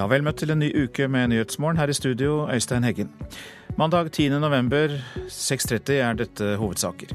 Ja, 0.00 0.06
Vel 0.08 0.22
møtt 0.24 0.38
til 0.40 0.48
en 0.48 0.62
ny 0.62 0.70
uke 0.72 1.04
med 1.12 1.28
Nyhetsmorgen. 1.28 1.76
Her 1.76 1.90
i 1.92 1.94
studio, 1.94 2.46
Øystein 2.48 2.86
Heggen. 2.88 3.10
Mandag 3.76 4.08
10. 4.14 4.30
november 4.40 4.94
6.30 5.28 5.98
er 6.00 6.14
dette 6.16 6.46
hovedsaker. 6.56 7.10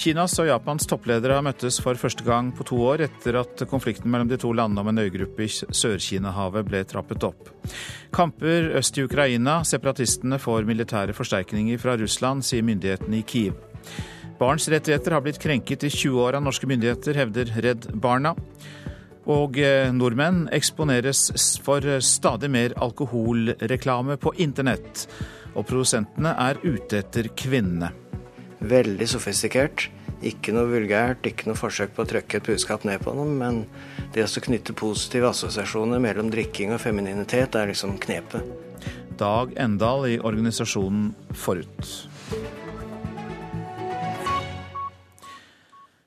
Kinas 0.00 0.38
og 0.40 0.48
Japans 0.48 0.88
toppledere 0.88 1.36
har 1.36 1.44
møttes 1.44 1.76
for 1.84 2.00
første 2.00 2.24
gang 2.24 2.48
på 2.56 2.64
to 2.64 2.78
år 2.80 3.04
etter 3.04 3.36
at 3.42 3.66
konflikten 3.68 4.08
mellom 4.08 4.30
de 4.30 4.38
to 4.40 4.54
landene 4.56 4.80
om 4.80 4.88
en 4.88 5.02
øygruppe 5.02 5.44
i 5.44 5.50
Sør-Kina-havet 5.52 6.64
ble 6.64 6.80
trappet 6.88 7.26
opp. 7.28 7.50
Kamper 8.16 8.70
øst 8.80 8.96
i 8.96 9.04
Ukraina. 9.04 9.58
Separatistene 9.60 10.40
får 10.40 10.64
militære 10.64 11.12
forsterkninger 11.12 11.82
fra 11.82 11.98
Russland, 12.00 12.40
sier 12.40 12.64
myndighetene 12.64 13.20
i 13.20 13.26
Kiev. 13.28 13.60
Barns 14.40 14.64
rettigheter 14.72 15.12
har 15.12 15.20
blitt 15.28 15.42
krenket 15.44 15.84
i 15.84 15.92
20 15.92 16.24
år 16.24 16.40
av 16.40 16.48
norske 16.48 16.72
myndigheter, 16.72 17.20
hevder 17.20 17.52
Redd 17.60 17.90
Barna. 18.00 18.32
Og 19.30 19.56
eh, 19.56 19.88
nordmenn 19.94 20.44
eksponeres 20.52 21.26
for 21.64 21.84
stadig 22.04 22.50
mer 22.52 22.74
alkoholreklame 22.84 24.18
på 24.20 24.34
internett. 24.44 25.06
Og 25.54 25.64
produsentene 25.68 26.34
er 26.44 26.60
ute 26.64 27.00
etter 27.00 27.30
kvinnene. 27.36 27.92
Veldig 28.64 29.08
sofistikert. 29.08 29.88
Ikke 30.24 30.54
noe 30.56 30.68
vulgært, 30.70 31.26
ikke 31.28 31.50
noe 31.50 31.58
forsøk 31.58 31.92
på 31.96 32.04
å 32.04 32.08
trykke 32.08 32.38
et 32.40 32.46
budskap 32.48 32.86
ned 32.88 33.02
på 33.04 33.12
dem, 33.16 33.34
men 33.40 33.64
det 34.14 34.24
å 34.24 34.44
knytte 34.46 34.76
positive 34.76 35.28
assosiasjoner 35.34 36.00
mellom 36.00 36.30
drikking 36.32 36.72
og 36.72 36.80
femininitet 36.80 37.58
er 37.60 37.68
liksom 37.68 37.98
knepet. 38.00 38.46
Dag 39.20 39.52
Endal 39.60 40.08
i 40.08 40.18
organisasjonen 40.18 41.12
Forut. 41.36 41.92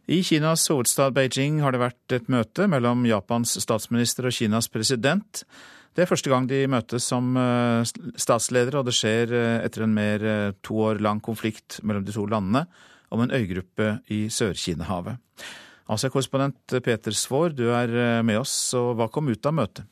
I 0.07 0.21
Kinas 0.23 0.69
hovedstad 0.71 1.11
Beijing 1.17 1.57
har 1.59 1.73
det 1.75 1.81
vært 1.81 2.13
et 2.15 2.29
møte 2.31 2.63
mellom 2.71 3.01
Japans 3.09 3.57
statsminister 3.59 4.29
og 4.29 4.35
Kinas 4.37 4.69
president. 4.71 5.41
Det 5.91 6.05
er 6.05 6.07
første 6.07 6.31
gang 6.31 6.45
de 6.47 6.61
møtes 6.71 7.09
som 7.11 7.35
eh, 7.35 7.83
statsledere, 8.15 8.79
og 8.79 8.87
det 8.87 8.93
skjer 8.95 9.33
eh, 9.35 9.65
etter 9.65 9.83
en 9.83 9.97
mer 9.97 10.23
eh, 10.23 10.53
to 10.63 10.79
år 10.85 11.01
lang 11.03 11.19
konflikt 11.19 11.81
mellom 11.83 12.05
de 12.07 12.15
to 12.15 12.23
landene 12.23 12.63
om 13.11 13.25
en 13.25 13.35
øygruppe 13.35 13.97
i 14.15 14.21
Sør-Kina-havet. 14.31 15.19
Asia-korrespondent 15.91 16.77
Peter 16.87 17.11
Svaar, 17.11 17.51
du 17.51 17.65
er 17.75 18.23
med 18.23 18.39
oss, 18.39 18.55
og 18.79 18.93
hva 18.95 19.09
kom 19.11 19.27
ut 19.27 19.47
av 19.47 19.59
møtet? 19.59 19.91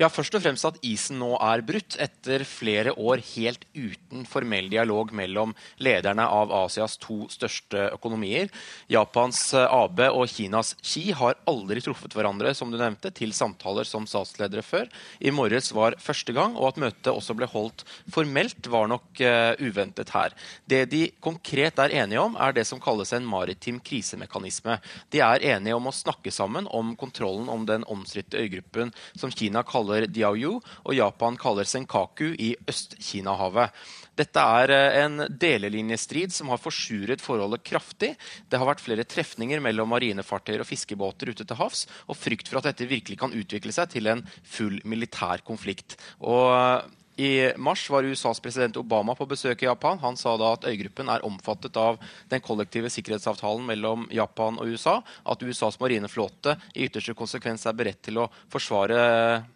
Ja, 0.00 0.08
Først 0.10 0.34
og 0.34 0.42
fremst 0.42 0.66
at 0.66 0.78
isen 0.86 1.20
nå 1.20 1.34
er 1.42 1.62
brutt, 1.66 1.96
etter 2.02 2.42
flere 2.48 2.94
år 2.98 3.22
helt 3.34 3.64
uten 3.74 4.24
formell 4.26 4.68
dialog 4.70 5.12
mellom 5.14 5.54
lederne 5.82 6.26
av 6.26 6.52
Asias 6.54 6.96
to 7.02 7.24
største 7.30 7.88
økonomier. 7.94 8.50
Japans 8.90 9.40
eh, 9.54 9.66
AB 9.66 10.02
og 10.08 10.26
Kinas 10.30 10.74
Xi 10.82 11.08
har 11.14 11.38
aldri 11.50 11.82
truffet 11.84 12.14
hverandre 12.16 12.54
som 12.56 12.72
du 12.72 12.78
nevnte, 12.80 13.12
til 13.14 13.34
samtaler 13.36 13.86
som 13.86 14.08
statsledere 14.10 14.64
før. 14.66 14.90
I 15.22 15.32
morges 15.34 15.70
var 15.74 15.98
første 16.02 16.34
gang, 16.34 16.56
og 16.58 16.72
at 16.72 16.80
møtet 16.82 17.12
også 17.12 17.36
ble 17.38 17.48
holdt 17.50 17.84
formelt, 18.14 18.66
var 18.70 18.88
nok 18.90 19.22
uh, 19.22 19.54
uventet 19.62 20.10
her. 20.14 20.34
Det 20.70 20.84
de 20.90 21.02
konkret 21.22 21.78
er 21.82 21.94
enige 22.02 22.22
om, 22.22 22.38
er 22.40 22.54
det 22.56 22.66
som 22.68 22.80
kalles 22.82 23.12
en 23.14 23.26
maritim 23.28 23.78
krisemekanisme. 23.84 24.78
De 25.14 25.22
er 25.24 25.44
enige 25.54 25.76
om 25.76 25.90
å 25.90 25.94
snakke 25.94 26.32
sammen 26.34 26.68
om 26.74 26.94
kontrollen 26.98 27.50
om 27.52 27.66
den 27.68 27.86
omstridte 27.90 28.40
øygruppen 28.40 28.92
som 29.18 29.32
Kina 29.34 29.62
kaller 29.66 29.83
Diaoyu, 30.08 30.56
og 30.84 30.96
Japan 30.96 31.36
kaller 31.40 31.68
Senkaku 31.68 32.32
i 32.32 32.54
Øst-Kina-havet. 32.70 33.74
Dette 34.18 34.46
er 34.58 34.72
eh, 34.74 34.98
en 35.04 35.26
delelinjestrid 35.28 36.34
som 36.34 36.52
har 36.52 36.62
forsuret 36.62 37.22
forholdet 37.22 37.64
kraftig. 37.66 38.14
Det 38.48 38.60
har 38.60 38.68
vært 38.68 38.82
flere 38.84 39.06
trefninger 39.06 39.62
mellom 39.64 39.90
marinefartøyer 39.94 40.62
og 40.62 40.70
fiskebåter 40.70 41.32
ute 41.34 41.46
til 41.46 41.58
havs, 41.58 41.86
og 42.08 42.18
frykt 42.18 42.50
for 42.50 42.60
at 42.60 42.70
dette 42.70 42.90
virkelig 42.90 43.18
kan 43.20 43.34
utvikle 43.34 43.74
seg 43.74 43.90
til 43.94 44.10
en 44.12 44.26
full 44.42 44.78
militær 44.88 45.42
konflikt. 45.46 45.98
Og 46.22 46.90
i 47.16 47.52
mars 47.56 47.90
var 47.90 48.02
USAs 48.02 48.40
president 48.42 48.76
Obama 48.76 49.14
på 49.14 49.26
besøk 49.30 49.62
i 49.62 49.68
Japan. 49.68 50.00
Han 50.02 50.16
sa 50.18 50.34
da 50.38 50.50
at 50.56 50.64
øygruppen 50.66 51.10
er 51.12 51.22
omfattet 51.26 51.76
av 51.78 52.00
den 52.30 52.42
kollektive 52.42 52.90
sikkerhetsavtalen 52.90 53.62
mellom 53.68 54.08
Japan 54.10 54.58
og 54.58 54.74
USA. 54.74 54.96
At 55.22 55.42
USAs 55.42 55.78
marineflåte 55.78 56.56
i 56.74 56.88
ytterste 56.88 57.14
konsekvens 57.14 57.66
er 57.70 57.78
beredt 57.78 58.02
til 58.08 58.18
å 58.18 58.26
forsvare 58.50 58.98
eh, 59.04 59.46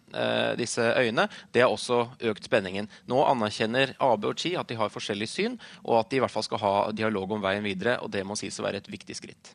disse 0.59 0.81
øyene. 0.81 1.27
Det 1.53 1.61
har 1.63 1.71
også 1.73 2.01
økt 2.31 2.47
spenningen. 2.49 2.89
Nå 3.09 3.21
anerkjenner 3.27 3.93
AB 3.99 4.29
og 4.31 4.39
Chi 4.39 4.55
at 4.59 4.69
de 4.69 4.77
har 4.79 4.91
forskjellig 4.93 5.29
syn, 5.29 5.57
og 5.85 5.99
at 6.01 6.11
de 6.11 6.19
i 6.19 6.23
hvert 6.23 6.33
fall 6.33 6.45
skal 6.45 6.63
ha 6.63 6.75
dialog 6.95 7.37
om 7.37 7.43
veien 7.43 7.63
videre. 7.65 7.99
og 8.03 8.11
Det 8.11 8.25
må 8.25 8.37
sies 8.39 8.59
å 8.59 8.65
være 8.65 8.83
et 8.83 8.91
viktig 8.91 9.17
skritt. 9.17 9.53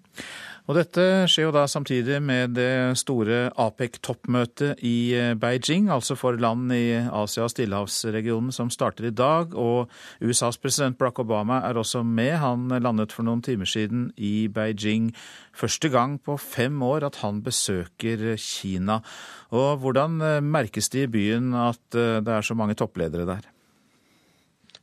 Og 0.64 0.78
dette 0.78 1.02
skjer 1.28 1.50
jo 1.50 1.52
da 1.52 1.66
samtidig 1.68 2.22
med 2.24 2.54
det 2.56 2.96
store 2.96 3.50
APEC-toppmøtet 3.60 4.80
i 4.80 5.12
eh, 5.12 5.34
Beijing, 5.36 5.90
altså 5.92 6.16
for 6.16 6.38
land 6.40 6.72
i 6.72 6.94
Asia- 7.04 7.44
og 7.44 7.52
stillehavsregionen, 7.52 8.48
som 8.54 8.70
starter 8.72 9.10
i 9.10 9.12
dag. 9.12 9.52
Og 9.52 9.92
USAs 10.24 10.56
president 10.56 10.96
Barack 10.96 11.20
Obama 11.20 11.60
er 11.68 11.76
også 11.76 12.00
med. 12.00 12.38
Han 12.40 12.72
landet 12.80 13.12
for 13.12 13.28
noen 13.28 13.44
timer 13.44 13.68
siden 13.68 14.08
i 14.16 14.48
Beijing. 14.48 15.12
Første 15.52 15.90
gang 15.92 16.16
på 16.24 16.38
fem 16.40 16.80
år 16.82 17.10
at 17.10 17.20
han 17.20 17.42
besøker 17.44 18.32
Kina. 18.40 19.02
Og 19.52 19.84
hvordan 19.84 20.16
eh, 20.24 20.40
merkes 20.44 20.90
det 20.92 21.06
i 21.06 21.10
byen 21.10 21.52
at 21.56 21.98
eh, 21.98 22.20
det 22.24 22.36
er 22.36 22.46
så 22.46 22.56
mange 22.58 22.76
toppledere 22.78 23.26
der? 23.28 23.53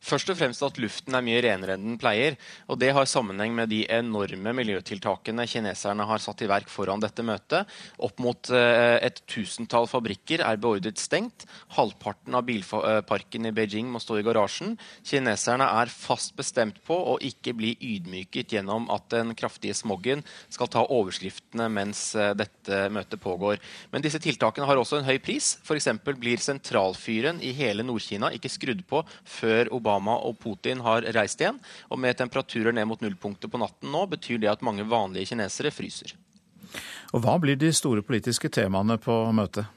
Først 0.01 0.31
og 0.34 0.38
fremst 0.39 0.63
at 0.66 0.79
luften 0.81 1.13
er 1.13 1.22
mye 1.22 1.41
renere 1.45 1.75
enn 1.78 1.91
den 1.91 1.97
pleier. 2.01 2.34
og 2.66 2.79
Det 2.81 2.89
har 2.89 3.06
sammenheng 3.06 3.53
med 3.53 3.69
de 3.69 3.84
enorme 3.85 4.53
miljøtiltakene 4.57 5.45
kineserne 5.45 6.07
har 6.09 6.22
satt 6.23 6.41
i 6.41 6.47
verk 6.50 6.72
foran 6.73 7.03
dette 7.03 7.22
møtet. 7.22 7.69
Opp 8.01 8.17
mot 8.19 8.50
eh, 8.50 8.97
et 8.97 9.22
tusentall 9.29 9.85
fabrikker 9.85 10.41
er 10.41 10.57
beordret 10.57 10.97
stengt. 10.97 11.45
Halvparten 11.78 12.34
av 12.34 12.47
bilparken 12.47 13.45
i 13.45 13.51
Beijing 13.53 13.91
må 13.94 14.01
stå 14.01 14.17
i 14.17 14.25
garasjen. 14.25 14.73
Kineserne 15.06 15.67
er 15.69 15.94
fast 15.94 16.34
bestemt 16.35 16.81
på 16.88 16.97
å 16.97 17.19
ikke 17.22 17.53
bli 17.53 17.75
ydmyket 17.78 18.57
gjennom 18.57 18.90
at 18.90 19.06
den 19.13 19.35
kraftige 19.38 19.78
smoggen 19.78 20.25
skal 20.50 20.72
ta 20.72 20.85
overskriftene 20.90 21.69
mens 21.69 22.07
eh, 22.17 22.34
dette 22.34 22.88
møtet 22.90 23.22
pågår. 23.22 23.61
Men 23.94 24.01
disse 24.01 24.22
tiltakene 24.23 24.66
har 24.66 24.81
også 24.81 24.97
en 24.97 25.07
høy 25.11 25.22
pris. 25.22 25.53
F.eks. 25.61 25.91
blir 26.17 26.41
sentralfyren 26.41 27.38
i 27.45 27.53
hele 27.53 27.85
Nord-Kina 27.85 28.34
ikke 28.34 28.50
skrudd 28.50 28.81
på 28.90 29.06
før 29.38 29.69
Obama 29.69 29.91
Obama 29.91 30.18
og 30.28 30.40
Putin 30.40 30.81
har 30.85 31.06
reist 31.16 31.41
igjen. 31.41 31.59
Og 31.91 32.00
med 32.00 32.18
temperaturer 32.18 32.75
ned 32.75 32.88
mot 32.88 33.02
nullpunktet 33.03 33.52
på 33.52 33.62
natten 33.62 33.91
nå, 33.91 34.06
betyr 34.12 34.40
det 34.41 34.52
at 34.52 34.63
mange 34.66 34.88
vanlige 34.88 35.34
kinesere 35.34 35.74
fryser. 35.74 36.16
Og 37.12 37.24
Hva 37.24 37.38
blir 37.41 37.59
de 37.59 37.72
store 37.75 38.03
politiske 38.06 38.50
temaene 38.50 38.97
på 39.02 39.24
møtet? 39.35 39.68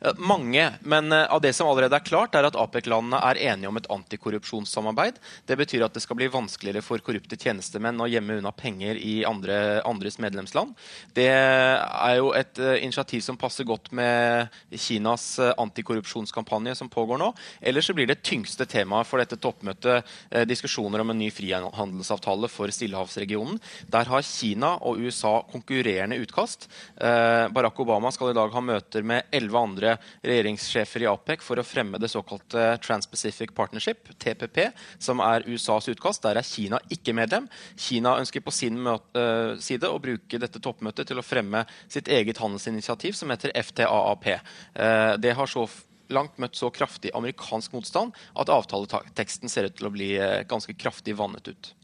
Eh, 0.00 0.12
mange, 0.16 0.64
men 0.80 1.12
eh, 1.12 1.26
av 1.32 1.40
det 1.40 1.52
som 1.56 1.68
allerede 1.68 1.96
er 1.96 2.06
klart, 2.06 2.34
er 2.34 2.46
at 2.48 2.56
APEC-landene 2.58 3.20
er 3.30 3.40
enige 3.50 3.70
om 3.70 3.78
et 3.80 3.88
antikorrupsjonssamarbeid. 3.92 5.20
Det 5.48 5.58
betyr 5.60 5.84
at 5.86 5.96
det 5.96 6.02
skal 6.04 6.18
bli 6.18 6.30
vanskeligere 6.32 6.84
for 6.84 7.02
korrupte 7.04 7.38
tjenestemenn 7.40 8.00
å 8.00 8.08
gjemme 8.10 8.38
unna 8.40 8.52
penger 8.56 8.98
i 9.00 9.20
andre, 9.28 9.80
andres 9.88 10.18
medlemsland. 10.22 10.74
Det 11.16 11.28
er 11.30 12.16
jo 12.18 12.32
et 12.36 12.58
uh, 12.60 12.76
initiativ 12.80 13.22
som 13.24 13.38
passer 13.40 13.66
godt 13.68 13.90
med 13.96 14.50
Kinas 14.72 15.24
antikorrupsjonskampanje 15.40 16.76
som 16.78 16.90
pågår 16.92 17.20
nå. 17.20 17.30
Ellers 17.60 17.90
så 17.90 17.96
blir 17.96 18.08
det 18.10 18.20
tyngste 18.26 18.66
temaet 18.70 19.08
for 19.08 19.20
dette 19.20 19.38
toppmøtet 19.40 20.06
diskusjoner 20.48 21.02
om 21.02 21.12
en 21.12 21.20
ny 21.20 21.28
frihandelsavtale 21.34 22.48
for 22.50 22.72
Stillehavsregionen. 22.72 23.58
Der 23.90 24.08
har 24.10 24.24
Kina 24.26 24.74
og 24.86 25.00
USA 25.02 25.40
konkurrerende 25.50 26.18
utkast. 26.22 26.68
Barack 26.98 27.80
Obama 27.82 28.12
skal 28.14 28.32
i 28.32 28.38
dag 28.38 28.52
ha 28.54 28.64
møter 28.64 29.06
med 29.06 29.28
elleve 29.34 29.59
andre 29.60 29.96
regjeringssjefer 30.26 31.04
i 31.04 31.08
APEC 31.10 31.44
for 31.44 31.60
å 31.60 31.66
fremme 31.66 32.00
det 32.00 32.10
såkalte 32.12 32.74
Trans-Pacific 32.84 33.54
Partnership, 33.56 34.08
TPP, 34.18 34.70
som 34.98 35.22
er 35.24 35.46
USAs 35.48 35.90
utkast. 35.92 36.24
Der 36.24 36.40
er 36.40 36.46
Kina 36.46 36.80
ikke 36.92 37.14
medlem. 37.16 37.48
Kina 37.78 38.16
ønsker 38.20 38.44
på 38.44 38.54
sin 38.54 38.80
eh, 38.86 39.56
side 39.62 39.90
å 39.90 40.00
bruke 40.02 40.40
dette 40.40 40.62
toppmøtet 40.62 41.10
til 41.10 41.20
å 41.20 41.26
fremme 41.26 41.64
sitt 41.88 42.10
eget 42.10 42.40
handelsinitiativ, 42.42 43.16
som 43.18 43.32
heter 43.32 43.54
FTAAP. 43.56 44.30
Eh, 44.30 45.14
det 45.22 45.36
har 45.38 45.50
så 45.50 45.66
langt 46.10 46.40
møtt 46.42 46.58
så 46.58 46.72
kraftig 46.74 47.12
amerikansk 47.14 47.74
motstand 47.76 48.16
at 48.34 48.50
avtaleteksten 48.50 49.52
ser 49.52 49.68
ut 49.68 49.76
til 49.78 49.90
å 49.90 49.94
bli 49.94 50.14
eh, 50.18 50.40
ganske 50.50 50.74
kraftig 50.74 51.14
vannet 51.20 51.52
ut. 51.52 51.74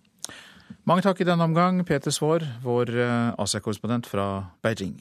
Mange 0.86 1.02
takk 1.02 1.20
i 1.22 1.26
denne 1.26 1.46
omgang, 1.46 1.78
Peter 1.86 2.14
Svaar, 2.14 2.44
vår 2.62 2.92
Asia-korrespondent 3.42 4.06
fra 4.10 4.26
Beijing. 4.62 5.00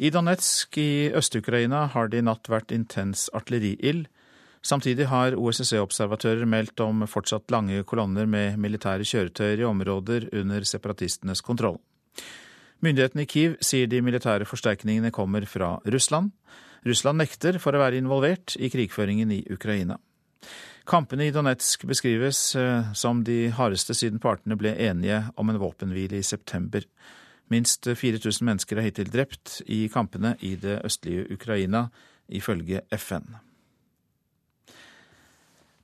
I 0.00 0.08
Donetsk 0.08 0.78
i 0.80 1.10
Øst-Ukraina 1.12 1.82
har 1.92 2.08
det 2.08 2.22
i 2.22 2.24
natt 2.24 2.48
vært 2.48 2.72
intens 2.72 3.26
artilleriild. 3.36 4.06
Samtidig 4.64 5.10
har 5.10 5.36
OSSE-observatører 5.36 6.48
meldt 6.48 6.80
om 6.80 7.04
fortsatt 7.04 7.52
lange 7.52 7.82
kolonner 7.84 8.24
med 8.24 8.56
militære 8.56 9.04
kjøretøyer 9.04 9.60
i 9.60 9.68
områder 9.68 10.30
under 10.40 10.64
separatistenes 10.64 11.44
kontroll. 11.44 11.76
Myndighetene 12.80 13.26
i 13.26 13.28
Kiev 13.28 13.58
sier 13.60 13.92
de 13.92 14.00
militære 14.00 14.48
forsterkningene 14.48 15.12
kommer 15.12 15.44
fra 15.44 15.74
Russland. 15.84 16.32
Russland 16.88 17.20
nekter 17.20 17.60
for 17.60 17.76
å 17.76 17.84
være 17.84 18.00
involvert 18.00 18.56
i 18.56 18.72
krigføringen 18.72 19.36
i 19.36 19.42
Ukraina. 19.52 20.00
Kampene 20.88 21.28
i 21.28 21.32
Donetsk 21.34 21.84
beskrives 21.84 22.54
eh, 22.56 22.88
som 22.96 23.20
de 23.24 23.50
hardeste 23.52 23.92
siden 23.92 24.16
partene 24.18 24.56
ble 24.56 24.72
enige 24.80 25.26
om 25.36 25.52
en 25.52 25.60
våpenhvile 25.60 26.16
i 26.16 26.24
september. 26.24 26.88
Minst 27.50 27.88
4000 27.88 28.46
mennesker 28.46 28.78
er 28.78 28.88
hittil 28.88 29.10
drept 29.10 29.60
i 29.66 29.84
kampene 29.92 30.36
i 30.46 30.54
det 30.60 30.80
østlige 30.86 31.26
Ukraina, 31.34 31.88
ifølge 32.30 32.84
FN. 32.94 33.32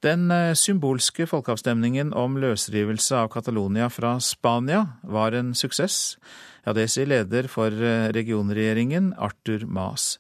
Den 0.05 0.31
eh, 0.31 0.55
symbolske 0.55 1.27
folkeavstemningen 1.27 2.13
om 2.15 2.37
løsrivelse 2.39 3.17
av 3.17 3.31
Catalonia 3.33 3.89
fra 3.91 4.19
Spania 4.23 4.85
var 5.03 5.35
en 5.35 5.55
suksess. 5.57 6.19
Ja, 6.67 6.75
det 6.77 6.89
sier 6.93 7.09
leder 7.11 7.49
for 7.51 7.73
eh, 7.73 8.11
regionregjeringen, 8.15 9.15
Arthur 9.19 9.67
Mas. 9.67 10.19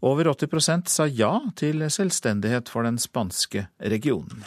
Over 0.00 0.30
80% 0.32 0.88
sa 0.88 1.08
ja 1.10 1.34
til 1.58 1.82
selvstendighet 1.90 2.70
for 2.72 2.86
den 2.88 3.00
spanske 3.02 3.66
regionen. 3.82 4.46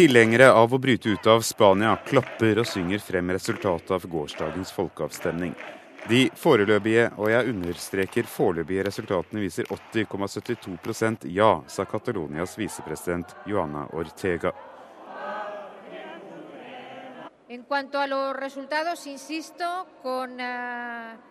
Tilhengere 0.00 0.46
av 0.56 0.72
å 0.72 0.78
bryte 0.80 1.10
ut 1.12 1.26
av 1.28 1.42
Spania 1.44 1.90
klapper 2.08 2.62
og 2.62 2.64
synger 2.64 3.02
frem 3.04 3.34
resultatet 3.36 3.90
av 3.92 4.06
gårsdagens 4.08 4.70
folkeavstemning. 4.72 5.52
De 6.08 6.22
foreløpige, 6.40 7.10
og 7.20 7.28
jeg 7.28 7.50
understreker 7.50 8.30
foreløpige 8.32 8.86
resultatene 8.86 9.42
viser 9.44 9.68
80,72% 9.68 11.28
ja, 11.36 11.50
sa 11.68 11.84
Catalonias 11.84 12.56
visepresident 12.56 13.34
Joana 13.44 13.84
Ortega. 13.92 14.54
En 17.50 17.64
cuanto 17.68 17.98
a 17.98 18.06
los 18.06 18.36
resultados, 18.36 19.06
insisto, 19.06 19.84
con 20.02 20.40
uh... 20.40 21.29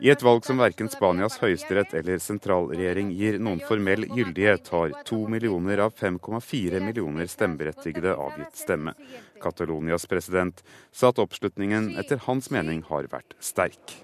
I 0.00 0.10
et 0.12 0.22
valg 0.22 0.44
som 0.46 0.60
verken 0.60 0.88
Spanias 0.92 1.38
høyesterett 1.40 1.94
eller 1.98 2.20
sentralregjering 2.22 3.10
gir 3.16 3.38
noen 3.42 3.60
formell 3.66 4.06
gyldighet, 4.06 4.68
har 4.70 4.94
to 5.08 5.18
millioner 5.30 5.82
av 5.86 5.94
5,4 5.98 6.80
millioner 6.84 7.26
stemmeberettigede 7.30 8.14
avgitt 8.14 8.60
stemme. 8.60 8.94
Catalonias 9.42 10.06
president 10.06 10.62
sa 10.94 11.10
at 11.10 11.18
oppslutningen 11.22 11.94
etter 11.98 12.22
hans 12.28 12.50
mening 12.54 12.84
har 12.86 13.10
vært 13.10 13.34
sterk. 13.40 13.96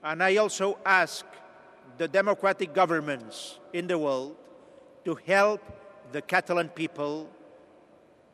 And 0.00 0.22
I 0.22 0.36
also 0.36 0.78
ask 0.84 1.26
the 1.98 2.06
democratic 2.06 2.72
governments 2.72 3.58
in 3.72 3.88
the 3.88 3.98
world 3.98 4.36
to 5.04 5.16
help 5.26 5.60
the 6.12 6.22
Catalan 6.22 6.68
people 6.68 7.28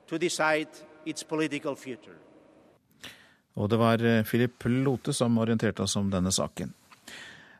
to 0.06 0.18
decide 0.18 0.68
its 1.06 1.22
political 1.22 1.74
future. 1.74 2.23
Og 3.54 3.70
det 3.70 3.78
var 3.80 4.02
eh, 4.02 4.24
Philip 4.26 4.66
Lote 4.66 5.14
som 5.14 5.38
orienterte 5.38 5.84
oss 5.84 5.96
om 6.00 6.10
denne 6.12 6.32
saken. 6.34 6.72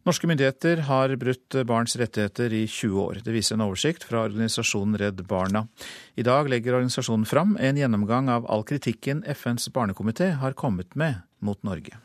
Norske 0.05 0.29
myndigheter 0.29 0.83
har 0.85 1.15
brutt 1.17 1.57
barns 1.65 1.95
rettigheter 1.97 2.53
i 2.53 2.67
20 2.69 2.99
år. 3.01 3.21
Det 3.25 3.33
viser 3.33 3.57
en 3.57 3.65
oversikt 3.65 4.05
fra 4.05 4.27
organisasjonen 4.27 4.99
Redd 5.01 5.23
Barna. 5.25 5.65
I 6.21 6.27
dag 6.27 6.51
legger 6.53 6.77
organisasjonen 6.77 7.25
fram 7.25 7.55
en 7.57 7.81
gjennomgang 7.81 8.29
av 8.29 8.45
all 8.53 8.67
kritikken 8.69 9.25
FNs 9.25 9.71
barnekomité 9.73 10.35
har 10.43 10.53
kommet 10.53 10.93
med 10.93 11.23
mot 11.41 11.63
Norge. 11.65 11.97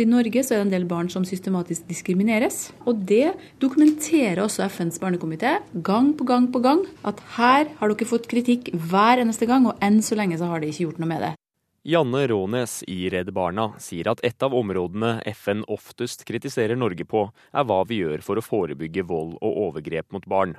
I 0.00 0.06
Norge 0.08 0.40
er 0.40 0.54
det 0.54 0.62
en 0.62 0.70
del 0.72 0.86
barn 0.88 1.10
som 1.12 1.26
systematisk 1.26 1.90
diskrimineres. 1.90 2.70
Og 2.86 3.02
det 3.10 3.34
dokumenterer 3.60 4.38
også 4.40 4.70
FNs 4.70 5.02
barnekomité 5.02 5.58
gang 5.84 6.14
på 6.16 6.24
gang 6.24 6.46
på 6.54 6.62
gang. 6.64 6.86
At 7.04 7.18
her 7.34 7.74
har 7.76 7.90
dere 7.90 8.08
fått 8.08 8.30
kritikk 8.30 8.70
hver 8.72 9.20
eneste 9.20 9.50
gang, 9.50 9.66
og 9.66 9.82
enn 9.82 9.98
så 10.00 10.16
lenge 10.16 10.38
så 10.38 10.48
har 10.48 10.62
de 10.62 10.70
ikke 10.70 10.86
gjort 10.86 11.02
noe 11.02 11.10
med 11.10 11.26
det. 11.26 11.34
Janne 11.84 12.26
Rånes 12.30 12.84
i 12.86 13.10
Redd 13.10 13.32
Barna 13.34 13.72
sier 13.82 14.06
at 14.12 14.20
et 14.22 14.44
av 14.46 14.54
områdene 14.54 15.16
FN 15.34 15.64
oftest 15.66 16.22
kritiserer 16.28 16.78
Norge 16.78 17.02
på, 17.02 17.24
er 17.50 17.66
hva 17.66 17.80
vi 17.90 17.98
gjør 18.04 18.22
for 18.22 18.38
å 18.38 18.44
forebygge 18.46 19.02
vold 19.08 19.32
og 19.40 19.58
overgrep 19.64 20.14
mot 20.14 20.28
barn. 20.30 20.54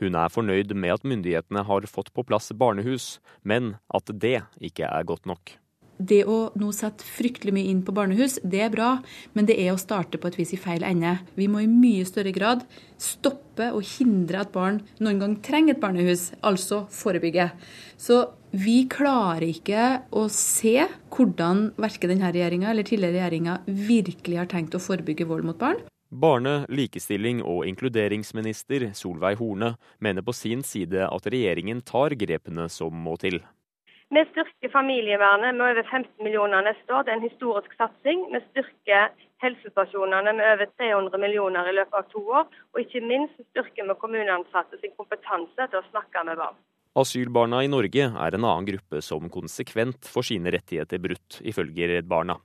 Hun 0.00 0.16
er 0.16 0.32
fornøyd 0.32 0.72
med 0.72 0.94
at 0.94 1.04
myndighetene 1.04 1.66
har 1.68 1.88
fått 1.90 2.08
på 2.16 2.24
plass 2.24 2.48
barnehus, 2.56 3.18
men 3.42 3.74
at 3.92 4.08
det 4.08 4.38
ikke 4.56 4.88
er 4.88 5.04
godt 5.04 5.28
nok. 5.28 5.52
Det 5.98 6.24
å 6.26 6.50
nå 6.58 6.72
sette 6.74 7.06
fryktelig 7.06 7.54
mye 7.54 7.70
inn 7.70 7.84
på 7.86 7.94
barnehus, 7.94 8.40
det 8.42 8.64
er 8.66 8.72
bra, 8.72 8.96
men 9.32 9.46
det 9.46 9.56
er 9.62 9.72
å 9.72 9.80
starte 9.80 10.18
på 10.18 10.30
et 10.30 10.38
vis 10.40 10.54
i 10.56 10.58
feil 10.60 10.82
ende. 10.86 11.16
Vi 11.38 11.46
må 11.50 11.62
i 11.62 11.70
mye 11.70 12.06
større 12.08 12.34
grad 12.34 12.64
stoppe 12.98 13.70
og 13.70 13.84
hindre 13.86 14.42
at 14.42 14.52
barn 14.54 14.80
noen 14.98 15.20
gang 15.22 15.38
trenger 15.44 15.76
et 15.76 15.82
barnehus, 15.82 16.32
altså 16.42 16.84
forebygge. 16.90 17.52
Så 18.00 18.24
vi 18.54 18.84
klarer 18.90 19.46
ikke 19.48 19.86
å 20.14 20.26
se 20.30 20.76
hvordan 21.14 21.72
verken 21.80 22.14
denne 22.14 22.30
regjeringa 22.34 22.70
eller 22.70 22.86
tidligere 22.86 23.18
regjeringer 23.18 23.66
virkelig 23.90 24.38
har 24.42 24.50
tenkt 24.50 24.74
å 24.78 24.82
forebygge 24.82 25.26
vold 25.30 25.46
mot 25.46 25.58
barn. 25.58 25.82
Barne-, 26.14 26.62
likestilling- 26.70 27.42
og 27.42 27.64
inkluderingsminister 27.66 28.92
Solveig 28.94 29.40
Horne 29.40 29.74
mener 29.98 30.22
på 30.22 30.34
sin 30.36 30.62
side 30.62 31.08
at 31.08 31.26
regjeringen 31.26 31.82
tar 31.82 32.14
grepene 32.14 32.68
som 32.70 32.94
må 32.94 33.16
til. 33.18 33.40
Vi 34.12 34.24
styrker 34.30 34.68
familievernet 34.68 35.54
med 35.56 35.64
over 35.70 35.82
15 35.82 36.24
millioner 36.24 36.62
neste 36.62 36.92
år. 36.92 37.04
Det 37.04 37.12
er 37.12 37.18
en 37.18 37.24
historisk 37.28 37.72
satsing. 37.78 38.26
Vi 38.34 38.40
styrker 38.50 39.14
helsestasjonene 39.42 40.34
med 40.36 40.44
over 40.52 40.70
300 40.78 41.20
millioner 41.22 41.70
i 41.70 41.74
løpet 41.78 41.98
av 41.98 42.06
to 42.12 42.22
år. 42.40 42.46
Og 42.74 42.82
ikke 42.84 43.02
minst 43.04 43.40
styrker 43.50 43.88
vi 43.88 43.98
kommuneansatte 44.02 44.78
sin 44.82 44.94
kompetanse 44.98 45.68
til 45.70 45.80
å 45.80 45.86
snakke 45.88 46.24
med 46.28 46.40
barn. 46.42 46.58
Asylbarna 46.94 47.64
i 47.64 47.70
Norge 47.72 48.06
er 48.06 48.36
en 48.36 48.44
annen 48.46 48.68
gruppe 48.68 49.00
som 49.02 49.30
konsekvent 49.32 50.06
får 50.06 50.28
sine 50.28 50.52
rettigheter 50.54 51.00
brutt, 51.02 51.40
ifølge 51.42 51.88
Redd 51.90 52.06
Barna. 52.10 52.36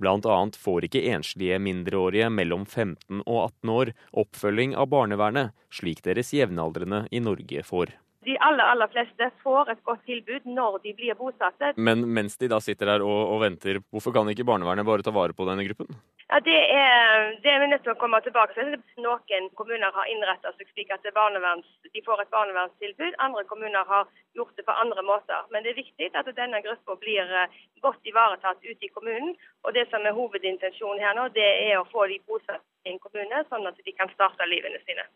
Blant 0.00 0.26
annet 0.28 0.56
får 0.56 0.86
ikke 0.86 1.02
enslige 1.12 1.58
mindreårige 1.60 2.28
mellom 2.32 2.62
15 2.64 3.24
og 3.24 3.38
18 3.42 3.72
år 3.74 3.90
oppfølging 4.22 4.76
av 4.78 4.92
barnevernet, 4.94 5.56
slik 5.74 6.04
deres 6.06 6.30
jevnaldrende 6.36 7.06
i 7.10 7.20
Norge 7.24 7.64
får. 7.66 7.96
De 8.26 8.34
aller, 8.42 8.64
aller 8.64 8.90
fleste 8.90 9.30
får 9.44 9.70
et 9.72 9.82
godt 9.86 10.00
tilbud 10.08 10.46
når 10.50 10.80
de 10.82 10.94
blir 10.98 11.14
bosatte. 11.18 11.72
Men 11.76 12.02
mens 12.16 12.34
de 12.40 12.48
da 12.50 12.58
sitter 12.60 12.90
der 12.90 13.04
og, 13.06 13.18
og 13.34 13.42
venter, 13.44 13.78
hvorfor 13.92 14.14
kan 14.16 14.30
ikke 14.32 14.46
barnevernet 14.48 14.86
bare 14.88 15.06
ta 15.06 15.14
vare 15.14 15.36
på 15.38 15.46
denne 15.46 15.66
gruppen? 15.68 16.00
Ja, 16.28 16.40
det 16.44 16.56
er, 16.74 17.30
det 17.44 17.54
vi 17.62 17.68
nødt 17.70 17.84
til 17.86 17.94
å 17.94 18.00
komme 18.00 18.18
tilbake 18.20 18.52
til. 18.58 18.74
Noen 19.00 19.46
kommuner 19.56 19.94
har 19.94 20.10
innretta 20.12 20.50
seg 20.56 20.66
slik 20.74 20.90
at 20.92 21.06
de 21.06 21.14
får 21.14 22.20
et 22.20 22.34
barnevernstilbud. 22.34 23.14
Andre 23.26 23.44
kommuner 23.48 23.86
har 23.88 24.10
gjort 24.36 24.52
det 24.58 24.66
på 24.66 24.76
andre 24.82 25.06
måter. 25.06 25.46
Men 25.54 25.64
det 25.64 25.72
er 25.72 25.80
viktig 25.80 26.10
at 26.12 26.28
denne 26.36 26.60
gruppa 26.66 26.98
blir 27.00 27.32
eh, 27.32 27.56
godt 27.86 28.12
ivaretatt 28.12 28.60
ute 28.66 28.84
i 28.84 28.92
kommunen. 28.92 29.38
Og 29.64 29.72
det 29.78 29.86
som 29.88 30.04
er 30.04 30.18
hovedintensjonen 30.18 31.00
her 31.06 31.16
nå, 31.16 31.30
det 31.38 31.48
er 31.70 31.78
å 31.78 31.88
få 31.94 32.04
de 32.12 32.20
bosatt 32.28 32.66
i 32.84 32.92
en 32.92 33.00
kommune, 33.00 33.46
sånn 33.48 33.70
at 33.70 33.80
de 33.80 33.96
kan 33.96 34.12
starte 34.12 34.52
livene 34.52 34.82
sine. 34.84 35.06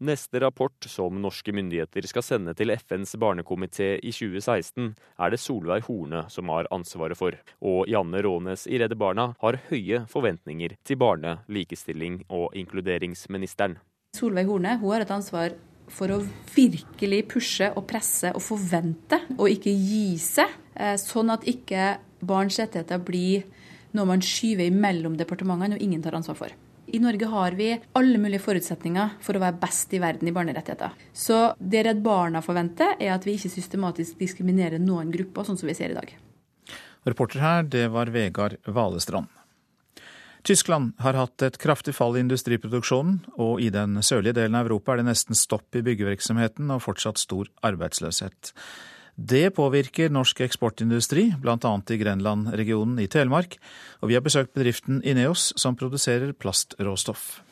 Neste 0.00 0.40
rapport 0.40 0.84
som 0.88 1.18
norske 1.20 1.52
myndigheter 1.52 2.06
skal 2.08 2.24
sende 2.24 2.54
til 2.56 2.72
FNs 2.72 3.10
barnekomité 3.20 3.98
i 4.00 4.08
2016, 4.16 4.94
er 4.96 5.32
det 5.32 5.40
Solveig 5.42 5.84
Horne 5.84 6.22
som 6.32 6.48
har 6.48 6.68
ansvaret 6.72 7.18
for. 7.20 7.36
Og 7.60 7.84
Janne 7.84 8.22
Rånes 8.24 8.64
i 8.64 8.78
Redde 8.80 8.96
Barna 8.96 9.34
har 9.42 9.58
høye 9.68 10.06
forventninger 10.08 10.78
til 10.88 10.96
barne-, 10.96 11.42
likestilling- 11.52 12.22
og 12.32 12.56
inkluderingsministeren. 12.56 13.76
Solveig 14.16 14.48
Horne 14.48 14.78
hun 14.80 14.94
har 14.94 15.04
et 15.04 15.12
ansvar 15.12 15.58
for 15.92 16.16
å 16.16 16.22
virkelig 16.54 17.20
pushe 17.34 17.68
og 17.74 17.84
presse 17.92 18.32
og 18.32 18.40
forvente, 18.40 19.20
og 19.36 19.52
ikke 19.52 19.76
gi 19.76 20.16
seg. 20.16 20.56
Eh, 20.80 20.96
sånn 20.96 21.28
at 21.36 21.44
ikke 21.44 21.98
barns 22.24 22.56
rettigheter 22.56 23.04
blir 23.04 23.44
noe 23.92 24.08
man 24.08 24.24
skyver 24.24 24.72
mellom 24.72 25.20
departementene 25.20 25.76
og 25.76 25.84
ingen 25.84 26.00
tar 26.00 26.16
ansvar 26.16 26.40
for. 26.40 26.56
I 26.92 26.98
Norge 26.98 27.26
har 27.26 27.54
vi 27.54 27.68
alle 27.92 28.18
mulige 28.18 28.42
forutsetninger 28.42 29.16
for 29.22 29.38
å 29.38 29.42
være 29.42 29.60
best 29.62 29.92
i 29.94 30.00
verden 30.02 30.26
i 30.26 30.34
barnerettigheter. 30.34 30.96
Så 31.14 31.52
det 31.58 31.84
Redd 31.86 32.00
Barna 32.02 32.42
forventer, 32.42 32.96
er 32.98 33.14
at 33.14 33.26
vi 33.26 33.36
ikke 33.38 33.52
systematisk 33.52 34.18
diskriminerer 34.18 34.82
noen 34.82 35.12
grupper, 35.14 35.46
sånn 35.46 35.60
som 35.60 35.70
vi 35.70 35.76
ser 35.78 35.94
i 35.94 35.98
dag. 35.98 36.10
Reporter 37.06 37.44
her, 37.44 37.62
det 37.70 37.86
var 37.94 38.10
Vegard 38.12 38.58
Valestrand. 38.66 39.30
Tyskland 40.42 40.94
har 41.04 41.18
hatt 41.20 41.42
et 41.44 41.58
kraftig 41.60 41.92
fall 41.94 42.16
i 42.16 42.24
industriproduksjonen, 42.24 43.20
og 43.38 43.60
i 43.60 43.68
den 43.72 44.00
sørlige 44.02 44.38
delen 44.40 44.56
av 44.56 44.66
Europa 44.66 44.94
er 44.94 45.02
det 45.02 45.10
nesten 45.10 45.38
stopp 45.38 45.76
i 45.76 45.84
byggevirksomheten 45.84 46.72
og 46.72 46.82
fortsatt 46.86 47.20
stor 47.20 47.50
arbeidsløshet. 47.66 48.54
Det 49.20 49.50
påvirker 49.52 50.08
norsk 50.08 50.38
eksportindustri, 50.46 51.26
bl.a. 51.42 51.72
i 51.92 51.96
Grenland-regionen 52.00 52.96
i 53.02 53.08
Telemark. 53.10 53.58
Og 54.00 54.08
vi 54.08 54.16
har 54.16 54.24
besøkt 54.24 54.54
bedriften 54.56 55.02
Ineos, 55.04 55.50
som 55.60 55.76
produserer 55.76 56.32
plastråstoff. 56.32 57.42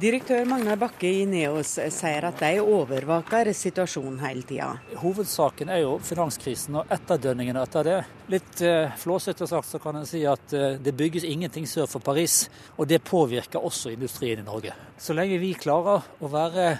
Direktør 0.00 0.46
Magnar 0.48 0.78
Bakke 0.80 1.10
i 1.10 1.24
Ineos 1.26 1.74
sier 1.76 2.24
at 2.24 2.40
de 2.40 2.62
overvåker 2.62 3.50
situasjonen 3.52 4.20
hele 4.22 4.46
tida. 4.48 4.68
Hovedsaken 5.02 5.68
er 5.74 5.82
jo 5.82 5.98
finanskrisen 6.06 6.78
og 6.80 6.94
etterdønningene 6.94 7.64
etter 7.66 7.84
det. 7.84 7.96
Litt 8.32 8.62
eh, 8.64 8.94
flåsete 9.02 9.48
sagt 9.50 9.68
så 9.68 9.80
kan 9.82 9.98
en 9.98 10.08
si 10.08 10.22
at 10.30 10.54
eh, 10.56 10.78
det 10.80 10.94
bygges 10.96 11.26
ingenting 11.28 11.66
sør 11.68 11.90
for 11.90 12.06
Paris, 12.06 12.46
og 12.78 12.88
det 12.88 13.02
påvirker 13.04 13.60
også 13.60 13.92
industrien 13.92 14.40
i 14.40 14.46
Norge. 14.46 14.72
Så 14.96 15.12
lenge 15.18 15.42
vi 15.42 15.52
klarer 15.58 16.06
å 16.22 16.32
være 16.32 16.70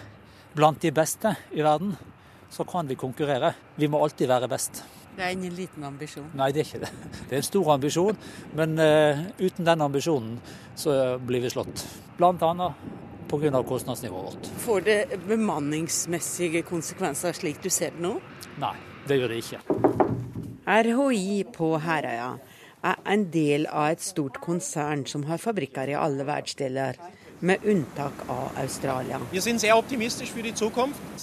blant 0.56 0.80
de 0.80 0.94
beste 0.94 1.34
i 1.52 1.66
verden, 1.66 1.92
så 2.50 2.66
kan 2.68 2.88
vi 2.90 2.98
konkurrere. 2.98 3.54
Vi 3.76 3.88
må 3.88 4.02
alltid 4.02 4.28
være 4.30 4.48
best. 4.50 4.82
Det 5.16 5.26
er 5.26 5.34
ingen 5.34 5.54
liten 5.54 5.84
ambisjon? 5.84 6.28
Nei, 6.38 6.50
det 6.54 6.62
er 6.62 6.68
ikke 6.68 6.82
det. 6.84 6.90
Det 7.28 7.34
er 7.34 7.40
en 7.40 7.46
stor 7.46 7.70
ambisjon, 7.74 8.18
men 8.56 8.78
uh, 8.78 9.22
uten 9.40 9.66
den 9.66 9.84
ambisjonen 9.84 10.36
så 10.78 10.94
blir 11.18 11.42
vi 11.44 11.50
slått. 11.52 11.84
Blant 12.18 12.42
annet 12.46 12.78
pga. 13.30 13.62
kostnadsnivået 13.62 14.24
vårt. 14.34 14.50
Får 14.64 14.80
det 14.86 14.98
bemanningsmessige 15.28 16.62
konsekvenser 16.66 17.36
slik 17.36 17.62
du 17.62 17.70
ser 17.70 17.94
det 17.94 18.02
nå? 18.02 18.16
Nei, 18.62 18.76
det 19.06 19.20
gjør 19.20 19.34
det 19.34 19.42
ikke. 19.44 19.60
RHI 20.70 21.44
på 21.54 21.74
Herøya 21.82 22.32
er 22.86 23.00
en 23.12 23.26
del 23.32 23.66
av 23.66 23.92
et 23.94 24.02
stort 24.02 24.40
konsern 24.42 25.04
som 25.06 25.26
har 25.28 25.42
fabrikker 25.42 25.90
i 25.90 25.98
alle 25.98 26.24
verdensdeler 26.26 26.98
med 27.40 27.64
unntak 27.64 28.12
av 28.28 28.52
Australia. 28.60 29.20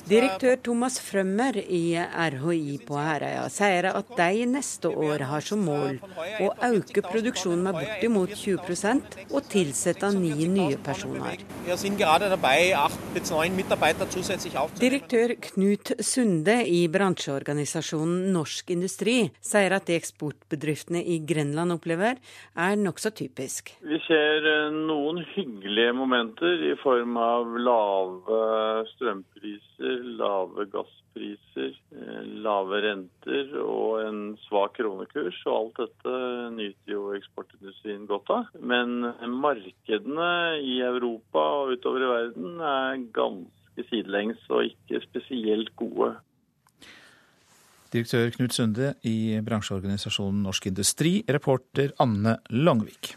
Direktør 0.07 0.55
Thomas 0.63 0.97
Frømmer 1.03 1.57
i 1.61 1.83
RHI 1.97 2.77
på 2.87 2.97
Herøya 2.97 3.45
sier 3.53 3.89
at 3.91 4.13
de 4.17 4.47
neste 4.49 4.89
år 4.89 5.25
har 5.29 5.45
som 5.45 5.61
mål 5.67 5.99
å 6.41 6.49
øke 6.69 7.03
produksjonen 7.05 7.65
med 7.67 7.77
bortimot 7.77 8.33
20% 8.33 9.17
og 9.27 9.49
tilsette 9.51 10.11
ni 10.17 10.47
nye 10.49 10.79
personer. 10.81 11.43
Direktør 14.81 15.35
Knut 15.47 15.93
Sunde 16.01 16.57
i 16.65 16.81
bransjeorganisasjonen 16.93 18.31
Norsk 18.33 18.73
Industri 18.73 19.17
sier 19.43 19.77
at 19.77 19.87
det 19.89 19.99
eksportbedriftene 20.01 21.03
i 21.03 21.19
Grenland 21.27 21.75
opplever, 21.77 22.17
er 22.57 22.77
nokså 22.79 23.11
typisk. 23.15 23.73
Vi 23.85 23.99
ser 24.07 24.47
eh, 24.47 24.73
noen 24.73 25.21
hyggelige 25.35 25.93
momenter 25.93 26.06
momenter 26.07 26.63
i 26.71 26.75
form 26.79 27.17
av 27.19 27.57
lave 27.59 28.37
strømpriser, 28.93 30.05
lave 30.19 30.65
gasspriser, 30.71 31.73
eh, 31.91 32.21
lave 32.45 32.79
renter 32.85 33.51
og 33.59 34.05
en 34.05 34.21
svak 34.45 34.77
kronekurs. 34.79 35.41
Og 35.45 35.57
alt 35.57 35.81
dette 35.83 36.15
nyter 36.55 36.93
jo 36.93 37.03
eksportindustrien 37.17 38.07
godt 38.07 38.31
av. 38.31 38.47
Men 38.59 39.11
markedene 39.41 40.61
i 40.63 40.79
Europa 40.85 41.43
og 41.59 41.75
utover 41.75 42.05
i 42.05 42.13
verden 42.13 42.61
er 42.61 43.03
ganske 43.11 43.89
sidelengs 43.91 44.47
og 44.49 44.71
ikke 44.71 45.03
spesielt 45.09 45.75
gode. 45.75 46.15
Direktør 47.93 48.33
Knut 48.35 48.55
Sunde 48.55 48.95
i 49.07 49.39
bransjeorganisasjonen 49.43 50.43
Norsk 50.43 50.67
Industri, 50.67 51.21
reporter 51.29 51.95
Anne 52.03 52.37
Langvik. 52.51 53.15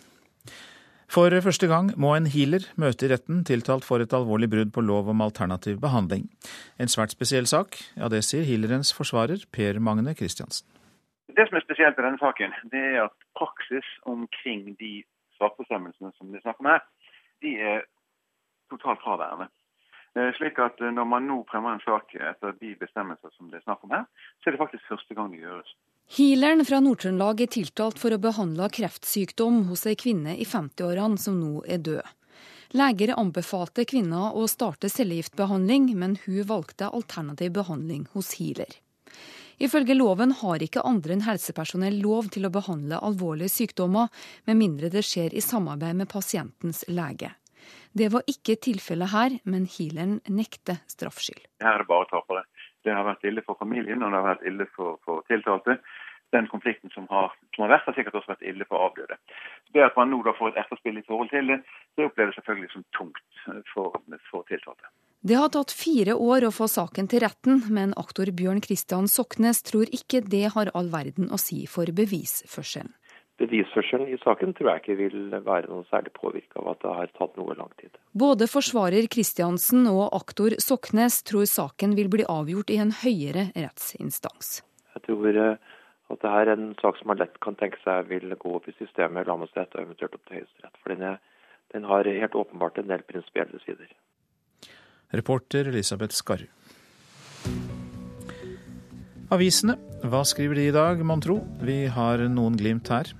For 1.10 1.34
første 1.42 1.66
gang 1.66 1.88
må 1.98 2.12
en 2.14 2.28
healer 2.30 2.68
møte 2.78 3.08
i 3.08 3.10
retten 3.10 3.40
tiltalt 3.42 3.82
for 3.82 3.98
et 3.98 4.12
alvorlig 4.14 4.46
brudd 4.52 4.70
på 4.70 4.84
lov 4.86 5.08
om 5.10 5.24
alternativ 5.24 5.80
behandling. 5.82 6.28
En 6.78 6.92
svært 6.92 7.10
spesiell 7.16 7.48
sak, 7.50 7.80
ja 7.98 8.06
det 8.12 8.20
sier 8.22 8.46
healerens 8.46 8.92
forsvarer 8.94 9.42
Per 9.50 9.80
Magne 9.82 10.14
Christiansen. 10.14 10.68
Det 11.34 11.48
som 11.48 11.58
er 11.58 11.64
spesielt 11.64 11.98
i 11.98 12.04
denne 12.06 12.22
saken, 12.22 12.54
det 12.70 12.84
er 12.92 13.00
at 13.08 13.16
praksis 13.38 13.88
omkring 14.06 14.76
de 14.78 14.92
straffebestemmelsene 15.34 16.12
som 16.14 16.30
det 16.30 16.38
er 16.38 16.46
snakk 16.46 16.62
om 16.62 16.70
her, 16.70 16.86
de 17.42 17.56
er 17.58 17.82
totalt 18.70 19.02
fraværende. 19.02 19.50
Eh, 20.14 20.30
slik 20.38 20.58
at 20.62 20.78
eh, 20.78 20.94
Når 20.94 21.06
man 21.10 21.26
nå 21.26 21.40
fremmer 21.50 21.74
en 21.74 21.82
sak 21.82 22.14
etter 22.14 22.54
de 22.62 22.76
bestemmelser 22.78 23.34
som 23.34 23.50
det 23.50 23.58
er 23.58 23.66
snakk 23.66 23.82
om 23.86 23.94
her, 23.94 24.06
så 24.38 24.50
er 24.50 24.54
det 24.54 24.62
faktisk 24.62 24.86
første 24.88 25.14
gang 25.14 25.34
det 25.34 25.42
gjøres. 25.42 25.74
Healeren 26.10 26.64
fra 26.66 26.80
Nord-Trøndelag 26.82 27.44
er 27.44 27.50
tiltalt 27.54 28.00
for 28.02 28.10
å 28.10 28.18
behandle 28.18 28.66
kreftsykdom 28.74 29.60
hos 29.68 29.84
ei 29.86 29.94
kvinne 29.94 30.32
i 30.34 30.46
50-årene 30.48 31.20
som 31.22 31.36
nå 31.38 31.60
er 31.70 31.78
død. 31.86 32.02
Leger 32.74 33.12
anbefalte 33.14 33.84
kvinna 33.86 34.32
å 34.34 34.48
starte 34.50 34.90
cellegiftbehandling, 34.90 35.86
men 35.94 36.16
hun 36.24 36.40
valgte 36.48 36.88
alternativ 36.90 37.54
behandling 37.60 38.08
hos 38.16 38.32
healer. 38.40 38.74
Ifølge 39.62 39.94
loven 39.94 40.34
har 40.40 40.64
ikke 40.66 40.82
andre 40.88 41.14
enn 41.14 41.26
helsepersonell 41.28 42.00
lov 42.02 42.32
til 42.34 42.48
å 42.48 42.52
behandle 42.58 42.98
alvorlige 43.06 43.54
sykdommer, 43.60 44.10
med 44.50 44.58
mindre 44.58 44.90
det 44.90 45.04
skjer 45.06 45.30
i 45.30 45.44
samarbeid 45.44 46.02
med 46.02 46.10
pasientens 46.10 46.82
lege. 46.90 47.36
Det 47.94 48.10
var 48.10 48.26
ikke 48.30 48.58
tilfellet 48.58 49.14
her, 49.14 49.38
men 49.44 49.70
healeren 49.70 50.18
nekter 50.26 50.82
straffskyld. 50.90 51.46
Her 51.62 51.76
er 51.76 51.84
det 51.84 51.90
bare 51.90 52.10
tapere. 52.10 52.44
Det 52.84 52.94
har 52.94 53.04
vært 53.04 53.26
ille 53.28 53.42
for 53.44 53.58
familien 53.60 54.02
og 54.02 54.12
det 54.12 54.18
har 54.18 54.28
vært 54.30 54.46
ille 54.48 54.66
for, 54.74 54.96
for 55.04 55.26
tiltalte. 55.28 55.76
Den 56.34 56.46
konflikten 56.46 56.92
som 56.94 57.08
har, 57.10 57.32
som 57.56 57.64
har, 57.64 57.72
vært, 57.74 57.88
har 57.88 57.96
sikkert 57.96 58.20
også 58.20 58.32
vært 58.34 58.46
ille 58.46 58.66
for 58.68 58.86
avdøde. 58.86 59.18
Det 59.74 59.82
at 59.82 59.96
man 59.98 60.12
nå 60.12 60.20
da 60.26 60.34
får 60.38 60.52
et 60.52 60.60
etterspill 60.62 61.00
i 61.00 61.06
forhold 61.08 61.32
til 61.32 61.50
det, 61.50 61.60
det 61.98 62.06
oppleves 62.06 62.38
selvfølgelig 62.38 62.70
som 62.74 62.86
tungt 62.96 63.22
for, 63.72 63.98
for 64.30 64.46
tiltalte. 64.50 64.92
Det 65.20 65.36
har 65.36 65.50
tatt 65.52 65.74
fire 65.76 66.14
år 66.16 66.46
å 66.48 66.52
få 66.54 66.70
saken 66.70 67.10
til 67.10 67.20
retten, 67.26 67.64
men 67.68 67.92
aktor 68.00 68.30
Bjørn 68.32 68.62
Kristian 68.64 69.10
Soknes 69.10 69.60
tror 69.66 69.90
ikke 69.92 70.22
det 70.24 70.46
har 70.54 70.70
all 70.72 70.88
verden 70.94 71.28
å 71.34 71.40
si 71.40 71.66
for 71.68 71.90
bevisførselen 71.92 72.94
bevisførselen 73.40 74.08
i 74.12 74.18
saken 74.20 74.52
tror 74.56 74.72
jeg 74.72 74.82
ikke 74.82 74.96
vil 74.98 75.34
være 75.44 75.70
noe 75.70 75.86
særlig 75.90 76.12
påvirka 76.16 76.60
av 76.60 76.72
at 76.74 76.82
det 76.84 76.94
har 76.98 77.12
tatt 77.16 77.38
noe 77.40 77.56
lang 77.58 77.70
tid. 77.80 77.92
Både 78.12 78.48
forsvarer 78.50 79.08
Kristiansen 79.12 79.86
og 79.90 80.10
aktor 80.16 80.56
Soknes 80.62 81.20
tror 81.28 81.48
saken 81.48 81.96
vil 81.98 82.10
bli 82.12 82.26
avgjort 82.28 82.72
i 82.74 82.80
en 82.82 82.92
høyere 83.02 83.48
rettsinstans. 83.56 84.60
Jeg 84.96 85.04
tror 85.06 85.38
eh, 85.44 85.69
at 86.10 86.22
dette 86.22 86.36
er 86.42 86.52
en 86.52 86.70
sak 86.80 86.98
som 86.98 87.10
man 87.10 87.20
lett 87.20 87.36
kan 87.44 87.56
tenke 87.58 87.78
seg 87.84 88.08
vil 88.10 88.34
gå 88.38 88.54
opp 88.56 88.66
i 88.68 88.74
systemet, 88.78 89.28
lagmannsrett 89.28 89.74
og 89.76 89.84
eventuelt 89.84 90.16
opp 90.16 90.24
til 90.26 90.40
Høyesterett. 90.40 90.80
For 90.82 90.94
den, 90.94 91.04
er, 91.06 91.20
den, 91.74 91.86
har 91.86 92.10
helt 92.10 92.38
åpenbart 92.38 92.80
en 92.82 92.90
del 92.90 93.04
prinsipielle 93.06 93.62
sider. 93.64 93.92
Reporter 95.14 95.70
Elisabeth 95.70 96.16
Skarru. 96.18 96.48
Avisene, 99.30 99.76
hva 100.10 100.24
skriver 100.26 100.58
de 100.58 100.66
i 100.66 100.74
dag, 100.74 101.02
mon 101.06 101.22
tro? 101.22 101.38
Vi 101.62 101.84
har 101.94 102.24
noen 102.26 102.58
glimt 102.58 102.90
her. 102.90 103.12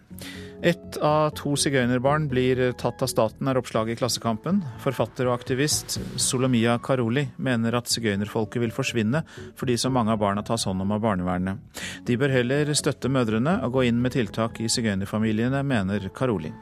Ett 0.63 0.97
av 1.01 1.31
to 1.33 1.55
sigøynerbarn 1.57 2.27
blir 2.29 2.59
tatt 2.77 3.01
av 3.01 3.09
staten, 3.09 3.49
er 3.49 3.57
oppslaget 3.57 3.95
i 3.95 3.97
Klassekampen. 3.97 4.59
Forfatter 4.85 5.31
og 5.31 5.39
aktivist 5.39 5.97
Solomia 6.21 6.75
Karoli 6.85 7.23
mener 7.41 7.79
at 7.79 7.89
sigøynerfolket 7.89 8.61
vil 8.61 8.75
forsvinne 8.77 9.23
fordi 9.57 9.79
så 9.81 9.89
mange 9.89 10.13
av 10.13 10.21
barna 10.21 10.45
tas 10.45 10.67
hånd 10.69 10.85
om 10.85 10.93
av 10.93 11.01
barnevernet. 11.07 11.81
De 12.05 12.19
bør 12.21 12.37
heller 12.37 12.75
støtte 12.77 13.09
mødrene 13.09 13.57
og 13.65 13.79
gå 13.79 13.87
inn 13.89 14.05
med 14.05 14.13
tiltak 14.19 14.61
i 14.61 14.69
sigøynerfamiliene, 14.69 15.65
mener 15.65 16.11
Karoli. 16.13 16.53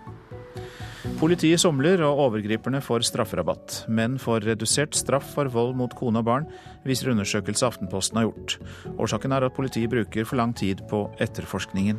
Politiet 1.19 1.59
somler 1.59 1.99
og 2.07 2.23
overgriperne 2.28 2.78
får 2.85 3.09
strafferabatt. 3.11 3.83
Menn 3.90 4.14
får 4.23 4.47
redusert 4.47 4.95
straff 4.95 5.35
for 5.35 5.50
vold 5.50 5.75
mot 5.75 5.99
kone 5.99 6.23
og 6.23 6.31
barn, 6.31 6.50
viser 6.87 7.11
undersøkelse 7.11 7.67
Aftenposten 7.67 8.23
har 8.23 8.31
gjort. 8.31 8.61
Årsaken 8.95 9.35
er 9.35 9.50
at 9.50 9.59
politiet 9.59 9.90
bruker 9.90 10.28
for 10.28 10.38
lang 10.38 10.55
tid 10.55 10.87
på 10.87 11.09
etterforskningen. 11.19 11.99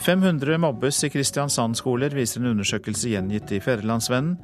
500 0.00 0.56
mobbes 0.56 1.02
i 1.04 1.10
Kristiansand-skoler, 1.12 2.14
viser 2.16 2.40
en 2.40 2.54
undersøkelse 2.54 3.10
gjengitt 3.12 3.50
i 3.52 3.58
Fedrelandsvennen. 3.60 4.38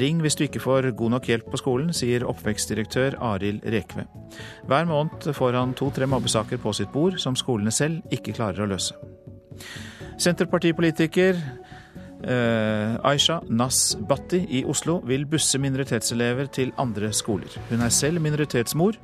Ring 0.00 0.22
hvis 0.24 0.38
du 0.38 0.46
ikke 0.46 0.62
får 0.64 0.88
god 0.96 1.12
nok 1.16 1.28
hjelp 1.28 1.50
på 1.52 1.60
skolen, 1.60 1.90
sier 1.92 2.24
oppvekstdirektør 2.24 3.18
Arild 3.20 3.66
Rekve. 3.74 4.06
Hver 4.70 4.88
måned 4.88 5.28
får 5.36 5.58
han 5.58 5.74
to-tre 5.76 6.08
mobbesaker 6.08 6.60
på 6.62 6.72
sitt 6.76 6.94
bord 6.94 7.20
som 7.20 7.36
skolene 7.36 7.74
selv 7.74 8.00
ikke 8.14 8.32
klarer 8.38 8.64
å 8.64 8.70
løse. 8.72 8.96
Senterpartipolitiker 10.22 11.36
eh, 11.36 12.96
Aisha 13.04 13.42
Nas 13.52 13.92
Bhatti 14.08 14.46
i 14.48 14.64
Oslo 14.64 15.02
vil 15.08 15.26
busse 15.28 15.60
minoritetselever 15.60 16.48
til 16.56 16.72
andre 16.80 17.12
skoler. 17.12 17.52
Hun 17.68 17.84
er 17.84 17.92
selv 17.92 18.24
minoritetsmor 18.24 18.96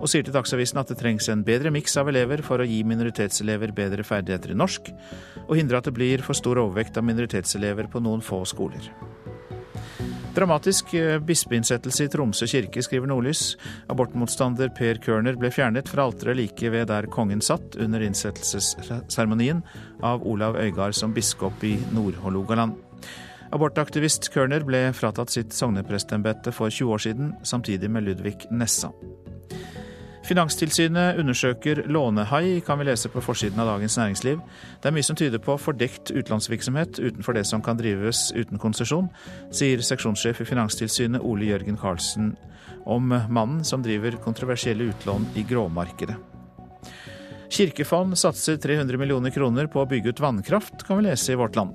og 0.00 0.08
sier 0.10 0.24
til 0.24 0.34
Dagsavisen 0.34 0.80
at 0.80 0.90
det 0.90 0.98
trengs 1.00 1.28
en 1.30 1.44
bedre 1.46 1.72
miks 1.74 1.96
av 2.00 2.08
elever 2.08 2.42
for 2.46 2.60
å 2.60 2.68
gi 2.68 2.80
minoritetselever 2.88 3.74
bedre 3.76 4.04
ferdigheter 4.06 4.54
i 4.54 4.58
norsk, 4.58 4.90
og 5.46 5.56
hindre 5.58 5.80
at 5.80 5.88
det 5.88 5.96
blir 5.96 6.24
for 6.24 6.38
stor 6.38 6.60
overvekt 6.62 6.96
av 6.96 7.06
minoritetselever 7.06 7.90
på 7.92 8.02
noen 8.04 8.24
få 8.24 8.42
skoler. 8.48 8.90
Dramatisk 10.30 10.92
eh, 10.94 11.18
bispeinnsettelse 11.26 12.06
i 12.06 12.10
Tromsø 12.10 12.46
kirke, 12.46 12.82
skriver 12.86 13.10
Nordlys. 13.10 13.56
Abortmotstander 13.90 14.70
Per 14.76 15.00
Kørner 15.02 15.34
ble 15.38 15.50
fjernet 15.50 15.90
fra 15.90 16.06
alteret 16.06 16.38
like 16.38 16.70
ved 16.70 16.86
der 16.88 17.08
kongen 17.10 17.42
satt 17.42 17.74
under 17.82 18.04
innsettelsesseremonien 18.06 19.64
av 20.06 20.22
Olav 20.22 20.56
Øygard 20.62 20.94
som 20.94 21.16
biskop 21.16 21.64
i 21.66 21.74
Nord-Hålogaland. 21.96 22.78
Abortaktivist 23.50 24.30
Kørner 24.30 24.62
ble 24.62 24.84
fratatt 24.94 25.34
sitt 25.34 25.56
sogneprestembete 25.56 26.54
for 26.54 26.70
20 26.70 26.94
år 26.94 27.02
siden, 27.08 27.34
samtidig 27.42 27.90
med 27.90 28.06
Ludvig 28.06 28.46
Nessa. 28.54 28.92
Finanstilsynet 30.30 31.18
undersøker 31.18 31.80
lånehai, 31.90 32.60
kan 32.62 32.78
vi 32.78 32.84
lese 32.86 33.10
på 33.10 33.18
forsiden 33.20 33.58
av 33.58 33.66
Dagens 33.66 33.96
Næringsliv. 33.98 34.38
Det 34.78 34.86
er 34.86 34.94
mye 34.94 35.02
som 35.08 35.18
tyder 35.18 35.42
på 35.42 35.56
fordekt 35.58 36.12
utenlandsvirksomhet 36.14 37.00
utenfor 37.02 37.34
det 37.34 37.42
som 37.50 37.64
kan 37.66 37.80
drives 37.80 38.28
uten 38.38 38.62
konsesjon, 38.62 39.10
sier 39.50 39.82
seksjonssjef 39.82 40.44
i 40.44 40.46
Finanstilsynet 40.52 41.26
Ole 41.26 41.50
Jørgen 41.50 41.80
Karlsen 41.82 42.36
om 42.86 43.10
mannen 43.10 43.64
som 43.66 43.82
driver 43.82 44.22
kontroversielle 44.22 44.92
utlån 44.92 45.32
i 45.34 45.42
gråmarkedet. 45.50 46.29
Kirkefond 47.50 48.18
satser 48.18 48.56
300 48.56 48.98
millioner 48.98 49.30
kroner 49.30 49.66
på 49.66 49.82
å 49.82 49.86
bygge 49.90 50.12
ut 50.12 50.20
vannkraft, 50.22 50.84
kan 50.86 51.00
vi 51.00 51.08
lese 51.08 51.32
i 51.32 51.38
Vårt 51.38 51.56
Land. 51.58 51.74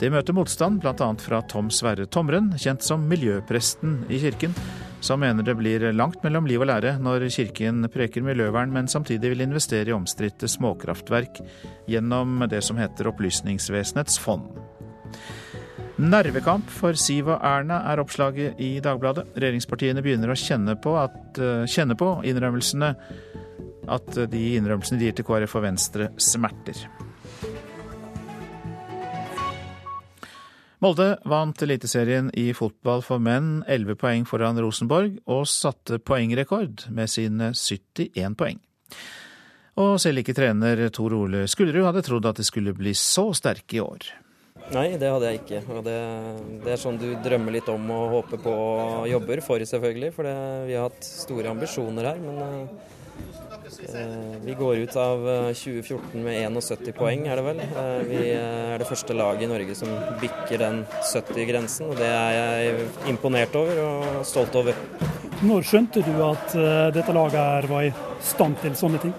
Det 0.00 0.10
møter 0.12 0.36
motstand 0.36 0.82
bl.a. 0.84 1.06
fra 1.20 1.40
Tom 1.48 1.70
Sverre 1.72 2.04
Tomren, 2.06 2.50
kjent 2.60 2.84
som 2.84 3.06
miljøpresten 3.08 4.02
i 4.12 4.20
kirken, 4.20 4.52
som 5.00 5.22
mener 5.24 5.46
det 5.46 5.56
blir 5.56 5.86
langt 5.96 6.20
mellom 6.24 6.44
liv 6.48 6.60
og 6.60 6.68
lære 6.68 6.98
når 7.00 7.24
kirken 7.32 7.88
preker 7.92 8.24
miljøvern, 8.24 8.72
men 8.72 8.90
samtidig 8.90 9.32
vil 9.32 9.46
investere 9.46 9.88
i 9.88 9.96
omstridte 9.96 10.48
småkraftverk 10.48 11.40
gjennom 11.88 12.44
det 12.52 12.60
som 12.64 12.76
heter 12.80 13.08
Opplysningsvesenets 13.08 14.20
fond. 14.20 14.52
Nervekamp 15.94 16.68
for 16.74 16.98
Siv 16.98 17.28
og 17.30 17.38
Erna 17.46 17.78
er 17.92 18.02
oppslaget 18.02 18.60
i 18.60 18.74
Dagbladet. 18.82 19.28
Regjeringspartiene 19.38 20.02
begynner 20.04 20.32
å 20.32 20.36
kjenne 20.36 20.74
på, 20.76 20.96
at, 20.98 21.38
eh, 21.38 21.64
kjenne 21.70 21.96
på 21.96 22.18
innrømmelsene 22.26 22.96
at 23.88 24.16
de 24.30 24.44
innrømmelsene 24.58 25.00
de 25.00 25.10
gir 25.10 25.18
til 25.18 25.26
KrF 25.28 25.58
og 25.58 25.66
Venstre, 25.66 26.08
smerter. 26.20 26.86
Molde 30.84 31.14
vant 31.24 31.62
Eliteserien 31.64 32.26
i 32.36 32.50
fotball 32.52 33.00
for 33.04 33.22
menn, 33.22 33.62
11 33.72 33.96
poeng 33.96 34.26
foran 34.28 34.58
Rosenborg, 34.60 35.14
og 35.24 35.46
satte 35.48 35.96
poengrekord 35.96 36.84
med 36.92 37.08
sine 37.08 37.54
71 37.56 38.36
poeng. 38.36 38.60
Og 39.80 39.96
selv 40.02 40.20
ikke 40.20 40.36
trener 40.36 40.84
Tor 40.94 41.14
Ole 41.16 41.46
Skullerud 41.50 41.88
hadde 41.88 42.04
trodd 42.04 42.28
at 42.28 42.38
de 42.38 42.44
skulle 42.46 42.76
bli 42.76 42.92
så 42.98 43.30
sterke 43.34 43.78
i 43.78 43.82
år. 43.82 44.04
Nei, 44.74 44.94
det 45.00 45.08
hadde 45.10 45.30
jeg 45.30 45.40
ikke. 45.40 45.62
Og 45.72 45.80
det, 45.86 45.96
det, 46.62 46.74
er 46.74 46.80
sånn 46.80 47.00
du 47.00 47.08
drømmer 47.24 47.56
litt 47.56 47.68
om 47.72 47.88
og 47.92 48.18
håper 48.18 48.40
på 48.44 48.52
og 48.54 49.08
jobber 49.10 49.42
for, 49.44 49.64
selvfølgelig. 49.72 50.12
For 50.14 50.28
det, 50.28 50.36
vi 50.68 50.76
har 50.76 50.86
hatt 50.88 51.04
store 51.04 51.50
ambisjoner 51.52 52.12
her. 52.12 52.20
Men 52.22 52.38
Eh, 52.44 52.93
vi 54.44 54.54
går 54.58 54.76
ut 54.84 54.96
av 54.96 55.24
2014 55.54 55.98
eh, 56.14 56.22
med 56.24 56.40
71 56.56 56.92
poeng, 56.96 57.26
er 57.28 57.40
det 57.40 57.44
vel. 57.46 57.62
Eh, 57.64 58.02
vi 58.08 58.22
er 58.34 58.80
det 58.80 58.88
første 58.88 59.16
laget 59.16 59.46
i 59.46 59.50
Norge 59.50 59.76
som 59.78 59.92
bikker 60.22 60.62
den 60.62 60.82
70-grensen, 61.12 61.90
og 61.90 62.00
det 62.00 62.08
er 62.10 62.38
jeg 62.38 62.88
imponert 63.12 63.56
over 63.58 63.82
og 63.84 64.26
stolt 64.28 64.56
over. 64.60 64.78
Når 65.44 65.64
skjønte 65.66 66.00
du 66.06 66.12
at 66.24 66.54
dette 66.94 67.12
laget 67.12 67.66
var 67.68 67.84
i 67.84 67.90
stand 68.24 68.54
til 68.62 68.76
sånne 68.78 69.00
ting? 69.02 69.12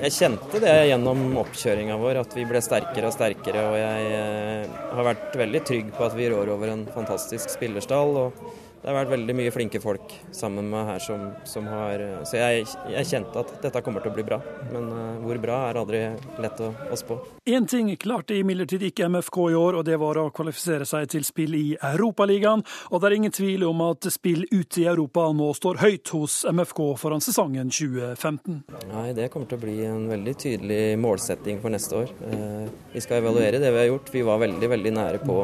Jeg 0.00 0.14
kjente 0.14 0.60
det 0.62 0.76
gjennom 0.88 1.24
oppkjøringa 1.42 1.98
vår, 2.00 2.20
at 2.22 2.36
vi 2.38 2.46
ble 2.48 2.62
sterkere 2.64 3.10
og 3.10 3.16
sterkere. 3.16 3.64
Og 3.72 3.76
jeg 3.76 4.70
har 4.70 5.08
vært 5.10 5.36
veldig 5.36 5.62
trygg 5.68 5.90
på 5.98 6.06
at 6.06 6.16
vi 6.16 6.30
rår 6.32 6.54
over 6.54 6.72
en 6.72 6.86
fantastisk 6.94 7.52
spillerstall. 7.52 8.16
og 8.22 8.64
det 8.86 8.92
har 8.92 9.00
vært 9.00 9.16
veldig 9.16 9.34
mye 9.34 9.50
flinke 9.50 9.80
folk 9.82 10.12
sammen 10.30 10.68
med 10.70 10.84
her 10.86 11.00
som, 11.02 11.22
som 11.42 11.64
har 11.66 11.98
Så 12.22 12.38
jeg, 12.38 12.66
jeg, 12.86 13.06
kjente 13.10 13.40
at 13.40 13.48
dette 13.64 13.80
kommer 13.82 14.04
til 14.04 14.12
å 14.12 14.14
bli 14.14 14.22
bra. 14.22 14.36
Men 14.70 14.84
uh, 14.94 14.98
hvor 15.24 15.40
bra 15.42 15.56
er 15.72 15.78
aldri 15.80 16.02
lett 16.38 16.60
å, 16.62 16.68
å 16.70 16.98
spå. 17.00 17.16
Én 17.50 17.66
ting 17.66 17.90
klarte 17.98 18.36
imidlertid 18.38 18.84
ikke 18.86 19.08
MFK 19.10 19.40
i 19.50 19.56
år, 19.58 19.80
og 19.80 19.88
det 19.88 19.96
var 19.98 20.20
å 20.22 20.28
kvalifisere 20.30 20.86
seg 20.86 21.08
til 21.10 21.26
spill 21.26 21.56
i 21.58 21.64
Europaligaen. 21.74 22.62
Og 22.92 23.02
det 23.02 23.08
er 23.08 23.16
ingen 23.16 23.34
tvil 23.34 23.64
om 23.66 23.82
at 23.88 24.06
spill 24.14 24.44
ute 24.52 24.84
i 24.84 24.86
Europa 24.86 25.24
nå 25.34 25.48
står 25.58 25.82
høyt 25.82 26.12
hos 26.14 26.36
MFK 26.46 26.82
foran 27.02 27.24
sesongen 27.26 27.72
2015. 27.74 28.60
Nei, 28.92 29.08
det 29.18 29.32
kommer 29.34 29.50
til 29.50 29.58
å 29.58 29.64
bli 29.64 29.80
en 29.88 30.06
veldig 30.12 30.36
tydelig 30.44 30.78
målsetting 31.02 31.58
for 31.64 31.74
neste 31.74 32.04
år. 32.04 32.14
Uh, 32.22 32.70
vi 32.94 33.02
skal 33.02 33.18
evaluere 33.18 33.58
det 33.58 33.74
vi 33.74 33.82
har 33.82 33.90
gjort. 33.90 34.14
Vi 34.14 34.22
var 34.30 34.38
veldig, 34.46 34.70
veldig 34.76 34.94
nære 35.00 35.24
på 35.26 35.40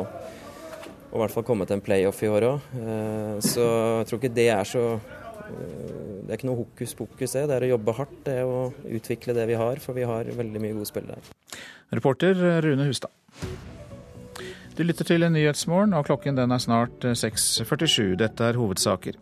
og 1.13 1.19
i 1.19 1.21
hvert 1.21 1.35
fall 1.35 1.45
komme 1.45 1.67
til 1.69 1.77
en 1.77 1.85
playoff 1.85 2.23
i 2.25 2.31
år 2.33 2.47
òg. 2.49 2.71
Eh, 2.81 3.35
så 3.45 3.67
jeg 4.01 4.09
tror 4.09 4.21
ikke 4.21 4.37
det 4.39 4.49
er 4.49 4.69
så 4.69 4.85
eh, 4.97 6.23
Det 6.23 6.31
er 6.31 6.39
ikke 6.39 6.49
noe 6.49 6.63
hokus 6.63 6.95
pokus, 6.97 7.35
det. 7.35 7.45
Det 7.51 7.57
er 7.59 7.67
å 7.67 7.73
jobbe 7.75 7.97
hardt, 7.99 8.19
det 8.25 8.39
er 8.41 8.49
å 8.49 8.63
utvikle 8.97 9.37
det 9.37 9.45
vi 9.51 9.59
har. 9.61 9.83
For 9.85 9.99
vi 9.99 10.09
har 10.09 10.31
veldig 10.39 10.63
mye 10.63 10.79
gode 10.79 10.89
spillere 10.89 11.19
her. 11.21 11.59
Reporter 11.93 12.39
Rune 12.65 12.89
Hustad. 12.89 13.13
Du 14.73 14.87
lytter 14.87 15.05
til 15.05 15.27
Nyhetsmorgen, 15.29 15.93
og 15.93 16.07
klokken 16.09 16.39
den 16.39 16.55
er 16.55 16.63
snart 16.63 17.05
6.47. 17.05 18.15
Dette 18.23 18.47
er 18.49 18.57
hovedsaker. 18.57 19.19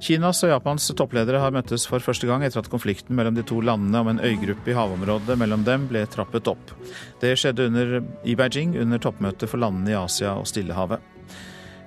Kinas 0.00 0.40
og 0.46 0.50
Japans 0.50 0.88
toppledere 0.96 1.42
har 1.42 1.52
møttes 1.52 1.84
for 1.86 2.02
første 2.02 2.26
gang 2.26 2.42
etter 2.42 2.62
at 2.62 2.70
konflikten 2.72 3.14
mellom 3.18 3.36
de 3.36 3.44
to 3.46 3.60
landene 3.60 4.00
om 4.00 4.08
en 4.08 4.22
øygruppe 4.24 4.72
i 4.72 4.76
havområdet 4.76 5.36
mellom 5.38 5.62
dem 5.66 5.84
ble 5.90 6.06
trappet 6.08 6.48
opp. 6.48 6.72
Det 7.20 7.34
skjedde 7.38 7.68
under, 7.68 7.98
i 8.24 8.34
Beijing 8.34 8.72
under 8.80 8.98
toppmøtet 8.98 9.52
for 9.52 9.60
landene 9.60 9.92
i 9.92 9.98
Asia 10.00 10.32
og 10.40 10.48
Stillehavet. 10.48 11.04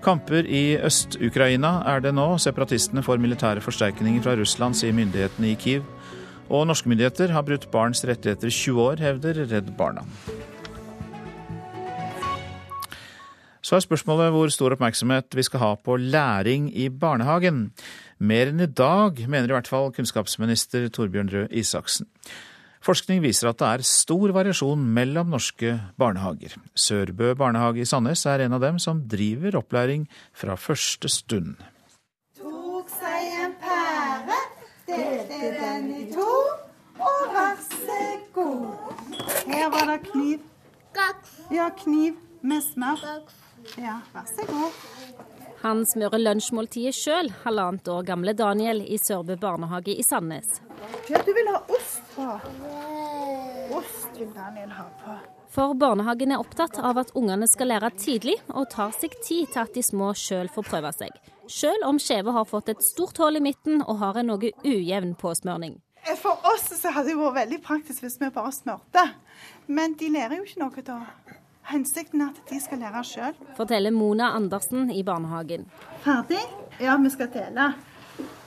Kamper 0.04 0.44
i 0.44 0.76
Øst-Ukraina 0.84 1.78
er 1.88 2.02
det 2.04 2.12
nå. 2.16 2.26
Separatistene 2.38 3.04
får 3.04 3.22
militære 3.24 3.64
forsterkninger 3.64 4.24
fra 4.26 4.36
Russland, 4.36 4.76
sier 4.76 4.96
myndighetene 4.96 5.54
i 5.54 5.56
Kiev. 5.56 5.86
Og 6.52 6.66
norske 6.68 6.90
myndigheter 6.92 7.32
har 7.32 7.46
brutt 7.48 7.70
barns 7.72 8.04
rettigheter 8.04 8.52
i 8.52 8.52
20 8.52 8.82
år, 8.84 9.00
hevder 9.00 9.40
Redd 9.48 9.72
Barna. 9.78 10.04
Så 13.64 13.78
er 13.78 13.86
spørsmålet 13.86 14.34
hvor 14.36 14.52
stor 14.52 14.76
oppmerksomhet 14.76 15.36
vi 15.40 15.48
skal 15.48 15.64
ha 15.64 15.76
på 15.80 15.96
læring 15.96 16.68
i 16.76 16.90
barnehagen. 16.90 17.70
Mer 18.20 18.52
enn 18.52 18.60
i 18.60 18.68
dag, 18.68 19.24
mener 19.24 19.48
i 19.48 19.56
hvert 19.56 19.72
fall 19.72 19.94
kunnskapsminister 19.96 20.90
Torbjørn 20.92 21.32
Røe 21.32 21.48
Isaksen. 21.48 22.12
Forskning 22.84 23.22
viser 23.24 23.48
at 23.48 23.62
det 23.62 23.68
er 23.70 23.84
stor 23.88 24.34
variasjon 24.36 24.82
mellom 24.96 25.30
norske 25.32 25.78
barnehager. 26.00 26.58
Sørbø 26.76 27.32
barnehage 27.40 27.80
i 27.80 27.88
Sandnes 27.88 28.26
er 28.28 28.44
en 28.44 28.58
av 28.58 28.64
dem 28.64 28.80
som 28.84 29.00
driver 29.08 29.56
opplæring 29.62 30.04
fra 30.36 30.58
første 30.60 31.08
stund. 31.08 31.56
Tok 32.36 32.92
seg 32.92 33.30
en 33.46 33.56
pære, 33.64 34.40
delte 34.90 35.54
den 35.62 35.88
i 35.96 36.10
to, 36.12 36.28
og 37.00 37.22
vær 37.32 37.56
så 37.70 38.02
god. 38.36 38.66
Her 39.48 39.72
var 39.72 39.88
det 39.94 40.02
kniv. 40.10 40.44
Ja, 41.54 41.70
kniv 41.80 42.20
med 42.44 42.68
smør. 42.68 43.00
Ja, 43.80 44.02
vær 44.12 44.28
så 44.28 44.50
god. 44.52 45.33
Han 45.64 45.86
smører 45.88 46.20
lunsjmåltidet 46.20 46.92
sjøl, 46.98 47.30
halvannet 47.46 47.88
år 47.88 48.02
gamle 48.04 48.34
Daniel 48.36 48.82
i 48.84 48.98
Sørbø 49.00 49.38
barnehage 49.40 49.94
i 49.96 50.04
Sandnes. 50.04 50.58
Ja, 51.08 51.22
du 51.24 51.30
vil 51.32 51.48
ha 51.48 51.62
ost 51.72 52.10
på. 52.16 52.26
Ost 53.78 54.20
vil 54.20 54.34
Daniel 54.36 54.74
ha 54.76 54.90
på. 55.00 55.16
For 55.54 55.72
barnehagen 55.80 56.34
er 56.36 56.42
opptatt 56.44 56.76
av 56.84 57.00
at 57.00 57.14
ungene 57.16 57.48
skal 57.48 57.72
lære 57.72 57.94
tidlig, 57.96 58.36
og 58.52 58.68
tar 58.74 58.92
seg 58.98 59.16
tid 59.24 59.54
til 59.54 59.62
at 59.64 59.72
de 59.78 59.86
små 59.88 60.12
sjøl 60.20 60.52
får 60.52 60.68
prøve 60.68 60.92
seg. 60.98 61.16
Sjøl 61.48 61.88
om 61.88 62.02
skjeve 62.02 62.34
har 62.36 62.50
fått 62.50 62.74
et 62.74 62.84
stort 62.84 63.22
hull 63.24 63.40
i 63.40 63.44
midten 63.48 63.86
og 63.86 64.02
har 64.04 64.20
en 64.20 64.34
noe 64.34 64.52
ujevn 64.66 65.16
påsmørning. 65.22 65.78
For 66.20 66.44
oss 66.52 66.68
så 66.76 66.92
hadde 66.92 67.14
det 67.14 67.20
vært 67.22 67.38
veldig 67.38 67.62
praktisk 67.64 68.04
hvis 68.04 68.20
vi 68.20 68.34
bare 68.36 68.52
smurte. 68.52 69.06
Men 69.72 69.96
de 69.96 70.12
lærer 70.12 70.42
jo 70.42 70.50
ikke 70.50 70.64
noe 70.66 70.86
da. 70.92 71.00
Hensikten 71.70 72.22
er 72.22 72.34
at 72.34 72.44
de 72.50 72.60
skal 72.60 72.82
lære 72.84 73.04
sjøl. 73.08 73.40
Forteller 73.58 73.94
Mona 73.96 74.34
Andersen 74.36 74.92
i 74.92 75.04
barnehagen. 75.04 75.66
Ferdig? 76.04 76.42
Ja, 76.82 76.98
vi 77.00 77.12
skal 77.14 77.32
dele. 77.34 77.72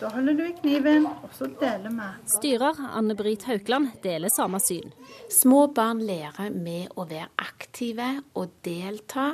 Da 0.01 0.11
holder 0.13 0.37
du 0.37 0.43
i 0.45 0.53
kniven, 0.55 1.07
og 1.09 1.33
så 1.35 1.49
deler 1.59 1.91
vi. 1.91 2.09
Styrer 2.37 2.83
Anne-Brit 2.99 3.47
Haukland 3.49 3.97
deler 4.05 4.31
samme 4.31 4.61
syn. 4.63 4.93
Små 5.33 5.67
barn 5.75 6.03
lærer 6.07 6.53
med 6.55 6.93
å 6.95 7.07
være 7.09 7.31
aktive 7.41 8.11
og 8.37 8.53
delta 8.67 9.33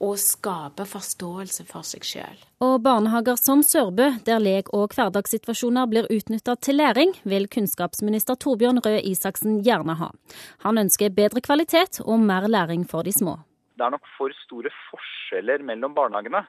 og 0.00 0.18
skape 0.20 0.86
forståelse 0.88 1.66
for 1.68 1.86
seg 1.86 2.04
sjøl. 2.06 2.38
Og 2.64 2.78
barnehager 2.84 3.38
som 3.40 3.62
Sørbø, 3.64 4.10
der 4.26 4.40
lek 4.42 4.70
og 4.76 4.94
hverdagssituasjoner 4.96 5.88
blir 5.90 6.08
utnytta 6.12 6.56
til 6.60 6.80
læring, 6.80 7.14
vil 7.24 7.48
kunnskapsminister 7.52 8.38
Torbjørn 8.40 8.82
Røe 8.84 9.00
Isaksen 9.00 9.60
gjerne 9.66 9.98
ha. 10.00 10.12
Han 10.64 10.80
ønsker 10.84 11.14
bedre 11.16 11.42
kvalitet 11.44 12.00
og 12.04 12.20
mer 12.20 12.48
læring 12.48 12.86
for 12.88 13.06
de 13.06 13.12
små. 13.12 13.38
Det 13.76 13.84
er 13.84 13.92
nok 13.92 14.06
for 14.16 14.32
store 14.46 14.72
forskjeller 14.90 15.64
mellom 15.66 15.94
barnehagene. 15.96 16.46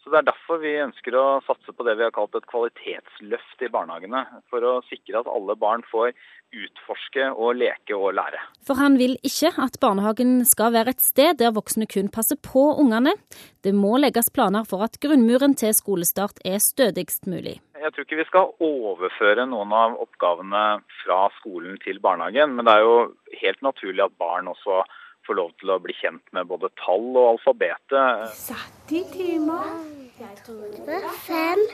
Så 0.00 0.10
Det 0.10 0.18
er 0.18 0.28
derfor 0.30 0.60
vi 0.62 0.70
ønsker 0.80 1.14
å 1.14 1.24
satse 1.44 1.74
på 1.76 1.84
det 1.84 1.98
vi 1.98 2.06
har 2.06 2.12
kalt 2.16 2.34
et 2.38 2.46
kvalitetsløft 2.48 3.64
i 3.66 3.68
barnehagene. 3.68 4.22
For 4.48 4.64
å 4.64 4.78
sikre 4.88 5.20
at 5.20 5.28
alle 5.28 5.56
barn 5.60 5.84
får 5.90 6.14
utforske 6.56 7.26
og 7.30 7.58
leke 7.60 7.94
og 7.94 8.14
lære. 8.16 8.40
For 8.66 8.80
han 8.80 8.96
vil 8.98 9.18
ikke 9.26 9.52
at 9.60 9.76
barnehagen 9.82 10.40
skal 10.48 10.72
være 10.74 10.94
et 10.96 11.04
sted 11.04 11.38
der 11.42 11.52
voksne 11.54 11.86
kun 11.90 12.08
passer 12.08 12.40
på 12.40 12.64
ungene. 12.80 13.12
Det 13.60 13.74
må 13.76 13.98
legges 14.00 14.32
planer 14.32 14.64
for 14.68 14.86
at 14.86 14.96
grunnmuren 15.04 15.54
til 15.60 15.76
skolestart 15.76 16.40
er 16.48 16.58
stødigst 16.64 17.28
mulig. 17.28 17.60
Jeg 17.80 17.92
tror 17.92 18.04
ikke 18.04 18.20
vi 18.22 18.28
skal 18.28 18.50
overføre 18.64 19.46
noen 19.48 19.70
av 19.76 20.00
oppgavene 20.00 20.64
fra 21.04 21.20
skolen 21.38 21.78
til 21.84 22.00
barnehagen, 22.00 22.56
men 22.56 22.66
det 22.68 22.74
er 22.76 22.88
jo 22.88 22.96
helt 23.40 23.62
naturlig 23.64 24.04
at 24.04 24.18
barn 24.20 24.48
også 24.48 24.82
få 25.26 25.36
lov 25.38 25.54
til 25.60 25.72
å 25.72 25.80
bli 25.82 25.94
kjent 26.00 26.24
med 26.36 26.48
både 26.50 26.70
tall 26.82 27.10
og 27.14 27.36
alfabetet. 27.36 28.30
Satt 28.36 28.94
i 28.94 29.04
timer. 29.12 29.72
Jeg 30.20 30.36
tror 30.44 30.64
det 30.74 31.00
var 31.04 31.20
fem. 31.24 31.66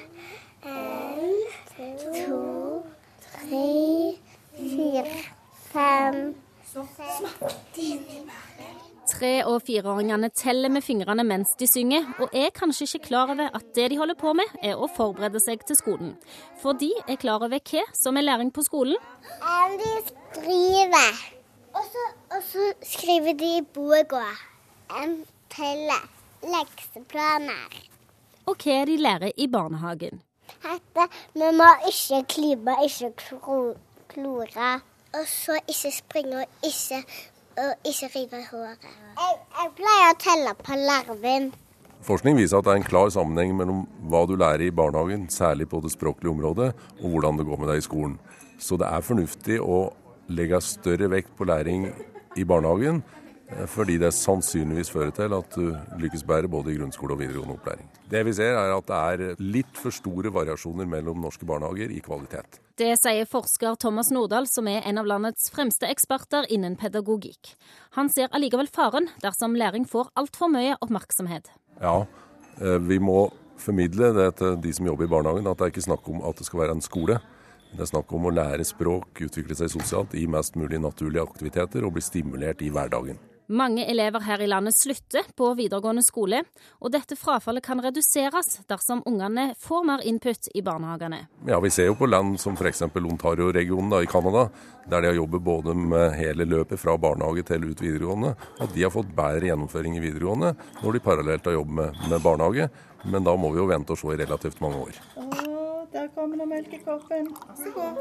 En, 0.67 1.37
to, 2.27 2.43
tre, 3.23 3.67
fire, 4.57 5.07
fem 5.73 6.35
Tre- 9.07 9.45
og 9.47 9.63
fireåringene 9.65 10.29
teller 10.35 10.73
med 10.73 10.85
fingrene 10.85 11.25
mens 11.25 11.55
de 11.61 11.69
synger, 11.71 12.09
og 12.21 12.35
er 12.37 12.51
kanskje 12.57 12.89
ikke 12.89 13.07
klar 13.07 13.33
over 13.33 13.55
at 13.55 13.71
det 13.79 13.87
de 13.93 14.01
holder 14.01 14.19
på 14.19 14.35
med, 14.37 14.59
er 14.61 14.77
å 14.77 14.91
forberede 14.91 15.41
seg 15.41 15.63
til 15.69 15.79
skolen. 15.79 16.13
For 16.61 16.77
de 16.77 16.91
er 17.07 17.21
klar 17.23 17.47
over 17.47 17.63
hva 17.71 17.87
som 17.97 18.19
er 18.19 18.27
læring 18.27 18.53
på 18.53 18.67
skolen. 18.67 18.99
De 19.81 19.95
skriver. 20.11 21.36
Og 21.77 22.43
så, 22.43 22.65
skriver 22.83 23.35
de 23.37 23.49
i 23.59 23.65
boka 23.75 24.23
en 25.03 25.19
til 25.53 25.91
lekseplaner. 26.53 27.81
Og 28.47 28.57
hva 28.63 28.85
de 28.89 28.97
lærer 28.97 29.33
i 29.37 29.47
barnehagen. 29.51 30.23
At 30.65 31.11
vi 31.35 31.51
må 31.61 31.69
ikke 31.91 32.23
klype, 32.35 32.77
ikke 32.87 33.13
klore. 34.09 34.71
Og 35.17 35.25
så 35.27 35.59
ikke 35.69 35.93
springe 35.93 36.39
og 36.39 36.67
ikke, 36.71 37.03
og 37.57 37.89
ikke 37.91 38.11
rive 38.15 38.43
håret. 38.51 38.89
Jeg, 39.17 39.37
jeg, 39.59 39.71
pleier 39.79 40.11
å 40.13 40.17
telle 40.21 40.57
på 40.61 40.81
larven. 40.81 41.53
Forskning 42.07 42.37
viser 42.39 42.59
at 42.59 42.67
det 42.67 42.73
er 42.75 42.81
en 42.83 42.89
klar 42.89 43.11
sammenheng 43.11 43.55
mellom 43.59 43.85
hva 44.11 44.25
du 44.29 44.37
lærer 44.39 44.67
i 44.69 44.75
barnehagen, 44.75 45.29
særlig 45.33 45.69
på 45.69 45.81
det 45.85 45.93
språklige 45.95 46.33
området, 46.33 46.73
og 47.03 47.07
hvordan 47.11 47.41
det 47.41 47.47
går 47.49 47.63
med 47.63 47.73
deg 47.73 47.81
i 47.81 47.87
skolen. 47.87 48.19
Så 48.61 48.79
det 48.81 48.89
er 48.89 49.05
fornuftig 49.05 49.59
å 49.61 49.89
legge 50.29 50.61
større 50.65 51.11
vekt 51.13 51.33
på 51.37 51.47
læring 51.49 51.87
i 52.37 52.45
barnehagen, 52.45 53.03
eh, 53.51 53.67
fordi 53.67 53.99
det 53.99 54.13
sannsynligvis 54.15 54.91
fører 54.91 55.15
til 55.15 55.35
at 55.37 55.57
du 55.57 55.77
lykkes 56.01 56.25
bedre 56.27 56.49
både 56.49 56.73
i 56.73 56.79
grunnskole 56.79 57.15
og 57.15 57.21
videregående 57.21 57.57
opplæring. 57.57 57.89
Det 58.11 58.25
vi 58.27 58.33
ser 58.33 58.59
er 58.59 58.75
at 58.77 58.87
det 58.87 58.97
er 58.97 59.43
litt 59.43 59.79
for 59.79 59.95
store 59.95 60.33
variasjoner 60.33 60.87
mellom 60.87 61.21
norske 61.21 61.47
barnehager 61.47 61.91
i 61.91 62.01
kvalitet. 62.01 62.61
Det 62.77 62.93
sier 63.01 63.25
forsker 63.25 63.79
Thomas 63.81 64.11
Nordahl, 64.13 64.47
som 64.47 64.69
er 64.69 64.83
en 64.85 64.99
av 65.01 65.07
landets 65.09 65.49
fremste 65.51 65.89
eksperter 65.89 66.45
innen 66.53 66.77
pedagogikk. 66.77 67.55
Han 67.97 68.11
ser 68.13 68.29
allikevel 68.37 68.69
faren 68.69 69.09
dersom 69.23 69.57
læring 69.57 69.89
får 69.89 70.11
altfor 70.15 70.53
mye 70.53 70.77
oppmerksomhet. 70.85 71.49
Ja, 71.81 72.05
eh, 72.61 72.79
vi 72.79 72.99
må 72.99 73.31
formidle 73.57 74.13
det 74.13 74.35
til 74.37 74.59
de 74.61 74.73
som 74.77 74.87
jobber 74.87 75.07
i 75.07 75.09
barnehagen, 75.09 75.47
at 75.49 75.57
det 75.57 75.65
er 75.65 75.73
ikke 75.73 75.89
snakk 75.89 76.09
om 76.13 76.21
at 76.29 76.37
det 76.37 76.47
skal 76.47 76.61
være 76.61 76.77
en 76.77 76.85
skole. 76.85 77.19
Det 77.73 77.85
er 77.85 77.93
snakk 77.93 78.13
om 78.17 78.29
å 78.29 78.35
lære 78.35 78.65
språk, 78.65 79.23
utvikle 79.27 79.57
seg 79.59 79.73
sosialt 79.73 80.15
i 80.17 80.27
mest 80.31 80.57
mulig 80.57 80.81
naturlige 80.81 81.25
aktiviteter 81.27 81.85
og 81.87 81.97
bli 81.97 82.05
stimulert 82.05 82.63
i 82.63 82.71
hverdagen. 82.73 83.19
Mange 83.47 83.85
elever 83.87 84.25
her 84.27 84.41
i 84.43 84.47
landet 84.51 84.75
slutter 84.75 85.29
på 85.39 85.53
videregående 85.55 86.03
skole, 86.03 86.41
og 86.83 86.91
dette 86.91 87.15
frafallet 87.15 87.63
kan 87.63 87.79
reduseres 87.79 88.57
dersom 88.67 89.05
ungene 89.07 89.53
får 89.63 89.87
mer 89.87 90.03
input 90.03 90.51
i 90.51 90.65
barnehagene. 90.67 91.21
Ja, 91.47 91.61
Vi 91.61 91.71
ser 91.71 91.87
jo 91.87 91.95
på 91.95 92.11
land 92.11 92.41
som 92.43 92.59
f.eks. 92.59 92.83
Ontario-regionen 92.83 94.03
i 94.03 94.11
Canada, 94.11 94.49
der 94.91 95.01
de 95.01 95.13
har 95.13 95.21
jobbet 95.21 95.47
både 95.47 95.79
med 95.79 96.19
hele 96.19 96.45
løpet 96.45 96.81
fra 96.81 96.99
barnehage 96.99 97.47
til 97.47 97.71
ut 97.71 97.81
videregående, 97.81 98.35
at 98.59 98.75
de 98.75 98.83
har 98.83 98.91
fått 98.91 99.15
bedre 99.15 99.47
gjennomføring 99.47 99.95
i 99.95 100.03
videregående 100.03 100.57
når 100.83 100.93
de 100.93 101.07
parallelt 101.07 101.47
har 101.47 101.61
jobbet 101.61 101.83
med, 101.85 102.07
med 102.11 102.23
barnehage. 102.27 102.71
Men 103.07 103.23
da 103.23 103.37
må 103.39 103.55
vi 103.55 103.63
jo 103.63 103.71
vente 103.71 103.95
og 103.95 104.03
se 104.03 104.11
i 104.11 104.25
relativt 104.25 104.59
mange 104.59 104.89
år. 104.89 105.46
Der 105.97 106.09
kommer 106.15 106.37
det 106.37 106.49
melkekoppen. 106.49 107.27
koppen. 107.35 107.57
Så 107.57 107.71
god. 107.75 107.97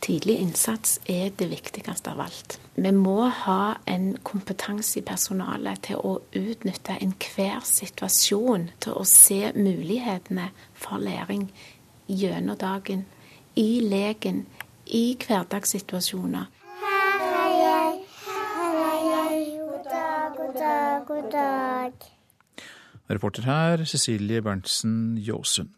Tidlig 0.00 0.38
innsats 0.38 1.00
er 1.08 1.30
det 1.38 1.50
viktigste 1.50 2.10
av 2.10 2.20
alt. 2.20 2.60
Vi 2.74 2.90
må 2.90 3.28
ha 3.28 3.74
en 3.86 4.16
kompetanse 4.22 4.98
i 4.98 5.02
personalet 5.06 5.82
til 5.86 6.02
å 6.02 6.16
utnytte 6.34 6.96
enhver 6.98 7.60
situasjon 7.62 8.70
til 8.80 8.98
å 8.98 9.04
se 9.06 9.52
mulighetene 9.54 10.48
for 10.74 10.98
læring 10.98 11.46
gjennom 12.08 12.58
dagen, 12.58 13.06
i 13.54 13.80
leken, 13.86 14.46
i 14.86 15.16
hverdagssituasjoner. 15.22 16.50
Hei, 16.82 17.54
hei, 17.62 17.94
hei, 19.14 19.40
god 19.62 19.90
dag, 19.92 20.36
god 20.36 20.54
dag, 20.58 21.06
god 21.06 21.32
dag. 21.32 21.92
Reporter 23.08 23.42
her 23.42 23.84
Cecilie 23.84 24.42
Berntsen 24.42 25.16
Jåsund. 25.16 25.68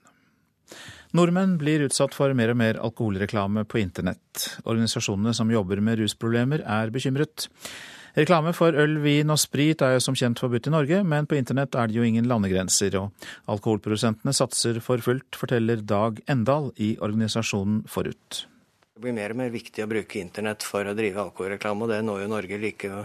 Nordmenn 1.11 1.57
blir 1.59 1.83
utsatt 1.83 2.15
for 2.15 2.31
mer 2.39 2.53
og 2.53 2.59
mer 2.61 2.77
alkoholreklame 2.79 3.65
på 3.67 3.81
internett. 3.81 4.45
Organisasjonene 4.63 5.33
som 5.35 5.51
jobber 5.51 5.81
med 5.83 5.99
rusproblemer 5.99 6.63
er 6.63 6.93
bekymret. 6.95 7.49
Reklame 8.15 8.53
for 8.55 8.75
øl, 8.79 8.97
vin 9.03 9.31
og 9.31 9.39
sprit 9.43 9.83
er 9.83 9.97
jo 9.97 10.05
som 10.05 10.15
kjent 10.19 10.39
forbudt 10.43 10.69
i 10.71 10.75
Norge, 10.75 11.03
men 11.07 11.27
på 11.31 11.39
internett 11.39 11.75
er 11.79 11.91
det 11.91 11.99
jo 11.99 12.07
ingen 12.07 12.31
landegrenser, 12.31 12.95
og 12.99 13.27
alkoholprodusentene 13.51 14.35
satser 14.35 14.79
for 14.83 15.03
fullt, 15.03 15.39
forteller 15.39 15.83
Dag 15.83 16.23
Endal 16.31 16.71
i 16.79 16.93
organisasjonen 17.03 17.85
Forut. 17.91 18.45
Det 18.95 19.03
blir 19.03 19.17
mer 19.17 19.35
og 19.35 19.41
mer 19.43 19.51
viktig 19.51 19.83
å 19.83 19.91
bruke 19.91 20.23
internett 20.23 20.67
for 20.67 20.87
å 20.87 20.95
drive 20.95 21.23
alkoholreklame, 21.23 21.87
og 21.87 21.91
det 21.91 22.03
når 22.07 22.23
jo 22.23 22.35
Norge 22.35 22.63
like 22.63 23.05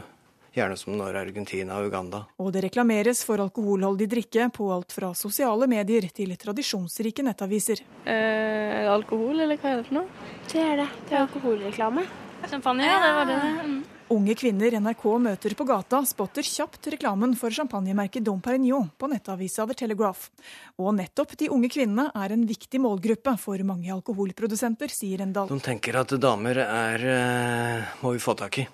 gjerne 0.55 0.77
som 0.79 0.95
når 0.97 1.19
Argentina 1.21 1.79
og 1.79 1.89
Uganda. 1.89 2.25
Og 2.41 2.51
det 2.55 2.65
reklameres 2.67 3.23
for 3.27 3.43
alkoholholdig 3.43 4.09
drikke 4.11 4.49
på 4.55 4.69
alt 4.73 4.95
fra 4.95 5.13
sosiale 5.17 5.67
medier 5.71 6.07
til 6.15 6.35
tradisjonsrike 6.39 7.25
nettaviser. 7.25 7.83
Eh, 8.05 8.85
alkohol, 8.91 9.39
eller 9.39 9.59
hva 9.59 9.73
er 9.73 9.81
det 9.81 9.89
for 9.89 10.01
noe? 10.01 10.29
Det 10.51 10.61
er 10.63 10.79
det. 10.83 10.91
Det 11.09 11.17
er 11.17 11.25
alkoholreklame. 11.25 12.05
Champagne, 12.45 12.85
ja, 12.85 13.01
det 13.01 13.13
var 13.15 13.29
det. 13.29 13.41
Mm. 13.65 13.83
Unge 14.13 14.35
kvinner 14.37 14.75
NRK 14.77 15.03
møter 15.17 15.55
på 15.57 15.65
gata, 15.65 16.03
spotter 16.05 16.45
kjapt 16.45 16.91
reklamen 16.93 17.31
for 17.39 17.49
champagnemerket 17.49 18.21
Dom 18.27 18.37
Perignon 18.43 18.91
på 19.01 19.09
nettavisa 19.09 19.65
The 19.65 19.73
Telegraph. 19.79 20.29
Og 20.77 20.93
nettopp 20.93 21.33
de 21.39 21.49
unge 21.49 21.71
kvinnene 21.73 22.11
er 22.13 22.35
en 22.35 22.45
viktig 22.45 22.83
målgruppe 22.83 23.33
for 23.41 23.65
mange 23.65 23.89
alkoholprodusenter, 23.95 24.93
sier 24.93 25.25
Endal. 25.25 25.49
De 25.49 25.57
tenker 25.57 25.97
at 25.97 26.13
damer 26.21 26.61
er 26.67 27.09
eh, 27.17 27.93
må 28.05 28.13
vi 28.13 28.21
få 28.21 28.37
tak 28.37 28.61
i. 28.61 28.69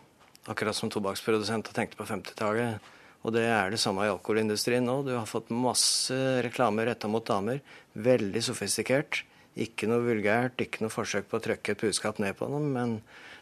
Akkurat 0.50 0.74
som 0.74 0.90
tobakksprodusenter 0.90 1.76
tenkte 1.76 2.00
på 2.00 2.08
50-tallet. 2.10 2.82
Og 3.22 3.36
det 3.36 3.44
er 3.46 3.70
det 3.70 3.80
samme 3.82 4.08
i 4.08 4.10
alkoholindustrien 4.10 4.86
nå. 4.88 5.02
Du 5.06 5.12
har 5.14 5.28
fått 5.30 5.52
masse 5.54 6.16
reklame 6.42 6.88
retta 6.88 7.10
mot 7.12 7.26
damer. 7.26 7.62
Veldig 7.94 8.42
sofistikert. 8.48 9.22
Ikke 9.62 9.90
noe 9.90 10.02
vulgært, 10.06 10.64
ikke 10.64 10.82
noe 10.82 10.94
forsøk 10.94 11.28
på 11.30 11.38
å 11.38 11.44
trykke 11.44 11.76
et 11.76 11.84
budskap 11.84 12.22
ned 12.24 12.38
på 12.40 12.50
dem. 12.50 12.72
Men 12.74 12.96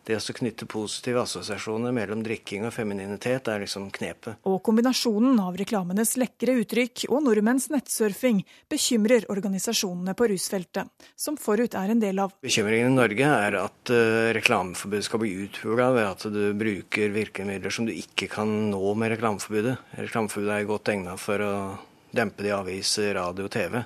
det 0.10 0.18
å 0.18 0.36
knytte 0.36 0.66
positive 0.70 1.22
assosiasjoner 1.22 1.94
mellom 1.96 2.24
drikking 2.26 2.66
og 2.68 2.74
femininitet 2.74 3.50
er 3.52 3.64
liksom 3.64 3.90
knepet. 3.94 4.40
Og 4.50 4.60
kombinasjonen 4.66 5.38
av 5.44 5.58
reklamenes 5.60 6.16
lekre 6.20 6.58
uttrykk 6.64 7.06
og 7.10 7.24
nordmenns 7.28 7.70
nettsurfing 7.74 8.42
bekymrer 8.72 9.28
organisasjonene 9.32 10.16
på 10.18 10.30
rusfeltet, 10.34 10.90
som 11.16 11.38
Forut 11.40 11.78
er 11.78 11.94
en 11.94 12.02
del 12.02 12.22
av. 12.24 12.34
Bekymringen 12.44 12.94
i 12.94 12.98
Norge 12.98 13.30
er 13.30 13.60
at 13.62 13.94
uh, 13.94 14.32
reklameforbudet 14.36 15.08
skal 15.08 15.24
bli 15.24 15.36
uthula 15.46 15.92
ved 15.96 16.10
at 16.10 16.26
du 16.34 16.42
bruker 16.58 17.14
virkemidler 17.14 17.74
som 17.74 17.88
du 17.88 17.94
ikke 17.94 18.30
kan 18.34 18.50
nå 18.74 18.96
med 18.98 19.14
reklameforbudet. 19.16 19.78
Reklameforbudet 20.02 20.58
er 20.58 20.68
godt 20.70 20.94
egnet 20.96 21.22
for 21.22 21.46
å 21.46 21.54
dempe 22.16 22.44
det 22.44 22.52
i 22.52 22.58
aviser, 22.58 23.14
radio 23.20 23.46
og 23.46 23.54
TV. 23.54 23.82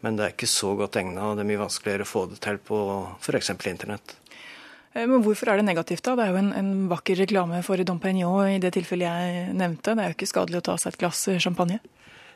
Men 0.00 0.16
det 0.16 0.24
er 0.24 0.32
ikke 0.34 0.48
så 0.48 0.72
godt 0.78 0.96
egnet, 0.96 1.20
og 1.20 1.36
det 1.36 1.44
er 1.44 1.50
mye 1.50 1.60
vanskeligere 1.60 2.06
å 2.06 2.08
få 2.08 2.24
det 2.30 2.40
til 2.40 2.58
på 2.64 2.78
f.eks. 3.20 3.52
internett. 3.68 4.16
Eh, 4.92 5.06
men 5.06 5.22
hvorfor 5.22 5.52
er 5.52 5.60
det 5.60 5.68
negativt, 5.68 6.04
da? 6.06 6.16
Det 6.18 6.26
er 6.26 6.34
jo 6.34 6.40
en, 6.42 6.52
en 6.56 6.72
vakker 6.90 7.20
reklame 7.22 7.62
for 7.66 7.80
Dom 7.86 8.00
Pignon 8.02 8.56
i 8.56 8.58
det 8.62 8.74
tilfellet 8.76 9.06
jeg 9.06 9.54
nevnte. 9.58 9.94
Det 9.94 10.04
er 10.04 10.12
jo 10.12 10.18
ikke 10.18 10.30
skadelig 10.32 10.62
å 10.62 10.68
ta 10.70 10.76
seg 10.80 10.94
et 10.94 11.02
glass 11.04 11.22
champagne? 11.42 11.80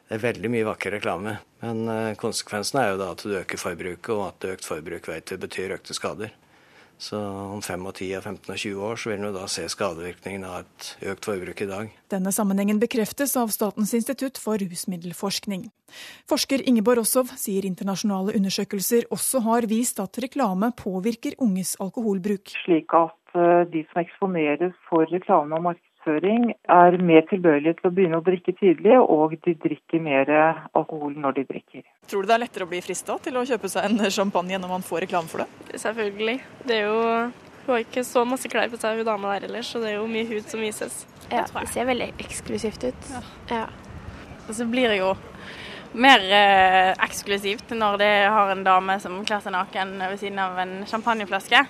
Det 0.04 0.18
er 0.18 0.24
veldig 0.26 0.50
mye 0.52 0.66
vakker 0.68 0.92
reklame, 0.98 1.38
men 1.64 1.86
eh, 1.88 2.14
konsekvensen 2.20 2.82
er 2.82 2.90
jo 2.92 3.00
da 3.00 3.10
at 3.14 3.22
du 3.24 3.38
øker 3.40 3.60
forbruket, 3.60 4.10
og 4.12 4.26
at 4.28 4.48
økt 4.52 4.66
forbruk 4.68 5.08
vet 5.08 5.32
vi 5.32 5.40
betyr 5.46 5.78
økte 5.78 5.96
skader. 5.96 6.34
Så 6.98 7.18
om 7.18 7.62
5 7.62 7.86
og 7.88 7.94
10 7.96 8.10
og 8.18 8.22
15 8.22 8.52
og 8.54 8.58
20 8.58 8.84
år 8.88 9.00
så 9.00 9.10
vil 9.10 9.22
en 9.22 9.34
da 9.34 9.46
se 9.50 9.66
skadevirkningen 9.70 10.44
av 10.46 10.62
et 10.62 10.90
økt 11.12 11.28
forbruk 11.28 11.62
i 11.64 11.68
dag. 11.70 11.94
Denne 12.12 12.32
sammenhengen 12.34 12.80
bekreftes 12.82 13.34
av 13.40 13.52
Statens 13.54 13.94
institutt 13.98 14.38
for 14.40 14.60
rusmiddelforskning. 14.62 15.66
Forsker 16.30 16.62
Ingeborg 16.68 17.02
Rossow 17.02 17.28
sier 17.38 17.66
internasjonale 17.66 18.36
undersøkelser 18.38 19.08
også 19.14 19.42
har 19.46 19.68
vist 19.70 20.00
at 20.02 20.18
reklame 20.22 20.70
påvirker 20.78 21.36
unges 21.42 21.74
alkoholbruk. 21.82 22.54
Slik 22.64 22.94
at 22.96 23.36
eh, 23.38 23.64
de 23.70 23.84
som 23.90 24.04
eksponeres 24.04 24.78
for 24.88 25.10
reklame 25.10 25.58
og 25.58 25.68
markedsføring 25.70 25.93
markedsføring 26.04 26.54
er 26.68 27.02
mer 27.02 27.22
tilbøyelige 27.28 27.74
til 27.78 27.88
å 27.88 27.94
begynne 27.94 28.18
å 28.18 28.24
drikke 28.24 28.52
tidlig, 28.58 28.98
og 29.00 29.34
de 29.44 29.54
drikker 29.54 30.00
mer 30.00 30.28
alkohol 30.74 31.14
når 31.16 31.32
de 31.38 31.44
drikker. 31.44 31.82
Tror 32.06 32.22
du 32.22 32.28
det 32.28 32.34
er 32.34 32.44
lettere 32.44 32.64
å 32.64 32.68
bli 32.68 32.80
frista 32.80 33.18
til 33.18 33.36
å 33.36 33.44
kjøpe 33.44 33.68
seg 33.68 33.84
en 33.88 34.10
champagne 34.10 34.58
når 34.58 34.68
man 34.68 34.82
får 34.82 35.06
reklame 35.06 35.28
for 35.28 35.44
det? 35.44 35.78
Selvfølgelig. 35.80 36.40
Det 36.66 36.76
er 36.76 36.86
jo 36.88 37.30
Hun 37.64 37.72
har 37.72 37.80
ikke 37.80 38.02
så 38.04 38.26
masse 38.28 38.48
klær 38.52 38.68
på 38.68 38.76
seg, 38.76 38.98
hun 38.98 39.06
dama 39.06 39.38
der 39.38 39.46
ellers, 39.46 39.70
så 39.72 39.80
det 39.80 39.88
er 39.88 39.94
jo 39.96 40.06
mye 40.06 40.26
hud 40.28 40.44
som 40.44 40.60
vises. 40.60 41.06
Ja, 41.30 41.46
det 41.48 41.70
ser 41.72 41.86
veldig 41.88 42.10
eksklusivt 42.20 42.84
ut. 42.84 43.06
Ja. 43.08 43.22
ja. 43.48 43.62
Og 44.44 44.50
så 44.52 44.66
blir 44.68 44.92
det 44.92 44.98
jo 44.98 45.14
mer 45.96 46.20
eh, 46.28 46.90
eksklusivt 47.06 47.72
når 47.72 47.96
det 48.02 48.12
har 48.36 48.52
en 48.52 48.66
dame 48.66 48.98
som 49.00 49.16
kler 49.24 49.40
seg 49.40 49.56
naken 49.56 49.96
ved 50.02 50.20
siden 50.20 50.42
av 50.44 50.60
en 50.60 50.76
champagneflaske. 50.90 51.64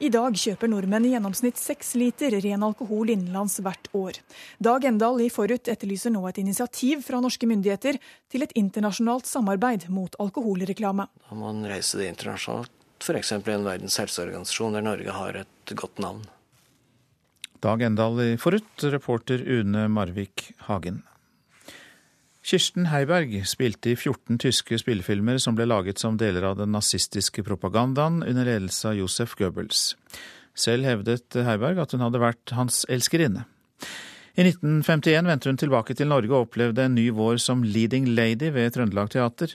I 0.00 0.08
dag 0.08 0.32
kjøper 0.32 0.70
nordmenn 0.72 1.04
i 1.04 1.10
gjennomsnitt 1.12 1.58
seks 1.60 1.90
liter 2.00 2.32
ren 2.40 2.62
alkohol 2.64 3.10
innenlands 3.12 3.58
hvert 3.60 3.90
år. 3.92 4.16
Dag 4.56 4.86
Endal 4.88 5.20
i 5.20 5.26
Forut 5.28 5.68
etterlyser 5.68 6.14
nå 6.14 6.22
et 6.24 6.40
initiativ 6.40 7.02
fra 7.04 7.20
norske 7.20 7.44
myndigheter 7.44 7.98
til 8.32 8.46
et 8.46 8.54
internasjonalt 8.56 9.28
samarbeid 9.28 9.90
mot 9.92 10.16
alkoholreklame. 10.24 11.04
Da 11.04 11.36
må 11.36 11.52
man 11.52 11.68
reise 11.68 12.00
det 12.00 12.08
internasjonalt, 12.14 12.72
f.eks. 13.04 13.34
i 13.36 13.52
en 13.58 13.68
verdens 13.68 14.00
helseorganisasjon 14.00 14.78
der 14.78 14.88
Norge 14.88 15.18
har 15.18 15.42
et 15.42 15.76
godt 15.76 16.00
navn. 16.00 16.24
Dag 17.60 17.84
Endal 17.84 18.24
i 18.24 18.30
Forut, 18.40 18.72
reporter 18.96 19.44
Une 19.44 19.84
Marvik 19.92 20.54
Hagen. 20.64 21.02
Kirsten 22.50 22.88
Heiberg 22.90 23.44
spilte 23.46 23.92
i 23.92 23.94
14 23.94 24.40
tyske 24.42 24.80
spillefilmer 24.80 25.36
som 25.38 25.54
ble 25.54 25.68
laget 25.70 26.00
som 26.02 26.16
deler 26.18 26.48
av 26.48 26.56
den 26.58 26.72
nazistiske 26.74 27.44
propagandaen 27.46 28.24
under 28.26 28.48
ledelse 28.48 28.88
av 28.90 28.96
Josef 28.98 29.36
Goebbels. 29.38 29.92
Selv 30.58 30.88
hevdet 30.88 31.38
Heiberg 31.46 31.78
at 31.78 31.94
hun 31.94 32.02
hadde 32.02 32.18
vært 32.18 32.56
hans 32.58 32.82
elskerinne. 32.90 33.44
I 34.34 34.48
1951 34.48 35.30
vendte 35.30 35.52
hun 35.52 35.62
tilbake 35.62 35.94
til 35.94 36.10
Norge 36.10 36.34
og 36.34 36.48
opplevde 36.48 36.88
en 36.88 36.98
ny 36.98 37.06
vår 37.14 37.38
som 37.38 37.62
leading 37.62 38.10
lady 38.18 38.50
ved 38.50 38.74
Trøndelag 38.74 39.14
Teater. 39.14 39.54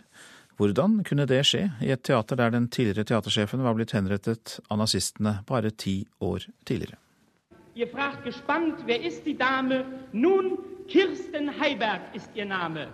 Hvordan 0.55 1.01
kunne 1.03 1.27
det 1.27 1.43
skje 1.49 1.65
i 1.84 1.91
et 1.91 2.08
teater 2.08 2.39
der 2.39 2.55
den 2.55 2.69
tidligere 2.71 3.12
teatersjefen 3.12 3.65
var 3.65 3.75
blitt 3.75 3.91
henrettet 3.97 4.62
av 4.69 4.79
nazistene 4.79 5.41
bare 5.49 5.75
ti 5.75 6.05
år 6.23 6.47
tidligere? 6.63 7.01
Ihr 7.77 7.88
fragt 7.89 8.23
gespannt, 8.23 8.75
wer 8.85 9.03
ist 9.03 9.25
die 9.25 9.38
Dame? 9.38 9.83
Nun 10.13 10.59
Kirsten 10.88 11.59
Heiberg 11.59 11.99
ist 12.13 12.29
ihr 12.33 12.45
Name. 12.45 12.88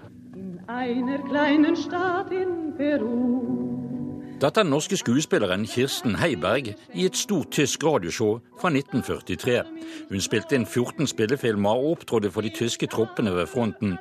Dette 4.40 4.60
er 4.60 4.64
den 4.64 4.70
norske 4.72 4.98
skuespilleren 4.98 5.66
Kirsten 5.66 6.20
Heiberg 6.20 6.74
i 6.96 7.06
et 7.06 7.16
stort 7.16 7.52
tysk 7.52 7.84
radioshow 7.84 8.40
fra 8.58 8.74
1943. 8.74 9.62
Hun 10.10 10.26
spilte 10.26 10.58
inn 10.58 10.66
14 10.66 11.14
spillefilmer 11.14 11.70
og 11.70 11.92
opptrådte 11.92 12.32
for 12.32 12.42
de 12.42 12.50
tyske 12.50 12.90
troppene 12.90 13.36
ved 13.36 13.54
fronten. 13.54 14.00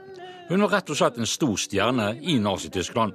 Hun 0.49 0.64
var 0.64 0.79
rett 0.79 0.88
og 0.88 0.97
slett 0.97 1.21
en 1.21 1.29
stor 1.29 1.61
stjerne 1.61 2.14
i 2.23 2.38
Nazi-Tyskland. 2.40 3.12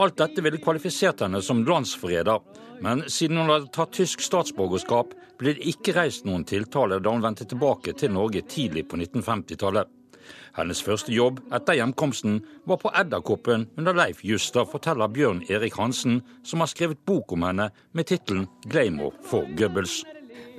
Alt 0.00 0.16
dette 0.16 0.40
ville 0.40 0.64
kvalifisert 0.64 1.20
henne 1.20 1.42
som 1.44 1.60
landsforræder, 1.60 2.40
men 2.84 3.04
siden 3.10 3.40
hun 3.40 3.52
hadde 3.52 3.72
tatt 3.74 3.94
tysk 3.96 4.24
statsborgerskap, 4.24 5.14
ble 5.40 5.56
det 5.56 5.68
ikke 5.72 5.94
reist 5.96 6.26
noen 6.28 6.46
tiltale 6.48 6.98
da 7.02 7.12
hun 7.12 7.24
vendte 7.24 7.46
tilbake 7.48 7.94
til 7.98 8.14
Norge 8.14 8.42
tidlig 8.48 8.86
på 8.90 8.98
1950-tallet. 9.00 9.92
Hennes 10.56 10.80
første 10.82 11.12
jobb 11.12 11.42
etter 11.54 11.76
hjemkomsten 11.78 12.40
var 12.66 12.80
på 12.80 12.90
Edderkoppen 12.96 13.66
under 13.76 13.96
Leif 13.96 14.22
Juster, 14.24 14.64
forteller 14.68 15.12
Bjørn 15.12 15.42
Erik 15.52 15.76
Hansen, 15.78 16.22
som 16.42 16.64
har 16.64 16.70
skrevet 16.72 17.02
bok 17.06 17.36
om 17.36 17.44
henne 17.46 17.70
med 17.92 18.08
tittelen 18.08 18.48
'Glamour 18.64 19.12
for 19.22 19.44
Goebbels'. 19.58 20.02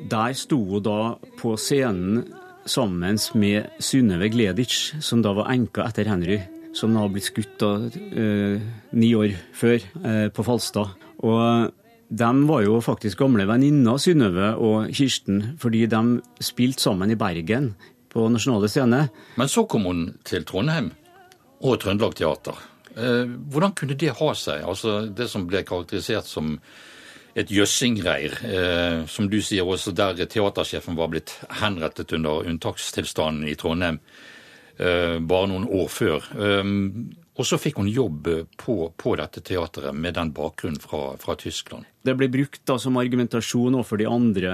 Der 0.09 0.33
sto 0.33 0.59
hun 0.63 0.83
da 0.83 1.17
på 1.39 1.55
scenen 1.57 2.27
sammen 2.65 3.17
med 3.33 3.65
Synnøve 3.79 4.29
Gleditsch, 4.29 5.01
som 5.01 5.23
da 5.23 5.33
var 5.33 5.49
enka 5.51 5.87
etter 5.87 6.05
Henry, 6.05 6.39
som 6.73 6.93
da 6.93 7.05
har 7.05 7.09
blitt 7.09 7.31
skutt 7.31 7.57
da, 7.59 7.89
eh, 7.89 8.61
ni 8.91 9.13
år 9.15 9.33
før 9.53 9.81
eh, 10.05 10.29
på 10.29 10.43
Falstad. 10.45 10.93
Og 11.23 11.71
de 12.09 12.47
var 12.47 12.63
jo 12.63 12.79
faktisk 12.83 13.19
gamle 13.19 13.45
venninner, 13.49 13.99
Synnøve 13.99 14.53
og 14.63 14.91
Kirsten, 14.95 15.57
fordi 15.59 15.85
de 15.91 16.01
spilte 16.43 16.85
sammen 16.85 17.11
i 17.11 17.19
Bergen 17.19 17.73
på 18.13 18.29
Nasjonale 18.31 18.69
Scene. 18.71 19.07
Men 19.35 19.51
så 19.51 19.65
kom 19.67 19.87
hun 19.89 20.05
til 20.27 20.45
Trondheim 20.47 20.93
og 21.67 21.79
Trøndelag 21.83 22.15
Teater. 22.15 22.61
Eh, 22.95 23.25
hvordan 23.27 23.75
kunne 23.77 23.97
det 23.99 24.15
ha 24.17 24.29
seg? 24.33 24.63
Altså 24.63 25.05
Det 25.11 25.27
som 25.29 25.45
ble 25.47 25.63
karakterisert 25.67 26.25
som 26.25 26.55
et 27.37 27.51
jøssingreir, 27.53 28.33
eh, 28.49 29.05
som 29.05 29.27
du 29.29 29.37
sier 29.41 29.67
også, 29.67 29.93
der 29.93 30.25
teatersjefen 30.25 30.97
var 30.97 31.11
blitt 31.11 31.35
henrettet 31.59 32.15
under 32.17 32.47
unntakstilstanden 32.47 33.45
i 33.45 33.55
Trondheim 33.59 33.99
eh, 34.79 35.19
bare 35.19 35.51
noen 35.51 35.67
år 35.69 35.91
før. 35.91 36.31
Eh, 36.33 36.63
og 37.37 37.45
så 37.45 37.59
fikk 37.61 37.77
hun 37.77 37.89
jobb 37.91 38.27
på, 38.57 38.75
på 38.97 39.13
dette 39.19 39.43
teateret 39.45 39.93
med 39.95 40.15
den 40.17 40.31
bakgrunnen 40.33 40.81
fra, 40.81 41.11
fra, 41.21 41.35
Tyskland. 41.37 41.85
Det 42.01 42.15
ble 42.17 42.29
brukt 42.33 42.63
da 42.65 42.77
som 42.81 42.97
argumentasjon 42.97 43.75
overfor 43.77 43.99
de 44.01 44.07
andre 44.09 44.53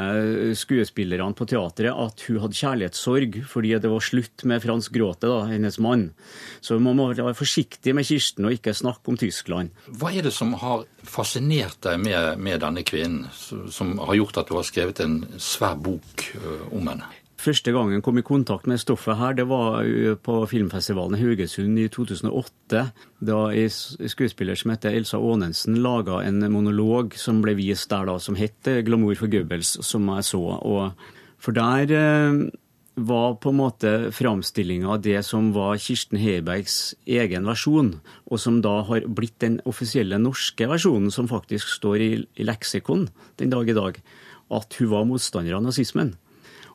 skuespillerne 0.57 1.37
på 1.37 1.47
teatret 1.47 1.93
at 1.93 2.25
hun 2.27 2.41
hadde 2.43 2.59
kjærlighetssorg 2.59 3.39
fordi 3.47 3.75
det 3.79 3.91
var 3.93 4.03
slutt 4.03 4.43
med 4.49 4.63
Frans 4.65 4.89
Gråte, 4.91 5.29
da, 5.31 5.45
hennes 5.51 5.79
mann. 5.83 6.09
Så 6.65 6.79
man 6.81 6.99
må 6.99 7.07
være 7.13 7.35
forsiktig 7.37 7.95
med 7.95 8.09
Kirsten 8.09 8.49
og 8.49 8.57
ikke 8.57 8.75
snakke 8.75 9.13
om 9.13 9.19
Tyskland. 9.21 9.71
Hva 9.87 10.11
er 10.11 10.27
det 10.27 10.35
som 10.35 10.51
har 10.59 10.83
fascinert 11.07 11.79
deg 11.85 12.03
med, 12.03 12.39
med 12.41 12.63
denne 12.65 12.83
kvinnen, 12.83 13.29
som 13.33 13.95
har 14.01 14.19
gjort 14.19 14.43
at 14.43 14.51
du 14.51 14.57
har 14.59 14.67
skrevet 14.67 15.03
en 15.05 15.21
svær 15.39 15.79
bok 15.79 16.31
om 16.73 16.89
henne? 16.91 17.13
Første 17.43 17.73
gangen 17.75 17.97
jeg 17.97 18.03
kom 18.05 18.19
i 18.21 18.23
kontakt 18.23 18.69
med 18.71 18.79
stoffet 18.79 19.17
her, 19.19 19.33
det 19.35 19.43
var 19.49 19.83
på 20.23 20.35
filmfestivalen 20.47 21.17
i 21.17 21.23
Haugesund 21.25 21.79
i 21.81 21.89
2008. 21.91 22.83
Da 23.19 23.39
en 23.51 23.73
skuespiller 24.13 24.55
som 24.55 24.71
heter 24.71 24.95
Elsa 24.95 25.19
Aanensen 25.19 25.81
laga 25.83 26.21
en 26.23 26.39
monolog 26.53 27.17
som 27.19 27.41
ble 27.43 27.57
vist 27.59 27.89
der, 27.91 28.07
da, 28.07 28.15
som 28.15 28.39
het 28.39 28.63
'Glamour 28.63 29.17
for 29.19 29.27
Goebbels', 29.27 29.81
som 29.83 30.07
jeg 30.07 30.23
så. 30.23 30.39
Og 30.63 30.93
for 31.37 31.51
der 31.51 31.91
eh, 31.91 32.49
var 32.95 33.35
på 33.41 33.49
en 33.49 33.57
måte 33.57 33.91
framstillinga 34.13 34.93
av 34.93 35.01
det 35.01 35.25
som 35.25 35.51
var 35.51 35.77
Kirsten 35.81 36.17
Heibergs 36.21 36.95
egen 37.05 37.43
versjon, 37.49 37.95
og 38.29 38.39
som 38.39 38.61
da 38.61 38.83
har 38.87 39.07
blitt 39.07 39.39
den 39.41 39.59
offisielle 39.65 40.19
norske 40.21 40.67
versjonen, 40.69 41.11
som 41.11 41.27
faktisk 41.27 41.67
står 41.67 41.97
i 41.97 42.11
leksikon 42.37 43.09
den 43.37 43.49
dag 43.49 43.69
i 43.69 43.73
dag, 43.73 43.99
at 44.53 44.77
hun 44.79 44.89
var 44.93 45.09
motstander 45.09 45.57
av 45.57 45.63
nazismen. 45.65 46.15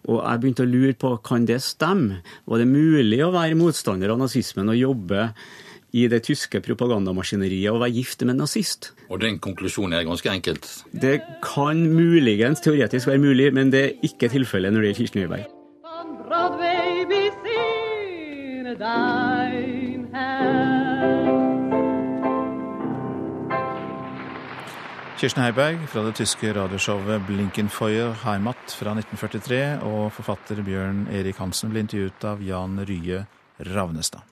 Og 0.08 0.22
jeg 0.22 0.40
begynte 0.40 0.64
å 0.64 0.68
lure 0.68 0.94
på 0.96 1.12
kan 1.24 1.44
det 1.48 1.60
stemme. 1.64 2.22
Var 2.48 2.62
det 2.62 2.68
mulig 2.70 3.20
å 3.24 3.32
være 3.34 3.58
motstander 3.58 4.12
av 4.14 4.20
nazismen 4.22 4.72
og 4.72 4.78
jobbe 4.78 5.28
i 5.96 6.04
det 6.12 6.20
tyske 6.26 6.60
propagandamaskineriet 6.64 7.72
og 7.72 7.82
være 7.84 7.96
gift 7.96 8.24
med 8.24 8.36
en 8.36 8.42
nazist? 8.44 8.92
Og 9.08 9.20
den 9.24 9.38
konklusjonen 9.44 9.98
er 9.98 10.08
ganske 10.08 10.32
enkelt? 10.32 10.68
Det 10.92 11.20
kan 11.44 11.76
muligens 11.92 12.64
teoretisk 12.64 13.08
være 13.08 13.24
mulig, 13.24 13.52
men 13.56 13.72
det 13.72 13.84
er 13.84 14.08
ikke 14.08 14.32
tilfellet 14.32 14.72
når 14.72 14.80
det 14.80 14.88
gjelder 14.90 15.02
Kirsten 15.02 15.22
Høiberg. 15.24 15.46
Kirsten 25.18 25.42
Heiberg 25.42 25.80
fra 25.90 26.04
det 26.06 26.12
tyske 26.14 26.52
radioshowet 26.54 27.24
Blinkenfeuer 27.26 28.12
Heimat 28.22 28.70
fra 28.70 28.92
1943, 28.94 29.56
og 29.82 30.12
forfatter 30.14 30.60
Bjørn 30.62 31.08
Erik 31.10 31.40
Hansen 31.42 31.72
ble 31.72 31.82
intervjuet 31.82 32.26
av 32.28 32.44
Jan 32.46 32.76
Rye 32.86 33.24
Ravnestad. 33.66 34.22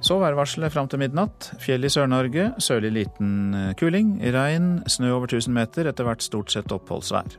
Så 0.00 0.16
værvarselet 0.22 0.72
fram 0.72 0.88
til 0.88 1.02
midnatt. 1.02 1.50
Fjell 1.60 1.84
i 1.84 1.90
Sør-Norge, 1.92 2.54
sørlig 2.64 2.94
liten 2.94 3.34
eh, 3.52 3.74
kuling. 3.76 4.14
Regn, 4.32 4.70
snø 4.88 5.10
over 5.18 5.28
1000 5.28 5.52
meter, 5.52 5.90
etter 5.90 6.08
hvert 6.08 6.24
stort 6.24 6.54
sett 6.54 6.72
oppholdsvær. 6.72 7.36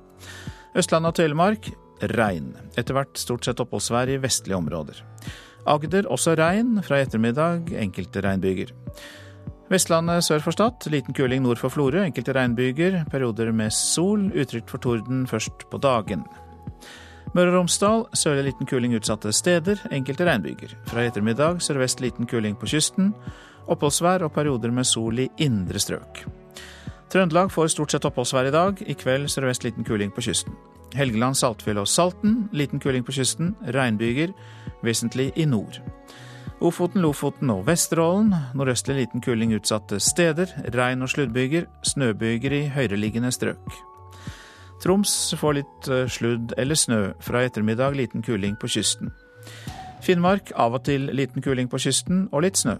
Østlandet 0.78 1.10
og 1.10 1.18
Telemark 1.18 1.72
regn. 2.14 2.52
Etter 2.78 3.00
hvert 3.00 3.18
stort 3.18 3.50
sett 3.50 3.64
oppholdsvær 3.66 4.14
i 4.14 4.20
vestlige 4.22 4.60
områder. 4.62 5.02
Agder 5.66 6.06
også 6.06 6.38
regn, 6.38 6.84
fra 6.86 7.02
i 7.02 7.08
ettermiddag 7.08 7.74
enkelte 7.82 8.22
regnbyger. 8.28 8.76
Vestlandet 9.70 10.24
sør 10.26 10.42
for 10.42 10.56
Stad, 10.56 10.88
liten 10.90 11.14
kuling 11.14 11.44
nord 11.46 11.60
for 11.62 11.70
Florø, 11.70 12.02
enkelte 12.02 12.34
regnbyger, 12.34 13.04
perioder 13.12 13.52
med 13.54 13.70
sol, 13.76 14.32
utrygt 14.34 14.72
for 14.72 14.82
torden 14.82 15.28
først 15.30 15.68
på 15.70 15.78
dagen. 15.78 16.24
Møre 17.38 17.52
og 17.52 17.60
Romsdal 17.60 18.08
sørlig 18.18 18.48
liten 18.48 18.66
kuling 18.66 18.96
utsatte 18.98 19.30
steder, 19.30 19.78
enkelte 19.94 20.26
regnbyger. 20.26 20.74
Fra 20.90 21.04
i 21.04 21.12
ettermiddag 21.12 21.62
sørvest 21.62 22.02
liten 22.02 22.26
kuling 22.26 22.58
på 22.58 22.72
kysten, 22.72 23.12
oppholdsvær 23.70 24.26
og 24.26 24.34
perioder 24.34 24.74
med 24.74 24.90
sol 24.90 25.22
i 25.22 25.30
indre 25.38 25.78
strøk. 25.78 26.24
Trøndelag 27.14 27.54
får 27.54 27.70
stort 27.76 27.94
sett 27.94 28.10
oppholdsvær 28.10 28.50
i 28.50 28.56
dag, 28.56 28.82
i 28.82 28.98
kveld 28.98 29.30
sørvest 29.30 29.70
liten 29.70 29.86
kuling 29.86 30.10
på 30.10 30.26
kysten. 30.26 30.58
Helgeland, 30.98 31.38
Saltfjell 31.38 31.78
og 31.78 31.86
Salten 31.88 32.48
liten 32.58 32.82
kuling 32.82 33.06
på 33.06 33.14
kysten, 33.22 33.54
regnbyger, 33.70 34.34
vesentlig 34.82 35.30
i 35.38 35.46
nord. 35.46 35.78
Ofoten, 36.60 37.00
Lofoten 37.02 37.50
og 37.54 37.62
Vesterålen. 37.70 38.34
Nordøstlig 38.54 38.98
liten 38.98 39.22
kuling 39.24 39.54
utsatte 39.56 40.00
steder. 40.04 40.52
Regn- 40.76 41.02
og 41.02 41.10
sluddbyger. 41.10 41.70
Snøbyger 41.88 42.52
i 42.52 42.66
høyereliggende 42.74 43.32
strøk. 43.32 43.78
Troms 44.84 45.14
får 45.40 45.56
litt 45.56 45.88
eh, 45.88 46.08
sludd 46.12 46.52
eller 46.60 46.76
snø. 46.76 47.00
Fra 47.24 47.44
i 47.44 47.48
ettermiddag 47.48 47.96
liten 47.96 48.22
kuling 48.22 48.58
på 48.60 48.68
kysten. 48.68 49.14
Finnmark 50.04 50.52
av 50.56 50.76
og 50.76 50.84
til 50.84 51.08
liten 51.16 51.44
kuling 51.44 51.72
på 51.72 51.80
kysten 51.80 52.28
og 52.34 52.44
litt 52.44 52.60
snø. 52.60 52.76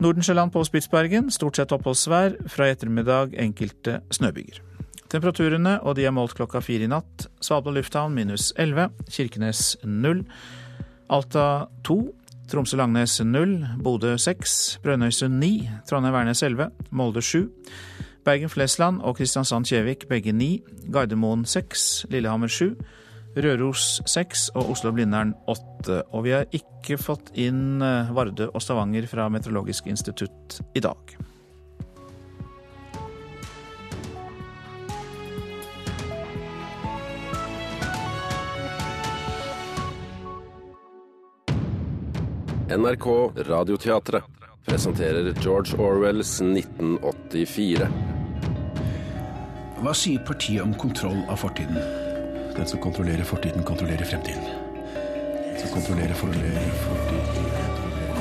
Nordensjøland 0.00 0.52
på 0.56 0.64
Spitsbergen 0.64 1.28
stort 1.30 1.60
sett 1.60 1.76
oppholdsvær. 1.76 2.38
Fra 2.48 2.70
i 2.70 2.72
ettermiddag 2.72 3.36
enkelte 3.36 4.00
snøbyger. 4.16 4.64
Temperaturene, 5.12 5.76
og 5.84 5.98
de 6.00 6.08
er 6.08 6.16
målt 6.16 6.32
klokka 6.40 6.64
fire 6.64 6.88
i 6.88 6.88
natt. 6.88 7.28
Svalbard 7.44 7.76
lufthavn 7.76 8.16
minus 8.16 8.48
11. 8.56 8.88
Kirkenes 9.12 9.76
0, 9.84 10.24
Alta 11.12 11.68
to. 11.84 12.00
Tromsø-Langnes 12.52 13.16
0, 13.24 13.52
Bodø 13.80 14.16
6, 14.20 14.80
Brønnøysund 14.84 15.38
9, 15.40 15.70
Trondheim-Værnes 15.88 16.42
11, 16.44 16.68
Molde 16.90 17.22
7, 17.22 17.46
Bergen-Flesland 18.24 19.00
og 19.00 19.16
Kristiansand-Kjevik 19.16 20.04
begge 20.10 20.32
9, 20.36 20.50
Gardermoen 20.92 21.46
6, 21.48 22.06
Lillehammer 22.12 22.52
7, 22.52 22.76
Røros 23.36 24.02
6 24.06 24.50
og 24.54 24.68
Oslo-Blindern 24.74 25.32
8. 25.48 26.02
Og 26.12 26.26
vi 26.26 26.36
har 26.36 26.44
ikke 26.52 27.00
fått 27.00 27.32
inn 27.40 27.80
Vardø 27.80 28.50
og 28.52 28.60
Stavanger 28.60 29.08
fra 29.08 29.30
Meteorologisk 29.32 29.88
institutt 29.88 30.60
i 30.76 30.84
dag. 30.84 31.16
NRK 42.76 43.32
Radioteatret 43.36 44.24
presenterer 44.64 45.34
George 45.40 45.76
Orwells 45.76 46.40
1984. 46.40 47.88
Hva 49.82 49.92
sier 49.92 50.22
partiet 50.24 50.64
om 50.64 50.72
kontroll 50.80 51.18
av 51.28 51.36
fortiden? 51.42 51.76
Den 52.56 52.68
som 52.70 52.80
kontrollerer 52.80 53.28
fortiden, 53.28 53.64
kontrollerer 53.68 54.08
fremtiden. 54.08 54.48
Den 55.44 55.60
som 55.60 55.74
kontrollerer 55.74 56.16
fortiden, 56.16 56.72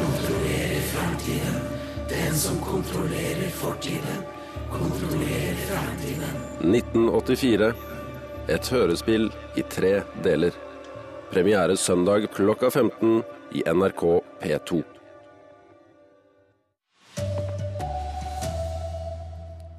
Kontrollerer 0.01 0.85
fremtiden. 0.91 1.59
Den 2.11 2.35
som 2.35 2.61
kontrollerer 2.65 3.49
fortiden, 3.55 4.23
kontrollerer 4.71 5.59
fremtiden. 5.67 6.39
1984. 6.59 7.73
Et 8.51 8.73
hørespill 8.75 9.29
i 9.55 9.63
tre 9.63 10.01
deler. 10.25 10.55
Premiere 11.31 11.77
søndag 11.77 12.27
klokka 12.35 12.67
15 12.71 13.21
i 13.51 13.63
NRK 13.67 14.03
P2. 14.41 14.81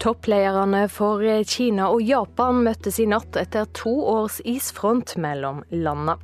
Topplederne 0.03 0.89
for 0.91 1.23
Kina 1.47 1.87
og 1.95 2.03
Japan 2.03 2.65
møttes 2.67 2.99
i 2.99 3.07
natt 3.07 3.37
etter 3.39 3.69
to 3.79 3.93
års 4.17 4.41
isfront 4.43 5.15
mellom 5.15 5.63
landene. 5.71 6.19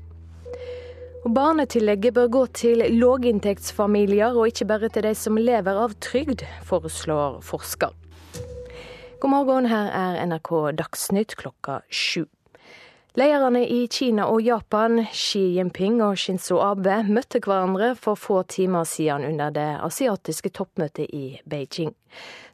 Barnetillegget 1.28 2.14
bør 2.14 2.28
gå 2.32 2.42
til 2.56 2.82
låginntektsfamilier, 2.94 4.34
og 4.38 4.48
ikke 4.48 4.66
bare 4.70 4.88
til 4.88 5.04
de 5.04 5.14
som 5.18 5.36
lever 5.38 5.78
av 5.82 5.94
trygd, 6.02 6.44
foreslår 6.64 7.40
forsker. 7.44 7.94
God 9.18 9.30
morgen, 9.34 9.66
her 9.66 9.90
er 9.90 10.20
NRK 10.30 10.52
Dagsnytt 10.78 11.34
klokka 11.40 11.80
sju. 11.90 12.24
Lederne 13.18 13.64
i 13.66 13.86
Kina 13.90 14.28
og 14.30 14.44
Japan, 14.46 15.00
Xi 15.10 15.40
Jinping 15.56 15.96
og 16.06 16.20
Shinzo 16.20 16.60
Abe, 16.62 17.00
møtte 17.08 17.40
hverandre 17.42 17.88
for 17.98 18.14
få 18.14 18.44
timer 18.46 18.84
siden 18.86 19.24
under 19.26 19.50
det 19.56 19.64
asiatiske 19.82 20.52
toppmøtet 20.54 21.08
i 21.16 21.40
Beijing. 21.42 21.90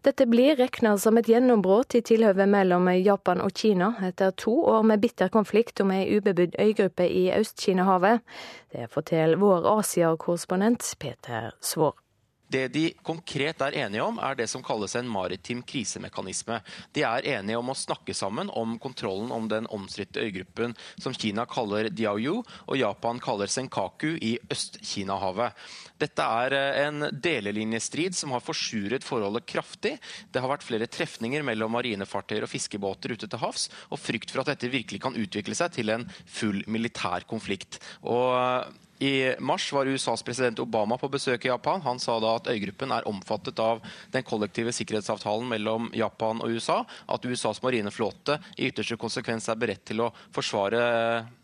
Dette 0.06 0.24
blir 0.30 0.56
regna 0.56 0.94
som 0.96 1.20
et 1.20 1.28
gjennombrudd 1.28 1.98
i 1.98 2.00
tilhøvet 2.08 2.48
mellom 2.48 2.88
Japan 2.96 3.42
og 3.44 3.52
Kina 3.52 3.90
etter 4.08 4.32
to 4.40 4.54
år 4.72 4.86
med 4.88 5.02
bitter 5.04 5.28
konflikt 5.34 5.84
om 5.84 5.92
ei 5.92 6.06
ubebodd 6.16 6.56
øygruppe 6.56 7.10
i 7.10 7.26
Øst-Kina-havet. 7.36 8.24
Det 8.72 8.88
forteller 8.94 9.42
vår 9.42 9.68
Asia-korrespondent 9.74 10.94
Peter 10.96 11.52
Svaar. 11.60 12.03
Det 12.52 12.66
de 12.74 12.84
konkret 13.02 13.62
er 13.64 13.76
enige 13.84 14.04
om, 14.04 14.18
er 14.20 14.36
det 14.38 14.46
som 14.50 14.62
kalles 14.64 14.94
en 14.98 15.08
maritim 15.10 15.62
krisemekanisme. 15.64 16.60
De 16.94 17.04
er 17.06 17.26
enige 17.38 17.58
om 17.58 17.72
å 17.72 17.76
snakke 17.78 18.14
sammen 18.14 18.50
om 18.52 18.76
kontrollen 18.82 19.32
om 19.34 19.48
den 19.50 19.68
omstridte 19.72 20.22
øygruppen 20.22 20.76
som 21.00 21.16
Kina 21.16 21.46
kaller 21.50 21.88
Diaoyu 21.88 22.42
og 22.42 22.76
Japan 22.78 23.20
kaller 23.22 23.50
Senkaku 23.50 24.14
i 24.20 24.36
Øst-Kina-havet. 24.52 25.56
Dette 26.04 26.28
er 26.44 26.58
eh, 26.58 26.80
en 26.84 27.08
delelinjestrid 27.24 28.16
som 28.18 28.34
har 28.34 28.44
forsuret 28.44 29.06
forholdet 29.06 29.48
kraftig. 29.48 29.96
Det 30.32 30.42
har 30.42 30.52
vært 30.52 30.66
flere 30.66 30.90
trefninger 30.90 31.44
mellom 31.46 31.72
marinefartøyer 31.74 32.46
og 32.46 32.52
fiskebåter 32.52 33.14
ute 33.14 33.30
til 33.30 33.40
havs, 33.40 33.68
og 33.88 34.02
frykt 34.02 34.34
for 34.34 34.44
at 34.44 34.52
dette 34.52 34.72
virkelig 34.72 35.00
kan 35.04 35.16
utvikle 35.18 35.56
seg 35.56 35.74
til 35.78 35.94
en 35.94 36.08
full 36.26 36.60
militær 36.70 37.26
konflikt. 37.30 37.80
Og 38.02 38.68
i 38.98 39.34
mars 39.38 39.72
var 39.72 39.86
USAs 39.86 40.22
president 40.22 40.58
Obama 40.58 40.98
på 40.98 41.08
besøk 41.08 41.44
i 41.44 41.48
Japan. 41.48 41.80
Han 41.84 41.98
sa 41.98 42.16
da 42.22 42.36
at 42.38 42.48
øygruppen 42.50 42.92
er 42.94 43.08
omfattet 43.08 43.58
av 43.58 43.82
den 44.14 44.24
kollektive 44.26 44.72
sikkerhetsavtalen 44.72 45.48
mellom 45.50 45.90
Japan 45.94 46.42
og 46.44 46.54
USA. 46.54 46.80
At 47.10 47.26
USAs 47.26 47.62
marineflåte 47.62 48.38
i 48.56 48.70
ytterste 48.70 48.98
konsekvens 49.00 49.48
er 49.50 49.60
beredt 49.60 49.84
til 49.90 50.04
å 50.04 50.10
forsvare 50.34 50.82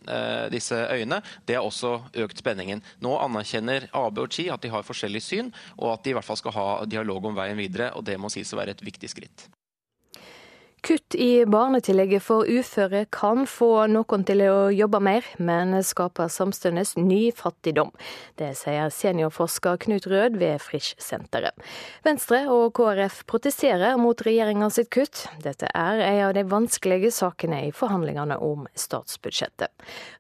eh, 0.07 0.47
disse 0.55 0.79
øyene. 0.95 1.21
Det 1.47 1.59
har 1.59 1.67
også 1.67 1.97
økt 2.25 2.43
spenningen. 2.43 2.85
Nå 3.03 3.17
anerkjenner 3.19 3.91
Abe 3.93 4.27
og 4.27 4.35
Chi 4.35 4.49
at 4.51 4.63
de 4.63 4.73
har 4.73 4.87
forskjellig 4.87 5.25
syn, 5.25 5.55
og 5.79 5.97
at 5.97 6.05
de 6.05 6.15
i 6.15 6.19
hvert 6.19 6.27
fall 6.27 6.41
skal 6.41 6.57
ha 6.57 6.69
dialog 6.87 7.33
om 7.33 7.39
veien 7.39 7.59
videre. 7.59 7.93
og 7.97 8.07
Det 8.07 8.19
må 8.21 8.31
sies 8.33 8.55
å 8.55 8.63
være 8.63 8.79
et 8.79 8.87
viktig 8.87 9.11
skritt. 9.11 9.51
Kutt 10.81 11.15
i 11.15 11.45
barnetillegget 11.45 12.23
for 12.25 12.49
uføre 12.49 13.03
kan 13.13 13.45
få 13.49 13.85
noen 13.93 14.23
til 14.25 14.41
å 14.49 14.71
jobbe 14.73 15.01
mer, 15.05 15.27
men 15.37 15.75
skaper 15.85 16.31
samtidig 16.33 16.87
ny 16.97 17.19
fattigdom. 17.37 17.91
Det 18.41 18.55
sier 18.57 18.89
seniorforsker 18.95 19.77
Knut 19.85 20.09
Rød 20.09 20.39
ved 20.41 20.63
Frisch-senteret. 20.65 21.53
Venstre 22.07 22.47
og 22.49 22.73
KrF 22.79 23.21
protesterer 23.29 24.01
mot 24.01 24.25
regjeringa 24.25 24.71
sitt 24.73 24.89
kutt. 24.95 25.27
Dette 25.45 25.69
er 25.69 26.01
en 26.07 26.23
av 26.31 26.33
de 26.39 26.47
vanskelige 26.49 27.13
sakene 27.13 27.67
i 27.69 27.75
forhandlingene 27.77 28.41
om 28.41 28.65
statsbudsjettet. 28.73 29.69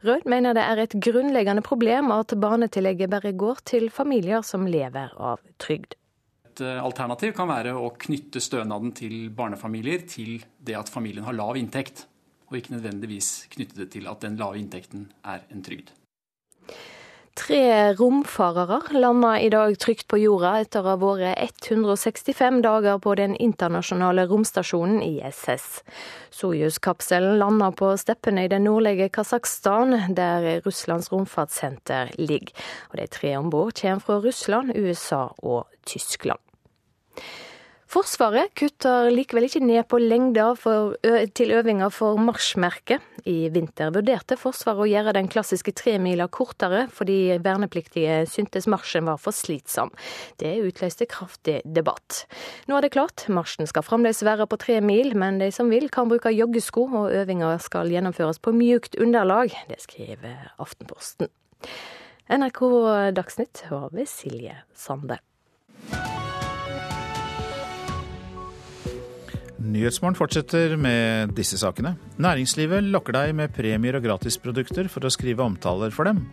Rød 0.04 0.28
mener 0.28 0.58
det 0.58 0.66
er 0.66 0.84
et 0.84 0.98
grunnleggende 1.08 1.64
problem 1.64 2.12
at 2.12 2.36
barnetillegget 2.36 3.12
bare 3.16 3.32
går 3.32 3.64
til 3.72 3.88
familier 3.88 4.44
som 4.44 4.68
lever 4.68 5.16
av 5.16 5.40
trygd. 5.62 5.96
Eh, 6.60 6.80
alternativ 6.84 7.34
kan 7.36 7.48
være 7.50 7.74
å 7.76 7.92
knytte 8.00 8.42
stønaden 8.42 8.92
til 8.96 9.30
barnefamilier 9.36 10.04
til 10.08 10.40
det 10.58 10.76
at 10.78 10.92
familien 10.92 11.26
har 11.26 11.36
lav 11.36 11.58
inntekt, 11.60 12.06
og 12.50 12.58
ikke 12.58 12.76
nødvendigvis 12.76 13.30
knytte 13.54 13.82
det 13.82 13.90
til 13.94 14.10
at 14.10 14.22
den 14.24 14.38
lave 14.40 14.60
inntekten 14.60 15.08
er 15.24 15.46
en 15.50 15.64
trygd. 15.64 15.94
Tre 17.40 17.94
romfarere 17.96 18.80
landa 18.98 19.30
i 19.40 19.48
dag 19.48 19.76
trygt 19.78 20.08
på 20.10 20.18
jorda 20.20 20.50
etter 20.60 20.82
å 20.82 20.90
ha 20.90 20.96
vært 21.00 21.70
165 21.70 22.58
dager 22.66 22.98
på 23.00 23.14
den 23.16 23.36
internasjonale 23.40 24.26
romstasjonen 24.28 24.98
ISS. 25.06 25.80
Soyuz-kapselen 26.36 27.38
landa 27.40 27.70
på 27.72 27.94
steppene 28.02 28.44
i 28.44 28.52
det 28.52 28.60
nordlige 28.66 29.08
Kasakhstan, 29.14 30.12
der 30.18 30.60
Russlands 30.66 31.08
romfartssenter 31.14 32.12
ligger. 32.18 32.52
Og 32.90 33.00
De 33.00 33.08
tre 33.08 33.34
om 33.38 33.48
bord 33.48 33.78
kommer 33.78 34.04
fra 34.04 34.20
Russland, 34.20 34.76
USA 34.76 35.28
og 35.38 35.70
Tyskland. 35.86 36.49
Forsvaret 37.90 38.52
kutter 38.54 39.08
likevel 39.10 39.48
ikke 39.48 39.60
ned 39.64 39.82
på 39.90 39.98
lengda 39.98 40.52
til 41.34 41.50
øvinger 41.56 41.90
for 41.90 42.20
marsjmerket. 42.22 43.02
I 43.26 43.48
vinter 43.50 43.90
vurderte 43.90 44.36
Forsvaret 44.38 44.84
å 44.84 44.86
gjøre 44.86 45.14
den 45.16 45.26
klassiske 45.32 45.74
tremila 45.74 46.28
kortere, 46.30 46.84
fordi 46.94 47.34
vernepliktige 47.42 48.20
syntes 48.30 48.68
marsjen 48.70 49.08
var 49.10 49.18
for 49.18 49.34
slitsom. 49.34 49.90
Det 50.38 50.52
utløste 50.68 51.08
kraftig 51.10 51.56
debatt. 51.66 52.28
Nå 52.70 52.78
er 52.78 52.86
det 52.86 52.92
klart, 52.94 53.26
marsjen 53.26 53.66
skal 53.66 53.82
fremdeles 53.82 54.22
være 54.22 54.46
på 54.46 54.60
tre 54.62 54.78
mil, 54.78 55.16
men 55.18 55.42
de 55.42 55.50
som 55.50 55.74
vil 55.74 55.90
kan 55.90 56.06
bruke 56.12 56.30
joggesko, 56.30 56.86
og 57.02 57.18
øvinga 57.24 57.56
skal 57.58 57.90
gjennomføres 57.90 58.38
på 58.38 58.54
mjukt 58.54 58.94
underlag. 59.02 59.50
Det 59.66 59.82
skriver 59.82 60.54
Aftenposten. 60.62 61.26
NRK 62.30 62.62
Dagsnytt 63.18 63.66
var 63.74 63.90
ved 63.90 64.06
Silje 64.06 64.62
Sande. 64.78 65.18
Nyhetsmorgen 69.70 70.16
fortsetter 70.18 70.74
med 70.80 71.34
disse 71.36 71.58
sakene. 71.60 71.92
Næringslivet 72.18 72.88
lokker 72.90 73.14
deg 73.14 73.34
med 73.38 73.52
premier 73.54 73.98
og 73.98 74.04
gratisprodukter 74.04 74.88
for 74.90 75.06
å 75.06 75.12
skrive 75.12 75.44
omtaler 75.44 75.94
for 75.94 76.08
dem. 76.10 76.24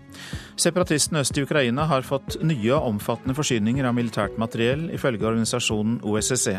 Separatistene 0.58 1.22
øst 1.22 1.38
i 1.38 1.44
Ukraina 1.46 1.86
har 1.92 2.08
fått 2.08 2.40
nye 2.42 2.74
og 2.74 2.96
omfattende 2.96 3.38
forsyninger 3.38 3.86
av 3.86 3.96
militært 3.98 4.40
materiell, 4.42 4.88
ifølge 4.96 5.30
organisasjonen 5.30 6.00
OSSE. 6.08 6.58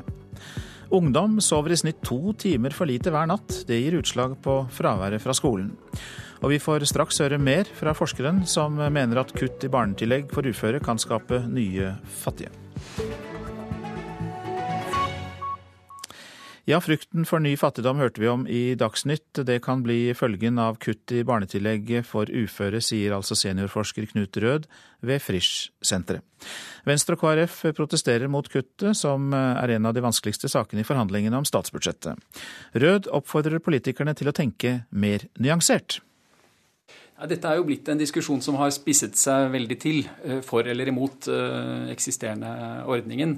Ungdom 0.95 1.37
sover 1.45 1.75
i 1.75 1.81
snitt 1.81 1.99
to 2.07 2.33
timer 2.41 2.73
for 2.73 2.89
lite 2.89 3.13
hver 3.13 3.29
natt. 3.29 3.65
Det 3.69 3.77
gir 3.83 3.99
utslag 3.99 4.39
på 4.45 4.63
fraværet 4.73 5.25
fra 5.25 5.35
skolen. 5.37 5.75
Og 6.39 6.55
vi 6.55 6.61
får 6.63 6.87
straks 6.89 7.19
høre 7.25 7.41
mer 7.43 7.69
fra 7.77 7.93
forskeren 7.99 8.45
som 8.47 8.79
mener 8.79 9.21
at 9.21 9.35
kutt 9.37 9.67
i 9.67 9.73
barnetillegg 9.73 10.31
for 10.33 10.47
uføre 10.47 10.81
kan 10.85 11.01
skape 11.03 11.43
nye 11.51 11.97
fattige. 12.23 12.55
Ja, 16.69 16.83
frykten 16.85 17.25
for 17.25 17.41
ny 17.41 17.55
fattigdom 17.57 17.97
hørte 17.97 18.21
vi 18.21 18.29
om 18.29 18.43
i 18.45 18.75
Dagsnytt. 18.77 19.39
Det 19.49 19.55
kan 19.65 19.81
bli 19.81 20.13
følgen 20.13 20.59
av 20.61 20.77
kutt 20.77 21.15
i 21.17 21.23
barnetillegget 21.25 22.05
for 22.05 22.29
uføre, 22.29 22.83
sier 22.85 23.15
altså 23.17 23.33
seniorforsker 23.41 24.05
Knut 24.11 24.37
Rød 24.37 24.67
ved 25.01 25.23
Frisch-senteret. 25.25 26.21
Venstre 26.85 27.17
og 27.17 27.23
KrF 27.23 27.63
protesterer 27.73 28.29
mot 28.29 28.51
kuttet, 28.53 28.93
som 29.01 29.33
er 29.33 29.73
en 29.79 29.89
av 29.89 29.97
de 29.97 30.05
vanskeligste 30.05 30.51
sakene 30.53 30.85
i 30.85 30.89
forhandlingene 30.89 31.41
om 31.41 31.49
statsbudsjettet. 31.49 32.21
Rød 32.77 33.09
oppfordrer 33.17 33.65
politikerne 33.65 34.13
til 34.19 34.29
å 34.29 34.37
tenke 34.37 34.83
mer 34.93 35.25
nyansert. 35.41 36.03
Ja, 37.19 37.27
dette 37.27 37.51
er 37.51 37.59
jo 37.59 37.65
blitt 37.67 37.89
en 37.91 37.99
diskusjon 37.99 38.39
som 38.45 38.55
har 38.61 38.71
spisset 38.71 39.17
seg 39.19 39.49
veldig 39.51 39.77
til 39.83 40.05
eh, 40.23 40.39
for 40.47 40.67
eller 40.71 40.87
imot 40.87 41.27
eh, 41.35 41.89
eksisterende 41.91 42.51
ordningen. 42.87 43.33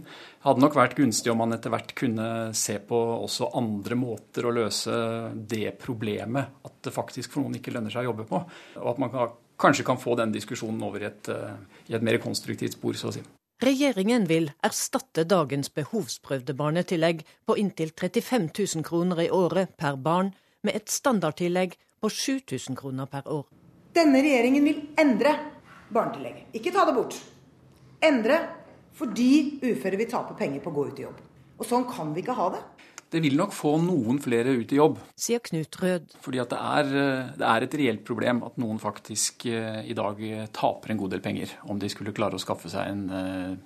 Hadde 0.44 0.60
nok 0.60 0.74
vært 0.76 0.98
gunstig 0.98 1.32
om 1.32 1.38
man 1.40 1.56
etter 1.56 1.72
hvert 1.72 1.94
kunne 1.96 2.26
se 2.56 2.76
på 2.84 2.98
også 3.14 3.48
andre 3.56 3.96
måter 3.96 4.44
å 4.44 4.52
løse 4.52 4.92
det 5.32 5.78
problemet 5.80 6.60
at 6.68 6.74
det 6.84 6.92
faktisk 6.92 7.32
for 7.32 7.46
noen 7.46 7.56
ikke 7.56 7.72
lønner 7.72 7.94
seg 7.94 8.04
å 8.04 8.10
jobbe 8.10 8.26
på. 8.28 8.40
Og 8.83 8.90
at 8.92 9.00
man 9.00 9.14
kanskje 9.60 9.87
kan 9.88 10.00
få 10.02 10.16
den 10.20 10.35
diskusjonen 10.35 10.83
over 10.85 11.00
i 11.00 11.08
et, 11.08 11.31
eh, 11.33 11.54
i 11.88 11.96
et 11.96 12.04
mer 12.04 12.20
konstruktivt 12.20 12.76
spor, 12.76 12.98
så 13.00 13.08
å 13.08 13.14
si. 13.16 13.24
Regjeringen 13.64 14.26
vil 14.28 14.50
erstatte 14.64 15.24
dagens 15.24 15.72
behovsprøvde 15.72 16.52
barnetillegg 16.56 17.24
på 17.48 17.56
inntil 17.56 17.96
35 17.96 18.50
000 18.76 18.85
kroner 18.85 19.24
i 19.24 19.31
året 19.33 19.72
per 19.81 19.96
barn 19.96 20.35
med 20.62 20.76
et 20.76 20.92
standardtillegg 20.92 21.81
på 22.00 22.12
7000 22.12 22.76
kroner 22.76 23.08
per 23.08 23.24
år. 23.24 23.48
Denne 23.94 24.22
regjeringen 24.22 24.66
vil 24.66 24.82
endre 25.00 25.34
barnetillegget. 25.90 26.52
Ikke 26.54 26.72
ta 26.74 26.84
det 26.86 26.94
bort. 26.94 27.16
Endre 28.06 28.38
fordi 29.00 29.60
uføre 29.64 29.98
vil 29.98 30.10
tape 30.10 30.36
penger 30.38 30.62
på 30.62 30.70
å 30.70 30.76
gå 30.76 30.84
ut 30.90 31.00
i 31.00 31.06
jobb. 31.06 31.18
Og 31.60 31.66
sånn 31.68 31.86
kan 31.88 32.12
vi 32.14 32.22
ikke 32.22 32.36
ha 32.36 32.50
det. 32.54 32.60
Det 33.10 33.18
vil 33.24 33.34
nok 33.34 33.50
få 33.56 33.72
noen 33.82 34.20
flere 34.22 34.52
ut 34.54 34.70
i 34.70 34.78
jobb. 34.78 35.00
Sier 35.18 35.42
Knut 35.42 35.80
Rød. 35.82 36.12
Fordi 36.22 36.44
det 36.52 36.60
er, 36.60 36.92
det 37.40 37.48
er, 37.48 37.66
et 37.66 37.74
reelt 37.80 38.04
problem 38.06 38.44
at 38.46 38.60
noen 38.62 38.78
faktisk 38.78 39.48
eh, 39.50 39.80
i 39.82 39.96
dag 39.98 40.20
taper 40.54 40.92
en 40.92 41.00
god 41.00 41.16
del 41.16 41.24
penger 41.24 41.56
om 41.66 41.80
de 41.82 41.90
skulle 41.90 42.14
klare 42.14 42.38
å 42.38 42.42
skaffe 42.42 42.70
seg 42.70 42.92
en 42.92 43.02
eh, 43.10 43.56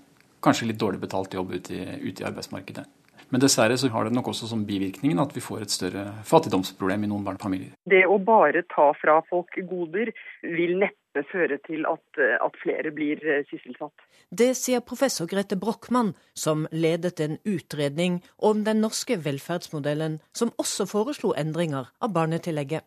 kanskje 0.44 0.70
litt 0.70 0.80
dårlig 0.80 1.02
betalt 1.04 1.36
jobb 1.36 1.52
ute 1.58 1.76
i, 1.76 1.84
ute 2.08 2.24
i 2.24 2.28
arbeidsmarkedet. 2.30 2.86
Men 3.32 3.42
dessverre 3.42 3.76
så 3.80 3.88
har 3.92 4.08
det 4.08 4.14
nok 4.16 4.28
også 4.32 4.48
som 4.50 4.64
bivirkningen 4.68 5.22
at 5.22 5.32
vi 5.36 5.42
får 5.44 5.64
et 5.64 5.74
større 5.74 6.04
fattigdomsproblem 6.28 7.06
i 7.06 7.10
noen 7.10 7.24
barnefamilier. 7.26 7.72
Det 7.88 8.04
å 8.06 8.18
bare 8.22 8.64
ta 8.72 8.90
fra 9.00 9.20
folk 9.30 9.56
goder 9.70 10.12
vil 10.42 10.76
neppe 10.82 11.24
føre 11.30 11.60
til 11.66 11.86
at, 11.86 12.22
at 12.42 12.56
flere 12.62 12.90
blir 12.94 13.20
sysselsatt. 13.50 14.06
Det 14.34 14.50
sier 14.58 14.82
professor 14.82 15.28
Grete 15.30 15.58
Brochmann, 15.60 16.14
som 16.34 16.66
ledet 16.72 17.20
en 17.22 17.38
utredning 17.46 18.18
om 18.36 18.64
den 18.66 18.82
norske 18.82 19.20
velferdsmodellen, 19.22 20.18
som 20.34 20.50
også 20.58 20.88
foreslo 20.90 21.34
endringer 21.38 21.92
av 22.02 22.14
barnetillegget. 22.16 22.86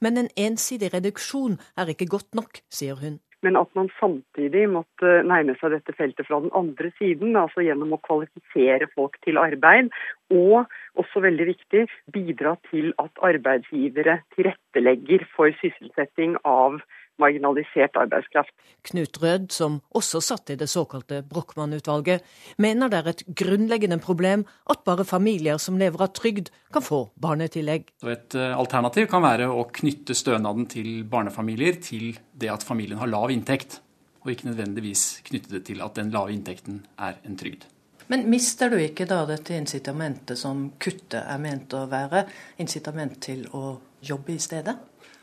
Men 0.00 0.18
en 0.18 0.30
ensidig 0.36 0.90
reduksjon 0.94 1.58
er 1.78 1.92
ikke 1.92 2.10
godt 2.10 2.34
nok, 2.38 2.62
sier 2.72 2.98
hun. 2.98 3.20
Men 3.42 3.56
at 3.56 3.70
man 3.78 3.88
samtidig 4.00 4.64
måtte 4.72 5.10
nærme 5.26 5.54
seg 5.60 5.74
dette 5.76 5.94
feltet 5.94 6.26
fra 6.26 6.40
den 6.42 6.50
andre 6.58 6.90
siden, 6.98 7.36
altså 7.38 7.62
gjennom 7.62 7.94
å 7.94 8.00
kvalifisere 8.02 8.88
folk 8.96 9.18
til 9.26 9.38
arbeid, 9.38 9.92
og 10.34 10.66
også 10.98 11.22
veldig 11.22 11.46
viktig, 11.52 11.84
bidra 12.14 12.56
til 12.70 12.90
at 12.98 13.22
arbeidsgivere 13.30 14.18
tilrettelegger 14.34 15.26
for 15.36 15.54
sysselsetting 15.62 16.34
av 16.42 16.80
marginalisert 17.22 17.96
arbeidskraft. 18.00 18.52
Knut 18.88 19.18
Rød, 19.22 19.48
som 19.52 19.80
også 19.96 20.20
satt 20.24 20.52
i 20.54 20.58
det 20.58 20.68
såkalte 20.70 21.20
Brochmann-utvalget, 21.28 22.24
mener 22.58 22.92
det 22.92 23.00
er 23.00 23.10
et 23.12 23.24
grunnleggende 23.42 23.98
problem 24.02 24.44
at 24.70 24.84
bare 24.86 25.06
familier 25.08 25.58
som 25.62 25.78
lever 25.80 26.04
av 26.06 26.12
trygd, 26.16 26.52
kan 26.72 26.84
få 26.84 27.04
barnetillegg. 27.20 27.88
Så 28.02 28.12
et 28.12 28.38
eh, 28.38 28.54
alternativ 28.56 29.08
kan 29.10 29.24
være 29.24 29.48
å 29.50 29.66
knytte 29.80 30.16
stønaden 30.16 30.68
til 30.70 31.02
barnefamilier 31.08 31.80
til 31.82 32.12
det 32.32 32.52
at 32.52 32.66
familien 32.66 33.00
har 33.02 33.10
lav 33.10 33.32
inntekt, 33.34 33.80
og 34.24 34.32
ikke 34.32 34.50
nødvendigvis 34.50 35.08
knytte 35.28 35.56
det 35.56 35.64
til 35.70 35.82
at 35.84 35.98
den 35.98 36.12
lave 36.14 36.34
inntekten 36.34 36.82
er 36.98 37.20
en 37.26 37.38
trygd. 37.38 37.66
Men 38.08 38.24
mister 38.30 38.70
du 38.72 38.78
ikke 38.80 39.04
da 39.08 39.20
dette 39.28 39.56
incitamentet 39.56 40.40
som 40.40 40.70
kuttet 40.80 41.20
er 41.20 41.40
ment 41.42 41.74
å 41.76 41.84
være, 41.90 42.24
incitament 42.62 43.18
til 43.24 43.44
å 43.52 43.76
jobbe 44.00 44.32
i 44.32 44.40
stedet? 44.40 44.78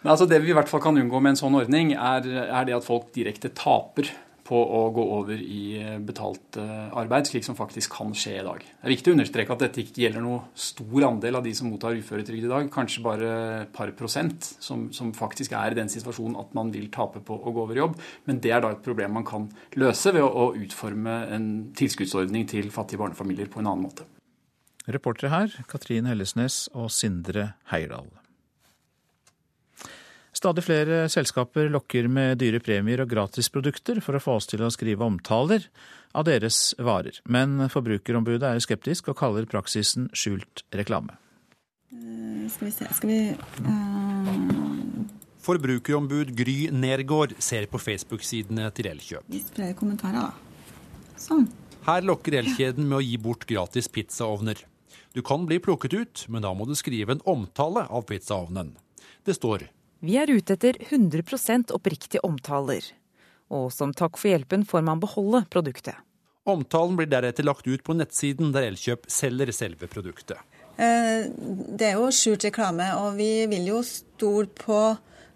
Men 0.06 0.14
altså 0.14 0.28
Det 0.30 0.38
vi 0.44 0.52
i 0.52 0.54
hvert 0.54 0.70
fall 0.70 0.84
kan 0.84 0.98
unngå 1.02 1.18
med 1.18 1.34
en 1.34 1.40
sånn 1.40 1.56
ordning, 1.58 1.96
er, 1.98 2.28
er 2.46 2.68
det 2.68 2.76
at 2.78 2.86
folk 2.86 3.08
direkte 3.16 3.50
taper 3.58 4.12
på 4.46 4.54
å 4.54 4.82
gå 4.94 5.04
over 5.16 5.40
i 5.42 5.80
eh, 5.80 5.96
betalt 6.06 6.60
eh, 6.62 6.92
arbeid, 6.94 7.26
slik 7.26 7.48
som 7.48 7.56
faktisk 7.58 7.96
kan 7.96 8.12
skje 8.14 8.36
i 8.38 8.44
dag. 8.46 8.60
Det 8.62 8.86
er 8.86 8.94
viktig 8.94 9.10
å 9.10 9.16
understreke 9.16 9.56
at 9.56 9.64
dette 9.64 9.82
ikke 9.82 10.04
gjelder 10.04 10.22
noe 10.22 10.44
stor 10.54 11.08
andel 11.08 11.40
av 11.40 11.48
de 11.48 11.54
som 11.58 11.72
mottar 11.74 11.98
uføretrygd 11.98 12.46
i 12.46 12.52
dag. 12.52 12.68
Kanskje 12.70 13.02
bare 13.02 13.32
et 13.64 13.72
par 13.74 13.90
prosent 13.98 14.46
som, 14.62 14.84
som, 14.94 15.10
faktisk 15.18 15.56
er 15.58 15.74
i 15.74 15.80
den 15.80 15.90
situasjonen 15.90 16.38
at 16.38 16.54
man 16.54 16.70
vil 16.76 16.92
tape 16.94 17.24
på 17.26 17.40
å 17.42 17.54
gå 17.56 17.64
over 17.64 17.74
i 17.74 17.82
jobb. 17.82 17.96
Men 18.30 18.44
det 18.44 18.52
er 18.54 18.62
da 18.62 18.76
et 18.76 18.84
problem 18.86 19.18
man 19.18 19.26
kan 19.26 19.48
løse 19.82 20.14
ved 20.14 20.22
å, 20.22 20.30
å 20.30 20.52
utforme 20.62 21.16
en 21.34 21.48
tilskuddsordning 21.82 22.46
til 22.54 22.70
fattige 22.76 23.02
barnefamilier 23.02 23.50
på 23.50 23.64
en 23.64 23.72
annen 23.72 23.88
måte. 23.88 24.06
Reportere 24.86 25.34
her 25.34 25.58
Katrin 25.66 26.06
Hellesnes 26.06 26.68
og 26.78 26.94
Sindre 26.94 27.56
Heierdal. 27.74 28.14
Stadig 30.46 30.62
flere 30.62 30.98
selskaper 31.10 31.72
lokker 31.74 32.06
med 32.06 32.38
dyre 32.38 32.60
premier 32.62 33.02
og 33.02 33.10
gratisprodukter 33.10 33.98
for 34.06 34.14
å 34.14 34.20
få 34.22 34.36
oss 34.38 34.46
til 34.46 34.62
å 34.62 34.68
skrive 34.70 35.02
omtaler 35.02 35.64
av 36.14 36.28
deres 36.28 36.76
varer. 36.78 37.18
Men 37.26 37.64
Forbrukerombudet 37.74 38.52
er 38.52 38.62
skeptisk 38.62 39.08
og 39.10 39.18
kaller 39.18 39.48
praksisen 39.50 40.06
skjult 40.14 40.62
reklame. 40.70 41.16
Uh, 41.90 42.46
skal 42.54 42.68
vi 42.68 42.74
se 42.76 42.90
Skal 42.94 43.10
vi 43.10 43.18
uh... 43.34 44.30
Forbrukerombud 45.48 46.36
Gry 46.38 46.70
Nergård 46.70 47.34
ser 47.42 47.66
på 47.72 47.82
Facebook-sidene 47.82 48.70
til 48.78 48.92
Elkjøp. 48.92 49.26
Kommentarer, 49.80 50.28
da. 50.28 50.76
Sånn. 51.18 51.48
Her 51.90 52.06
lokker 52.06 52.38
Elkjeden 52.44 52.86
med 52.86 53.00
å 53.00 53.06
gi 53.08 53.18
bort 53.18 53.48
gratis 53.50 53.90
pizzaovner. 53.90 54.62
Du 55.18 55.26
kan 55.26 55.50
bli 55.50 55.58
plukket 55.58 55.98
ut, 55.98 56.28
men 56.30 56.46
da 56.46 56.54
må 56.54 56.70
du 56.70 56.78
skrive 56.78 57.18
en 57.18 57.26
omtale 57.34 57.88
av 57.90 58.06
pizzaovnen. 58.12 58.76
Det 59.26 59.34
står 59.40 59.72
vi 60.06 60.18
er 60.22 60.32
ute 60.32 60.56
etter 60.56 60.78
100% 60.90 61.74
oppriktige 61.76 62.24
omtaler. 62.26 62.86
Og 63.54 63.72
som 63.74 63.94
takk 63.94 64.18
for 64.20 64.32
hjelpen 64.32 64.66
får 64.66 64.86
man 64.86 65.02
beholde 65.02 65.44
produktet. 65.54 65.98
Omtalen 66.46 66.98
blir 66.98 67.10
deretter 67.10 67.46
lagt 67.46 67.66
ut 67.66 67.82
på 67.84 67.96
nettsiden 67.98 68.52
der 68.54 68.68
Elkjøp 68.70 69.08
selger 69.10 69.50
selve 69.56 69.90
produktet. 69.90 70.38
Eh, 70.78 71.26
det 71.80 71.90
er 71.90 71.98
jo 71.98 72.12
skjult 72.14 72.46
reklame, 72.46 72.92
og 73.02 73.16
vi 73.18 73.48
vil 73.50 73.70
jo 73.72 73.82
stole 73.88 74.50
på 74.60 74.80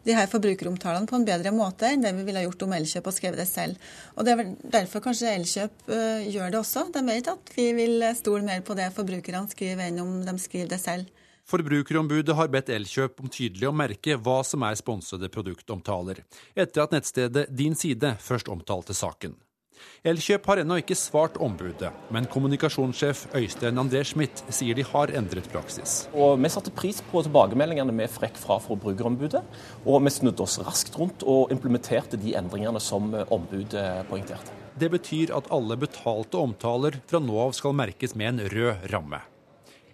de 0.06 0.16
her 0.16 0.30
forbrukeromtalene 0.32 1.10
på 1.10 1.18
en 1.18 1.26
bedre 1.28 1.52
måte 1.54 1.90
enn 1.90 2.04
det 2.04 2.14
vi 2.16 2.26
ville 2.28 2.44
gjort 2.46 2.64
om 2.66 2.76
Elkjøp 2.78 3.10
og 3.10 3.16
skrevet 3.16 3.42
det 3.42 3.48
selv. 3.50 3.90
Og 4.16 4.26
Det 4.26 4.34
er 4.34 4.40
vel 4.42 4.54
derfor 4.78 5.04
kanskje 5.06 5.34
Elkjøp 5.34 5.90
eh, 5.96 6.30
gjør 6.30 6.54
det 6.54 6.62
også. 6.62 6.86
De 6.94 7.04
vet 7.10 7.32
at 7.34 7.54
vi 7.56 7.72
vil 7.78 8.06
stole 8.20 8.46
mer 8.46 8.62
på 8.66 8.78
det 8.78 8.92
forbrukerne 8.96 9.50
skriver 9.52 9.90
enn 9.90 10.04
om 10.04 10.14
de 10.28 10.38
skriver 10.42 10.70
det 10.76 10.82
selv. 10.84 11.10
Forbrukerombudet 11.50 12.36
har 12.38 12.50
bedt 12.54 12.68
Elkjøp 12.70 13.24
om 13.24 13.30
tydelig 13.34 13.66
å 13.66 13.74
merke 13.74 14.14
hva 14.22 14.42
som 14.46 14.62
er 14.68 14.76
sponsede 14.78 15.32
produktomtaler, 15.34 16.20
etter 16.54 16.84
at 16.84 16.92
nettstedet 16.94 17.48
Din 17.50 17.74
Side 17.78 18.12
først 18.22 18.52
omtalte 18.54 18.94
saken. 18.94 19.34
Elkjøp 20.06 20.46
har 20.52 20.62
ennå 20.62 20.78
ikke 20.82 20.98
svart 21.00 21.40
ombudet, 21.42 21.90
men 22.14 22.28
kommunikasjonssjef 22.30 23.24
Øystein 23.40 23.82
André 23.82 24.04
Schmidt 24.06 24.44
sier 24.54 24.78
de 24.78 24.86
har 24.92 25.10
endret 25.16 25.50
praksis. 25.50 26.04
Og 26.14 26.38
Vi 26.44 26.52
satte 26.54 26.76
pris 26.76 27.02
på 27.10 27.24
tilbakemeldingene 27.26 27.96
med 27.96 28.14
frekk 28.14 28.38
fra 28.38 28.60
Forbrukerombudet, 28.62 29.42
og 29.86 30.06
vi 30.06 30.14
snudde 30.14 30.46
oss 30.46 30.60
raskt 30.62 31.00
rundt 31.00 31.26
og 31.26 31.56
implementerte 31.56 32.20
de 32.20 32.36
endringene 32.38 32.84
som 32.84 33.10
ombudet 33.26 34.06
poengterte. 34.12 34.54
Det 34.80 34.92
betyr 34.94 35.34
at 35.36 35.50
alle 35.52 35.80
betalte 35.80 36.38
omtaler 36.38 37.02
fra 37.10 37.24
nå 37.24 37.42
av 37.48 37.58
skal 37.58 37.74
merkes 37.74 38.14
med 38.16 38.36
en 38.36 38.48
rød 38.54 38.90
ramme. 38.94 39.24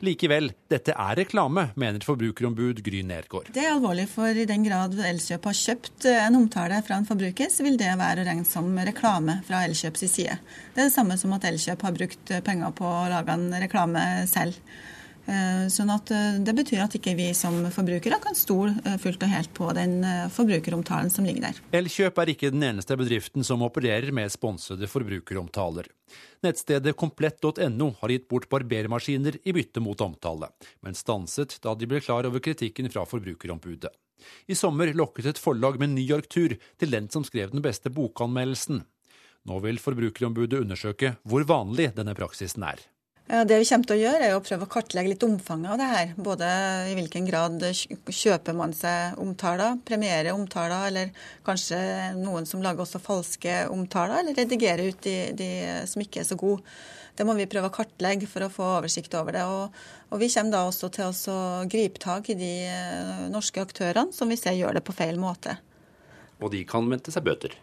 Likevel, 0.03 0.49
dette 0.71 0.91
er 0.91 1.19
reklame, 1.21 1.69
mener 1.79 2.03
forbrukerombud 2.03 2.81
Gry 2.83 3.03
Nergård. 3.07 3.51
Det 3.55 3.63
er 3.63 3.71
alvorlig, 3.75 4.07
for 4.11 4.35
i 4.35 4.47
den 4.49 4.65
grad 4.65 4.97
Elkjøp 4.99 5.47
har 5.47 5.57
kjøpt 5.59 6.07
en 6.11 6.39
omtale 6.41 6.81
fra 6.85 6.99
en 6.99 7.07
forbruker, 7.07 7.51
så 7.53 7.63
vil 7.63 7.79
det 7.79 7.93
være 7.99 8.25
å 8.25 8.27
regne 8.27 8.47
som 8.49 8.67
reklame 8.75 9.39
fra 9.47 9.63
Elkjøps 9.67 10.03
side. 10.09 10.35
Det 10.73 10.83
er 10.83 10.89
det 10.89 10.95
samme 10.97 11.15
som 11.21 11.35
at 11.37 11.47
Elkjøp 11.47 11.87
har 11.87 11.95
brukt 11.95 12.35
penger 12.45 12.75
på 12.75 12.89
å 12.89 13.07
lage 13.13 13.37
en 13.37 13.47
reklame 13.63 14.03
selv. 14.31 14.59
Eh, 15.25 15.65
sånn 15.73 15.89
at 15.89 16.11
eh, 16.13 16.37
Det 16.45 16.53
betyr 16.53 16.83
at 16.83 16.95
ikke 16.99 17.15
vi 17.17 17.31
som 17.37 17.57
forbrukere 17.73 18.19
kan 18.21 18.37
stole 18.37 18.75
eh, 18.85 18.97
fullt 19.01 19.23
og 19.25 19.31
helt 19.31 19.51
på 19.57 19.71
den 19.73 19.97
forbrukeromtalen 20.33 21.09
som 21.09 21.25
ligger 21.25 21.47
der. 21.47 21.61
Elkjøp 21.79 22.21
er 22.21 22.31
ikke 22.35 22.51
den 22.53 22.67
eneste 22.67 22.97
bedriften 22.99 23.45
som 23.47 23.65
opererer 23.65 24.13
med 24.13 24.33
sponsede 24.33 24.89
forbrukeromtaler. 24.91 25.89
Nettstedet 26.45 26.93
komplett.no 26.99 27.89
har 28.01 28.13
gitt 28.13 28.27
bort 28.29 28.47
barbermaskiner 28.51 29.39
i 29.41 29.55
bytte 29.55 29.81
mot 29.81 30.01
omtale, 30.05 30.51
men 30.85 30.97
stanset 30.97 31.57
da 31.63 31.73
de 31.73 31.89
ble 31.89 32.03
klar 32.05 32.29
over 32.29 32.43
kritikken 32.43 32.91
fra 32.93 33.07
Forbrukerombudet. 33.09 33.89
I 34.45 34.55
sommer 34.57 34.93
lokket 34.93 35.33
et 35.33 35.41
forlag 35.41 35.79
med 35.81 35.95
New 35.95 36.05
York-tur 36.05 36.53
til 36.53 36.93
den 36.93 37.09
som 37.09 37.25
skrev 37.25 37.49
den 37.53 37.65
beste 37.65 37.89
bokanmeldelsen. 37.93 38.85
Nå 39.45 39.61
vil 39.65 39.81
Forbrukerombudet 39.81 40.61
undersøke 40.61 41.15
hvor 41.25 41.45
vanlig 41.49 41.91
denne 41.97 42.15
praksisen 42.17 42.65
er. 42.65 42.79
Det 43.25 43.57
vi 43.57 43.65
kommer 43.65 43.87
til 43.89 43.95
å 43.95 44.01
gjøre, 44.03 44.25
er 44.27 44.35
å 44.37 44.41
prøve 44.45 44.67
å 44.67 44.69
kartlegge 44.69 45.09
litt 45.09 45.23
omfanget 45.25 45.71
av 45.73 45.79
det 45.81 45.85
her. 45.89 46.11
Både 46.27 46.49
i 46.91 46.93
hvilken 46.93 47.25
grad 47.25 47.63
kjøper 47.73 48.53
man 48.53 48.75
seg 48.77 49.17
omtaler, 49.17 49.79
premierer 49.87 50.29
omtaler, 50.35 50.91
eller 50.91 51.25
kanskje 51.47 51.79
noen 52.19 52.45
som 52.45 52.61
lager 52.61 52.85
også 52.85 53.01
falske 53.01 53.63
omtaler, 53.73 54.21
eller 54.21 54.37
redigerer 54.37 54.93
ut 54.93 55.01
de, 55.07 55.15
de 55.41 55.49
som 55.89 56.05
ikke 56.05 56.21
er 56.21 56.29
så 56.29 56.37
gode. 56.37 56.61
Det 57.17 57.25
må 57.25 57.33
vi 57.33 57.47
prøve 57.49 57.71
å 57.71 57.73
kartlegge 57.73 58.29
for 58.29 58.45
å 58.45 58.51
få 58.51 58.69
oversikt 58.75 59.17
over 59.17 59.33
det. 59.33 59.45
Og, 59.49 59.83
og 60.11 60.21
vi 60.21 60.29
kommer 60.29 60.59
da 60.59 60.65
også 60.69 60.93
til 60.93 61.09
å 61.33 61.39
gripe 61.71 62.01
tak 62.03 62.29
i 62.29 62.37
de 62.37 62.53
eh, 62.69 63.27
norske 63.33 63.63
aktørene 63.63 64.13
som 64.13 64.29
vi 64.29 64.37
ser 64.37 64.57
gjør 64.59 64.77
det 64.77 64.85
på 64.85 64.93
feil 64.93 65.17
måte. 65.17 65.57
Og 66.43 66.51
de 66.53 66.65
kan 66.67 66.85
vente 66.91 67.15
seg 67.15 67.25
bøter? 67.25 67.55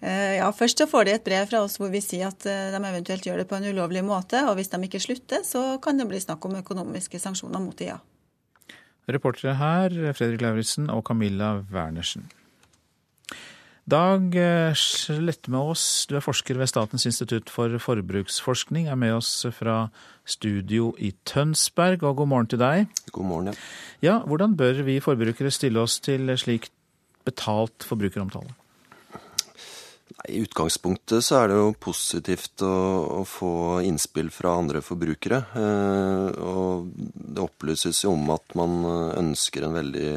Eh, 0.00 0.38
ja, 0.38 0.50
Først 0.54 0.78
så 0.78 0.86
får 0.86 1.08
de 1.08 1.14
et 1.16 1.26
brev 1.26 1.48
fra 1.50 1.64
oss 1.64 1.78
hvor 1.80 1.90
vi 1.90 2.02
sier 2.04 2.30
at 2.30 2.46
eh, 2.46 2.70
de 2.70 2.78
eventuelt 2.78 3.26
gjør 3.26 3.42
det 3.42 3.48
på 3.50 3.58
en 3.58 3.66
ulovlig 3.66 4.04
måte. 4.06 4.44
og 4.46 4.54
Hvis 4.58 4.70
de 4.70 4.82
ikke 4.86 5.02
slutter, 5.02 5.42
så 5.44 5.80
kan 5.82 5.98
det 5.98 6.08
bli 6.10 6.20
snakk 6.22 6.44
om 6.46 6.58
økonomiske 6.60 7.18
sanksjoner 7.18 7.62
mot 7.62 7.82
ja. 7.82 7.98
Reportere 9.08 9.56
her 9.56 9.94
Fredrik 10.12 10.42
Lauritzen 10.44 10.90
og 10.92 11.06
Camilla 11.08 11.64
Wernersen. 11.72 12.28
Dag 13.88 14.34
Slettmås, 14.76 15.06
Slettmeås, 15.16 15.82
du 16.10 16.18
er 16.18 16.20
forsker 16.20 16.58
ved 16.60 16.68
Statens 16.68 17.06
institutt 17.08 17.48
for 17.48 17.72
forbruksforskning, 17.80 18.84
er 18.92 18.98
med 19.00 19.14
oss 19.16 19.46
fra 19.56 19.86
studio 20.28 20.90
i 21.00 21.14
Tønsberg, 21.24 22.04
og 22.04 22.20
god 22.20 22.28
morgen 22.28 22.50
til 22.52 22.60
deg. 22.60 22.92
God 23.16 23.24
morgen, 23.24 23.48
ja. 23.48 23.56
Ja, 24.04 24.18
Hvordan 24.28 24.58
bør 24.60 24.84
vi 24.84 25.00
forbrukere 25.00 25.50
stille 25.50 25.80
oss 25.80 25.96
til 26.04 26.28
slik 26.36 26.68
betalt 27.24 27.88
forbrukeromtale? 27.88 28.52
I 30.26 30.40
utgangspunktet 30.42 31.22
så 31.24 31.36
er 31.38 31.50
det 31.50 31.58
jo 31.60 31.74
positivt 31.78 32.64
å, 32.66 32.74
å 33.20 33.22
få 33.28 33.52
innspill 33.86 34.32
fra 34.34 34.56
andre 34.58 34.82
forbrukere. 34.82 35.38
Eh, 35.54 36.40
og 36.42 36.88
det 37.14 37.44
opplyses 37.44 38.02
jo 38.02 38.16
om 38.16 38.32
at 38.34 38.56
man 38.58 38.80
ønsker 39.14 39.68
en 39.68 39.76
veldig 39.78 40.10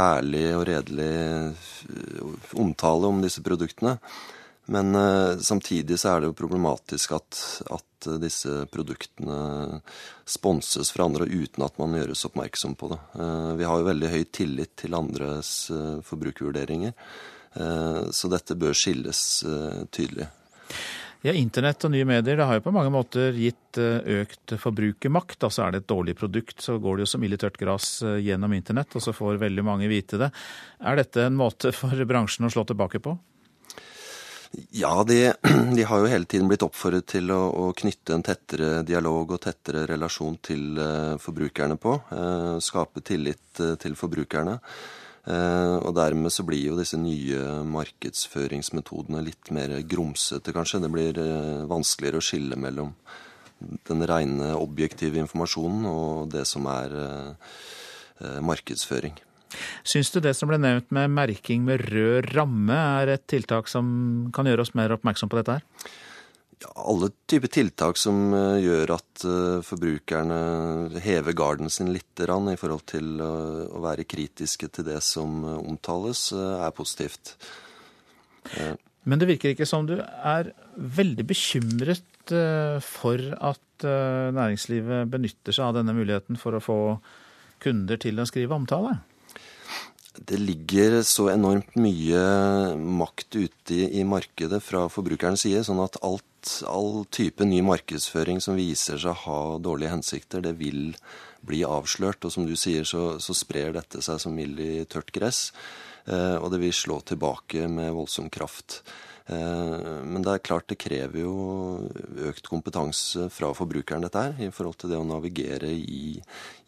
ærlig 0.00 0.44
og 0.56 0.64
redelig 0.70 1.10
eh, 1.12 1.66
omtale 2.64 3.10
om 3.12 3.20
disse 3.20 3.44
produktene. 3.44 3.98
Men 4.70 4.94
uh, 4.94 5.34
samtidig 5.42 5.96
så 5.98 6.12
er 6.12 6.20
det 6.20 6.28
jo 6.28 6.36
problematisk 6.38 7.16
at, 7.16 7.38
at 7.74 8.06
disse 8.22 8.68
produktene 8.70 9.80
sponses 10.22 10.92
fra 10.94 11.08
andre 11.08 11.26
uten 11.26 11.64
at 11.66 11.80
man 11.80 11.96
gjøres 11.98 12.22
oppmerksom 12.28 12.76
på 12.78 12.92
det. 12.92 13.00
Vi 13.58 13.66
har 13.66 13.80
jo 13.80 13.88
veldig 13.88 14.12
høy 14.12 14.22
tillit 14.30 14.76
til 14.78 14.94
andres 14.94 15.50
forbrukervurderinger, 16.06 16.94
så 17.50 18.28
dette 18.30 18.54
bør 18.54 18.76
skilles 18.78 19.20
tydelig. 19.90 20.28
Ja, 21.20 21.34
Internett 21.36 21.84
og 21.84 21.92
nye 21.92 22.06
medier 22.08 22.38
det 22.38 22.44
har 22.48 22.56
jo 22.56 22.64
på 22.64 22.72
mange 22.72 22.92
måter 22.94 23.34
gitt 23.36 23.76
eh, 23.80 24.22
økt 24.22 24.54
forbrukermakt. 24.56 25.42
Altså 25.44 25.66
er 25.66 25.74
det 25.74 25.82
et 25.82 25.90
dårlig 25.92 26.14
produkt, 26.16 26.62
så 26.64 26.78
går 26.80 26.96
det 26.96 27.04
jo 27.04 27.10
som 27.12 27.26
ille 27.26 27.36
tørt 27.40 27.58
gress 27.60 27.98
eh, 28.00 28.22
gjennom 28.24 28.54
internett, 28.56 28.96
og 28.96 29.04
så 29.04 29.12
får 29.12 29.42
veldig 29.42 29.64
mange 29.66 29.90
vite 29.90 30.20
det. 30.20 30.30
Er 30.80 30.96
dette 30.96 31.26
en 31.26 31.36
måte 31.36 31.74
for 31.76 32.06
bransjen 32.08 32.48
å 32.48 32.52
slå 32.54 32.64
tilbake 32.70 33.02
på? 33.04 33.12
Ja, 34.72 34.94
de, 35.04 35.18
de 35.76 35.84
har 35.90 36.00
jo 36.00 36.08
hele 36.08 36.24
tiden 36.24 36.48
blitt 36.48 36.64
oppfordret 36.64 37.10
til 37.12 37.28
å, 37.36 37.42
å, 37.52 37.68
knytte 37.76 38.16
en 38.16 38.24
tettere 38.24 38.80
dialog 38.88 39.36
og 39.36 39.44
tettere 39.44 39.84
relasjon 39.92 40.40
til 40.40 40.80
forbrukerne 41.20 41.76
på. 41.76 41.98
Skape 42.64 43.04
tillit 43.04 43.60
til 43.84 43.98
forbrukerne. 43.98 44.56
Eh, 45.28 45.76
og 45.84 45.92
dermed 45.98 46.32
så 46.32 46.44
blir 46.48 46.70
jo 46.70 46.78
disse 46.78 46.96
nye 46.96 47.60
markedsføringsmetodene 47.68 49.20
litt 49.26 49.50
mer 49.52 49.74
grumsete, 49.84 50.54
kanskje. 50.56 50.80
Det 50.84 50.92
blir 50.92 51.20
eh, 51.20 51.66
vanskeligere 51.68 52.22
å 52.22 52.24
skille 52.24 52.56
mellom 52.60 52.94
den 53.90 54.04
rene 54.08 54.54
objektive 54.56 55.20
informasjonen 55.20 55.84
og 55.90 56.30
det 56.32 56.46
som 56.48 56.64
er 56.72 56.94
eh, 57.04 58.38
markedsføring. 58.40 59.18
Syns 59.84 60.12
du 60.14 60.20
det 60.22 60.32
som 60.38 60.48
ble 60.48 60.60
nevnt 60.62 60.92
med 60.94 61.10
merking 61.12 61.66
med 61.66 61.82
rød 61.90 62.30
ramme 62.32 62.76
er 63.02 63.16
et 63.16 63.26
tiltak 63.28 63.68
som 63.68 64.30
kan 64.32 64.48
gjøre 64.48 64.64
oss 64.64 64.76
mer 64.78 64.94
oppmerksom 64.94 65.28
på 65.32 65.40
dette 65.40 65.58
her? 65.58 65.90
Alle 66.68 67.08
typer 67.30 67.48
tiltak 67.52 67.98
som 68.00 68.34
eh, 68.36 68.60
gjør 68.64 68.92
at 68.96 69.24
eh, 69.24 69.62
forbrukerne 69.64 71.00
hever 71.04 71.36
garden 71.36 71.72
sin 71.72 71.92
litt 71.94 72.20
i 72.20 72.56
forhold 72.60 72.84
til 72.90 73.20
å 73.24 73.80
være 73.80 74.04
kritiske 74.04 74.68
til 74.68 74.86
det 74.90 75.00
som 75.04 75.40
eh, 75.44 75.58
omtales, 75.70 76.30
er 76.32 76.70
positivt. 76.76 77.36
Men 79.08 79.20
det 79.20 79.28
virker 79.30 79.54
ikke 79.54 79.68
som 79.68 79.86
du 79.88 79.96
er 80.00 80.52
veldig 80.76 81.24
bekymret 81.28 82.32
for 82.84 83.20
at 83.40 83.84
næringslivet 83.84 85.08
benytter 85.10 85.56
seg 85.56 85.70
av 85.70 85.78
denne 85.78 85.94
muligheten 85.96 86.38
for 86.38 86.54
å 86.54 86.62
få 86.62 86.78
kunder 87.64 87.98
til 88.00 88.20
å 88.20 88.26
skrive 88.28 88.56
omtale? 88.56 88.98
Det 90.16 90.40
ligger 90.40 91.02
så 91.06 91.28
enormt 91.30 91.76
mye 91.78 92.22
makt 92.76 93.36
ute 93.36 93.76
i, 93.76 93.84
i 94.00 94.04
markedet 94.04 94.58
fra 94.64 94.88
forbrukerens 94.90 95.46
side, 95.46 95.62
sånn 95.66 95.82
at 95.84 96.00
alt 96.02 96.26
all 96.66 97.04
type 97.12 97.44
ny 97.44 97.60
markedsføring 97.62 98.40
som 98.40 98.56
viser 98.56 98.98
seg 98.98 99.12
å 99.12 99.22
ha 99.26 99.40
dårlige 99.60 99.92
hensikter, 99.92 100.40
det 100.40 100.54
vil 100.58 100.94
bli 101.46 101.62
avslørt. 101.64 102.24
Og 102.24 102.32
som 102.32 102.46
du 102.48 102.56
sier, 102.56 102.86
så, 102.88 103.18
så 103.20 103.36
sprer 103.36 103.74
dette 103.76 104.02
seg 104.04 104.20
som 104.22 104.34
mild 104.36 104.60
i 104.60 104.84
tørt 104.90 105.12
gress. 105.14 105.50
Eh, 106.06 106.36
og 106.40 106.50
det 106.52 106.62
vil 106.64 106.74
slå 106.76 107.00
tilbake 107.04 107.68
med 107.68 107.92
voldsom 107.96 108.30
kraft. 108.32 108.80
Eh, 109.26 110.04
men 110.04 110.22
det 110.24 110.32
er 110.32 110.44
klart 110.44 110.68
det 110.70 110.78
krever 110.80 111.22
jo 111.22 111.34
økt 112.30 112.48
kompetanse 112.50 113.28
fra 113.32 113.52
forbrukeren, 113.56 114.04
dette 114.04 114.22
her, 114.24 114.38
i 114.40 114.52
forhold 114.54 114.80
til 114.80 114.92
det 114.92 115.00
å 115.00 115.06
navigere 115.06 115.70
i, 115.70 116.16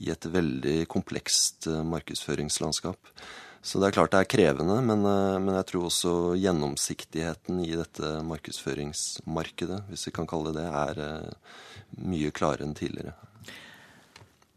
i 0.03 0.11
et 0.13 0.29
veldig 0.29 0.83
komplekst 0.93 1.69
eh, 1.71 1.83
markedsføringslandskap. 1.87 3.15
Så 3.63 3.79
det 3.79 3.89
er 3.89 3.95
klart 3.95 4.15
det 4.15 4.25
er 4.25 4.31
krevende, 4.31 4.81
men, 4.85 5.07
eh, 5.07 5.39
men, 5.39 5.55
jeg 5.61 5.69
tror 5.73 5.89
også 5.89 6.17
gjennomsiktigheten 6.41 7.63
i 7.65 7.73
dette 7.79 8.17
markedsføringsmarkedet, 8.29 9.85
hvis 9.91 10.09
vi 10.11 10.17
kan 10.19 10.29
kalle 10.31 10.53
det 10.53 10.61
det, 10.63 10.69
er 10.69 12.03
mye 12.03 12.33
klarere 12.35 12.69
enn 12.69 12.77
tidligere. 12.77 13.17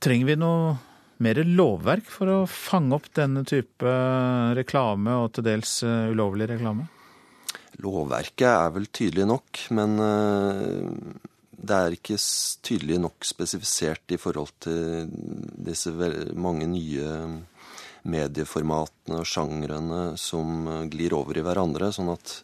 Trenger 0.04 0.28
vi 0.30 0.36
noe 0.38 0.76
mer 1.24 1.40
lovverk 1.48 2.10
for 2.12 2.30
å 2.30 2.40
fange 2.50 2.98
opp 2.98 3.08
denne 3.16 3.46
type 3.48 3.94
reklame, 4.58 5.16
og 5.24 5.32
til 5.34 5.48
dels 5.48 5.80
ulovlig 5.86 6.50
reklame? 6.52 6.90
Lovverket 7.84 8.48
er 8.48 8.70
vel 8.76 8.86
tydelig 8.94 9.26
nok, 9.28 9.60
men 9.76 9.98
det 11.56 11.76
er 11.76 11.96
ikke 11.98 12.16
tydelig 12.64 13.02
nok 13.04 13.28
spesifisert 13.28 14.16
i 14.16 14.20
forhold 14.22 14.54
til 14.64 15.10
disse 15.68 15.92
mange 16.40 16.70
nye 16.72 17.10
medieformatene 18.06 19.20
og 19.20 19.28
sjangrene 19.28 20.02
som 20.22 20.70
glir 20.92 21.16
over 21.18 21.40
i 21.40 21.44
hverandre. 21.46 21.92
Sånn 21.96 22.14
at 22.14 22.38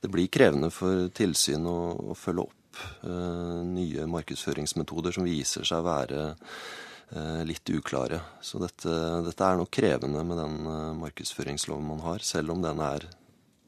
det 0.00 0.10
blir 0.12 0.30
krevende 0.30 0.70
for 0.74 1.08
tilsyn 1.16 1.66
å, 1.66 1.78
å 2.12 2.16
følge 2.18 2.44
opp 2.46 2.82
eh, 3.06 3.60
nye 3.66 4.06
markedsføringsmetoder 4.10 5.16
som 5.16 5.26
viser 5.26 5.66
seg 5.66 5.80
å 5.80 5.88
være 5.88 6.26
eh, 6.30 7.40
litt 7.48 7.72
uklare. 7.74 8.20
Så 8.44 8.60
dette, 8.62 8.92
dette, 9.26 9.44
er 9.44 9.58
nok 9.58 9.72
krevende 9.74 10.22
med 10.26 10.38
den 10.38 10.60
uh, 10.68 10.92
markedsføringsloven 11.00 11.88
man 11.88 12.04
har, 12.04 12.22
selv 12.26 12.54
om 12.54 12.62
den 12.62 12.82
er 12.84 13.08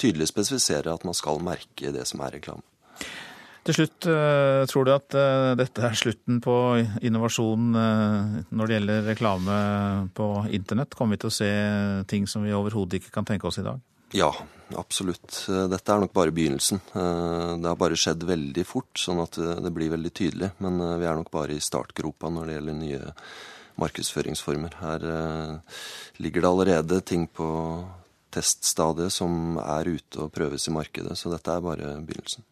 tydelig 0.00 0.30
spesifiserer 0.32 0.92
at 0.94 1.06
man 1.06 1.16
skal 1.16 1.42
merke 1.44 1.92
det 1.94 2.06
som 2.08 2.22
er 2.24 2.38
reklame. 2.38 2.64
Til 3.60 3.76
slutt, 3.76 4.06
eh, 4.08 4.62
tror 4.70 4.86
du 4.88 4.90
at 4.94 5.14
eh, 5.14 5.50
dette 5.60 5.82
er 5.84 5.98
slutten 5.98 6.38
på 6.40 6.54
innovasjon 7.04 7.76
eh, 7.76 8.38
når 8.56 8.70
det 8.70 8.76
gjelder 8.78 9.04
reklame 9.10 9.58
på 10.16 10.28
internett? 10.56 10.96
Kommer 10.96 11.18
vi 11.18 11.20
til 11.20 11.30
å 11.30 11.36
se 11.36 11.50
ting 12.08 12.26
som 12.30 12.46
vi 12.46 12.56
overhodet 12.56 12.98
ikke 13.00 13.12
kan 13.18 13.28
tenke 13.28 13.50
oss 13.50 13.60
i 13.60 13.66
dag? 13.66 13.82
Ja, 14.16 14.32
absolutt. 14.80 15.44
Dette 15.46 15.92
er 15.92 16.00
nok 16.02 16.16
bare 16.16 16.34
begynnelsen. 16.34 16.80
Det 16.90 17.68
har 17.68 17.78
bare 17.78 17.98
skjedd 18.00 18.24
veldig 18.26 18.64
fort, 18.66 18.90
sånn 18.98 19.20
at 19.22 19.38
det 19.38 19.70
blir 19.70 19.92
veldig 19.92 20.10
tydelig. 20.10 20.48
Men 20.64 20.80
vi 20.98 21.06
er 21.06 21.20
nok 21.20 21.30
bare 21.30 21.54
i 21.54 21.62
startgropa 21.62 22.32
når 22.32 22.48
det 22.48 22.56
gjelder 22.56 22.78
nye 22.80 23.12
markedsføringsformer. 23.78 24.74
Her 24.80 25.06
ligger 26.18 26.42
det 26.42 26.50
allerede 26.50 26.98
ting 27.06 27.28
på 27.30 27.46
teststadiet 28.34 29.14
som 29.14 29.58
er 29.62 29.90
ute 29.90 30.24
og 30.24 30.32
prøves 30.34 30.68
i 30.68 30.74
markedet, 30.74 31.18
så 31.18 31.32
dette 31.32 31.52
er 31.52 31.64
bare 31.64 31.98
begynnelsen. 32.06 32.46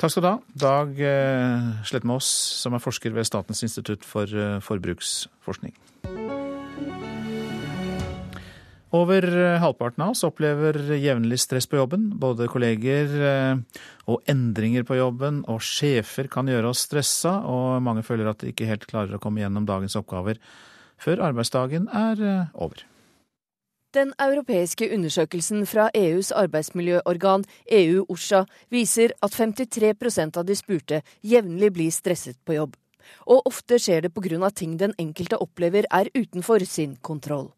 Takk 0.00 0.10
skal 0.10 0.24
du 0.24 0.26
ha, 0.26 0.38
Dag 0.58 1.00
eh, 1.06 1.66
Slettmås, 1.86 2.26
som 2.58 2.74
er 2.74 2.82
forsker 2.82 3.14
ved 3.14 3.28
Statens 3.28 3.62
institutt 3.62 4.02
for 4.06 4.26
eh, 4.26 4.58
forbruksforskning. 4.64 5.74
Over 8.94 9.26
eh, 9.26 9.58
halvparten 9.62 10.02
av 10.02 10.14
oss 10.14 10.24
opplever 10.26 10.80
jevnlig 10.98 11.38
stress 11.42 11.70
på 11.70 11.78
jobben. 11.78 12.08
Både 12.18 12.50
kolleger 12.50 13.14
og 14.10 14.30
endringer 14.30 14.86
på 14.86 14.98
jobben 14.98 15.44
og 15.50 15.62
sjefer 15.62 16.30
kan 16.30 16.50
gjøre 16.50 16.74
oss 16.74 16.86
stressa, 16.88 17.38
og 17.46 17.78
mange 17.86 18.02
føler 18.06 18.30
at 18.30 18.42
de 18.42 18.50
ikke 18.50 18.70
helt 18.70 18.88
klarer 18.90 19.14
å 19.14 19.22
komme 19.22 19.44
gjennom 19.44 19.68
dagens 19.68 19.94
oppgaver 20.00 20.42
før 20.98 21.22
arbeidsdagen 21.30 21.86
er 21.90 22.50
over. 22.54 22.82
Den 23.94 24.10
europeiske 24.18 24.88
undersøkelsen 24.90 25.60
fra 25.70 25.84
EUs 25.94 26.32
arbeidsmiljøorgan 26.34 27.44
EU-OSHA 27.76 28.40
viser 28.74 29.12
at 29.22 29.36
53% 29.38 30.40
av 30.40 30.48
de 30.48 30.56
spurte 30.58 30.98
jevnlig 31.22 31.68
blir 31.76 31.94
stresset 31.94 32.40
på 32.42 32.56
jobb. 32.56 32.74
Og 33.30 33.46
ofte 33.46 33.78
skjer 33.78 34.02
det 34.02 34.10
pga. 34.16 34.50
ting 34.50 34.76
den 34.78 34.96
enkelte 34.98 35.38
opplever 35.38 35.86
er 35.92 36.10
utenfor 36.14 36.66
sin 36.66 36.96
kontroll. 36.96 37.52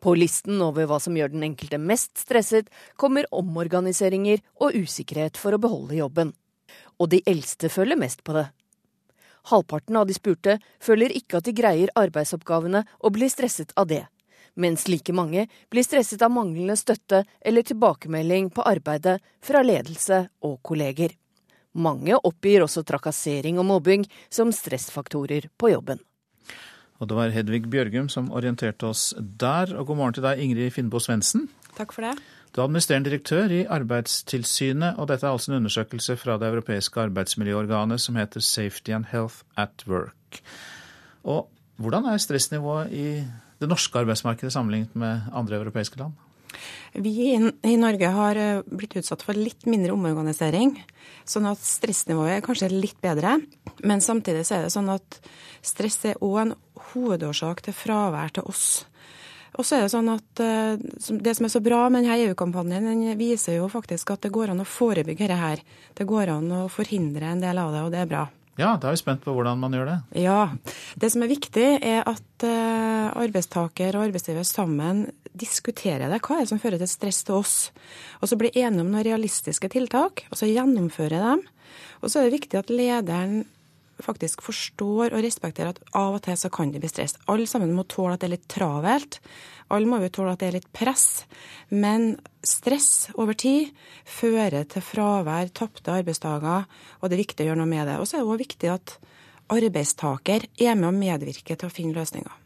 På 0.00 0.14
listen 0.14 0.60
over 0.60 0.84
hva 0.84 1.00
som 1.00 1.16
gjør 1.16 1.32
den 1.32 1.48
enkelte 1.48 1.78
mest 1.78 2.18
stresset, 2.18 2.68
kommer 2.96 3.24
omorganiseringer 3.32 4.40
og 4.60 4.74
usikkerhet 4.74 5.36
for 5.36 5.54
å 5.54 5.58
beholde 5.58 5.96
jobben. 5.96 6.34
Og 6.98 7.08
de 7.08 7.22
eldste 7.26 7.68
føler 7.68 7.96
mest 7.96 8.22
på 8.22 8.36
det. 8.36 8.50
Halvparten 9.48 9.96
av 9.96 10.06
de 10.06 10.12
spurte 10.12 10.60
føler 10.78 11.08
ikke 11.08 11.38
at 11.38 11.44
de 11.44 11.56
greier 11.56 11.88
arbeidsoppgavene 11.96 12.84
og 13.00 13.12
blir 13.12 13.32
stresset 13.32 13.72
av 13.76 13.88
det 13.88 14.04
mens 14.60 14.86
like 14.88 15.14
mange 15.16 15.46
blir 15.72 15.86
stresset 15.86 16.22
av 16.22 16.32
manglende 16.34 16.76
støtte 16.78 17.24
eller 17.40 17.66
tilbakemelding 17.66 18.52
på 18.54 18.66
arbeidet 18.68 19.18
fra 19.44 19.64
ledelse 19.64 20.26
og 20.46 20.60
kolleger. 20.66 21.16
Mange 21.72 22.16
oppgir 22.18 22.64
også 22.64 22.82
trakassering 22.86 23.60
og 23.62 23.68
mobbing 23.68 24.06
som 24.28 24.50
stressfaktorer 24.54 25.48
på 25.56 25.70
jobben. 25.72 26.00
Og 27.00 27.08
det 27.08 27.16
var 27.16 27.32
Hedvig 27.32 27.64
Bjørgum 27.70 28.10
som 28.12 28.28
orienterte 28.36 28.90
oss 28.90 29.14
der. 29.18 29.72
Og 29.78 29.86
god 29.88 29.96
morgen 29.96 30.18
til 30.18 30.26
deg, 30.26 30.42
Ingrid 30.44 30.74
Finnbo 30.74 31.00
Svendsen. 31.00 31.46
Takk 31.78 31.94
for 31.96 32.04
det. 32.04 32.18
Du 32.50 32.58
er 32.58 32.66
administrerende 32.66 33.06
direktør 33.06 33.52
i 33.54 33.60
Arbeidstilsynet, 33.70 34.98
og 34.98 35.06
dette 35.08 35.24
er 35.24 35.30
altså 35.30 35.52
en 35.52 35.60
undersøkelse 35.60 36.16
fra 36.18 36.34
det 36.40 36.50
europeiske 36.50 37.00
arbeidsmiljøorganet 37.06 38.02
som 38.02 38.18
heter 38.18 38.42
Safety 38.42 38.90
and 38.92 39.06
Health 39.12 39.44
at 39.56 39.84
Work. 39.86 40.42
Og 41.22 41.46
hvordan 41.78 42.10
er 42.10 42.18
stressnivået 42.18 42.90
i 42.92 43.06
det 43.60 43.68
norske 43.68 44.00
arbeidsmarkedet 44.00 44.52
sammenlignet 44.54 44.96
med 44.98 45.30
andre 45.36 45.60
europeiske 45.60 46.00
land? 46.00 46.16
Vi 46.92 47.30
i 47.62 47.76
Norge 47.78 48.08
har 48.10 48.36
eh, 48.36 48.62
blitt 48.66 48.96
utsatt 48.98 49.22
for 49.22 49.38
litt 49.38 49.66
mindre 49.70 49.94
omorganisering, 49.94 50.74
sånn 51.28 51.46
at 51.50 51.62
stressnivået 51.62 52.38
er 52.38 52.44
kanskje 52.44 52.72
litt 52.72 52.98
bedre. 53.04 53.36
Men 53.86 54.02
samtidig 54.02 54.42
så 54.48 54.58
er 54.58 54.66
det 54.66 54.74
sånn 54.74 54.90
at 54.90 55.20
stress 55.62 56.00
er 56.10 56.18
òg 56.24 56.38
en 56.42 56.56
hovedårsak 56.90 57.62
til 57.66 57.76
fravær 57.76 58.34
til 58.34 58.48
oss. 58.50 58.64
Og 59.58 59.66
så 59.66 59.76
er 59.76 59.86
Det 59.86 59.92
sånn 59.92 60.10
at 60.12 60.40
det 60.40 61.32
som 61.36 61.46
er 61.46 61.52
så 61.52 61.60
bra 61.62 61.88
med 61.90 62.04
denne 62.06 62.30
EU-kampanjen, 62.30 62.86
den 62.86 63.18
viser 63.18 63.58
jo 63.58 63.66
faktisk 63.68 64.12
at 64.14 64.22
det 64.22 64.30
går 64.32 64.52
an 64.52 64.62
å 64.62 64.66
forebygge 64.66 65.26
dette. 65.26 65.64
Det 65.98 66.06
går 66.06 66.30
an 66.36 66.52
å 66.54 66.68
forhindre 66.70 67.32
en 67.34 67.42
del 67.42 67.58
av 67.58 67.74
det, 67.74 67.82
og 67.82 67.90
det 67.90 67.98
er 68.04 68.10
bra. 68.10 68.22
Ja, 68.60 68.74
da 68.76 68.90
er 68.90 68.96
vi 68.96 69.00
spent 69.00 69.24
på 69.24 69.32
hvordan 69.34 69.60
man 69.62 69.74
gjør 69.74 69.88
det. 69.88 69.98
Ja. 70.20 70.40
Det 71.00 71.10
som 71.14 71.24
er 71.24 71.32
viktig, 71.32 71.68
er 71.80 72.04
at 72.04 72.44
arbeidstaker 72.44 73.96
og 73.96 74.06
arbeidsgiver 74.10 74.44
sammen 74.46 75.06
diskuterer 75.40 76.10
det. 76.10 76.20
Hva 76.20 76.38
er 76.38 76.44
det 76.44 76.52
som 76.52 76.60
fører 76.60 76.80
til 76.80 76.90
stress 76.90 77.22
til 77.26 77.38
oss? 77.40 77.54
Og 78.20 78.28
så 78.28 78.36
blir 78.40 78.52
enige 78.52 78.84
om 78.84 78.90
noen 78.92 79.06
realistiske 79.06 79.70
tiltak, 79.72 80.26
og 80.28 80.40
så 80.40 80.48
gjennomfører 80.50 81.24
dem. 81.30 81.46
Og 82.00 82.10
så 82.10 82.20
er 82.20 82.28
det 82.28 82.38
viktig 82.40 82.60
at 82.60 82.72
lederen 82.72 83.44
faktisk 84.04 84.42
forstår 84.44 85.14
og 85.14 85.24
respekterer 85.24 85.74
at 85.74 85.80
av 85.96 86.18
og 86.18 86.24
til 86.24 86.38
så 86.38 86.50
kan 86.52 86.72
det 86.72 86.82
bli 86.82 86.90
stress. 86.90 87.16
Alle 87.30 87.48
sammen 87.50 87.74
må 87.76 87.86
tåle 87.88 88.16
at 88.16 88.22
det 88.22 88.30
er 88.30 88.34
litt 88.36 88.48
travelt. 88.50 89.20
Alle 89.70 89.86
må 89.86 90.00
jo 90.02 90.10
tåle 90.12 90.34
at 90.34 90.42
det 90.42 90.50
er 90.50 90.58
litt 90.58 90.70
press. 90.76 91.24
Men 91.70 92.16
stress 92.46 93.10
over 93.14 93.38
tid 93.38 93.70
fører 94.08 94.66
til 94.70 94.84
fravær, 94.84 95.52
tapte 95.54 95.94
arbeidsdager, 96.00 96.66
og 97.00 97.08
det 97.08 97.16
er 97.16 97.24
viktig 97.24 97.46
å 97.46 97.50
gjøre 97.50 97.62
noe 97.62 97.70
med 97.70 97.86
det. 97.90 97.98
Og 98.00 98.08
så 98.08 98.18
er 98.18 98.24
det 98.24 98.34
òg 98.34 98.44
viktig 98.44 98.74
at 98.74 98.96
arbeidstaker 99.50 100.46
er 100.62 100.78
med 100.78 100.92
og 100.92 100.98
medvirker 100.98 101.58
til 101.58 101.70
å 101.70 101.74
finne 101.74 101.96
løsninger. 101.96 102.38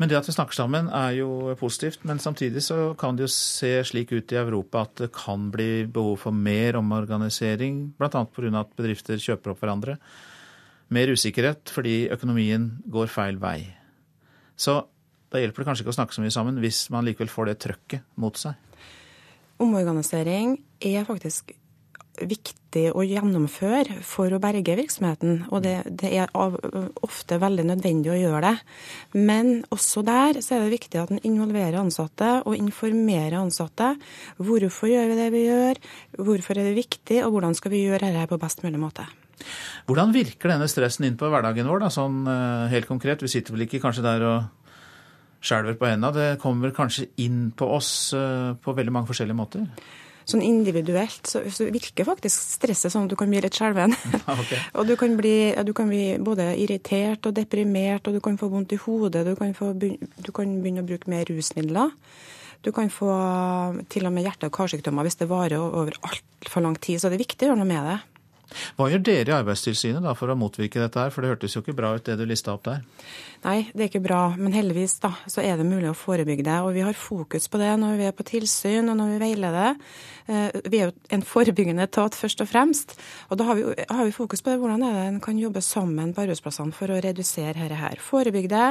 Men 0.00 0.08
det 0.08 0.16
at 0.16 0.28
vi 0.30 0.32
snakker 0.32 0.56
sammen 0.56 0.86
er 0.96 1.18
jo 1.18 1.52
positivt. 1.60 2.06
Men 2.08 2.22
samtidig 2.22 2.62
så 2.64 2.94
kan 2.98 3.18
det 3.18 3.26
jo 3.26 3.32
se 3.34 3.74
slik 3.84 4.14
ut 4.16 4.32
i 4.32 4.38
Europa 4.40 4.86
at 4.86 4.94
det 5.02 5.10
kan 5.12 5.50
bli 5.52 5.84
behov 5.84 6.22
for 6.22 6.32
mer 6.32 6.78
omorganisering, 6.80 7.90
bl.a. 7.98 8.24
pga. 8.24 8.52
at 8.62 8.72
bedrifter 8.78 9.20
kjøper 9.20 9.52
opp 9.52 9.60
hverandre 9.60 9.98
mer 10.94 11.12
usikkerhet 11.14 11.70
fordi 11.72 12.08
økonomien 12.12 12.70
går 12.90 13.12
feil 13.12 13.38
vei. 13.42 13.62
Så 14.58 14.80
da 15.30 15.40
hjelper 15.40 15.62
det 15.62 15.70
kanskje 15.70 15.86
ikke 15.86 15.94
å 15.94 15.98
snakke 16.00 16.16
så 16.16 16.24
mye 16.24 16.34
sammen 16.34 16.58
hvis 16.62 16.88
man 16.92 17.06
likevel 17.06 17.30
får 17.30 17.50
det 17.50 17.60
trøkket 17.62 18.06
mot 18.20 18.36
seg. 18.38 18.58
Omorganisering 19.60 20.56
er 20.80 21.04
faktisk 21.08 21.52
viktig 22.20 22.90
å 22.92 23.04
gjennomføre 23.06 24.00
for 24.04 24.32
å 24.32 24.40
berge 24.42 24.74
virksomheten. 24.78 25.44
Og 25.54 25.62
det, 25.64 25.76
det, 26.00 26.10
er 26.20 26.32
ofte 26.34 27.38
veldig 27.40 27.66
nødvendig 27.70 28.12
å 28.12 28.18
gjøre 28.18 28.42
det. 28.48 28.54
Men 29.16 29.52
også 29.72 30.02
der 30.06 30.40
så 30.44 30.56
er 30.56 30.66
det 30.66 30.74
viktig 30.74 31.00
at 31.00 31.14
en 31.14 31.22
involverer 31.26 31.78
ansatte 31.80 32.40
og 32.44 32.58
informerer 32.58 33.38
ansatte. 33.40 33.94
Hvorfor 34.40 34.90
gjør 34.92 35.10
vi 35.12 35.18
det 35.20 35.30
vi 35.34 35.46
gjør, 35.46 35.82
hvorfor 36.20 36.60
er 36.60 36.70
det 36.70 36.78
viktig, 36.78 37.22
og 37.24 37.36
hvordan 37.36 37.56
skal 37.58 37.74
vi 37.74 37.84
gjøre 37.86 38.10
dette 38.10 38.28
på 38.30 38.40
best 38.42 38.64
mulig 38.66 38.82
måte. 38.82 39.08
Hvordan 39.90 40.12
virker 40.14 40.52
denne 40.52 40.68
stressen 40.70 41.08
inn 41.08 41.16
på 41.18 41.26
hverdagen 41.32 41.66
vår, 41.66 41.80
da, 41.82 41.88
sånn 41.90 42.22
uh, 42.28 42.68
helt 42.70 42.86
konkret? 42.86 43.24
Vi 43.26 43.30
sitter 43.32 43.56
vel 43.56 43.64
ikke 43.64 43.80
kanskje 43.82 44.04
der 44.06 44.22
og 44.22 44.76
skjelver 45.42 45.74
på 45.80 45.88
hendene. 45.88 46.12
Det 46.14 46.42
kommer 46.42 46.70
kanskje 46.76 47.08
inn 47.24 47.48
på 47.58 47.66
oss 47.74 48.12
uh, 48.14 48.54
på 48.62 48.76
veldig 48.76 48.94
mange 48.94 49.10
forskjellige 49.10 49.38
måter? 49.40 49.64
Sånn 50.30 50.44
individuelt 50.46 51.26
så, 51.26 51.42
så 51.50 51.66
virker 51.74 52.06
faktisk 52.06 52.52
stresset 52.54 52.92
sånn 52.92 53.08
at 53.08 53.10
du 53.10 53.18
kan 53.18 53.32
bli 53.32 53.42
litt 53.42 53.58
skjelven. 53.58 53.96
Okay. 54.30 54.60
og 54.78 54.86
du 54.86 54.94
kan, 55.00 55.16
bli, 55.18 55.34
du 55.66 55.74
kan, 55.74 55.90
bli, 55.90 56.04
både 56.22 56.52
irritert 56.62 57.26
og 57.26 57.34
deprimert, 57.34 58.06
og 58.06 58.14
du 58.14 58.22
kan 58.22 58.38
få 58.38 58.46
vondt 58.52 58.76
i 58.76 58.78
hodet. 58.78 59.24
Du 59.26 59.34
kan, 59.34 59.56
få, 59.58 59.72
du 59.74 60.30
kan 60.36 60.54
begynne 60.62 60.84
å 60.84 60.86
bruke 60.86 61.10
mer 61.10 61.26
rusmidler. 61.26 61.90
Du 62.62 62.70
kan 62.76 62.92
få 62.92 63.10
til 63.90 64.06
og 64.06 64.14
med 64.14 64.28
hjerte- 64.28 64.46
og 64.50 64.54
karsykdommer 64.54 65.06
hvis 65.08 65.18
det 65.18 65.30
varer 65.30 65.58
over 65.58 65.96
altfor 66.04 66.62
lang 66.62 66.76
tid. 66.78 67.00
Så 67.00 67.08
det 67.10 67.18
er 67.18 67.24
viktig 67.24 67.48
å 67.48 67.50
gjøre 67.50 67.62
noe 67.64 67.72
med 67.72 67.88
det. 67.88 67.98
Hva 68.78 68.88
gjør 68.90 69.02
dere 69.06 69.32
i 69.32 69.36
Arbeidstilsynet 69.38 70.04
da 70.04 70.14
for 70.18 70.32
å 70.32 70.38
motvirke 70.38 70.82
dette 70.82 71.00
her, 71.00 71.12
for 71.14 71.22
det 71.22 71.34
hørtes 71.34 71.56
jo 71.56 71.62
ikke 71.64 71.76
bra 71.78 71.92
ut 71.96 72.06
det 72.06 72.16
du 72.18 72.24
lista 72.28 72.54
opp 72.54 72.64
der? 72.66 72.82
Nei, 73.40 73.70
det 73.72 73.84
er 73.84 73.88
ikke 73.88 74.02
bra, 74.04 74.20
men 74.36 74.52
heldigvis 74.52 74.98
da, 75.00 75.14
så 75.30 75.40
er 75.40 75.56
det 75.56 75.64
mulig 75.64 75.88
å 75.88 75.96
forebygge 75.96 76.44
det. 76.44 76.58
Og 76.60 76.74
vi 76.76 76.82
har 76.84 76.98
fokus 76.98 77.48
på 77.48 77.60
det 77.60 77.70
når 77.80 77.94
vi 77.96 78.08
er 78.10 78.16
på 78.16 78.26
tilsyn 78.28 78.92
og 78.92 78.98
når 78.98 79.14
vi 79.14 79.20
veileder. 79.22 79.78
Eh, 80.26 80.58
vi 80.66 80.82
er 80.82 80.90
jo 80.90 81.14
en 81.16 81.24
forebyggende 81.24 81.86
etat 81.88 82.18
først 82.18 82.44
og 82.44 82.50
fremst. 82.50 82.92
Og 83.30 83.40
da 83.40 83.46
har 83.48 83.56
vi, 83.56 83.64
har 83.80 84.04
vi 84.04 84.12
fokus 84.14 84.44
på 84.44 84.52
det, 84.52 84.58
hvordan 84.60 84.84
er 84.84 84.98
det 84.98 85.06
en 85.08 85.22
kan 85.24 85.40
jobbe 85.40 85.62
sammen 85.64 86.12
på 86.12 86.26
arbeidsplassene 86.26 86.76
for 86.76 86.92
å 86.92 87.00
redusere 87.00 87.56
dette 87.56 87.80
her. 87.80 88.02
Forebygge 88.04 88.52
det. 88.52 88.68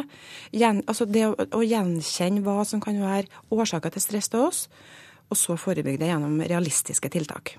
Gjen, 0.61 0.83
altså 0.85 1.09
det 1.09 1.25
å, 1.31 1.33
å 1.33 1.63
gjenkjenne 1.65 2.45
hva 2.45 2.61
som 2.67 2.83
kan 2.83 2.99
være 3.01 3.25
årsaker 3.49 3.95
til 3.95 4.05
stress 4.05 4.29
til 4.29 4.45
oss, 4.51 4.67
og 5.29 5.37
så 5.37 5.57
forebygge 5.57 6.03
det 6.03 6.13
gjennom 6.13 6.37
realistiske 6.45 7.09
tiltak. 7.13 7.55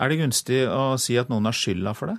Er 0.00 0.10
det 0.10 0.20
gunstig 0.20 0.62
å 0.68 0.94
si 1.00 1.16
at 1.20 1.32
noen 1.32 1.48
har 1.48 1.56
skylda 1.56 1.94
for 1.96 2.12
det? 2.12 2.18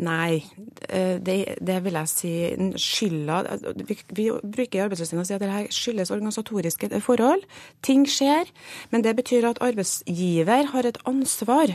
Nei, 0.00 0.40
eh, 0.88 1.18
det, 1.20 1.36
det, 1.60 1.78
vil 1.84 1.98
jeg 1.98 2.08
si. 2.08 2.32
Skylda 2.80 3.40
Vi, 3.84 3.96
vi 4.16 4.28
bruker 4.30 4.78
i 4.78 4.82
Arbeidstilsynet 4.84 5.24
å 5.24 5.28
si 5.28 5.36
at 5.36 5.42
dette 5.42 5.74
skyldes 5.74 6.12
organisatoriske 6.14 6.88
forhold. 7.04 7.44
Ting 7.84 8.06
skjer. 8.08 8.48
Men 8.94 9.04
det 9.04 9.16
betyr 9.18 9.48
at 9.50 9.60
arbeidsgiver 9.64 10.70
har 10.72 10.88
et 10.88 11.00
ansvar 11.10 11.74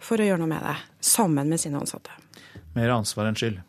for 0.00 0.20
å 0.20 0.28
gjøre 0.28 0.42
noe 0.44 0.52
med 0.52 0.64
det, 0.64 0.76
sammen 1.04 1.52
med 1.52 1.60
sine 1.60 1.80
ansatte. 1.80 2.12
Mer 2.76 2.92
ansvar 2.94 3.28
enn 3.28 3.38
skyld. 3.38 3.60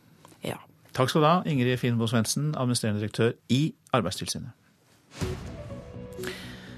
Ja. 0.46 0.60
Takk 0.96 1.12
skal 1.12 1.24
du 1.24 1.30
ha, 1.30 1.38
Ingrid 1.48 1.80
Finnbo 1.82 2.08
Svendsen, 2.10 2.52
administrerende 2.56 3.04
direktør 3.04 3.36
i 3.54 3.72
Arbeidstilsynet. 3.96 4.54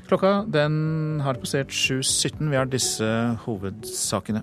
Klokka 0.09 0.43
den 0.49 1.21
har 1.21 1.37
passert 1.37 1.69
7.17. 1.69 2.49
Vi 2.49 2.57
har 2.57 2.69
disse 2.69 3.09
hovedsakene. 3.45 4.41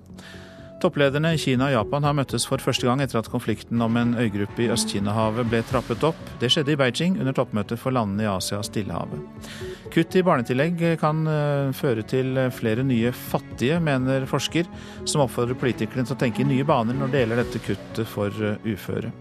Topplederne 0.77 1.33
i 1.33 1.41
Kina 1.41 1.71
og 1.71 1.73
Japan 1.73 2.05
har 2.05 2.15
møttes 2.15 2.45
for 2.47 2.63
første 2.63 2.87
gang 2.87 3.01
etter 3.03 3.19
at 3.19 3.31
konflikten 3.33 3.81
om 3.83 3.97
en 3.99 4.13
øygruppe 4.21 4.67
i 4.67 4.69
Øst-Kina-havet 4.71 5.49
ble 5.51 5.63
trappet 5.67 6.05
opp. 6.07 6.21
Det 6.39 6.53
skjedde 6.53 6.75
i 6.75 6.79
Beijing 6.79 7.17
under 7.19 7.35
toppmøtet 7.35 7.81
for 7.81 7.97
landene 7.97 8.27
i 8.27 8.31
Asia 8.31 8.61
og 8.61 8.69
Stillehavet. 8.69 9.51
Kutt 9.91 10.15
i 10.21 10.23
barnetillegg 10.27 10.85
kan 11.01 11.27
eh, 11.33 11.75
føre 11.75 12.05
til 12.07 12.39
flere 12.55 12.87
nye 12.87 13.11
fattige, 13.17 13.81
mener 13.83 14.29
forsker, 14.31 14.69
som 15.09 15.25
oppfordrer 15.25 15.59
politikerne 15.59 16.07
til 16.07 16.15
å 16.15 16.23
tenke 16.27 16.45
i 16.45 16.51
nye 16.53 16.69
baner 16.69 16.95
når 16.95 17.11
det 17.11 17.25
gjelder 17.25 17.43
dette 17.43 17.65
kuttet 17.67 18.13
for 18.13 18.45
eh, 18.45 18.61
uføre. 18.77 19.15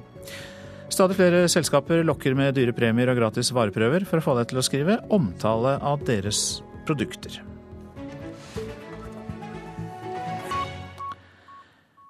Stadig 0.95 1.17
flere 1.17 1.41
selskaper 1.51 2.05
lokker 2.07 2.31
med 2.39 2.53
dyre 2.55 2.71
premier 2.71 3.09
og 3.11 3.17
gratis 3.17 3.49
vareprøver 3.51 4.05
for 4.07 4.21
å 4.21 4.23
få 4.23 4.35
deg 4.37 4.47
til 4.47 4.61
å 4.61 4.63
skrive 4.63 4.95
omtale 5.11 5.73
av 5.83 6.05
deres 6.07 6.61
produkter. 6.87 7.41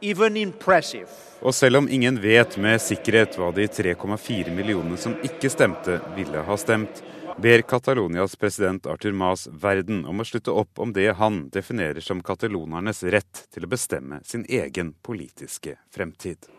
even 0.02 0.38
impressive. 0.38 1.10
Og 1.42 1.54
selv 1.54 1.78
om 1.78 1.88
ingen 1.90 2.18
vet 2.22 2.58
med 2.58 2.82
sikkerhet 2.82 3.38
hva 3.38 3.52
de 3.54 3.68
3,4 3.70 4.54
millionene 4.56 4.98
som 4.98 5.14
ikke 5.24 5.50
stemte, 5.54 6.00
ville 6.16 6.42
ha 6.48 6.58
stemt, 6.58 7.04
ber 7.38 7.62
Catalonias 7.62 8.36
president 8.36 8.86
Arthur 8.86 9.12
Mas 9.12 9.48
verden 9.48 10.06
om 10.10 10.20
å 10.22 10.26
slutte 10.26 10.52
opp 10.52 10.80
om 10.82 10.94
det 10.94 11.12
han 11.20 11.48
definerer 11.54 12.02
som 12.02 12.24
katalonernes 12.26 13.04
rett 13.04 13.44
til 13.54 13.68
å 13.68 13.70
bestemme 13.70 14.20
sin 14.26 14.46
egen 14.50 14.94
politiske 15.06 15.78
fremtid. 15.94 16.50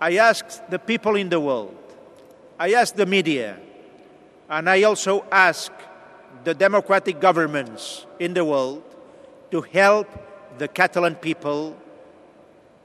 I 0.00 0.18
asked 0.20 0.60
the 0.70 0.78
people 0.78 1.16
in 1.16 1.30
the 1.30 1.40
world, 1.40 1.76
I 2.60 2.74
asked 2.74 3.00
media, 3.08 3.56
and 4.48 4.68
I 4.68 4.84
also 4.84 5.24
ask 5.32 5.72
the 6.44 6.54
democratic 6.54 7.20
governments 7.20 8.06
in 8.20 8.34
the 8.34 8.44
world 8.44 8.82
to 9.50 9.62
help 9.72 10.06
the 10.58 10.68
Catalan 10.68 11.14
people 11.14 11.74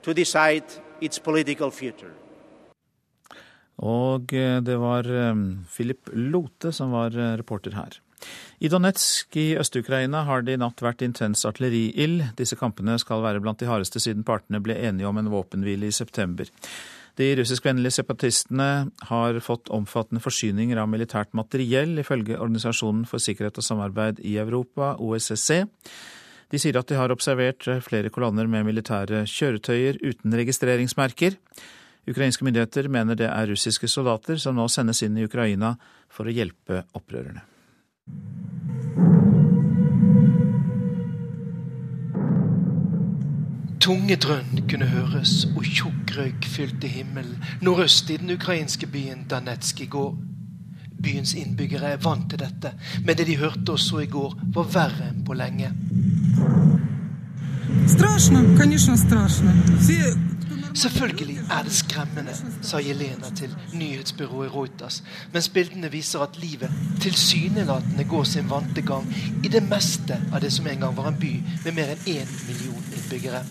to 0.03 0.13
decide 0.13 0.63
its 1.01 1.19
political 1.19 1.69
future. 1.69 2.20
Og 3.81 4.33
eh, 4.37 4.59
det 4.61 4.77
var 4.81 5.07
eh, 5.09 5.33
Philip 5.73 6.11
Lote 6.13 6.71
som 6.75 6.93
var 6.93 7.17
eh, 7.17 7.35
reporter 7.41 7.75
her. 7.77 7.97
I 8.61 8.69
Donetsk 8.69 9.35
i 9.41 9.55
Øst-Ukraina 9.57 10.21
har 10.27 10.43
det 10.45 10.53
i 10.53 10.61
natt 10.61 10.83
vært 10.85 11.01
intens 11.01 11.41
artilleriild. 11.49 12.27
Disse 12.37 12.57
kampene 12.59 12.99
skal 13.01 13.23
være 13.25 13.41
blant 13.41 13.57
de 13.57 13.69
hardeste 13.69 14.01
siden 14.03 14.25
partene 14.27 14.61
ble 14.61 14.77
enige 14.77 15.09
om 15.09 15.17
en 15.17 15.31
våpenhvile 15.33 15.89
i 15.89 15.95
september. 15.95 16.49
De 17.17 17.31
russiskvennlige 17.35 17.97
separatistene 17.97 18.69
har 19.09 19.39
fått 19.43 19.73
omfattende 19.73 20.21
forsyninger 20.23 20.79
av 20.79 20.87
militært 20.93 21.33
materiell, 21.35 21.97
ifølge 21.99 22.37
Organisasjonen 22.39 23.03
for 23.09 23.19
sikkerhet 23.19 23.57
og 23.59 23.65
samarbeid 23.65 24.21
i 24.23 24.37
Europa, 24.39 24.93
OSSE. 25.01 25.65
De 26.51 26.59
sier 26.59 26.77
at 26.77 26.87
de 26.87 26.99
har 26.99 27.11
observert 27.11 27.67
flere 27.83 28.13
kolonner 28.13 28.47
med 28.47 28.67
militære 28.69 29.25
kjøretøyer 29.27 29.99
uten 30.05 30.37
registreringsmerker. 30.39 31.35
Ukrainske 32.06 32.44
myndigheter 32.46 32.88
mener 32.88 33.18
det 33.18 33.26
er 33.26 33.50
russiske 33.50 33.88
soldater 33.90 34.38
som 34.38 34.54
nå 34.54 34.68
sendes 34.70 35.02
inn 35.02 35.16
i 35.18 35.26
Ukraina 35.26 35.74
for 36.12 36.28
å 36.28 36.34
hjelpe 36.34 36.84
opprørerne. 36.94 37.42
Tunge 43.86 44.16
drønn 44.18 44.62
kunne 44.70 44.86
høres, 44.90 45.44
og 45.54 45.66
tjukk 45.66 46.14
røyk 46.16 46.46
fylte 46.50 46.88
himmelen 46.90 47.42
nordøst 47.62 48.10
i 48.10 48.16
den 48.18 48.32
ukrainske 48.34 48.88
byen 48.90 49.26
Danetsk 49.30 49.82
i 49.84 49.90
går. 49.90 50.14
Byens 51.02 51.34
innbyggere 51.38 51.92
er 51.94 52.00
vant 52.02 52.26
til 52.30 52.40
dette, 52.40 52.72
men 53.04 53.18
det 53.18 53.28
de 53.28 53.36
hørte 53.38 53.76
og 53.76 53.82
så 53.82 54.00
i 54.02 54.08
går, 54.10 54.38
var 54.54 54.70
verre 54.74 55.10
enn 55.10 55.22
på 55.26 55.36
lenge. 55.38 55.70
Страшно, 57.86 58.42
конечно, 58.58 58.96
страшно. 58.96 59.54
Все 59.78 60.16
Selvfølgelig 60.73 61.39
er 61.51 61.63
det 61.63 61.73
skremmende, 61.73 62.33
sa 62.61 62.77
Jelena 62.79 63.29
til 63.35 63.55
nyhetsbyrået 63.73 64.53
Reuters, 64.53 65.03
mens 65.33 65.49
bildene 65.49 65.91
viser 65.91 66.19
at 66.19 66.37
livet 66.39 66.71
tilsynelatende 67.01 68.03
går 68.03 68.23
sin 68.23 68.49
vante 68.49 68.81
gang 68.81 69.15
i 69.43 69.47
det 69.51 69.63
meste 69.67 70.21
av 70.33 70.39
det 70.41 70.53
som 70.53 70.67
en 70.67 70.79
gang 70.79 70.95
var 70.97 71.09
en 71.11 71.19
by 71.19 71.33
med 71.65 71.75
mer 71.75 71.91
enn 71.91 72.07
én 72.07 72.31
million 72.47 72.87
innbyggere. 72.95 73.43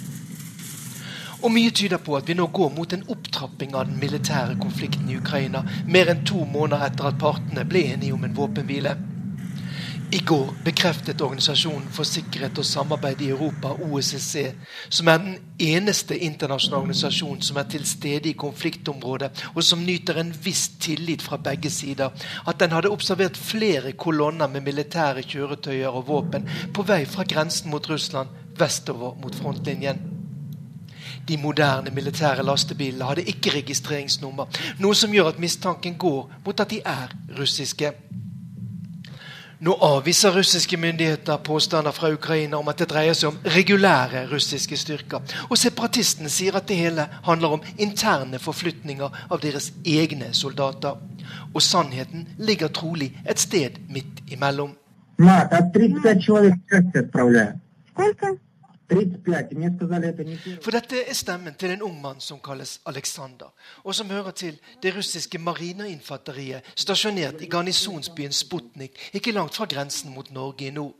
Og 1.43 1.53
mye 1.53 1.71
tyder 1.71 2.01
på 2.05 2.17
at 2.17 2.29
vi 2.29 2.37
nå 2.37 2.47
går 2.47 2.73
mot 2.77 2.93
en 2.93 3.05
opptrapping 3.09 3.77
av 3.77 3.87
den 3.89 4.01
militære 4.01 4.57
konflikten 4.61 5.09
i 5.11 5.17
Ukraina, 5.21 5.63
mer 5.87 6.13
enn 6.13 6.25
to 6.25 6.45
måneder 6.45 6.89
etter 6.89 7.13
at 7.13 7.21
partene 7.21 7.65
ble 7.69 7.85
enige 7.95 8.17
om 8.17 8.25
en 8.25 8.37
våpenhvile. 8.37 8.97
I 10.13 10.19
går 10.19 10.55
bekreftet 10.65 11.21
Organisasjonen 11.23 11.85
for 11.95 12.03
sikkerhet 12.09 12.59
og 12.59 12.67
samarbeid 12.67 13.21
i 13.23 13.29
Europa, 13.31 13.71
OSSE, 13.79 14.43
som 14.91 15.09
er 15.09 15.21
den 15.23 15.37
eneste 15.63 16.19
internasjonale 16.19 16.81
organisasjonen 16.81 17.45
som 17.47 17.61
er 17.61 17.69
til 17.71 17.85
stede 17.87 18.33
i 18.33 18.35
konfliktområdet, 18.35 19.31
og 19.55 19.63
som 19.63 19.85
nyter 19.87 20.19
en 20.19 20.33
viss 20.45 20.65
tillit 20.83 21.23
fra 21.23 21.39
begge 21.39 21.71
sider, 21.71 22.11
at 22.43 22.59
den 22.59 22.75
hadde 22.75 22.91
observert 22.91 23.39
flere 23.39 23.93
kolonner 23.93 24.51
med 24.51 24.67
militære 24.67 25.23
kjøretøyer 25.23 25.95
og 25.95 26.09
våpen 26.09 26.49
på 26.75 26.83
vei 26.91 27.05
fra 27.07 27.23
grensen 27.23 27.71
mot 27.71 27.87
Russland 27.91 28.35
vestover 28.59 29.15
mot 29.23 29.35
frontlinjen. 29.35 30.03
De 31.29 31.37
moderne 31.39 31.95
militære 31.95 32.43
lastebilene 32.43 33.07
hadde 33.07 33.29
ikke 33.31 33.55
registreringsnummer, 33.61 34.51
noe 34.83 34.99
som 34.99 35.15
gjør 35.15 35.37
at 35.37 35.39
mistanken 35.39 35.95
går 35.95 36.41
mot 36.43 36.67
at 36.67 36.75
de 36.75 36.83
er 36.83 37.15
russiske. 37.39 37.95
Nå 39.61 39.75
avviser 39.85 40.33
russiske 40.33 40.77
myndigheter 40.81 41.37
påstander 41.37 41.93
fra 41.93 42.09
Ukraina 42.13 42.57
om 42.57 42.69
at 42.73 42.79
det 42.81 42.87
dreier 42.89 43.17
seg 43.17 43.29
om 43.29 43.51
regulære 43.57 44.23
russiske 44.31 44.77
styrker. 44.81 45.21
Og 45.51 45.61
separatistene 45.61 46.33
sier 46.33 46.57
at 46.57 46.65
det 46.71 46.79
hele 46.79 47.05
handler 47.27 47.59
om 47.59 47.67
interne 47.77 48.41
forflytninger 48.41 49.19
av 49.29 49.43
deres 49.43 49.69
egne 49.85 50.33
soldater. 50.33 50.97
Og 51.53 51.61
sannheten 51.61 52.25
ligger 52.39 52.73
trolig 52.73 53.13
et 53.29 53.43
sted 53.43 53.77
midt 53.93 54.25
imellom. 54.33 54.73
For 58.91 60.75
dette 60.75 61.03
er 61.05 61.15
stemmen 61.15 61.55
til 61.59 61.75
en 61.75 61.85
ung 61.87 62.01
mann 62.03 62.21
som 62.23 62.41
kalles 62.43 62.79
Aleksander, 62.91 63.53
og 63.85 63.95
som 63.95 64.11
hører 64.11 64.35
til 64.35 64.59
det 64.83 64.95
russiske 64.97 65.39
marineinfanteriet 65.39 66.67
stasjonert 66.75 67.43
i 67.45 67.51
garnisonsbyen 67.51 68.35
Sputnik, 68.35 68.99
ikke 69.15 69.37
langt 69.37 69.55
fra 69.55 69.69
grensen 69.71 70.15
mot 70.15 70.33
Norge 70.35 70.67
i 70.67 70.75
nord. 70.75 70.97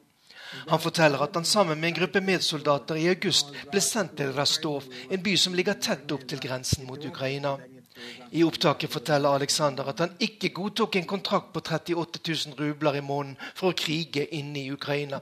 Han 0.69 0.81
forteller 0.83 1.19
at 1.23 1.35
han 1.35 1.45
sammen 1.45 1.81
med 1.81 1.89
en 1.89 1.99
gruppe 2.01 2.21
medsoldater 2.21 2.99
i 2.99 3.09
august 3.11 3.53
ble 3.71 3.83
sendt 3.83 4.17
til 4.19 4.33
Rastov, 4.35 4.87
en 5.11 5.23
by 5.23 5.37
som 5.39 5.55
ligger 5.55 5.79
tett 5.79 6.11
opp 6.15 6.27
til 6.31 6.43
grensen 6.43 6.87
mot 6.87 7.05
Ukraina. 7.07 7.57
I 8.33 8.43
opptaket 8.47 8.91
forteller 8.91 9.37
Aleksander 9.37 9.91
at 9.93 10.01
han 10.01 10.17
ikke 10.23 10.53
godtok 10.57 10.97
en 10.97 11.07
kontrakt 11.07 11.53
på 11.53 11.61
38 11.61 12.23
000 12.55 12.59
rubler 12.59 12.99
i 12.99 13.05
måneden 13.05 13.37
for 13.55 13.71
å 13.71 13.77
krige 13.77 14.27
inne 14.35 14.65
i 14.65 14.73
Ukraina. 14.73 15.21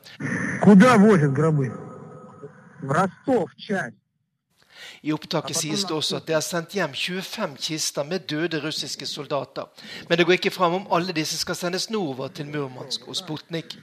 I 5.02 5.12
opptaket 5.12 5.56
sies 5.56 5.84
det 5.86 5.94
også 5.94 6.20
at 6.20 6.26
det 6.28 6.36
er 6.38 6.44
sendt 6.44 6.74
hjem 6.76 6.94
25 6.94 7.56
kister 7.62 8.06
med 8.06 8.26
døde 8.30 8.60
russiske 8.62 9.06
soldater. 9.06 9.66
Men 10.08 10.18
det 10.18 10.26
går 10.26 10.38
ikke 10.38 10.54
fram 10.54 10.74
om 10.80 10.88
alle 10.94 11.14
disse 11.16 11.38
skal 11.38 11.58
sendes 11.58 11.90
nordover 11.90 12.28
til 12.28 12.46
Murmansk 12.46 13.08
og 13.08 13.16
Sputnik. 13.16 13.78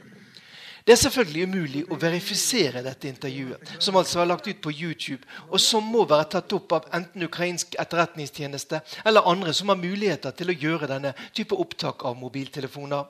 Det 0.86 0.94
er 0.94 1.02
selvfølgelig 1.02 1.48
umulig 1.48 1.80
å 1.90 1.98
verifisere 1.98 2.84
dette 2.86 3.10
intervjuet, 3.10 3.72
som 3.82 3.96
altså 3.98 4.20
er 4.22 4.28
lagt 4.30 4.48
ut 4.48 4.60
på 4.62 4.70
YouTube, 4.70 5.26
og 5.50 5.60
som 5.60 5.84
må 5.84 6.04
være 6.06 6.28
tatt 6.36 6.54
opp 6.54 6.76
av 6.78 6.86
enten 6.94 7.26
ukrainsk 7.26 7.74
etterretningstjeneste 7.82 8.84
eller 9.06 9.26
andre 9.26 9.54
som 9.54 9.74
har 9.74 9.82
muligheter 9.82 10.36
til 10.38 10.54
å 10.54 10.60
gjøre 10.66 10.92
denne 10.94 11.16
type 11.34 11.58
opptak 11.58 12.06
av 12.06 12.20
mobiltelefoner. 12.22 13.10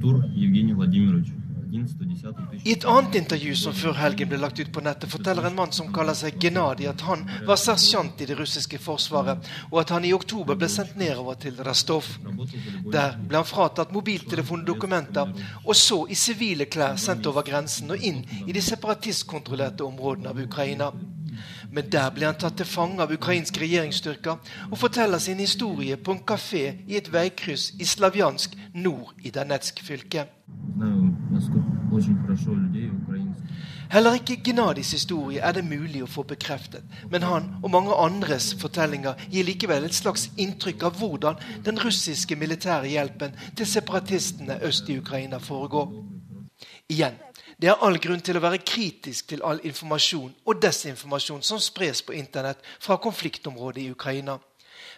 Tur 0.00 1.45
i 2.64 2.72
et 2.72 2.84
annet 2.84 3.14
intervju 3.20 3.54
som 3.58 3.74
før 3.76 3.96
helgen 3.98 4.30
ble 4.30 4.38
lagt 4.40 4.60
ut 4.60 4.70
på 4.72 4.82
nettet, 4.84 5.10
forteller 5.10 5.48
en 5.48 5.56
mann 5.56 5.72
som 5.74 5.92
kaller 5.94 6.16
seg 6.16 6.38
Genadi, 6.42 6.86
at 6.90 7.04
han 7.06 7.24
var 7.46 7.60
sersjant 7.60 8.20
i 8.22 8.28
det 8.28 8.38
russiske 8.38 8.80
forsvaret, 8.82 9.50
og 9.70 9.80
at 9.82 9.92
han 9.94 10.06
i 10.06 10.14
oktober 10.16 10.58
ble 10.58 10.68
sendt 10.72 10.96
nedover 11.00 11.38
til 11.42 11.58
Rastov. 11.66 12.08
Der 12.92 13.18
ble 13.18 13.40
han 13.40 13.48
fratatt 13.48 13.94
mobiltelefon 13.94 14.64
og 14.64 14.70
dokumenter, 14.72 15.34
og 15.64 15.76
så 15.76 16.02
i 16.08 16.18
sivile 16.18 16.68
klær 16.70 16.96
sendt 17.00 17.26
over 17.30 17.46
grensen 17.46 17.92
og 17.94 18.02
inn 18.02 18.24
i 18.46 18.54
de 18.56 18.64
separatistkontrollerte 18.64 19.86
områdene 19.86 20.32
av 20.32 20.42
Ukraina. 20.42 20.92
Men 21.70 21.90
der 21.92 22.08
ble 22.14 22.28
han 22.30 22.38
tatt 22.40 22.56
til 22.60 22.68
fange 22.68 23.02
av 23.04 23.12
ukrainske 23.12 23.60
regjeringsstyrker 23.60 24.38
og 24.70 24.78
forteller 24.80 25.20
sin 25.20 25.42
historie 25.42 25.98
på 26.00 26.14
en 26.14 26.24
kafé 26.24 26.64
i 26.86 26.96
et 26.96 27.10
veikryss 27.12 27.74
i 27.80 27.88
Slavjansk 27.88 28.56
nord 28.74 29.12
i 29.22 29.34
Danetsk 29.34 29.82
fylke. 29.84 30.24
Heller 33.90 34.12
ikke 34.14 34.36
Gnadis 34.44 34.92
historie 34.92 35.40
er 35.40 35.52
det 35.56 35.64
mulig 35.64 36.02
å 36.04 36.08
få 36.10 36.22
bekreftet, 36.28 36.84
men 37.10 37.24
han 37.26 37.48
og 37.62 37.70
mange 37.74 37.96
andres 37.98 38.52
fortellinger 38.60 39.18
gir 39.32 39.46
likevel 39.48 39.88
et 39.88 39.96
slags 39.96 40.28
inntrykk 40.38 40.86
av 40.86 41.00
hvordan 41.00 41.40
den 41.66 41.80
russiske 41.82 42.38
militære 42.38 42.92
hjelpen 42.92 43.34
til 43.58 43.66
separatistene 43.66 44.60
øst 44.68 44.90
i 44.90 44.98
Ukraina 45.00 45.40
foregår. 45.42 45.90
Igjen, 46.94 47.18
det 47.58 47.72
er 47.72 47.82
all 47.82 47.98
grunn 47.98 48.22
til 48.22 48.38
å 48.38 48.44
være 48.44 48.62
kritisk 48.62 49.32
til 49.32 49.42
all 49.42 49.62
informasjon 49.66 50.34
og 50.44 50.60
desinformasjon 50.62 51.42
som 51.42 51.58
spres 51.62 52.04
på 52.06 52.14
internett 52.14 52.62
fra 52.78 53.00
konfliktområdet 53.02 53.82
i 53.82 53.90
Ukraina. 53.96 54.38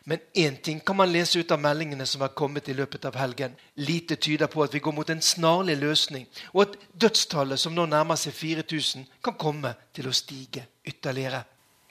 Men 0.09 0.18
én 0.34 0.56
ting 0.56 0.80
kan 0.80 0.96
man 0.96 1.11
lese 1.12 1.38
ut 1.38 1.50
av 1.52 1.61
meldingene 1.61 2.06
som 2.09 2.22
er 2.24 2.32
kommet 2.32 2.68
i 2.72 2.74
løpet 2.76 3.04
av 3.04 3.16
helgen. 3.20 3.52
Lite 3.76 4.16
tyder 4.16 4.48
på 4.48 4.62
at 4.64 4.72
vi 4.72 4.80
går 4.80 4.94
mot 4.96 5.11
en 5.12 5.20
snarlig 5.20 5.76
løsning, 5.76 6.24
og 6.54 6.62
at 6.62 6.78
dødstallet, 6.96 7.61
som 7.61 7.74
nå 7.76 7.84
nærmer 7.84 8.16
seg 8.16 8.32
4000, 8.32 9.04
kan 9.20 9.36
komme 9.36 9.74
til 9.92 10.09
å 10.09 10.14
stige 10.16 10.64
ytterligere. 10.88 11.42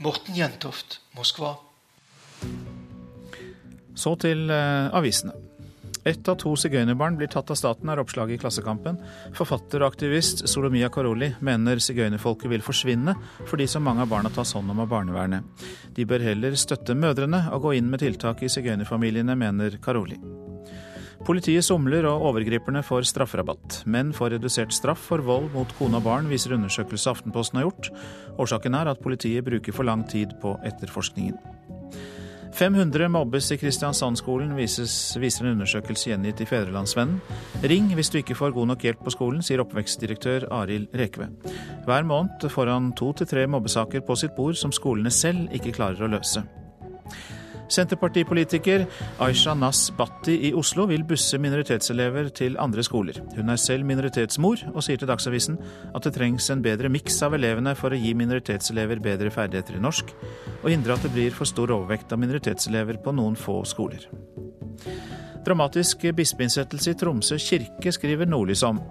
Morten 0.02 0.34
Jentoft, 0.34 0.98
Moskva. 1.14 1.54
Så 3.94 4.16
til 4.26 4.50
uh, 4.50 4.90
avisene. 4.98 5.47
Ett 6.08 6.30
av 6.32 6.38
to 6.40 6.54
sigøynerbarn 6.56 7.18
blir 7.20 7.28
tatt 7.28 7.50
av 7.52 7.58
staten, 7.60 7.90
er 7.92 8.00
oppslaget 8.00 8.38
i 8.38 8.40
Klassekampen. 8.40 8.96
Forfatter 9.36 9.84
og 9.84 9.92
aktivist 9.92 10.46
Solomia 10.48 10.88
Karoli 10.94 11.34
mener 11.44 11.82
sigøynerfolket 11.84 12.48
vil 12.54 12.64
forsvinne 12.64 13.18
fordi 13.50 13.68
så 13.68 13.82
mange 13.84 14.06
av 14.06 14.14
barna 14.14 14.32
tas 14.32 14.54
hånd 14.56 14.72
om 14.72 14.80
av 14.86 14.88
barnevernet. 14.94 15.66
De 15.98 16.06
bør 16.08 16.24
heller 16.30 16.56
støtte 16.56 16.96
mødrene 16.96 17.50
og 17.52 17.66
gå 17.66 17.76
inn 17.82 17.92
med 17.92 18.06
tiltak 18.06 18.46
i 18.46 18.52
sigøynerfamiliene, 18.54 19.36
mener 19.36 19.76
Karoli. 19.84 20.16
Politiet 21.28 21.66
somler 21.66 22.06
og 22.08 22.24
overgriperne 22.30 22.80
får 22.88 23.10
strafferabatt. 23.10 23.82
Menn 23.90 24.14
får 24.16 24.38
redusert 24.38 24.72
straff 24.72 25.02
for 25.10 25.20
vold 25.28 25.50
mot 25.52 25.74
kone 25.76 26.00
og 26.00 26.06
barn, 26.08 26.30
viser 26.32 26.56
undersøkelse 26.56 27.12
Aftenposten 27.18 27.60
har 27.60 27.68
gjort. 27.68 27.92
Årsaken 28.40 28.80
er 28.80 28.94
at 28.94 29.04
politiet 29.04 29.44
bruker 29.44 29.76
for 29.76 29.84
lang 29.90 30.08
tid 30.08 30.38
på 30.40 30.56
etterforskningen. 30.72 31.36
500 32.58 33.06
mobbes 33.14 33.52
i 33.54 33.58
Kristiansand-skolen, 33.62 34.56
viser 34.58 35.46
en 35.46 35.52
undersøkelse 35.52 36.10
gjengitt 36.10 36.42
i 36.42 36.48
Fedrelandsvennen. 36.50 37.20
Ring 37.70 37.92
hvis 37.94 38.10
du 38.10 38.18
ikke 38.18 38.38
får 38.40 38.56
god 38.56 38.72
nok 38.72 38.86
hjelp 38.88 39.04
på 39.06 39.14
skolen, 39.14 39.46
sier 39.46 39.62
oppvekstdirektør 39.62 40.50
Arild 40.58 40.90
Rekve. 40.98 41.30
Hver 41.86 42.08
måned 42.10 42.50
får 42.50 42.74
han 42.74 42.94
to 42.98 43.12
til 43.20 43.30
tre 43.30 43.46
mobbesaker 43.46 44.02
på 44.02 44.18
sitt 44.18 44.34
bord 44.34 44.58
som 44.58 44.74
skolene 44.74 45.14
selv 45.14 45.54
ikke 45.54 45.76
klarer 45.78 46.08
å 46.08 46.16
løse. 46.18 46.42
Senterpartipolitiker 47.70 48.86
Aisha 49.24 49.54
Nass 49.58 49.90
Batti 49.98 50.38
i 50.50 50.54
Oslo 50.58 50.88
vil 50.90 51.04
busse 51.08 51.40
minoritetselever 51.42 52.30
til 52.36 52.58
andre 52.62 52.86
skoler. 52.86 53.20
Hun 53.36 53.52
er 53.52 53.60
selv 53.62 53.88
minoritetsmor, 53.88 54.64
og 54.74 54.86
sier 54.86 55.00
til 55.02 55.10
Dagsavisen 55.10 55.60
at 55.94 56.08
det 56.08 56.16
trengs 56.16 56.50
en 56.54 56.64
bedre 56.64 56.92
miks 56.94 57.20
av 57.26 57.36
elevene 57.38 57.76
for 57.78 57.94
å 57.94 58.00
gi 58.00 58.14
minoritetselever 58.18 59.04
bedre 59.04 59.34
ferdigheter 59.34 59.78
i 59.78 59.84
norsk, 59.84 60.16
og 60.64 60.72
hindre 60.72 60.96
at 60.96 61.06
det 61.06 61.14
blir 61.16 61.36
for 61.36 61.50
stor 61.50 61.76
overvekt 61.76 62.16
av 62.16 62.24
minoritetselever 62.24 63.02
på 63.04 63.16
noen 63.18 63.36
få 63.40 63.62
skoler. 63.68 64.08
Dramatisk 65.48 66.02
bispeinnsettelse 66.12 66.92
i 66.92 66.96
Tromsø 67.00 67.38
kirke, 67.40 67.92
skriver 67.96 68.28
Nordlys 68.28 68.66
om. 68.68 68.82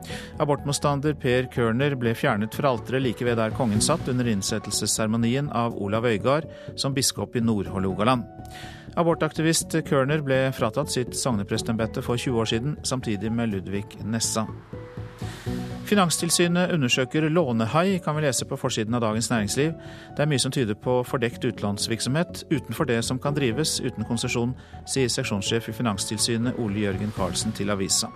Abortmotstander 0.40 1.12
Per 1.20 1.50
Kørner 1.52 1.92
ble 2.00 2.14
fjernet 2.16 2.56
fra 2.56 2.70
alteret 2.72 3.04
like 3.04 3.26
ved 3.28 3.36
der 3.36 3.52
kongen 3.58 3.84
satt 3.84 4.08
under 4.08 4.30
innsettelsesseremonien 4.32 5.50
av 5.52 5.76
Olav 5.76 6.08
Øygard 6.08 6.48
som 6.80 6.96
biskop 6.96 7.36
i 7.36 7.44
Nord-Hålogaland. 7.44 8.24
Abortaktivist 8.96 9.76
Kørner 9.84 10.24
ble 10.24 10.46
fratatt 10.56 10.96
sitt 10.96 11.12
sogneprestembete 11.20 12.00
for 12.00 12.16
20 12.16 12.40
år 12.40 12.52
siden, 12.54 12.80
samtidig 12.88 13.36
med 13.36 13.52
Ludvig 13.52 13.84
Nessa. 14.08 14.46
Finanstilsynet 15.86 16.72
undersøker 16.74 17.28
lånehai, 17.28 17.98
kan 18.04 18.16
vi 18.16 18.24
lese 18.24 18.44
på 18.44 18.56
forsiden 18.58 18.94
av 18.94 19.00
Dagens 19.00 19.30
Næringsliv. 19.30 19.72
Det 20.16 20.24
er 20.24 20.30
mye 20.30 20.42
som 20.42 20.52
tyder 20.52 20.74
på 20.74 21.02
fordekt 21.06 21.44
utenlandsvirksomhet 21.44 22.44
utenfor 22.50 22.90
det 22.90 23.04
som 23.04 23.18
kan 23.22 23.34
drives 23.34 23.80
uten 23.80 24.04
konsesjon, 24.04 24.56
sier 24.86 25.08
seksjonssjef 25.08 25.68
i 25.70 25.76
Finanstilsynet 25.78 26.58
Ole 26.58 26.88
Jørgen 26.88 27.14
Karlsen 27.16 27.54
til 27.54 27.70
avisa. 27.70 28.10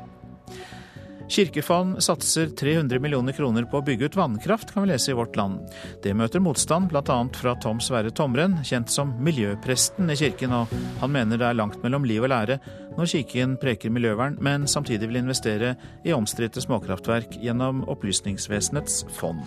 Kirkefond 1.31 2.03
satser 2.03 2.47
300 2.47 2.99
millioner 2.99 3.33
kroner 3.33 3.63
på 3.71 3.79
å 3.79 3.85
bygge 3.87 4.09
ut 4.11 4.17
vannkraft, 4.19 4.73
kan 4.75 4.83
vi 4.83 4.91
lese 4.91 5.13
i 5.13 5.15
Vårt 5.15 5.37
Land. 5.39 5.61
Det 6.03 6.11
møter 6.19 6.43
motstand 6.43 6.91
bl.a. 6.91 7.19
fra 7.39 7.55
Tom 7.63 7.79
Sverre 7.79 8.11
Tomren, 8.11 8.59
kjent 8.67 8.91
som 8.91 9.13
miljøpresten 9.23 10.11
i 10.11 10.19
kirken, 10.19 10.57
og 10.59 10.75
han 10.99 11.15
mener 11.15 11.39
det 11.39 11.47
er 11.47 11.61
langt 11.61 11.79
mellom 11.85 12.09
liv 12.09 12.27
og 12.27 12.35
lære 12.35 12.59
når 12.99 13.13
kirken 13.15 13.55
preker 13.63 13.95
miljøvern, 13.95 14.41
men 14.43 14.67
samtidig 14.67 15.07
vil 15.07 15.23
investere 15.23 15.77
i 16.03 16.17
omstridte 16.17 16.67
småkraftverk 16.67 17.39
gjennom 17.39 17.87
Opplysningsvesenets 17.95 19.05
fond. 19.15 19.47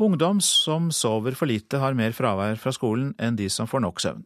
Ungdom 0.00 0.40
som 0.40 0.88
sover 0.90 1.34
for 1.36 1.50
lite, 1.50 1.76
har 1.76 1.92
mer 1.92 2.14
fravær 2.16 2.56
fra 2.56 2.72
skolen 2.72 3.10
enn 3.20 3.36
de 3.36 3.48
som 3.52 3.68
får 3.68 3.82
nok 3.84 4.00
søvn. 4.00 4.22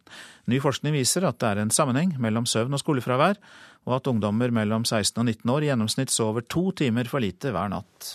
Ny 0.46 0.60
forskning 0.62 0.94
viser 0.94 1.26
at 1.26 1.40
det 1.42 1.48
er 1.48 1.62
en 1.64 1.74
sammenheng 1.74 2.12
mellom 2.22 2.46
søvn 2.46 2.76
og 2.76 2.82
skolefravær, 2.82 3.40
og 3.86 3.96
at 3.98 4.06
ungdommer 4.10 4.54
mellom 4.54 4.86
16 4.86 5.18
og 5.18 5.26
19 5.26 5.52
år 5.56 5.66
i 5.66 5.72
gjennomsnitt 5.72 6.14
sover 6.14 6.46
to 6.46 6.70
timer 6.78 7.10
for 7.10 7.22
lite 7.22 7.50
hver 7.50 7.72
natt. 7.72 8.12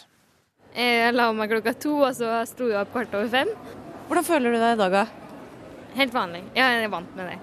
Jeg 0.71 1.11
la 1.11 1.27
meg 1.35 1.51
klokka 1.51 1.75
to, 1.75 1.97
og 2.07 2.15
så 2.15 2.39
sto 2.47 2.71
jeg 2.71 2.79
opp 2.79 2.93
kvart 2.95 3.19
over 3.19 3.27
fem. 3.31 3.51
Hvordan 4.07 4.27
føler 4.27 4.55
du 4.55 4.59
deg 4.61 4.77
i 4.77 4.81
dag, 4.85 4.95
da? 5.01 5.05
Helt 5.99 6.15
vanlig. 6.15 6.45
Jeg 6.55 6.83
er 6.85 6.91
vant 6.91 7.15
med 7.19 7.33
det. 7.33 7.39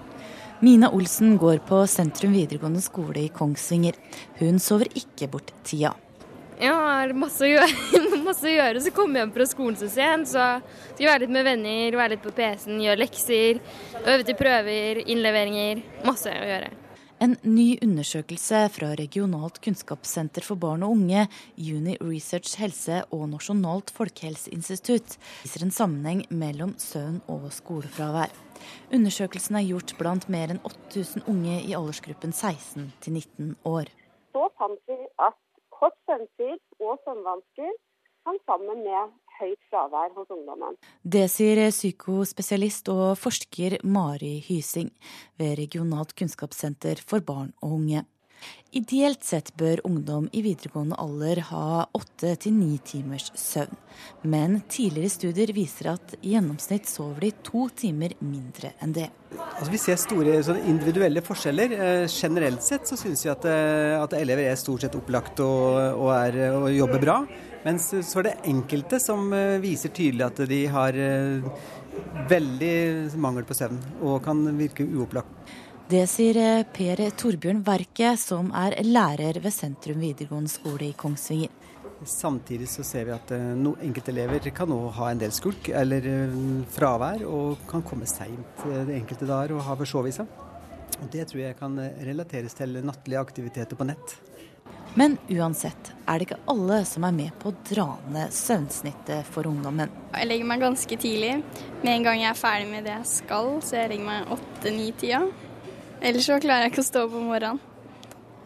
Mina 0.65 0.89
Olsen 0.91 1.37
går 1.39 1.61
på 1.69 1.85
Sentrum 1.87 2.33
videregående 2.33 2.81
skole 2.83 3.27
i 3.27 3.29
Kongsvinger. 3.31 3.95
Hun 4.41 4.57
sover 4.59 4.89
ikke 4.97 5.29
bort 5.31 5.53
tida. 5.63 5.93
Jeg 6.59 6.75
har 6.75 7.13
masse 7.15 7.45
å 7.45 7.47
gjøre, 7.47 7.99
masse 8.27 8.43
å 8.43 8.51
gjøre 8.51 8.81
så 8.83 8.91
kommer 8.91 9.21
jeg 9.21 9.25
hjem 9.25 9.31
fra 9.37 9.45
skolen 9.47 9.77
så 9.79 9.87
sent. 9.87 10.27
Så 10.33 10.43
skal 10.91 11.05
jeg 11.05 11.07
være 11.13 11.23
litt 11.23 11.33
med 11.37 11.47
venner, 11.47 11.95
være 11.95 12.17
litt 12.17 12.25
på 12.25 12.35
PC-en, 12.35 12.81
gjøre 12.83 12.99
lekser, 12.99 13.61
øve 14.01 14.27
til 14.27 14.35
prøver, 14.39 14.99
innleveringer. 15.05 15.83
Masse 16.03 16.35
å 16.35 16.51
gjøre. 16.51 16.73
En 17.23 17.37
ny 17.43 17.73
undersøkelse 17.83 18.61
fra 18.71 18.93
Regionalt 18.95 19.57
kunnskapssenter 19.63 20.43
for 20.43 20.59
barn 20.59 20.83
og 20.87 20.93
unge, 20.97 21.25
Uni 21.59 21.97
Research 21.99 22.53
Helse 22.59 23.01
og 23.15 23.25
Nasjonalt 23.31 23.91
folkehelseinstitutt 23.95 25.17
viser 25.41 25.65
en 25.65 25.75
sammenheng 25.75 26.23
mellom 26.31 26.77
søvn 26.79 27.19
og 27.31 27.49
skolefravær. 27.55 28.31
Undersøkelsen 28.95 29.59
er 29.59 29.67
gjort 29.67 29.95
blant 29.99 30.27
mer 30.31 30.51
enn 30.55 30.63
8000 30.63 31.27
unge 31.27 31.59
i 31.59 31.75
aldersgruppen 31.75 32.35
16 32.35 32.87
til 33.03 33.19
19 33.19 33.53
år. 33.67 33.91
Så 34.31 34.47
fant 34.55 34.79
vi 34.87 34.99
at 35.19 35.35
kort 35.79 35.95
søvntid 36.07 36.59
og 36.83 36.99
søvnvansker 37.05 37.71
hang 38.27 38.39
sammen 38.45 38.83
med 38.83 39.15
høyt 39.39 39.61
fravær 39.71 40.13
hos 40.17 40.29
ungdommen. 40.35 40.75
Det 41.03 41.25
sier 41.31 41.61
psykospesialist 41.71 42.91
og 42.91 43.17
forsker 43.19 43.79
Mari 43.83 44.37
Hysing 44.45 44.91
ved 45.39 45.57
Regionalt 45.61 46.15
kunnskapssenter 46.19 47.01
for 47.07 47.23
barn 47.25 47.53
og 47.63 47.79
unge. 47.79 48.03
Ideelt 48.69 49.23
sett 49.25 49.47
bør 49.57 49.79
ungdom 49.87 50.27
i 50.29 50.43
videregående 50.45 50.97
alder 51.01 51.39
ha 51.47 51.87
åtte 51.97 52.35
til 52.43 52.53
ni 52.53 52.75
timers 52.85 53.31
søvn. 53.33 53.73
Men 54.29 54.59
tidligere 54.69 55.09
studier 55.09 55.53
viser 55.57 55.95
at 55.95 56.11
i 56.19 56.35
gjennomsnitt 56.35 56.85
sover 56.85 57.25
de 57.25 57.31
to 57.47 57.63
timer 57.73 58.13
mindre 58.21 58.75
enn 58.77 58.93
det. 58.93 59.07
Altså, 59.39 59.71
vi 59.73 59.79
ser 59.81 59.97
store 59.97 60.35
individuelle 60.69 61.23
forskjeller. 61.25 61.73
Eh, 61.73 62.05
generelt 62.13 62.61
sett 62.61 62.85
så 62.85 62.97
syns 62.99 63.25
vi 63.25 63.31
at, 63.33 63.47
eh, 63.49 63.95
at, 63.97 64.13
elever 64.19 64.51
er 64.51 64.59
stort 64.61 64.85
sett 64.85 64.97
opplagt 64.99 65.41
og, 65.41 65.79
og, 65.95 66.11
er, 66.13 66.37
og 66.53 66.69
jobber 66.69 67.01
bra. 67.01 67.15
Mens 67.65 67.89
så 67.89 68.21
er 68.21 68.27
det 68.29 68.35
enkelte 68.53 69.01
som 69.01 69.33
eh, 69.33 69.57
viser 69.63 69.89
tydelig 69.89 70.27
at 70.27 70.43
de 70.49 70.61
har 70.69 71.01
veldig 72.29 73.17
mangel 73.17 73.49
på 73.49 73.57
søvn 73.57 73.81
og 74.05 74.21
kan 74.29 74.45
virke 74.61 74.85
uopplagt. 74.85 75.57
Det 75.89 76.03
sier 76.05 76.37
eh, 76.37 76.67
Per 76.69 76.99
Torbjørn 77.17 77.63
Verke, 77.65 78.11
som 78.21 78.51
er 78.53 78.75
lærer 78.85 79.39
ved 79.41 79.49
Sentrum 79.49 80.03
videregående 80.03 80.51
skole 80.53 80.91
i 80.91 80.93
Kongsvinger. 80.93 81.49
Samtidig 82.05 82.67
så 82.69 82.85
ser 82.85 83.07
vi 83.07 83.15
at 83.15 83.33
no, 83.57 83.71
enkelte 83.81 84.13
elever 84.13 84.51
kan 84.53 84.69
nå 84.69 84.77
ha 84.99 85.09
en 85.09 85.19
del 85.19 85.33
skulk 85.33 85.71
eller 85.73 86.05
fravær, 86.75 87.25
og 87.25 87.65
kan 87.67 87.81
komme 87.81 88.05
seint 88.07 88.61
enkelte 88.69 89.25
dager 89.25 89.55
og 89.57 89.65
ha 89.65 89.75
forsovelse. 89.81 90.27
Og 90.99 91.09
Det 91.09 91.25
tror 91.31 91.41
jeg 91.41 91.57
kan 91.57 91.81
relateres 92.05 92.53
til 92.53 92.77
nattlige 92.85 93.25
aktiviteter 93.25 93.79
på 93.79 93.89
nett. 93.89 94.19
Men 94.93 95.17
uansett 95.29 95.91
er 96.05 96.21
det 96.21 96.29
ikke 96.29 96.41
alle 96.53 96.79
som 96.85 97.09
er 97.09 97.17
med 97.17 97.33
på 97.41 97.49
å 97.49 97.57
dra 97.73 97.89
ned 98.13 98.33
søvnsnittet 98.33 99.27
for 99.33 99.49
ungdommen. 99.49 99.89
Jeg 100.13 100.29
legger 100.29 100.53
meg 100.53 100.63
ganske 100.69 101.01
tidlig. 101.01 101.35
Med 101.81 101.93
en 101.97 102.09
gang 102.11 102.23
jeg 102.23 102.29
er 102.31 102.41
ferdig 102.45 102.71
med 102.71 102.85
det 102.85 102.95
jeg 102.99 103.13
skal, 103.17 103.55
så 103.65 103.81
jeg 103.81 103.95
legger 103.95 104.09
meg 104.13 104.33
åtte-ni-tida. 104.37 105.48
Ellers 106.01 106.29
så 106.29 106.39
klarer 106.39 106.67
jeg 106.67 106.73
ikke 106.73 106.85
å 106.85 106.89
stå 106.89 107.03
opp 107.07 107.17
om 107.19 107.27
morgenen. 107.31 107.59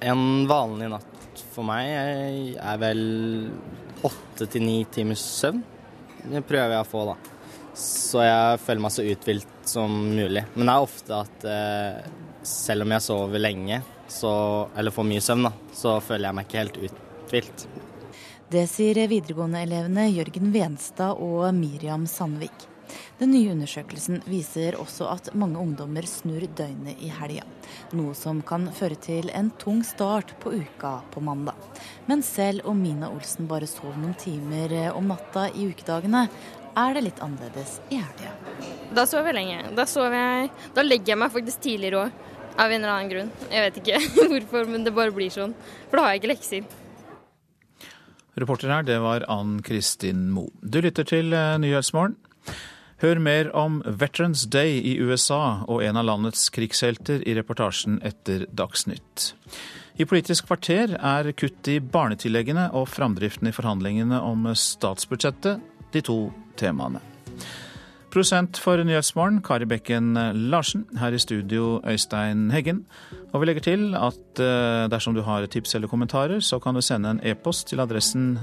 En 0.03 0.47
vanlig 0.49 0.89
natt 0.91 1.43
for 1.53 1.65
meg 1.65 2.57
er 2.57 2.79
vel 2.81 3.03
åtte 4.03 4.47
til 4.51 4.65
ni 4.65 4.81
timers 4.91 5.23
søvn. 5.41 5.61
Det 6.23 6.41
prøver 6.47 6.75
jeg 6.75 6.85
å 6.85 6.89
få, 6.89 7.05
da. 7.11 7.15
Så 7.77 8.21
jeg 8.23 8.59
føler 8.63 8.83
meg 8.83 8.93
så 8.95 9.05
uthvilt 9.05 9.69
som 9.69 9.93
mulig. 10.13 10.43
Men 10.55 10.67
det 10.69 10.73
er 10.73 10.87
ofte 10.87 11.21
at 11.23 11.47
eh, 11.49 12.11
selv 12.47 12.85
om 12.85 12.93
jeg 12.95 13.05
sover 13.05 13.41
lenge, 13.41 13.79
så, 14.11 14.33
eller 14.77 14.93
får 14.93 15.09
mye 15.09 15.23
søvn, 15.23 15.47
da, 15.47 15.53
så 15.77 15.95
føler 16.03 16.29
jeg 16.29 16.37
meg 16.37 16.49
ikke 16.49 16.61
helt 16.61 16.81
uthvilt. 16.89 17.65
Det 18.53 18.67
sier 18.69 18.99
videregående-elevene 19.09 20.09
Jørgen 20.11 20.51
Venstad 20.53 21.21
og 21.21 21.47
Miriam 21.57 22.05
Sandvik. 22.09 22.72
Den 23.20 23.30
nye 23.32 23.51
undersøkelsen 23.53 24.24
viser 24.26 24.76
også 24.82 25.05
at 25.11 25.30
mange 25.38 25.59
ungdommer 25.61 26.05
snur 26.09 26.43
døgnet 26.57 27.01
i 27.03 27.11
helga. 27.14 27.45
Noe 27.93 28.16
som 28.18 28.41
kan 28.45 28.66
føre 28.74 28.97
til 28.97 29.30
en 29.38 29.51
tung 29.61 29.84
start 29.86 30.34
på 30.41 30.55
uka 30.57 30.95
på 31.14 31.22
mandag. 31.24 31.55
Men 32.09 32.26
selv 32.26 32.66
om 32.70 32.82
Mina 32.82 33.11
Olsen 33.14 33.47
bare 33.47 33.70
sov 33.70 33.93
noen 33.99 34.18
timer 34.20 34.74
om 34.91 35.14
natta 35.14 35.45
i 35.53 35.70
ukedagene, 35.70 36.26
er 36.74 36.97
det 36.97 37.05
litt 37.05 37.22
annerledes 37.22 37.78
i 37.93 38.01
helga. 38.01 38.34
Da 38.97 39.05
sover 39.09 39.30
jeg 39.30 39.39
lenge. 39.39 39.74
Da, 39.78 39.86
sover 39.89 40.18
jeg, 40.18 40.51
da 40.74 40.86
legger 40.86 41.14
jeg 41.14 41.22
meg 41.22 41.34
faktisk 41.36 41.61
tidligere 41.66 42.07
òg. 42.07 42.22
Av 42.53 42.70
en 42.70 42.84
eller 42.84 42.91
annen 42.93 43.09
grunn. 43.09 43.30
Jeg 43.49 43.64
vet 43.66 43.78
ikke 43.82 44.01
hvorfor, 44.34 44.68
men 44.70 44.84
det 44.86 44.93
bare 44.93 45.14
blir 45.14 45.32
sånn. 45.34 45.55
For 45.89 45.97
da 45.97 46.03
har 46.05 46.14
jeg 46.14 46.22
ikke 46.22 46.34
lekser. 46.34 46.68
Reporter 48.41 48.74
her, 48.74 48.86
det 48.86 48.99
var 49.01 49.26
Ann 49.30 49.59
Kristin 49.66 50.28
Moe. 50.34 50.49
Du 50.61 50.82
lytter 50.82 51.05
til 51.05 51.34
eh, 51.38 51.55
Nyhetsmorgen. 51.61 52.18
Hør 53.03 53.19
mer 53.19 53.49
om 53.51 53.81
Veterans 53.83 54.45
Day 54.47 54.77
i 54.79 54.93
USA 55.03 55.65
og 55.67 55.81
en 55.83 55.97
av 55.99 56.05
landets 56.07 56.45
krigshelter 56.55 57.19
i 57.27 57.33
reportasjen 57.35 57.97
etter 57.99 58.45
Dagsnytt. 58.55 59.33
I 59.99 60.07
Politisk 60.07 60.47
kvarter 60.47 60.93
er 60.95 61.27
kutt 61.35 61.67
i 61.67 61.81
barnetilleggene 61.83 62.69
og 62.71 62.87
framdriften 62.87 63.51
i 63.51 63.53
forhandlingene 63.53 64.21
om 64.23 64.47
statsbudsjettet 64.55 65.59
de 65.91 66.03
to 66.07 66.17
temaene. 66.55 67.03
Prosent 68.15 68.55
for 68.61 68.79
Nyhetsmorgen, 68.79 69.43
Kari 69.43 69.67
Bekken 69.67 70.15
Larsen. 70.47 70.87
Her 70.95 71.11
i 71.11 71.19
studio, 71.19 71.81
Øystein 71.83 72.47
Heggen. 72.55 72.85
Og 73.33 73.43
vi 73.43 73.51
legger 73.51 73.67
til 73.67 73.87
at 73.99 74.39
eh, 74.39 74.87
dersom 74.87 75.17
du 75.17 75.25
har 75.27 75.43
tips 75.51 75.75
eller 75.75 75.91
kommentarer, 75.91 76.39
så 76.39 76.61
kan 76.63 76.77
du 76.77 76.79
sende 76.79 77.17
en 77.17 77.23
e-post 77.25 77.67
til 77.67 77.83
adressen 77.83 78.37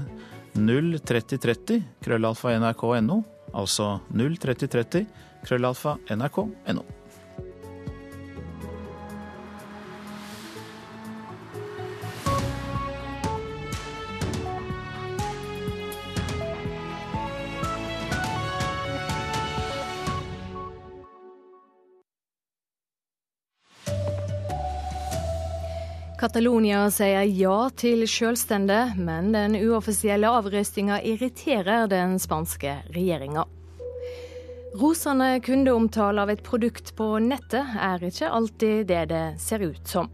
03030 0.53 1.81
krøllalfa 2.05 2.59
nrk.no. 2.59 3.23
Altså 3.53 3.99
03030 4.13 5.05
krøllalfa 5.45 5.97
nrk.no. 6.09 6.83
Catalonia 26.21 26.83
sier 26.93 27.23
ja 27.33 27.55
til 27.73 28.03
selvstende, 28.05 28.91
men 28.93 29.31
den 29.33 29.55
uoffisielle 29.57 30.29
avrøstinga 30.29 30.99
irriterer 31.09 31.87
den 31.89 32.19
spanske 32.21 32.75
regjeringa. 32.93 33.47
Rosende 34.77 35.31
kundeomtale 35.41 36.21
av 36.21 36.29
et 36.29 36.43
produkt 36.45 36.93
på 36.93 37.07
nettet 37.25 37.73
er 37.73 38.05
ikke 38.05 38.29
alltid 38.37 38.85
det 38.93 39.01
det 39.09 39.23
ser 39.41 39.65
ut 39.65 39.81
som. 39.89 40.13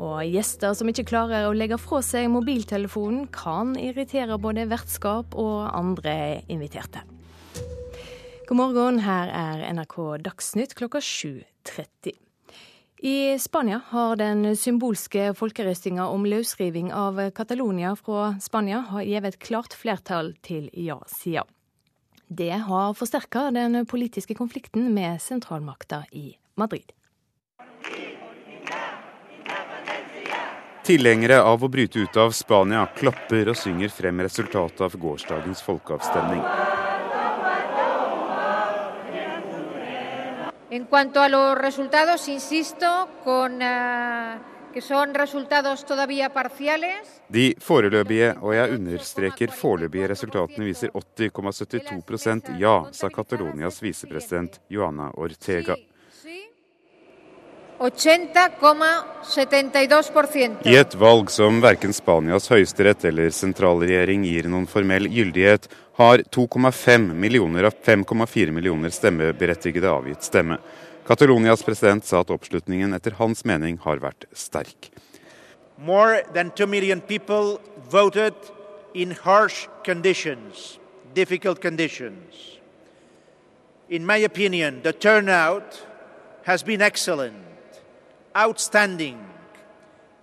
Og 0.00 0.24
gjester 0.32 0.72
som 0.72 0.88
ikke 0.88 1.10
klarer 1.12 1.44
å 1.44 1.52
legge 1.52 1.76
fra 1.76 2.00
seg 2.00 2.32
mobiltelefonen, 2.32 3.28
kan 3.28 3.76
irritere 3.76 4.40
både 4.40 4.64
vertskap 4.72 5.36
og 5.36 5.74
andre 5.76 6.40
inviterte. 6.48 7.04
God 8.48 8.64
morgen, 8.64 9.04
her 9.04 9.28
er 9.28 9.66
NRK 9.76 9.98
Dagsnytt 10.24 10.72
klokka 10.80 11.04
7.30. 11.04 12.16
I 12.98 13.38
Spania 13.38 13.80
har 13.88 14.16
den 14.16 14.56
symbolske 14.56 15.34
folkerøstinga 15.36 16.06
om 16.08 16.24
løsriving 16.24 16.92
av 16.96 17.18
Catalonia 17.36 17.92
fra 17.96 18.30
Spania 18.40 18.80
gitt 19.04 19.26
et 19.28 19.38
klart 19.38 19.76
flertall 19.76 20.32
til 20.40 20.70
ja-sida. 20.72 21.44
Det 22.26 22.56
har 22.66 22.94
forsterka 22.96 23.50
den 23.52 23.84
politiske 23.86 24.34
konflikten 24.34 24.88
med 24.94 25.20
sentralmakta 25.20 26.06
i 26.10 26.38
Madrid. 26.56 26.88
Tilhengere 30.86 31.42
av 31.42 31.64
å 31.64 31.68
bryte 31.68 32.00
ut 32.00 32.16
av 32.16 32.32
Spania 32.32 32.86
klapper 32.96 33.52
og 33.52 33.60
synger 33.60 33.92
frem 33.92 34.24
resultatet 34.24 34.80
av 34.86 34.96
gårsdagens 34.96 35.62
folkeavstemning. 35.66 36.40
En 40.76 40.84
cuanto 40.84 41.22
a 41.22 41.28
los 41.30 41.56
resultados, 41.56 42.28
insisto, 42.28 43.08
con, 43.24 43.62
uh. 43.62 44.56
De 47.28 47.54
foreløpige, 47.58 48.34
og 48.42 48.54
jeg 48.54 48.72
understreker 48.74 49.54
foreløpige 49.56 50.08
resultatene 50.12 50.68
viser 50.68 50.92
80,72 50.92 52.58
ja, 52.60 52.74
sa 52.92 53.08
Catalonias 53.08 53.80
visepresident 53.82 54.60
Joana 54.68 55.08
Ortega. 55.16 55.78
80,72 57.78 60.56
I 60.64 60.76
et 60.80 60.94
valg 60.96 61.28
som 61.30 61.60
verken 61.60 61.92
Spanias 61.92 62.48
høyesterett 62.48 63.04
eller 63.04 63.28
sentralregjering 63.36 64.24
gir 64.24 64.48
noen 64.48 64.64
formell 64.70 65.04
gyldighet, 65.12 65.68
har 66.00 66.22
2,5 66.32 67.12
millioner 67.12 67.68
av 67.68 67.74
5,4 67.84 68.48
millioner 68.56 68.88
stemmeberettigede 68.92 69.88
avgitt 69.92 70.22
stemme. 70.24 70.56
Catalonias 71.06 71.62
president 71.64 72.04
sa 72.08 72.20
at 72.24 72.30
oppslutningen 72.32 72.94
etter 72.96 73.12
hans 73.20 73.44
mening 73.44 73.78
har 73.84 73.98
vært 74.00 74.24
sterk. 74.32 74.90
More 75.76 76.24
than 76.32 76.50
2 76.56 76.66
million 76.66 77.00
people 77.00 77.60
voted 77.92 78.34
in 78.94 79.10
harsh 79.12 79.68
conditions, 79.84 80.78
difficult 81.14 81.60
conditions. 81.60 82.58
In 83.88 84.06
my 84.06 84.16
opinion, 84.24 84.80
the 84.82 84.92
turnout 84.92 85.86
has 86.44 86.62
been 86.64 86.80
excellent 86.80 87.45
outstanding, 88.36 89.18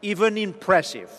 even 0.02 0.38
impressive. 0.38 1.10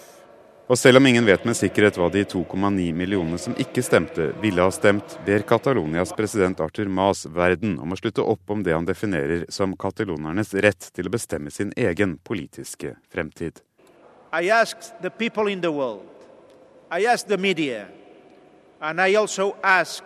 Og 0.66 0.78
selv 0.78 0.96
om 0.96 1.06
ingen 1.06 1.26
vet 1.26 1.42
med 1.44 1.56
sikkerhet 1.58 1.98
hva 2.00 2.06
de 2.08 2.22
2,9 2.24 2.86
millionene 2.96 3.36
som 3.40 3.56
ikke 3.60 3.82
stemte, 3.84 4.30
ville 4.40 4.64
ha 4.64 4.72
stemt, 4.72 5.18
ber 5.26 5.44
Catalonias 5.44 6.14
president 6.16 6.62
Arthur 6.64 6.88
Mas 6.88 7.26
verden 7.28 7.76
om 7.82 7.92
å 7.92 7.98
slutte 8.00 8.24
opp 8.24 8.54
om 8.54 8.62
det 8.64 8.72
han 8.72 8.88
definerer 8.88 9.44
som 9.52 9.74
katalonernes 9.76 10.54
rett 10.64 10.88
til 10.96 11.10
å 11.10 11.12
bestemme 11.12 11.52
sin 11.52 11.74
egen 11.76 12.16
politiske 12.24 12.94
fremtid. 13.12 13.60
I 14.32 14.48
asked 14.48 14.94
the 15.02 15.10
people 15.10 15.52
in 15.52 15.60
the 15.60 15.72
world, 15.72 16.08
I 16.90 17.04
asked 17.12 17.28
the 17.28 17.36
media, 17.36 17.84
and 18.80 19.00
I 19.00 19.16
also 19.16 19.56
ask 19.62 20.02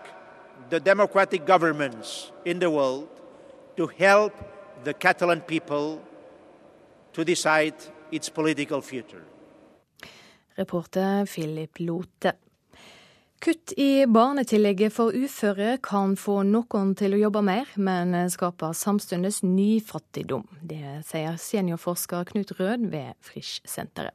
the 0.71 0.81
democratic 0.81 1.47
governments 1.47 2.33
in 2.45 2.59
the 2.59 2.71
world 2.71 3.07
to 3.77 3.87
help 3.87 4.35
the 4.85 4.93
Catalan 4.93 5.41
people 5.41 6.01
to 7.19 7.25
decide 7.25 7.75
its 8.13 8.31
political 8.31 8.81
future. 8.81 9.25
Reporter 10.55 11.27
Philip 11.27 11.79
Lote. 11.79 12.33
Kutt 13.39 13.73
i 13.77 14.07
barnetillegget 14.07 14.95
for 14.95 15.15
uføre 15.15 15.77
kan 15.83 16.15
få 16.19 16.45
noen 16.47 16.95
til 16.99 17.17
å 17.17 17.21
jobbe 17.25 17.43
mer, 17.43 17.67
men 17.75 18.15
skaper 18.31 18.75
samtidig 18.75 19.33
ny 19.47 19.81
fattigdom. 19.83 20.47
Det 20.63 21.03
sier 21.11 21.35
seniorforsker 21.43 22.27
Knut 22.31 22.55
Rød 22.59 22.87
ved 22.95 23.15
Frisch-senteret. 23.27 24.15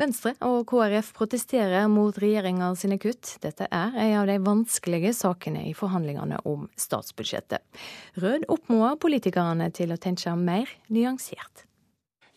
Venstre 0.00 0.32
og 0.48 0.62
KrF 0.68 1.12
protesterer 1.16 1.88
mot 1.92 2.16
regjeringa 2.16 2.72
sine 2.72 2.96
kutt. 3.00 3.36
Dette 3.44 3.68
er 3.68 3.96
en 4.00 4.14
av 4.22 4.28
de 4.32 4.38
vanskelige 4.40 5.12
sakene 5.16 5.66
i 5.68 5.76
forhandlingene 5.76 6.40
om 6.48 6.70
statsbudsjettet. 6.80 7.60
Rød 8.16 8.48
oppfordrer 8.48 8.96
politikerne 9.00 9.68
til 9.76 9.92
å 9.92 10.00
tenke 10.00 10.32
mer 10.40 10.72
nyansert. 10.88 11.66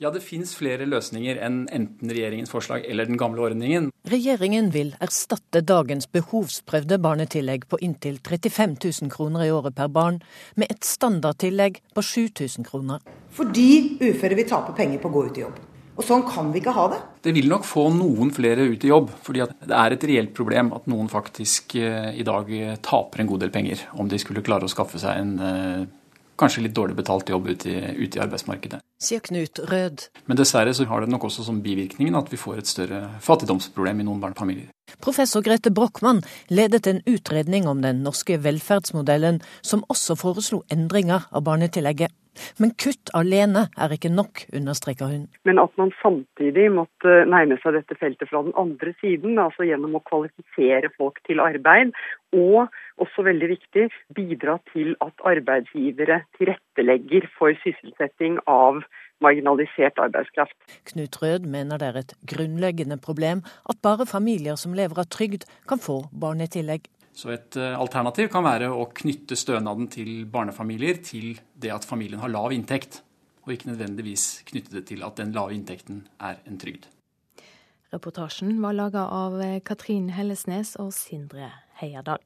Ja, 0.04 0.10
det 0.12 0.20
fins 0.20 0.50
flere 0.60 0.84
løsninger 0.84 1.38
enn 1.46 1.62
enten 1.72 2.10
regjeringens 2.12 2.52
forslag 2.52 2.84
eller 2.92 3.08
den 3.08 3.16
gamle 3.16 3.40
ordningen. 3.46 3.86
Regjeringen 4.12 4.68
vil 4.74 4.90
erstatte 5.00 5.62
dagens 5.64 6.10
behovsprøvde 6.12 6.98
barnetillegg 7.00 7.64
på 7.72 7.80
inntil 7.88 8.18
35 8.20 8.74
000 8.84 9.14
kroner 9.14 9.46
i 9.46 9.54
året 9.56 9.78
per 9.78 9.88
barn, 9.96 10.20
med 10.60 10.74
et 10.76 10.84
standardtillegg 10.84 11.80
på 11.96 12.04
7000 12.04 12.68
kroner. 12.68 13.00
Fordi 13.32 13.70
uføre 14.04 14.42
vil 14.42 14.50
tape 14.50 14.76
penger 14.76 15.00
på 15.00 15.08
å 15.08 15.16
gå 15.16 15.24
ut 15.30 15.40
i 15.40 15.46
jobb. 15.46 15.64
Og 15.94 16.04
sånn 16.04 16.28
kan 16.28 16.52
vi 16.52 16.60
ikke 16.60 16.76
ha 16.76 16.90
det. 16.92 17.02
Det 17.24 17.38
vil 17.40 17.48
nok 17.48 17.64
få 17.64 17.88
noen 17.96 18.36
flere 18.36 18.68
ut 18.68 18.84
i 18.84 18.92
jobb, 18.92 19.08
fordi 19.24 19.48
det 19.64 19.82
er 19.86 19.96
et 19.96 20.08
reelt 20.10 20.36
problem 20.36 20.76
at 20.76 20.92
noen 20.92 21.08
faktisk 21.08 21.78
eh, 21.80 22.12
i 22.20 22.28
dag 22.28 22.52
taper 22.84 23.24
en 23.24 23.32
god 23.32 23.46
del 23.46 23.56
penger 23.56 23.88
om 23.96 24.12
de 24.12 24.20
skulle 24.20 24.44
klare 24.44 24.68
å 24.68 24.74
skaffe 24.74 25.00
seg 25.00 25.22
en 25.22 25.36
eh, 25.40 25.84
kanskje 26.44 26.68
litt 26.68 26.76
dårlig 26.78 27.00
betalt 27.00 27.32
jobb 27.32 27.50
ute 27.50 27.72
i, 27.72 27.80
ute 28.04 28.20
i 28.20 28.24
arbeidsmarkedet. 28.24 28.84
Sier 29.04 29.24
Knut 29.24 29.64
Rød. 29.72 30.08
Men 30.30 30.40
dessverre 30.40 30.76
så 30.76 30.86
har 30.90 31.04
det 31.04 31.12
nok 31.12 31.28
også 31.30 31.48
som 31.48 31.64
bivirkningen 31.66 32.16
at 32.20 32.32
vi 32.32 32.40
får 32.40 32.62
et 32.62 32.70
større 32.70 33.02
fattigdomsproblem 33.24 34.04
i 34.04 34.08
noen 34.08 34.22
barnefamilier. 34.24 34.72
Professor 35.02 35.42
Grete 35.42 35.72
Brochmann 35.72 36.22
ledet 36.50 36.88
en 36.88 37.02
utredning 37.10 37.68
om 37.68 37.82
den 37.82 38.04
norske 38.04 38.38
velferdsmodellen, 38.44 39.42
som 39.62 39.86
også 39.90 40.18
foreslo 40.20 40.64
endringer 40.74 41.30
av 41.32 41.46
barnetillegget. 41.48 42.14
Men 42.62 42.74
kutt 42.82 43.12
alene 43.18 43.68
er 43.78 43.94
ikke 43.94 44.12
nok, 44.14 44.44
understreker 44.58 45.12
hun. 45.12 45.28
Men 45.48 45.62
at 45.62 45.74
man 45.78 45.94
samtidig 46.02 46.66
måtte 46.74 47.24
nærme 47.30 47.60
seg 47.62 47.78
dette 47.78 47.98
feltet 48.00 48.30
fra 48.32 48.42
den 48.46 48.56
andre 48.60 48.96
siden, 49.02 49.38
altså 49.42 49.68
gjennom 49.68 50.00
å 50.00 50.04
kvalifisere 50.08 50.90
folk 50.98 51.22
til 51.28 51.44
arbeid, 51.44 51.94
og 52.34 52.74
også 53.04 53.26
veldig 53.28 53.52
viktig, 53.54 53.88
bidra 54.18 54.58
til 54.74 54.96
at 55.06 55.26
arbeidsgivere 55.30 56.24
tilrettelegger 56.40 57.30
for 57.38 57.54
sysselsetting 57.62 58.40
av 58.50 58.82
marginalisert 59.24 60.00
arbeidskraft. 60.02 60.56
Knut 60.92 61.20
Rød 61.22 61.48
mener 61.50 61.80
det 61.82 61.90
er 61.90 62.02
et 62.02 62.16
grunnleggende 62.30 63.00
problem 63.02 63.44
at 63.70 63.82
bare 63.86 64.08
familier 64.10 64.60
som 64.60 64.76
lever 64.78 65.04
av 65.04 65.10
trygd, 65.14 65.48
kan 65.70 65.82
få 65.82 66.04
barnetillegg. 66.12 66.90
Så 67.14 67.30
et 67.36 67.58
eh, 67.60 67.76
alternativ 67.78 68.32
kan 68.34 68.46
være 68.46 68.72
å 68.74 68.88
knytte 68.96 69.38
stønaden 69.38 69.90
til 69.94 70.26
barnefamilier 70.34 70.98
til 71.06 71.38
det 71.54 71.72
at 71.76 71.86
familien 71.86 72.24
har 72.24 72.34
lav 72.34 72.56
inntekt, 72.56 73.04
og 73.46 73.54
ikke 73.54 73.70
nødvendigvis 73.74 74.44
knytte 74.50 74.74
det 74.80 74.88
til 74.90 75.06
at 75.06 75.20
den 75.20 75.34
lave 75.36 75.54
inntekten 75.54 76.06
er 76.24 76.42
en 76.50 76.60
trygd. 76.62 76.90
Reportasjen 77.94 78.58
var 78.64 78.74
laga 78.74 79.06
av 79.14 79.38
Katrin 79.68 80.10
Hellesnes 80.16 80.74
og 80.82 80.90
Sindre 80.98 81.52
Heierdal. 81.78 82.24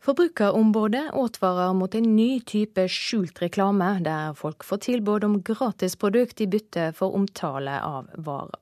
Forbrukerombudet 0.00 1.10
advarer 1.12 1.74
mot 1.76 1.94
en 1.94 2.06
ny 2.16 2.40
type 2.48 2.86
skjult 2.88 3.42
reklame, 3.42 3.98
der 4.00 4.32
folk 4.38 4.64
får 4.64 4.80
tilbud 4.86 5.26
om 5.26 5.34
gratisprodukt 5.44 6.40
i 6.40 6.48
bytte 6.48 6.86
for 6.96 7.12
omtale 7.18 7.74
av 7.84 8.08
varer. 8.16 8.56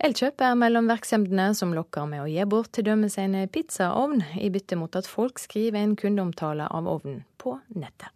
Elkjøp 0.00 0.40
er 0.46 0.54
mellom 0.56 0.86
virksomhetene 0.88 1.50
som 1.58 1.74
lokker 1.76 2.06
med 2.08 2.22
å 2.22 2.28
gi 2.30 2.46
bort 2.48 2.70
t.d. 2.72 2.88
en 2.94 3.34
pizzaovn, 3.52 4.22
i 4.38 4.48
bytte 4.48 4.78
mot 4.78 4.94
at 4.96 5.10
folk 5.10 5.42
skriver 5.42 5.82
en 5.82 5.96
kundeomtale 5.98 6.70
av 6.70 6.86
ovnen 6.88 7.24
på 7.36 7.58
nettet. 7.74 8.14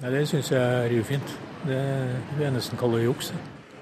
Ja, 0.00 0.12
det 0.12 0.26
syns 0.30 0.52
jeg 0.52 0.60
er 0.60 0.94
ufint. 1.00 1.32
Det 1.64 1.80
vil 2.36 2.44
jeg 2.46 2.54
nesten 2.54 2.78
kalle 2.80 3.02
juks. 3.02 3.32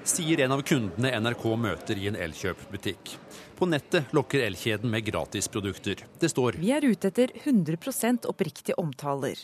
Sier 0.07 0.41
en 0.41 0.55
av 0.55 0.63
kundene 0.67 1.11
NRK 1.19 1.45
møter 1.59 1.99
i 1.99 2.09
en 2.09 2.17
Elkjøp-butikk. 2.17 3.13
På 3.59 3.67
nettet 3.67 4.13
lokker 4.15 4.39
Elkjeden 4.39 4.87
med 4.91 5.03
gratisprodukter. 5.03 6.05
Det 6.19 6.29
står 6.31 6.55
Vi 6.61 6.69
er 6.71 6.85
ute 6.87 7.09
etter 7.11 7.33
100% 7.43 8.23
oppriktige 8.31 8.77
omtaler. 8.79 9.35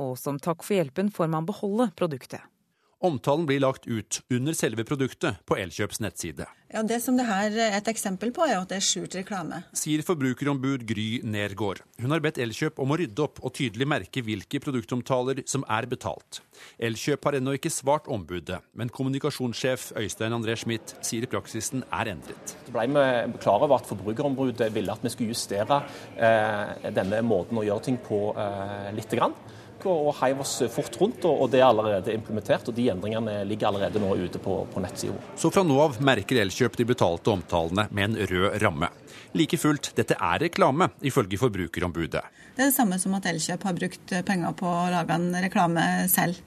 Og 0.00 0.14
som 0.16 0.38
takk 0.40 0.64
for 0.64 0.78
hjelpen 0.78 1.10
får 1.12 1.28
man 1.28 1.44
beholde 1.44 1.90
produktet. 1.98 2.40
Omtalen 3.00 3.46
blir 3.48 3.62
lagt 3.64 3.86
ut 3.88 4.20
under 4.28 4.52
selve 4.52 4.84
produktet 4.84 5.38
på 5.48 5.56
Elkjøps 5.56 6.02
nettside. 6.04 6.44
Ja, 6.70 6.82
Det 6.84 6.98
som 7.00 7.16
det 7.16 7.24
her 7.24 7.54
er 7.56 7.76
et 7.78 7.86
eksempel 7.88 8.28
på, 8.30 8.44
er 8.44 8.58
at 8.60 8.68
det 8.68 8.76
er 8.76 8.84
skjult 8.84 9.14
reklame. 9.16 9.62
Sier 9.72 10.02
forbrukerombud 10.04 10.84
Gry 10.86 11.22
Nergård. 11.24 11.80
Hun 11.98 12.12
har 12.12 12.20
bedt 12.20 12.38
Elkjøp 12.44 12.76
om 12.78 12.92
å 12.92 12.98
rydde 13.00 13.24
opp 13.24 13.40
og 13.40 13.54
tydelig 13.56 13.88
merke 13.88 14.20
hvilke 14.22 14.60
produktomtaler 14.60 15.40
som 15.48 15.64
er 15.64 15.88
betalt. 15.88 16.42
Elkjøp 16.76 17.24
har 17.24 17.38
ennå 17.38 17.54
ikke 17.56 17.72
svart 17.72 18.10
ombudet, 18.12 18.60
men 18.76 18.92
kommunikasjonssjef 18.92 19.94
Øystein 19.96 20.36
André 20.36 20.58
Schmidt 20.60 20.92
sier 21.00 21.24
praksisen 21.32 21.86
er 21.88 22.12
endret. 22.12 22.52
Så 22.66 22.74
ble 22.76 22.84
vi 22.92 23.40
klar 23.40 23.64
over 23.64 23.80
at 23.80 23.88
Forbrukerombudet 23.88 24.68
ville 24.76 24.92
at 24.92 25.00
vi 25.00 25.14
skulle 25.14 25.32
justere 25.32 25.80
eh, 26.20 26.92
denne 26.92 27.24
måten 27.24 27.56
å 27.56 27.64
gjøre 27.64 27.88
ting 27.88 27.96
på 28.04 28.26
eh, 28.36 28.92
lite 28.92 29.16
grann 29.16 29.34
og 29.88 30.14
heiv 30.20 30.42
oss 30.44 30.56
fort 30.72 30.96
rundt. 31.00 31.24
og 31.24 31.50
Det 31.50 31.60
er 31.60 31.68
allerede 31.68 32.14
implementert, 32.14 32.68
og 32.68 32.76
de 32.76 32.88
endringene 32.92 33.44
ligger 33.48 33.70
allerede 33.70 34.02
nå 34.02 34.14
ute 34.16 34.40
på, 34.42 34.64
på 34.72 34.82
nettsida. 34.82 35.16
Så 35.36 35.52
fra 35.54 35.64
nå 35.66 35.78
av 35.80 36.00
merker 36.04 36.42
Elkjøp 36.42 36.76
de 36.80 36.88
betalte 36.88 37.32
omtalene 37.32 37.86
med 37.90 38.10
en 38.10 38.18
rød 38.32 38.58
ramme. 38.62 38.90
Like 39.36 39.58
fullt, 39.60 39.92
dette 39.94 40.16
er 40.18 40.42
reklame, 40.42 40.90
ifølge 41.06 41.38
Forbrukerombudet. 41.38 42.24
Det 42.56 42.64
er 42.64 42.68
det 42.72 42.76
samme 42.76 42.98
som 42.98 43.14
at 43.16 43.28
Elkjøp 43.30 43.64
har 43.68 43.78
brukt 43.78 44.14
penger 44.26 44.56
på 44.58 44.66
å 44.66 44.90
lage 44.92 45.16
en 45.16 45.30
reklame 45.38 45.86
selv. 46.10 46.40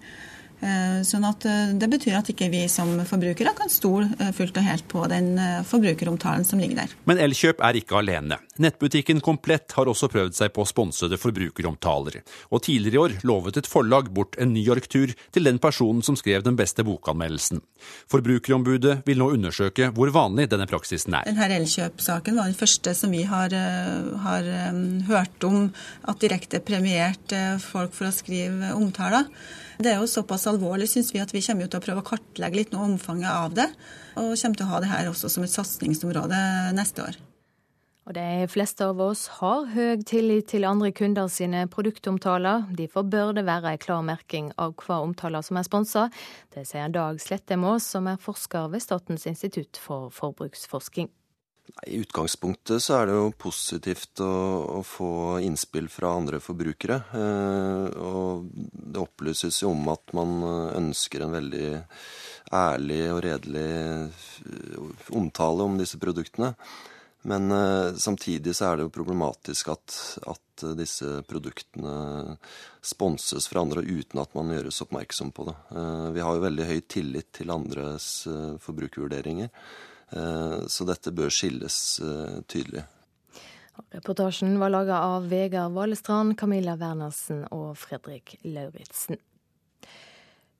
Eh, 0.63 1.01
sånn 1.03 1.25
at 1.27 1.43
eh, 1.49 1.73
Det 1.75 1.89
betyr 1.91 2.15
at 2.21 2.29
ikke 2.31 2.47
vi 2.51 2.61
som 2.71 2.93
forbrukere 3.07 3.51
kan 3.57 3.71
stole 3.71 4.07
eh, 4.15 4.31
fullt 4.35 4.55
og 4.61 4.67
helt 4.67 4.85
på 4.87 5.03
den 5.11 5.33
forbrukeromtalen 5.67 6.45
som 6.47 6.61
ligger 6.61 6.83
der. 6.83 6.93
Men 7.09 7.19
Elkjøp 7.19 7.59
er 7.65 7.79
ikke 7.79 7.97
alene. 7.99 8.37
Nettbutikken 8.63 9.19
Komplett 9.23 9.73
har 9.75 9.89
også 9.89 10.07
prøvd 10.13 10.37
seg 10.37 10.53
på 10.55 10.63
sponsede 10.69 11.19
forbrukeromtaler. 11.19 12.21
Og 12.53 12.63
tidligere 12.63 12.95
i 12.95 13.01
år 13.01 13.15
lovet 13.27 13.59
et 13.59 13.67
forlag 13.67 14.11
bort 14.13 14.37
en 14.39 14.53
New 14.53 14.63
York-tur 14.63 15.11
til 15.33 15.49
den 15.49 15.59
personen 15.63 16.03
som 16.05 16.15
skrev 16.19 16.45
den 16.45 16.55
beste 16.59 16.85
bokanmeldelsen. 16.87 17.63
Forbrukerombudet 18.11 19.01
vil 19.07 19.19
nå 19.19 19.31
undersøke 19.35 19.89
hvor 19.97 20.13
vanlig 20.15 20.47
denne 20.53 20.69
praksisen 20.69 21.17
er. 21.17 21.27
Denne 21.27 21.49
Elkjøp-saken 21.57 22.39
var 22.39 22.51
den 22.51 22.59
første 22.59 22.95
som 22.95 23.11
vi 23.11 23.25
har, 23.27 23.51
har 24.23 24.47
hørt 25.09 25.49
om 25.49 25.67
at 26.07 26.23
direkte 26.23 26.61
premierte 26.63 27.43
folk 27.63 27.95
for 27.97 28.07
å 28.07 28.15
skrive 28.15 28.71
omtaler. 28.77 29.27
Det 29.81 29.91
er 29.91 29.99
jo 30.01 30.07
såpass 30.09 30.45
alvorlig, 30.51 30.87
syns 30.91 31.11
vi, 31.13 31.21
at 31.23 31.33
vi 31.33 31.41
kommer 31.45 31.69
til 31.69 31.81
å 31.81 31.83
prøve 31.83 32.03
å 32.03 32.07
kartlegge 32.07 32.59
litt 32.59 32.73
noe 32.73 32.87
omfanget 32.91 33.29
av 33.31 33.53
det. 33.57 33.69
Og 34.19 34.33
kommer 34.37 34.59
til 34.59 34.67
å 34.67 34.71
ha 34.73 34.81
det 34.83 34.91
her 34.91 35.11
også 35.11 35.31
som 35.31 35.45
et 35.45 35.53
satsingsområde 35.53 36.41
neste 36.77 37.05
år. 37.05 37.21
Og 38.03 38.17
De 38.17 38.47
fleste 38.51 38.83
av 38.83 38.99
oss 38.99 39.29
har 39.39 39.69
høy 39.71 40.01
tillit 40.03 40.49
til 40.51 40.67
andre 40.67 40.91
kunder 40.91 41.29
sine 41.31 41.63
produktomtaler. 41.71 42.65
Derfor 42.75 43.07
bør 43.07 43.31
det 43.37 43.45
være 43.47 43.71
en 43.71 43.79
klar 43.79 44.03
merking 44.03 44.51
av 44.59 44.75
hva 44.83 44.99
omtaler 45.05 45.45
som 45.45 45.57
er 45.59 45.67
sponsa. 45.67 46.09
Det 46.51 46.65
sier 46.67 46.91
Dag 46.91 47.21
Slettemås, 47.23 47.87
som 47.95 48.11
er 48.11 48.19
forsker 48.19 48.67
ved 48.73 48.83
Statens 48.83 49.23
institutt 49.31 49.79
for 49.79 50.11
forbruksforsking. 50.11 51.07
I 51.87 51.97
utgangspunktet 51.99 52.83
så 52.83 52.99
er 52.99 53.09
det 53.09 53.15
jo 53.17 53.33
positivt 53.39 54.21
å, 54.23 54.33
å 54.79 54.83
få 54.87 55.39
innspill 55.43 55.89
fra 55.91 56.13
andre 56.15 56.39
forbrukere. 56.43 56.99
Eh, 57.19 57.97
og 57.99 58.47
det 58.53 59.01
opplyses 59.01 59.61
jo 59.63 59.73
om 59.73 59.89
at 59.91 60.15
man 60.15 60.43
ønsker 60.79 61.25
en 61.25 61.35
veldig 61.35 61.67
ærlig 62.53 63.01
og 63.11 63.21
redelig 63.25 63.67
eh, 63.67 64.25
omtale 65.17 65.67
om 65.67 65.79
disse 65.79 65.99
produktene. 66.01 66.53
Men 67.23 67.51
eh, 67.51 67.95
samtidig 67.95 68.55
så 68.55 68.67
er 68.67 68.77
det 68.77 68.87
jo 68.87 68.95
problematisk 68.97 69.71
at, 69.71 69.95
at 70.27 70.65
disse 70.77 71.21
produktene 71.27 72.35
sponses 72.83 73.47
fra 73.47 73.63
andre 73.63 73.83
uten 73.83 74.19
at 74.21 74.35
man 74.35 74.51
gjøres 74.51 74.81
oppmerksom 74.83 75.31
på 75.35 75.47
det. 75.47 75.55
Eh, 75.71 76.09
vi 76.17 76.23
har 76.25 76.35
jo 76.35 76.43
veldig 76.43 76.67
høy 76.67 76.79
tillit 76.91 77.31
til 77.39 77.53
andres 77.55 78.09
eh, 78.27 78.53
forbrukervurderinger. 78.63 79.51
Eh, 80.15 80.67
så 80.67 80.85
dette 80.85 81.13
bør 81.15 81.33
skilles 81.33 81.77
eh, 82.03 82.39
tydelig. 82.47 82.85
Reportasjen 83.93 84.59
var 84.61 84.69
laga 84.69 84.99
av 85.01 85.29
Vegard 85.29 85.73
Valestrand, 85.73 86.37
Camilla 86.37 86.75
Wernersen 86.77 87.47
og 87.51 87.73
Fredrik 87.81 88.37
Lauritzen. 88.45 89.17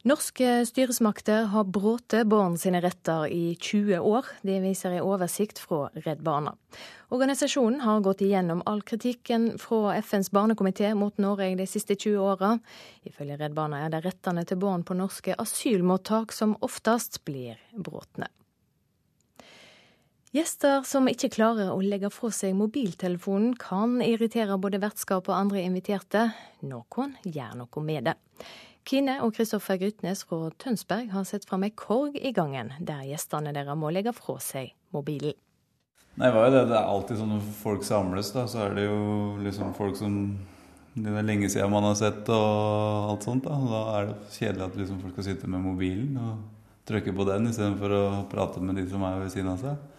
Norske 0.03 0.65
styresmakter 0.67 1.45
har 1.53 1.69
brutt 1.71 2.11
barn 2.27 2.57
sine 2.59 2.81
retter 2.83 3.29
i 3.31 3.53
20 3.55 4.01
år. 4.03 4.27
Det 4.43 4.57
viser 4.59 4.97
en 4.97 5.05
oversikt 5.07 5.61
fra 5.63 5.85
Redd 6.03 6.19
Barna. 6.25 6.57
Organisasjonen 7.13 7.79
har 7.85 8.03
gått 8.03 8.25
igjennom 8.25 8.65
all 8.67 8.81
kritikken 8.83 9.53
fra 9.61 9.95
FNs 10.01 10.33
barnekomité 10.35 10.91
mot 10.97 11.15
Norge 11.23 11.53
de 11.55 11.69
siste 11.69 11.95
20 11.95 12.19
åra. 12.19 12.57
Ifølge 13.07 13.39
Redd 13.39 13.55
Barna 13.55 13.85
er 13.85 13.93
det 13.93 14.03
rettene 14.03 14.43
til 14.43 14.59
barn 14.59 14.83
på 14.83 14.97
norske 14.97 15.37
asylmottak 15.39 16.35
som 16.35 16.57
oftest 16.59 17.21
blir 17.23 17.61
brutt. 17.71 18.19
Gjester 20.33 20.81
som 20.89 21.05
ikke 21.05 21.27
klarer 21.29 21.67
å 21.69 21.81
legge 21.85 22.09
fra 22.09 22.31
seg 22.33 22.55
mobiltelefonen, 22.57 23.51
kan 23.61 23.99
irritere 24.01 24.55
både 24.57 24.79
vertskap 24.81 25.27
og 25.29 25.35
andre 25.37 25.61
inviterte. 25.61 26.23
Noen 26.65 27.13
gjør 27.21 27.51
noe 27.59 27.83
med 27.85 28.07
det. 28.09 28.15
Kine 28.89 29.19
og 29.21 29.35
Kristoffer 29.37 29.77
Grytnes 29.77 30.23
fra 30.25 30.49
Tønsberg 30.57 31.13
har 31.13 31.27
sett 31.29 31.45
fram 31.45 31.67
ei 31.67 31.69
korg 31.77 32.17
i 32.17 32.33
gangen, 32.33 32.73
der 32.81 33.05
gjestene 33.11 33.53
deres 33.53 33.77
må 33.77 33.93
legge 33.93 34.15
fra 34.17 34.39
seg 34.41 34.73
mobilen. 34.97 35.37
Nei, 36.17 36.33
er 36.33 36.49
det? 36.49 36.65
det 36.71 36.79
er 36.81 36.89
alltid 36.95 37.21
sånn 37.21 37.35
når 37.35 37.45
folk 37.61 37.85
samles, 37.85 38.33
da, 38.33 38.49
så 38.49 38.65
er 38.65 38.75
det 38.79 38.89
jo 38.89 38.99
liksom 39.45 39.77
folk 39.77 40.01
som 40.01 40.17
Det 40.97 41.09
er 41.13 41.29
lenge 41.29 41.45
siden 41.49 41.71
man 41.73 41.85
har 41.91 41.95
sett 42.01 42.25
og 42.33 43.13
alt 43.13 43.29
sånt. 43.29 43.45
Da, 43.45 43.61
da 43.69 43.85
er 43.99 44.09
det 44.09 44.33
kjedelig 44.33 44.65
at 44.65 44.81
liksom 44.81 44.99
folk 45.05 45.13
skal 45.13 45.29
sitte 45.29 45.47
med 45.49 45.61
mobilen 45.61 46.17
og 46.17 46.43
trykke 46.89 47.13
på 47.13 47.25
den 47.29 47.53
istedenfor 47.53 47.99
å 48.01 48.05
prate 48.33 48.61
med 48.65 48.81
de 48.81 48.89
som 48.89 49.05
er 49.05 49.21
ved 49.21 49.33
siden 49.33 49.53
av 49.53 49.61
seg. 49.61 49.89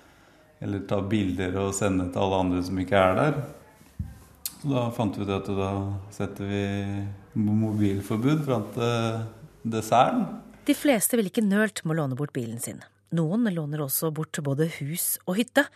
Eller 0.63 0.85
ta 0.89 1.01
bilder 1.03 1.57
og 1.65 1.75
sende 1.77 2.11
til 2.13 2.23
alle 2.23 2.41
andre 2.45 2.63
som 2.65 2.79
ikke 2.81 3.01
er 3.01 3.19
der. 3.19 3.39
Så 4.61 4.71
da 4.71 4.87
fant 4.97 5.19
vi 5.19 5.27
ut 5.27 5.35
at 5.35 5.51
da 5.59 5.71
setter 6.15 6.49
vi 6.49 6.65
mobilforbud 7.35 8.45
fram 8.47 8.67
til 8.77 9.73
desserten. 9.75 10.27
De 10.65 10.77
fleste 10.77 11.19
ville 11.19 11.29
ikke 11.29 11.45
nølt 11.45 11.83
med 11.85 11.97
å 11.97 11.99
låne 12.03 12.17
bort 12.17 12.33
bilen 12.33 12.63
sin. 12.63 12.81
Noen 13.15 13.45
låner 13.53 13.83
også 13.85 14.11
bort 14.15 14.39
både 14.43 14.67
hus 14.79 15.19
og 15.29 15.37
hytte. 15.39 15.67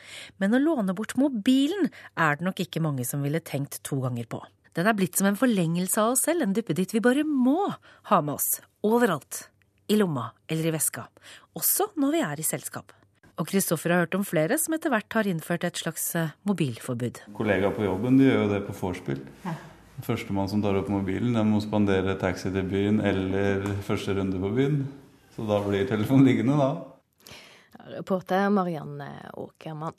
Men 0.41 0.57
å 0.57 0.63
låne 0.63 0.95
bort 0.97 1.15
mobilen 1.21 1.91
er 2.17 2.39
det 2.39 2.47
nok 2.47 2.63
ikke 2.65 2.83
mange 2.83 3.05
som 3.07 3.23
ville 3.23 3.43
tenkt 3.45 3.83
to 3.87 4.01
ganger 4.03 4.27
på. 4.31 4.41
Den 4.75 4.89
er 4.89 4.97
blitt 4.97 5.19
som 5.19 5.29
en 5.29 5.39
forlengelse 5.39 6.01
av 6.01 6.15
oss 6.15 6.25
selv, 6.27 6.45
en 6.45 6.55
duppeditt 6.57 6.95
vi 6.95 7.05
bare 7.05 7.25
må 7.27 7.69
ha 8.11 8.21
med 8.23 8.39
oss. 8.39 8.61
Overalt. 8.87 9.49
I 9.89 9.97
lomma 9.97 10.31
eller 10.49 10.69
i 10.69 10.75
veska. 10.75 11.07
Også 11.57 11.91
når 12.01 12.17
vi 12.17 12.25
er 12.25 12.41
i 12.41 12.47
selskap. 12.47 12.93
Og 13.39 13.47
Kristoffer 13.47 13.95
har 13.95 14.03
hørt 14.03 14.17
om 14.19 14.25
flere 14.27 14.59
som 14.59 14.75
etter 14.75 14.91
hvert 14.91 15.15
har 15.15 15.29
innført 15.31 15.65
et 15.67 15.79
slags 15.79 16.11
eh, 16.19 16.33
mobilforbud. 16.49 17.23
Kollegaer 17.39 17.75
på 17.75 17.87
jobben 17.87 18.19
de 18.19 18.27
gjør 18.27 18.41
jo 18.43 18.49
det 18.51 18.63
på 18.67 18.75
vorspiel. 18.81 19.21
Førstemann 20.07 20.51
som 20.51 20.63
tar 20.63 20.79
opp 20.79 20.91
mobilen, 20.91 21.35
den 21.35 21.51
må 21.51 21.61
spandere 21.63 22.17
taxi 22.19 22.51
til 22.55 22.67
byen 22.71 23.01
eller 23.03 23.65
første 23.87 24.15
runde 24.19 24.39
på 24.43 24.51
byen. 24.55 24.83
Så 25.35 25.47
da 25.47 25.59
blir 25.63 25.87
telefonen 25.87 26.27
liggende, 26.27 26.59
da. 26.59 27.39
Reporter 27.95 28.51
Marianne 28.51 29.09
Åkermann. 29.39 29.95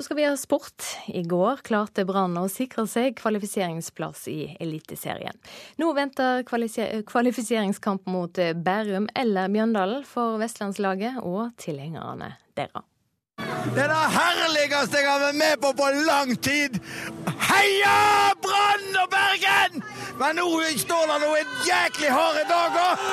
Så 0.00 0.04
skal 0.04 0.16
vi 0.16 0.24
ha 0.24 0.36
sport. 0.36 0.82
I 1.06 1.22
går 1.28 1.58
klarte 1.60 2.06
Brann 2.08 2.32
å 2.40 2.46
sikre 2.48 2.86
seg 2.88 3.18
kvalifiseringsplass 3.18 4.22
i 4.32 4.54
Eliteserien. 4.56 5.36
Nå 5.76 5.90
venter 5.92 6.40
kvalifiseringskamp 6.48 8.08
mot 8.08 8.40
Bærum 8.64 9.10
eller 9.12 9.52
Mjøndalen 9.52 10.06
for 10.08 10.38
vestlandslaget 10.40 11.18
og 11.20 11.50
tilhengerne 11.60 12.30
deres. 12.56 12.86
Det 13.74 13.82
er 13.84 13.92
det 13.92 14.00
herligste 14.14 15.02
jeg 15.02 15.10
har 15.10 15.20
vært 15.20 15.36
med 15.42 15.60
på 15.60 15.74
på 15.76 15.90
lang 16.08 16.32
tid! 16.48 16.80
Heia 17.50 18.32
Brann 18.40 19.02
og 19.02 19.12
Bergen! 19.12 19.84
Men 20.16 20.40
nå 20.40 20.48
står 20.80 21.12
det 21.12 21.18
noen 21.26 21.52
jæklig 21.68 22.14
harde 22.16 22.48
dager! 22.48 23.04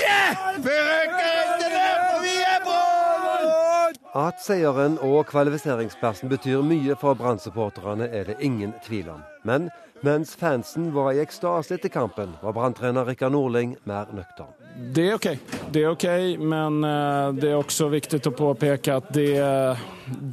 Yeah! 0.00 0.48
Vi 0.64 0.80
røkker 0.80 1.36
ikke 1.44 1.72
ned, 1.76 2.02
for 2.08 2.24
vi 2.24 2.38
er 2.40 2.64
Brann! 2.64 4.01
At 4.12 4.42
seieren 4.44 4.98
og 5.00 5.30
kvalifiseringsplassen 5.30 6.28
betyr 6.28 6.60
mye 6.68 6.92
for 7.00 7.16
Brann-supporterne, 7.16 8.10
er 8.12 8.26
det 8.28 8.42
ingen 8.44 8.74
tvil 8.84 9.08
om. 9.08 9.22
Men 9.48 9.70
mens 10.04 10.34
fansen 10.36 10.90
var 10.92 11.14
i 11.14 11.22
ekstase 11.22 11.78
etter 11.78 11.88
kampen, 11.88 12.34
var 12.42 12.52
branntrener 12.52 13.06
Rikard 13.08 13.32
Norling 13.32 13.72
mer 13.88 14.10
nøktern. 14.12 14.52
Det 14.92 15.06
er 15.06 15.16
OK, 15.16 15.28
det 15.72 15.84
er 15.84 15.94
ok, 15.94 16.06
men 16.44 16.84
eh, 16.84 17.28
det 17.38 17.48
er 17.54 17.56
også 17.56 17.88
viktig 17.92 18.20
å 18.28 18.34
påpeke 18.36 18.98
at 19.00 19.08
det, 19.16 19.30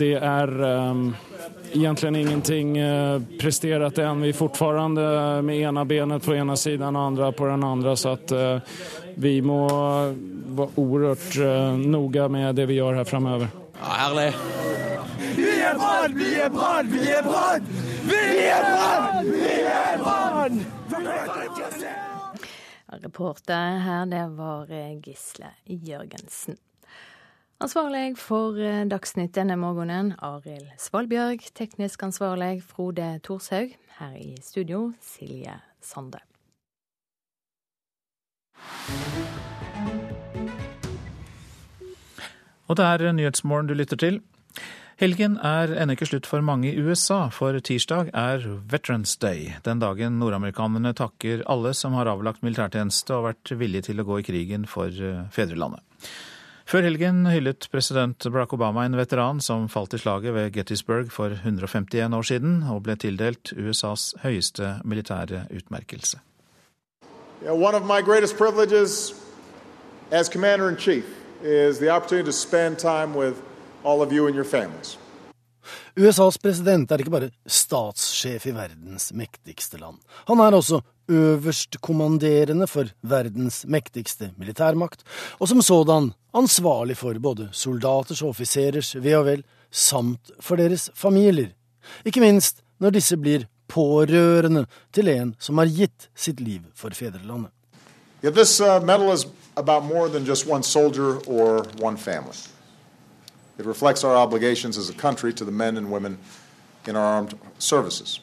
det 0.01 0.11
er 0.17 0.53
um, 0.59 1.05
egentlig 1.71 2.25
ingenting 2.25 2.75
uh, 2.81 3.21
prestert 3.39 3.99
ennå. 4.01 4.25
Vi 4.25 4.33
er 4.33 4.39
fortsatt 4.41 4.99
med 5.45 5.55
ene 5.55 5.85
benet 5.87 6.25
på 6.25 6.35
ene 6.35 6.57
siden 6.59 6.99
og 6.99 7.13
andre 7.13 7.31
på 7.31 7.47
den 7.47 7.63
andre. 7.63 7.95
Så 7.95 8.17
at, 8.17 8.35
uh, 8.35 8.59
vi 9.15 9.37
må 9.45 9.63
være 9.69 10.69
oerhørt 10.81 11.31
uh, 11.39 11.79
noga 11.79 12.27
med 12.27 12.55
det 12.59 12.67
vi 12.67 12.81
gjør 12.81 12.99
her 12.99 13.07
framover. 13.07 13.68
Ja, 13.79 13.85
herlig. 13.85 14.33
Vi 15.35 15.49
er 15.63 15.75
Brann! 15.79 16.15
Vi 16.15 16.33
er 16.35 16.49
Brann! 16.49 16.91
Vi 16.91 17.07
er 17.07 17.23
Brann! 17.23 17.67
Vi 18.03 18.17
er 18.47 18.63
Brann! 18.75 19.25
Vi 19.31 19.43
er 19.47 19.97
Brann! 20.03 20.65
Reporter 23.03 23.77
her, 23.79 24.05
det 24.05 24.37
var 24.37 24.71
eh, 24.73 24.97
Gisle 25.01 25.51
Jørgensen. 25.65 26.57
Ansvarlig 27.61 28.17
for 28.17 28.57
eh, 28.59 28.85
Dagsnytt 28.89 29.35
denne 29.37 29.55
morgenen, 29.55 30.13
Arild 30.19 30.71
Svalbjørg. 30.79 31.45
Teknisk 31.55 32.03
ansvarlig, 32.03 32.63
Frode 32.63 33.19
Thorshaug. 33.23 33.77
Her 33.99 34.17
i 34.19 34.35
studio, 34.41 34.91
Silje 34.99 35.59
Sande. 35.81 36.19
Og 42.69 42.77
det 42.77 42.85
er 42.85 43.11
Nyhetsmorgen 43.17 43.67
du 43.69 43.73
lytter 43.73 43.97
til. 43.97 44.21
Helgen 44.99 45.37
er 45.47 45.71
ennå 45.79 45.95
ikke 45.95 46.09
slutt 46.09 46.27
for 46.27 46.43
mange 46.43 46.73
i 46.73 46.81
USA, 46.83 47.29
for 47.31 47.55
tirsdag 47.63 48.09
er 48.11 48.43
Veterans 48.69 49.13
Day. 49.17 49.53
Den 49.63 49.79
dagen 49.79 50.17
nordamerikanerne 50.19 50.91
takker 50.93 51.45
alle 51.47 51.71
som 51.73 51.95
har 51.95 52.09
avlagt 52.11 52.43
militærtjeneste 52.43 53.15
og 53.15 53.29
vært 53.29 53.53
villige 53.61 53.87
til 53.87 54.03
å 54.03 54.05
gå 54.09 54.19
i 54.19 54.25
krigen 54.27 54.67
for 54.67 54.91
eh, 54.91 55.23
fedrelandet. 55.31 55.79
Før 56.69 56.83
helgen 56.85 57.23
hyllet 57.31 57.65
president 57.71 58.27
Barack 58.27 58.51
Obama 58.53 58.83
en 58.85 58.99
veteran 58.99 59.39
som 59.41 59.69
falt 59.71 59.95
i 59.95 60.01
slaget 60.03 60.35
ved 60.35 60.51
Gettysburg 60.53 61.09
for 61.15 61.33
151 61.33 62.13
år 62.13 62.27
siden, 62.27 62.59
og 62.69 62.83
ble 62.85 62.99
tildelt 62.99 63.55
USAs 63.55 64.11
høyeste 64.21 64.75
militære 64.83 65.47
utmerkelse. 65.49 66.19
Yeah, 67.39 67.55
is 71.43 71.79
the 71.79 71.89
opportunity 71.89 72.25
to 72.25 72.33
spend 72.33 72.77
time 72.77 73.15
with 73.15 73.35
all 73.83 74.01
of 74.01 74.11
you 74.11 74.27
and 74.27 74.35
your 74.35 74.45
families. 74.45 74.97
USAs 75.99 76.37
president 76.37 76.91
er 76.91 77.01
ikke 77.01 77.13
bare 77.13 77.29
statssjef 77.49 78.45
i 78.47 78.53
verdens 78.55 79.09
mektigste 79.13 79.79
land. 79.81 79.99
Han 80.29 80.39
er 80.39 80.55
også 80.55 80.79
øverstkommanderende 81.09 82.67
for 82.69 82.89
verdens 83.01 83.65
mektigste 83.67 84.31
militærmakt, 84.37 85.03
og 85.39 85.47
som 85.47 85.61
sådan 85.61 86.11
ansvarlig 86.33 86.97
for 86.97 87.19
både 87.19 87.49
soldaters 87.51 88.21
og 88.21 88.29
offiserers 88.29 88.95
ve 88.95 89.17
og 89.17 89.25
vel, 89.25 89.43
samt 89.71 90.31
for 90.39 90.55
deres 90.55 90.89
familier. 90.95 91.51
Ikke 92.05 92.21
minst 92.21 92.63
når 92.79 92.95
disse 92.95 93.17
blir 93.17 93.47
pårørende 93.69 94.65
til 94.93 95.09
en 95.11 95.35
som 95.39 95.57
har 95.61 95.69
gitt 95.69 96.09
sitt 96.15 96.39
liv 96.39 96.61
for 96.75 96.93
fedrelandet. 96.95 97.51
Yeah, 98.21 98.31
this 98.31 98.59
uh, 98.59 98.81
medal 98.81 99.11
is 99.11 99.25
about 99.55 99.83
more 99.85 100.09
than 100.09 100.25
just 100.25 100.45
one 100.45 100.63
soldier 100.63 101.19
or 101.25 101.63
one 101.79 101.97
family. 101.97 102.35
It 103.57 103.65
reflects 103.65 104.03
our 104.03 104.15
obligations 104.15 104.77
as 104.77 104.89
a 104.89 104.93
country 104.93 105.33
to 105.33 105.45
the 105.45 105.51
men 105.51 105.77
and 105.77 105.91
women 105.91 106.17
in 106.87 106.95
our 106.95 107.03
armed 107.03 107.33
services. 107.59 108.19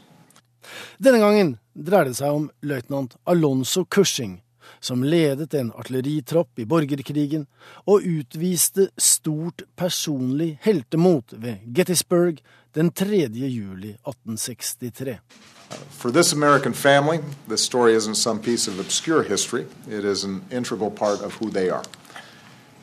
Denne 0.99 1.21
gangen 1.21 1.59
dreier 1.73 2.09
det 2.09 2.17
seg 2.19 2.33
om 2.33 2.49
løytnant 2.67 3.17
Alonso 3.25 3.85
Cushing, 3.85 4.41
som 4.81 5.05
ledet 5.05 5.55
en 5.55 5.71
artilleritropp 5.73 6.59
i 6.59 6.67
borgerkrigen 6.69 7.47
og 7.87 8.05
utviste 8.05 8.89
stort 8.97 9.65
personlig 9.77 10.57
heltemot 10.65 11.37
ved 11.37 11.65
Gettysburg 11.77 12.43
den 12.77 12.91
3. 12.93 13.29
juli 13.33 13.95
1863. 14.05 15.19
For 15.91 16.11
this 16.11 16.33
American 16.33 16.73
family, 16.73 17.21
this 17.49 17.63
story 17.63 17.95
isn't 17.95 18.15
some 18.15 18.41
piece 18.41 18.69
of 18.69 18.79
obscure 18.79 19.23
history. 19.23 19.67
It 19.89 20.05
is 20.05 20.25
an 20.25 20.45
integral 20.51 20.91
part 20.91 21.21
of 21.21 21.35
who 21.35 21.51
they 21.51 21.69
are. 21.71 21.83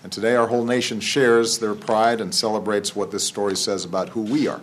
And 0.04 0.12
today 0.12 0.36
our 0.36 0.48
whole 0.48 0.66
nation 0.66 1.00
shares 1.00 1.60
their 1.60 1.76
pride 1.76 2.20
and 2.20 2.36
celebrates 2.36 2.96
what 2.96 3.12
this 3.12 3.24
story 3.24 3.56
says 3.56 3.86
about 3.86 4.10
who 4.10 4.22
we 4.22 4.48
are. 4.48 4.62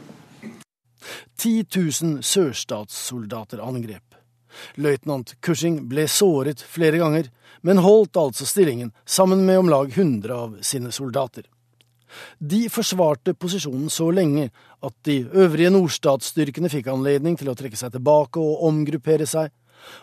10 1.38 1.64
000 1.74 2.20
sørstatssoldater 2.20 3.62
angrep. 3.64 4.04
Løytnant 4.76 5.34
Cushing 5.40 5.86
ble 5.88 6.04
såret 6.08 6.60
flere 6.60 6.98
ganger, 7.00 7.30
men 7.62 7.80
holdt 7.80 8.18
altså 8.20 8.44
stillingen 8.46 8.92
sammen 9.06 9.46
med 9.46 9.58
om 9.58 9.70
lag 9.72 9.88
100 9.88 10.34
av 10.34 10.58
sine 10.60 10.92
soldater. 10.92 11.46
De 12.38 12.64
forsvarte 12.72 13.34
posisjonen 13.34 13.90
så 13.92 14.10
lenge 14.14 14.50
at 14.82 14.94
de 15.06 15.22
øvrige 15.32 15.70
nordstatsstyrkene 15.70 16.70
fikk 16.72 16.90
anledning 16.92 17.38
til 17.38 17.50
å 17.52 17.56
trekke 17.58 17.78
seg 17.78 17.94
tilbake 17.94 18.40
og 18.42 18.64
omgruppere 18.68 19.28
seg, 19.28 19.52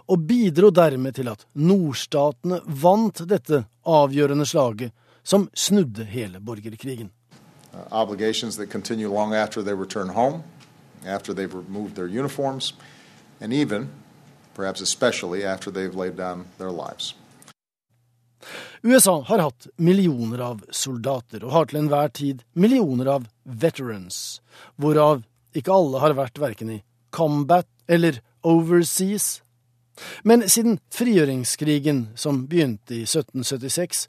og 0.08 0.24
bidro 0.30 0.72
dermed 0.74 1.18
til 1.18 1.30
at 1.30 1.46
nordstatene 1.54 2.62
vant 2.66 3.22
dette 3.30 3.64
avgjørende 3.86 4.48
slaget 4.48 4.94
som 5.28 5.50
snudde 5.54 6.08
hele 6.08 6.40
borgerkrigen. 6.40 7.12
Uh, 7.74 7.84
obligations 7.92 8.58
that 8.58 8.72
continue 8.72 9.10
long 9.10 9.36
after 9.36 9.62
they 9.62 9.74
return 9.74 10.10
home, 10.10 10.44
after 11.06 11.34
they've 11.34 11.54
removed 11.54 11.96
their 11.96 12.08
uniforms, 12.08 12.74
and 13.42 13.54
even, 13.54 13.90
perhaps 14.56 14.82
especially, 14.82 15.44
after 15.44 15.70
they've 15.70 15.96
laid 15.96 16.16
down 16.16 16.46
their 16.58 16.72
lives. 16.72 17.14
USA 18.84 19.22
har 19.28 19.42
hatt 19.42 19.68
millioner 19.78 20.44
av 20.52 20.62
soldater, 20.72 21.44
og 21.44 21.54
har 21.56 21.70
til 21.70 21.82
enhver 21.82 22.12
tid 22.14 22.44
millioner 22.54 23.10
av 23.18 23.28
veterans, 23.44 24.40
hvorav 24.78 25.24
ikke 25.58 25.74
alle 25.74 26.04
har 26.04 26.18
vært 26.18 26.40
verken 26.42 26.76
i 26.78 26.82
combat 27.14 27.68
eller 27.90 28.22
overseas. 28.46 29.42
Men 30.24 30.46
siden 30.50 30.78
frigjøringskrigen, 30.94 32.10
som 32.16 32.46
begynte 32.50 33.00
i 33.00 33.04
1776, 33.08 34.06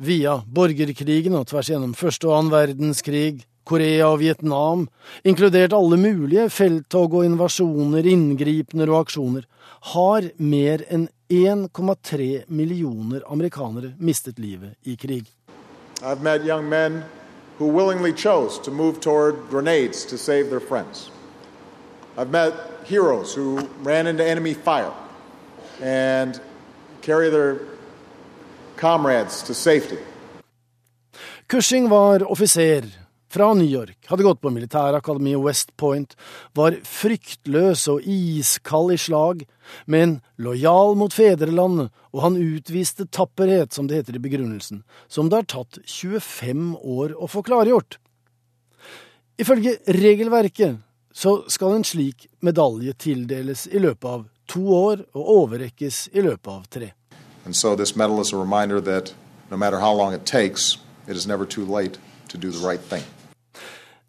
via 0.00 0.38
borgerkrigen 0.48 1.36
og 1.36 1.50
tvers 1.50 1.68
gjennom 1.68 1.92
første 1.96 2.28
og 2.30 2.38
annen 2.38 2.54
verdenskrig, 2.54 3.42
Korea 3.68 4.08
og 4.08 4.22
Vietnam, 4.22 4.86
inkludert 5.22 5.74
alle 5.76 5.98
mulige 6.00 6.48
felttog 6.50 7.18
og 7.20 7.26
invasjoner, 7.28 8.08
inngripener 8.08 8.90
og 8.90 9.04
aksjoner, 9.04 9.44
har 9.92 10.30
mer 10.40 10.82
enn 10.88 11.08
1,3 11.30 12.44
millioner 12.46 13.22
amerikanere 13.26 13.92
mistet 13.98 14.38
livet 14.38 14.74
i 14.82 14.96
krig. 14.96 15.24
I've 16.02 16.22
met 16.22 16.44
young 16.44 16.68
men 16.68 17.04
who 17.58 17.66
willingly 17.66 18.12
chose 18.12 18.58
to 18.64 18.70
move 18.70 19.00
toward 19.00 19.36
grenades 19.50 20.04
to 20.06 20.18
save 20.18 20.50
their 20.50 20.60
friends. 20.60 21.10
I've 22.18 22.30
met 22.30 22.54
heroes 22.84 23.34
who 23.34 23.60
ran 23.82 24.06
into 24.06 24.24
enemy 24.24 24.54
fire 24.54 24.92
and 25.80 26.40
carry 27.00 27.30
their 27.30 27.58
comrades 28.76 29.42
to 29.42 29.54
safety. 29.54 29.98
Cushing 31.46 31.88
var 31.88 32.18
offiser 32.18 32.99
fra 33.30 33.52
New 33.54 33.68
York, 33.68 33.96
hadde 34.10 34.26
gått 34.26 34.40
på 34.42 34.50
militærakademi 34.50 35.36
West 35.38 35.76
Point, 35.78 36.16
var 36.58 36.74
fryktløs 36.86 37.86
og 37.92 38.02
iskald 38.02 38.94
i 38.94 38.98
slag, 38.98 39.44
men 39.86 40.18
lojal 40.42 40.96
mot 40.98 41.14
fedrelandet, 41.14 41.92
og 42.10 42.24
han 42.24 42.38
utviste 42.40 43.06
tapperhet, 43.06 43.72
som 43.72 43.86
det 43.86 44.00
heter 44.00 44.18
i 44.18 44.22
begrunnelsen, 44.24 44.82
som 45.08 45.30
det 45.30 45.42
har 45.42 45.50
tatt 45.54 45.78
25 45.86 46.74
år 46.82 47.14
å 47.14 47.30
få 47.30 47.44
klargjort. 47.46 48.00
Ifølge 49.40 49.78
regelverket 49.86 50.82
så 51.12 51.40
skal 51.48 51.78
en 51.78 51.86
slik 51.86 52.26
medalje 52.44 52.92
tildeles 52.98 53.66
i 53.70 53.78
løpet 53.78 54.10
av 54.10 54.26
to 54.50 54.66
år 54.74 55.06
og 55.14 55.30
overrekkes 55.36 56.08
i 56.12 56.26
løpet 56.26 56.50
av 56.50 56.66
tre. 56.68 56.90
And 57.46 57.56
so 57.56 57.74
this 57.74 57.96
medal 57.96 58.20
is 58.20 58.32
a 58.32 58.36
reminder 58.36 58.80
that 58.80 59.14
no 59.50 59.56
matter 59.56 59.78
how 59.78 59.94
long 59.94 60.12
it 60.14 60.26
takes, 60.26 60.76
it 61.08 61.16
is 61.16 61.26
never 61.26 61.46
too 61.46 61.64
late 61.64 61.98
to 62.28 62.38
do 62.38 62.50
the 62.50 62.66
right 62.66 62.80
thing. 62.80 63.02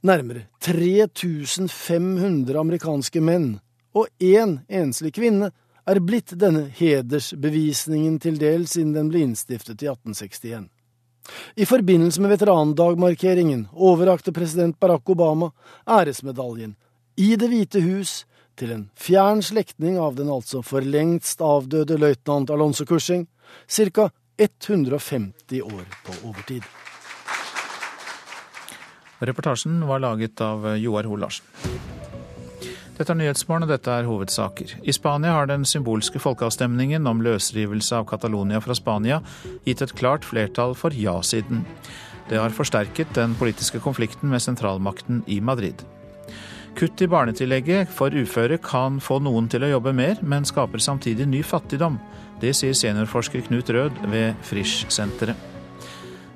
Nærmere 0.01 0.47
3500 0.65 2.57
amerikanske 2.57 3.21
menn 3.21 3.59
og 3.93 4.07
én 4.17 4.55
enslig 4.65 5.11
kvinne 5.13 5.51
er 5.85 5.99
blitt 6.01 6.33
denne 6.41 6.63
hedersbevisningen 6.73 8.17
til 8.23 8.39
del 8.41 8.65
siden 8.69 8.95
den 8.95 9.11
ble 9.11 9.21
innstiftet 9.27 9.83
i 9.83 9.91
1861. 9.91 10.65
I 11.53 11.67
forbindelse 11.69 12.21
med 12.21 12.33
veterandagmarkeringen 12.33 13.67
overrakte 13.73 14.33
president 14.33 14.79
Barack 14.79 15.09
Obama 15.09 15.51
æresmedaljen 15.85 16.73
i 17.21 17.35
Det 17.35 17.51
hvite 17.51 17.85
hus 17.85 18.23
til 18.57 18.73
en 18.73 18.87
fjern 18.97 19.45
slektning 19.45 19.99
av 20.01 20.17
den 20.17 20.33
altså 20.33 20.63
for 20.65 20.81
lengst 20.81 21.45
avdøde 21.45 21.99
løytnant 22.01 22.49
Alonso 22.49 22.85
Cushing, 22.89 23.27
ca. 23.69 24.09
150 24.41 25.61
år 25.61 25.85
på 26.05 26.23
overtid. 26.25 26.65
Reportasjen 29.22 29.84
var 29.88 30.02
laget 30.02 30.41
av 30.41 30.65
Joar 30.81 31.06
Hoel 31.10 31.22
Larsen. 31.22 31.45
Dette 32.98 33.14
er 33.14 33.18
Nyhetsmorgen, 33.18 33.65
og 33.65 33.72
dette 33.72 33.93
er 33.93 34.06
hovedsaker. 34.06 34.76
I 34.85 34.93
Spania 34.93 35.34
har 35.34 35.48
den 35.49 35.64
symbolske 35.65 36.19
folkeavstemningen 36.22 37.07
om 37.10 37.23
løsrivelse 37.26 37.98
av 37.98 38.06
Catalonia 38.10 38.61
fra 38.61 38.76
Spania 38.77 39.22
gitt 39.65 39.81
et 39.81 39.93
klart 39.98 40.27
flertall 40.27 40.76
for 40.77 40.93
ja-siden. 40.93 41.64
Det 42.30 42.38
har 42.38 42.53
forsterket 42.53 43.15
den 43.18 43.34
politiske 43.39 43.81
konflikten 43.81 44.30
med 44.30 44.43
sentralmakten 44.45 45.23
i 45.26 45.39
Madrid. 45.41 45.81
Kutt 46.77 47.02
i 47.03 47.10
barnetillegget 47.10 47.89
for 47.91 48.14
uføre 48.15 48.57
kan 48.64 49.02
få 49.03 49.19
noen 49.19 49.49
til 49.52 49.65
å 49.65 49.73
jobbe 49.73 49.95
mer, 49.98 50.22
men 50.22 50.48
skaper 50.48 50.80
samtidig 50.80 51.27
ny 51.27 51.41
fattigdom. 51.43 51.98
Det 52.41 52.53
sier 52.57 52.77
seniorforsker 52.77 53.43
Knut 53.49 53.69
Rød 53.69 54.06
ved 54.14 54.38
Frisch-senteret. 54.48 55.50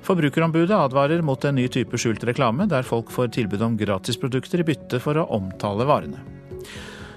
Forbrukerombudet 0.06 0.76
advarer 0.76 1.22
mot 1.26 1.44
en 1.44 1.56
ny 1.58 1.66
type 1.72 1.98
skjult 1.98 2.22
reklame, 2.28 2.68
der 2.70 2.86
folk 2.86 3.10
får 3.10 3.32
tilbud 3.34 3.62
om 3.66 3.78
gratisprodukter 3.80 4.62
i 4.62 4.66
bytte 4.68 5.00
for 5.02 5.18
å 5.18 5.26
omtale 5.34 5.86
varene. 5.88 6.22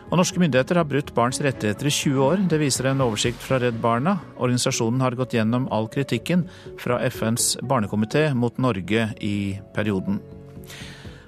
Og 0.09 0.17
Norske 0.17 0.41
myndigheter 0.41 0.79
har 0.79 0.87
brutt 0.89 1.11
barns 1.13 1.37
rettigheter 1.45 1.85
i 1.85 1.93
20 1.93 2.23
år. 2.25 2.41
Det 2.49 2.57
viser 2.57 2.89
en 2.89 3.03
oversikt 3.05 3.43
fra 3.45 3.59
Redd 3.61 3.77
Barna. 3.83 4.15
Organisasjonen 4.41 5.05
har 5.05 5.17
gått 5.19 5.35
gjennom 5.37 5.67
all 5.69 5.85
kritikken 5.93 6.47
fra 6.81 6.97
FNs 7.05 7.59
barnekomité 7.61 8.31
mot 8.33 8.57
Norge 8.57 9.11
i 9.21 9.37
perioden. 9.75 10.17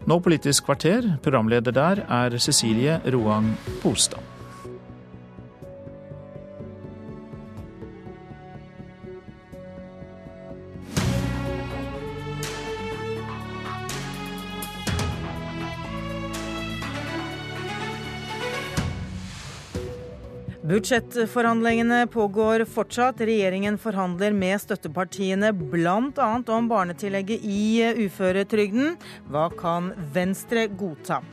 Nå 0.10 0.18
Politisk 0.26 0.66
kvarter. 0.66 1.12
Programleder 1.22 1.78
der 1.78 2.06
er 2.10 2.42
Cecilie 2.42 2.98
Roang 3.14 3.54
Polstad. 3.84 4.41
Budsjettforhandlingene 20.62 22.08
pågår 22.08 22.66
fortsatt. 22.66 23.22
Regjeringen 23.22 23.78
forhandler 23.82 24.32
med 24.32 24.62
støttepartiene 24.62 25.50
bl.a. 25.58 26.44
om 26.48 26.68
barnetillegget 26.70 27.42
i 27.42 27.82
uføretrygden. 28.06 28.94
Hva 29.34 29.48
kan 29.58 29.90
Venstre 30.14 30.68
godta? 30.70 31.24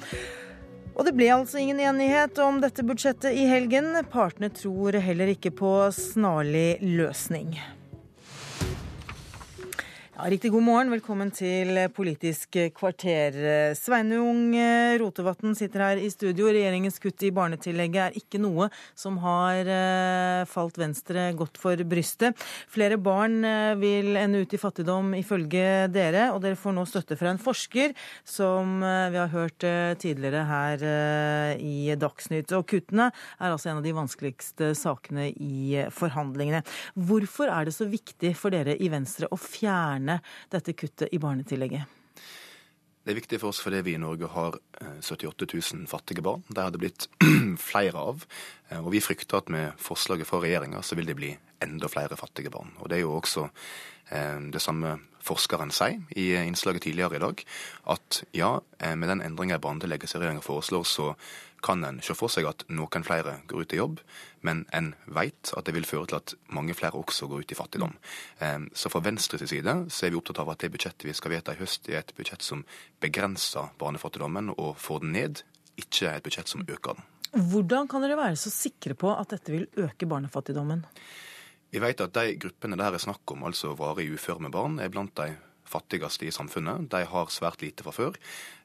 Og 0.97 1.05
det 1.05 1.13
ble 1.15 1.29
altså 1.35 1.61
ingen 1.61 1.85
enighet 1.85 2.41
om 2.41 2.63
dette 2.65 2.83
budsjettet 2.83 3.37
i 3.37 3.45
helgen. 3.51 3.93
Partene 4.09 4.49
tror 4.49 4.97
heller 4.97 5.37
ikke 5.37 5.53
på 5.61 5.75
snarlig 5.93 6.79
løsning. 6.81 7.53
Ja, 10.19 10.25
riktig 10.33 10.51
god 10.51 10.65
morgen. 10.67 10.89
Velkommen 10.91 11.29
til 11.31 11.77
Politisk 11.95 12.57
kvarter. 12.75 13.37
Sveinung 13.79 14.49
Rotevatn 14.99 15.53
sitter 15.55 15.85
her 15.85 16.01
i 16.03 16.09
studio. 16.11 16.49
Regjeringens 16.51 16.97
kutt 16.99 17.23
i 17.23 17.31
barnetillegget 17.31 18.01
er 18.03 18.17
ikke 18.19 18.41
noe 18.43 18.67
som 18.99 19.21
har 19.23 19.71
eh, 19.71 20.43
falt 20.51 20.81
Venstre 20.83 21.29
godt 21.39 21.61
for 21.63 21.79
brystet. 21.87 22.35
Flere 22.67 22.99
barn 22.99 23.47
eh, 23.47 23.77
vil 23.79 24.19
ende 24.19 24.41
ut 24.43 24.57
i 24.57 24.59
fattigdom 24.59 25.13
ifølge 25.21 25.87
dere, 25.95 26.33
og 26.33 26.43
dere 26.43 26.59
får 26.59 26.75
nå 26.75 26.89
støtte 26.91 27.15
fra 27.21 27.31
en 27.31 27.39
forsker 27.39 27.95
som 28.27 28.83
eh, 28.83 29.13
vi 29.15 29.23
har 29.23 29.31
hørt 29.37 29.69
tidligere 30.03 30.43
her 30.51 30.85
i 31.63 31.95
Dagsnytt. 31.95 32.57
Og 32.59 32.67
kuttene 32.75 33.13
er 33.13 33.53
altså 33.53 33.71
en 33.71 33.85
av 33.85 33.87
de 33.87 33.95
vanskeligste 33.95 34.75
sakene 34.83 35.31
i 35.31 35.87
forhandlingene. 35.95 36.67
Hvorfor 36.99 37.55
er 37.55 37.71
det 37.71 37.79
så 37.79 37.87
viktig 37.87 38.35
for 38.35 38.51
dere 38.59 38.75
i 38.75 38.91
Venstre 38.91 39.31
å 39.31 39.39
fjerne 39.39 40.08
fjerne 40.09 40.21
dette 40.51 40.73
kuttet 40.73 41.13
i 41.13 41.19
barnetillegget? 41.19 41.85
Det 43.05 43.15
er 43.15 43.21
viktig 43.23 43.39
for 43.41 43.49
oss 43.49 43.63
fordi 43.63 43.81
vi 43.87 43.95
i 43.97 44.01
Norge 44.01 44.29
har 44.29 44.59
78 45.01 45.45
eh, 45.45 45.61
000 45.75 45.87
fattige 45.89 46.23
barn. 46.23 46.43
Det 46.49 46.61
har 46.61 46.71
det 46.71 46.81
blitt 46.83 47.09
flere 47.71 47.97
av. 47.97 48.25
Eh, 48.69 48.81
og 48.81 48.93
vi 48.93 49.01
frykter 49.01 49.39
at 49.39 49.49
med 49.49 49.79
forslaget 49.81 50.29
fra 50.29 50.43
regjeringa 50.43 50.83
så 50.83 50.97
vil 50.99 51.09
det 51.09 51.17
bli 51.17 51.33
enda 51.65 51.89
flere 51.89 52.17
fattige 52.17 52.51
barn. 52.51 52.75
Og 52.79 52.91
det 52.91 52.99
er 52.99 53.07
jo 53.07 53.17
også 53.17 53.49
eh, 54.13 54.41
det 54.53 54.61
samme 54.61 54.99
forskeren 55.25 55.73
sier 55.73 56.05
i 56.17 56.35
innslaget 56.37 56.85
tidligere 56.85 57.17
i 57.17 57.21
dag, 57.21 57.41
at 57.93 58.23
ja, 58.33 58.55
med 58.97 59.11
den 59.11 59.21
endringa 59.21 59.59
i 59.59 59.61
barnetillegget 59.61 60.09
som 60.09 60.23
regjeringa 60.23 60.41
foreslår, 60.41 60.87
så 60.89 61.09
kan 61.65 61.85
en 61.85 62.01
se 62.05 62.15
for 62.17 62.33
seg 62.33 62.47
at 62.49 62.65
noen 62.71 63.05
flere 63.07 63.39
går 63.51 63.65
ut 63.65 63.75
i 63.75 63.81
jobb, 63.81 64.01
men 64.47 64.65
en 64.77 64.93
vet 65.07 65.53
at 65.57 65.67
det 65.67 65.75
vil 65.77 65.87
føre 65.89 66.11
til 66.11 66.19
at 66.21 66.35
mange 66.55 66.77
flere 66.79 66.99
også 66.99 67.29
går 67.31 67.45
ut 67.45 67.55
i 67.55 67.59
fattigdom. 67.59 67.95
Så 68.73 68.93
fra 68.93 69.03
Venstres 69.05 69.51
side 69.51 69.75
så 69.91 70.07
er 70.07 70.15
vi 70.15 70.21
opptatt 70.21 70.41
av 70.43 70.53
at 70.53 70.63
det 70.63 70.71
budsjettet 70.75 71.09
vi 71.09 71.17
skal 71.17 71.35
vedta 71.35 71.57
i 71.57 71.61
høst, 71.61 71.89
er 71.91 72.01
et 72.03 72.15
budsjett 72.17 72.47
som 72.47 72.65
begrenser 73.03 73.73
barnefattigdommen 73.81 74.53
og 74.57 74.77
får 74.79 75.03
den 75.05 75.17
ned, 75.19 75.43
ikke 75.79 76.13
et 76.13 76.27
budsjett 76.27 76.51
som 76.51 76.63
øker 76.67 76.99
den. 76.99 77.09
Hvordan 77.51 77.91
kan 77.91 78.05
dere 78.05 78.17
være 78.17 78.39
så 78.41 78.53
sikre 78.53 78.95
på 78.97 79.11
at 79.13 79.35
dette 79.35 79.53
vil 79.53 79.67
øke 79.77 80.09
barnefattigdommen? 80.09 80.87
Vi 81.69 81.83
vet 81.83 82.01
at 82.01 82.15
de 82.17 82.39
gruppene 82.41 82.79
det 82.81 82.87
her 82.87 82.97
er 82.97 83.03
snakk 83.03 83.35
om, 83.35 83.43
altså 83.45 83.75
varig 83.77 84.09
uføre 84.15 84.41
med 84.47 84.55
barn, 84.55 84.79
er 84.81 84.89
blant 84.89 85.13
de 85.19 85.35
fattigste 85.69 86.27
i 86.29 86.33
samfunnet. 86.35 86.89
De 86.91 87.05
har 87.11 87.33
svært 87.33 87.63
lite 87.63 87.85
fra 87.87 87.95
før. 87.95 88.19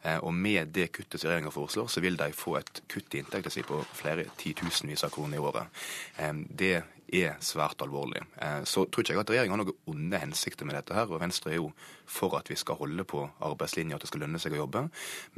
Eh, 0.04 0.18
og 0.18 0.34
med 0.34 0.74
det 0.76 0.90
kuttet 0.96 1.20
som 1.22 1.30
regjeringa 1.30 1.54
foreslår, 1.54 1.88
så 1.92 2.04
vil 2.04 2.18
de 2.20 2.32
få 2.36 2.58
et 2.60 2.84
kutt 2.92 3.16
i 3.16 3.22
inntekta 3.24 3.52
si 3.54 3.64
på 3.68 3.80
flere 3.96 4.28
titusenvis 4.40 5.06
av 5.08 5.14
kroner 5.16 5.40
i 5.40 5.44
året. 5.44 5.84
Eh, 6.18 6.34
det 6.50 6.76
er 7.14 7.38
svært 7.44 7.82
alvorlig. 7.86 8.24
Eh, 8.42 8.64
så 8.64 8.86
tror 8.86 9.04
ikke 9.04 9.14
jeg 9.14 9.22
at 9.22 9.34
regjeringa 9.34 9.56
har 9.56 9.62
noen 9.64 9.94
onde 9.94 10.22
hensikter 10.24 10.68
med 10.68 10.78
dette 10.80 10.96
her. 10.98 11.12
Og 11.12 11.22
Venstre 11.22 11.54
er 11.54 11.62
jo 11.62 11.70
for 12.10 12.36
at 12.40 12.50
vi 12.50 12.58
skal 12.60 12.80
holde 12.80 13.06
på 13.08 13.24
arbeidslinja, 13.44 13.98
at 13.98 14.06
det 14.06 14.12
skal 14.12 14.26
lønne 14.26 14.42
seg 14.42 14.56
å 14.56 14.64
jobbe. 14.64 14.88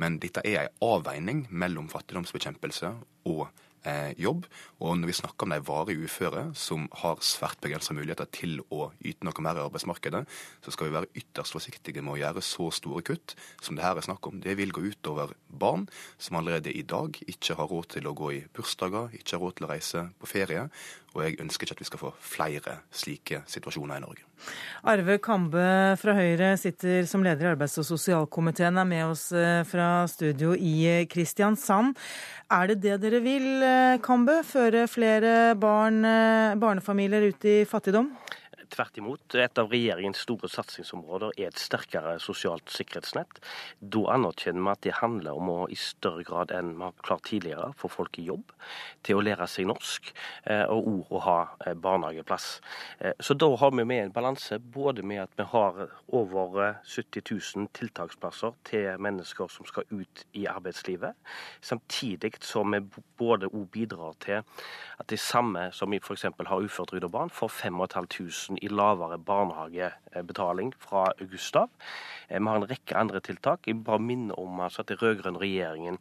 Men 0.02 0.20
dette 0.24 0.44
er 0.46 0.64
ei 0.64 0.74
avveining 0.86 1.46
mellom 1.52 1.90
fattigdomsbekjempelse 1.92 2.94
og 3.32 3.48
jobb. 4.18 4.46
Og 4.82 4.98
når 5.00 5.12
vi 5.12 5.18
snakker 5.20 5.48
om 5.48 5.54
de 5.54 5.60
varig 5.66 5.98
uføre, 6.02 6.48
som 6.58 6.88
har 7.02 7.22
svært 7.26 7.62
begrensa 7.64 7.96
muligheter 7.96 8.30
til 8.34 8.60
å 8.74 8.90
yte 9.06 9.28
noe 9.28 9.46
mer 9.46 9.60
i 9.60 9.64
arbeidsmarkedet, 9.66 10.24
så 10.66 10.74
skal 10.74 10.90
vi 10.90 10.96
være 10.96 11.12
ytterst 11.22 11.56
forsiktige 11.56 12.04
med 12.04 12.16
å 12.16 12.20
gjøre 12.22 12.44
så 12.46 12.70
store 12.74 13.04
kutt 13.06 13.36
som 13.62 13.78
det 13.78 13.86
her 13.86 14.00
er 14.00 14.08
snakk 14.08 14.28
om. 14.30 14.42
Det 14.44 14.58
vil 14.60 14.74
gå 14.76 14.86
utover 14.90 15.36
barn 15.48 15.88
som 16.18 16.40
allerede 16.40 16.74
i 16.74 16.86
dag 16.88 17.18
ikke 17.28 17.58
har 17.60 17.72
råd 17.72 17.94
til 17.96 18.10
å 18.10 18.16
gå 18.18 18.32
i 18.36 18.44
bursdager, 18.56 19.14
ikke 19.16 19.38
har 19.38 19.46
råd 19.46 19.60
til 19.60 19.68
å 19.68 19.74
reise 19.74 20.06
på 20.20 20.30
ferie. 20.30 20.68
Og 21.16 21.24
jeg 21.24 21.40
ønsker 21.40 21.64
ikke 21.66 21.78
at 21.78 21.82
vi 21.82 21.88
skal 21.88 22.02
få 22.02 22.12
flere 22.20 22.78
slike 22.92 23.42
situasjoner 23.48 24.00
i 24.00 24.04
Norge. 24.04 24.26
Arve 24.84 25.16
Kambe 25.24 25.66
fra 25.98 26.16
Høyre 26.18 26.52
sitter 26.60 27.08
som 27.08 27.24
leder 27.24 27.48
i 27.48 27.52
arbeids- 27.54 27.80
og 27.80 27.88
sosialkomiteen, 27.88 28.78
er 28.78 28.90
med 28.90 29.06
oss 29.08 29.30
eh, 29.32 29.64
fra 29.68 30.06
studio 30.12 30.52
i 30.54 31.06
Kristiansand. 31.10 31.96
Er 32.52 32.68
det 32.68 32.82
det 32.84 33.00
dere 33.06 33.24
vil, 33.24 33.48
eh, 33.64 33.98
Kambe? 34.04 34.42
Føre 34.46 34.86
flere 34.92 35.56
barn, 35.56 36.04
eh, 36.06 36.60
barnefamilier 36.60 37.32
ut 37.32 37.48
i 37.48 37.62
fattigdom? 37.70 38.12
Tvert 38.76 38.98
imot. 39.00 39.36
Et 39.40 39.60
av 39.62 39.70
regjeringens 39.72 40.20
store 40.26 40.50
satsingsområder 40.52 41.38
er 41.40 41.48
et 41.48 41.60
sterkere 41.62 42.18
sosialt 42.20 42.68
sikkerhetsnett. 42.76 43.38
Da 43.80 44.02
anerkjenner 44.12 44.66
vi 44.66 44.72
at 44.74 44.82
det 44.84 44.96
handler 44.98 45.38
om 45.40 45.52
å 45.54 45.60
i 45.72 45.78
større 45.80 46.26
grad 46.28 46.52
enn 46.52 46.74
vi 46.74 46.84
har 46.84 46.98
klart 47.06 47.24
tidligere 47.30 47.70
få 47.80 47.88
folk 47.94 48.20
i 48.20 48.26
jobb, 48.28 48.52
til 49.08 49.16
å 49.16 49.24
lære 49.24 49.48
seg 49.48 49.70
norsk 49.70 50.10
eh, 50.12 50.66
og 50.68 50.90
ord 50.92 51.14
å 51.16 51.22
ha 51.24 51.38
eh, 51.64 51.78
barnehageplass. 51.86 52.50
Eh, 53.00 53.16
så 53.24 53.38
da 53.40 53.48
har 53.62 53.72
vi 53.78 53.86
med 53.88 54.02
en 54.10 54.14
balanse 54.18 54.60
både 54.60 55.06
med 55.08 55.24
at 55.24 55.40
vi 55.40 55.48
har 55.54 55.80
over 56.20 56.82
70 56.84 57.24
000 57.32 57.72
tiltaksplasser 57.80 58.60
til 58.68 59.00
mennesker 59.00 59.56
som 59.56 59.70
skal 59.72 59.88
ut 59.94 60.26
i 60.36 60.44
arbeidslivet, 60.52 61.16
samtidig 61.64 62.34
som 62.44 62.76
vi 62.76 62.84
både 63.16 63.48
bidrar 63.72 64.20
til 64.20 64.44
at 65.00 65.08
det 65.08 65.22
samme 65.24 65.70
som 65.72 65.96
f.eks. 65.96 66.28
har 66.28 66.68
uføretrygda 66.68 67.08
barn, 67.12 67.32
får 67.32 67.56
5500 67.62 68.65
i 68.66 68.72
lavere 68.72 69.18
barnehagebetaling 69.22 70.74
fra 70.82 71.08
august 71.22 71.56
av. 71.60 71.70
Eh, 72.28 72.40
vi 72.40 72.48
har 72.48 72.60
en 72.60 72.68
rekke 72.68 72.98
andre 72.98 73.22
tiltak. 73.22 73.68
Jeg 73.68 73.84
bare 73.84 74.00
minner 74.00 74.40
om 74.40 74.60
altså 74.60 74.82
at 74.82 74.92
den 74.92 75.02
rød-grønne 75.02 75.42
regjeringen 75.42 76.00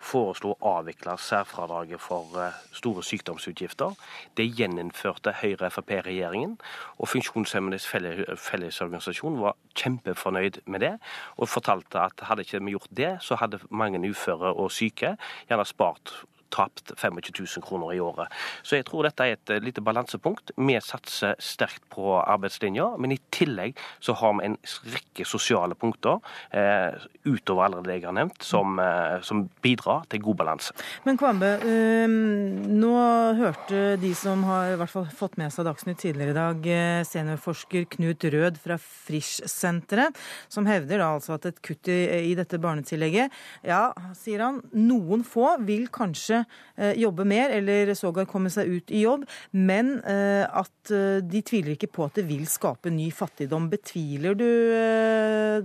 foreslo 0.00 0.54
å 0.54 0.72
avvikle 0.78 1.16
særfradraget 1.20 2.00
for 2.00 2.36
eh, 2.40 2.60
store 2.76 3.04
sykdomsutgifter. 3.06 3.96
Det 4.36 4.48
gjeninnførte 4.48 5.36
Høyre-Frp-regjeringen. 5.42 6.56
Og 6.98 7.10
Funksjonshemmedes 7.12 7.86
Fellesorganisasjon 7.86 9.40
var 9.42 9.58
kjempefornøyd 9.76 10.62
med 10.66 10.84
det, 10.84 10.94
og 11.36 11.52
fortalte 11.52 12.06
at 12.08 12.24
hadde 12.28 12.46
ikke 12.46 12.64
vi 12.64 12.76
gjort 12.76 12.96
det, 12.96 13.12
så 13.20 13.38
hadde 13.40 13.60
mange 13.70 14.00
uføre 14.08 14.54
og 14.54 14.72
syke 14.72 15.16
gjerne 15.48 15.68
spart 15.68 16.14
tapt 16.50 16.92
25 16.96 17.20
000 17.38 17.64
kroner 17.64 17.94
i 17.94 18.00
året. 18.00 18.32
Så 18.62 18.78
jeg 18.78 18.86
tror 18.88 19.06
dette 19.06 19.24
er 19.24 19.36
et 19.36 19.54
lite 19.64 19.82
balansepunkt. 19.84 20.52
Vi 20.56 20.76
satser 20.82 21.36
sterkt 21.42 21.84
på 21.92 22.16
arbeidslinja, 22.20 22.92
men 23.00 23.14
i 23.14 23.20
tillegg 23.34 23.76
så 24.00 24.16
har 24.20 24.36
vi 24.38 24.48
en 24.48 24.58
rekke 24.92 25.26
sosiale 25.28 25.76
punkter 25.78 26.20
eh, 26.50 26.96
utover 27.26 27.66
alle 27.66 27.82
det 27.86 27.98
jeg 27.98 28.06
har 28.08 28.16
nevnt, 28.16 28.42
som, 28.44 28.78
eh, 28.82 29.18
som 29.26 29.46
bidrar 29.64 30.06
til 30.10 30.22
god 30.24 30.40
balanse. 30.42 30.76
Men 31.06 31.18
Kvambe, 31.20 31.52
eh, 31.66 32.06
nå 32.06 32.94
hørte 33.40 33.96
de 34.00 34.12
som 34.16 34.44
har 34.48 34.74
i 34.74 34.78
hvert 34.80 34.92
fall 34.92 35.08
fått 35.10 35.38
med 35.40 35.52
seg 35.54 35.66
Dagsnytt 35.66 35.98
tidligere 36.04 36.30
i 36.30 36.36
dag, 36.36 36.66
seniorforsker 37.08 37.88
Knut 37.96 38.22
Rød 38.30 38.60
fra 38.62 38.76
Frisch-senteret, 38.78 40.14
som 40.52 40.68
hevder 40.68 41.02
da 41.02 41.10
altså 41.16 41.34
at 41.34 41.48
et 41.50 41.58
kutt 41.64 41.90
i, 41.90 42.30
i 42.30 42.34
dette 42.38 42.60
barnetillegget, 42.62 43.34
ja, 43.66 43.90
sier 44.16 44.44
han, 44.44 44.60
noen 44.76 45.24
få 45.26 45.56
vil 45.66 45.88
kanskje 45.92 46.35
eh, 46.44 46.94
jobbe 47.00 47.26
mer, 47.28 47.54
eller 47.56 47.94
sågar 47.98 48.28
komme 48.30 48.52
seg 48.52 48.70
ut 48.70 48.92
i 48.94 49.02
jobb, 49.04 49.26
men 49.56 49.96
eh, 50.04 50.44
at 50.46 50.92
eh, 50.94 51.18
de 51.24 51.42
tviler 51.46 51.76
ikke 51.76 51.92
på 51.98 52.08
at 52.08 52.20
det 52.20 52.26
vil 52.28 52.46
skape 52.50 52.92
ny 52.92 53.10
fattigdom. 53.14 53.70
Betviler 53.72 54.36
du 54.38 54.48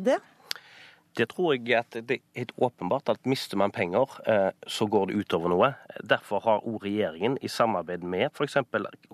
det? 0.01 0.19
Det 1.17 1.29
tror 1.33 1.55
jeg 1.55 1.75
at 1.77 1.97
det 2.07 2.19
er 2.19 2.41
helt 2.43 2.53
åpenbart 2.57 3.09
at 3.11 3.25
mister 3.27 3.57
man 3.57 3.71
penger, 3.71 4.19
eh, 4.27 4.51
så 4.67 4.87
går 4.87 5.09
det 5.11 5.21
utover 5.21 5.51
noe. 5.51 5.73
Derfor 6.07 6.43
har 6.45 6.65
òg 6.67 6.85
regjeringen 6.85 7.37
i 7.41 7.51
samarbeid 7.51 8.03
med 8.03 8.29
f.eks. 8.31 8.57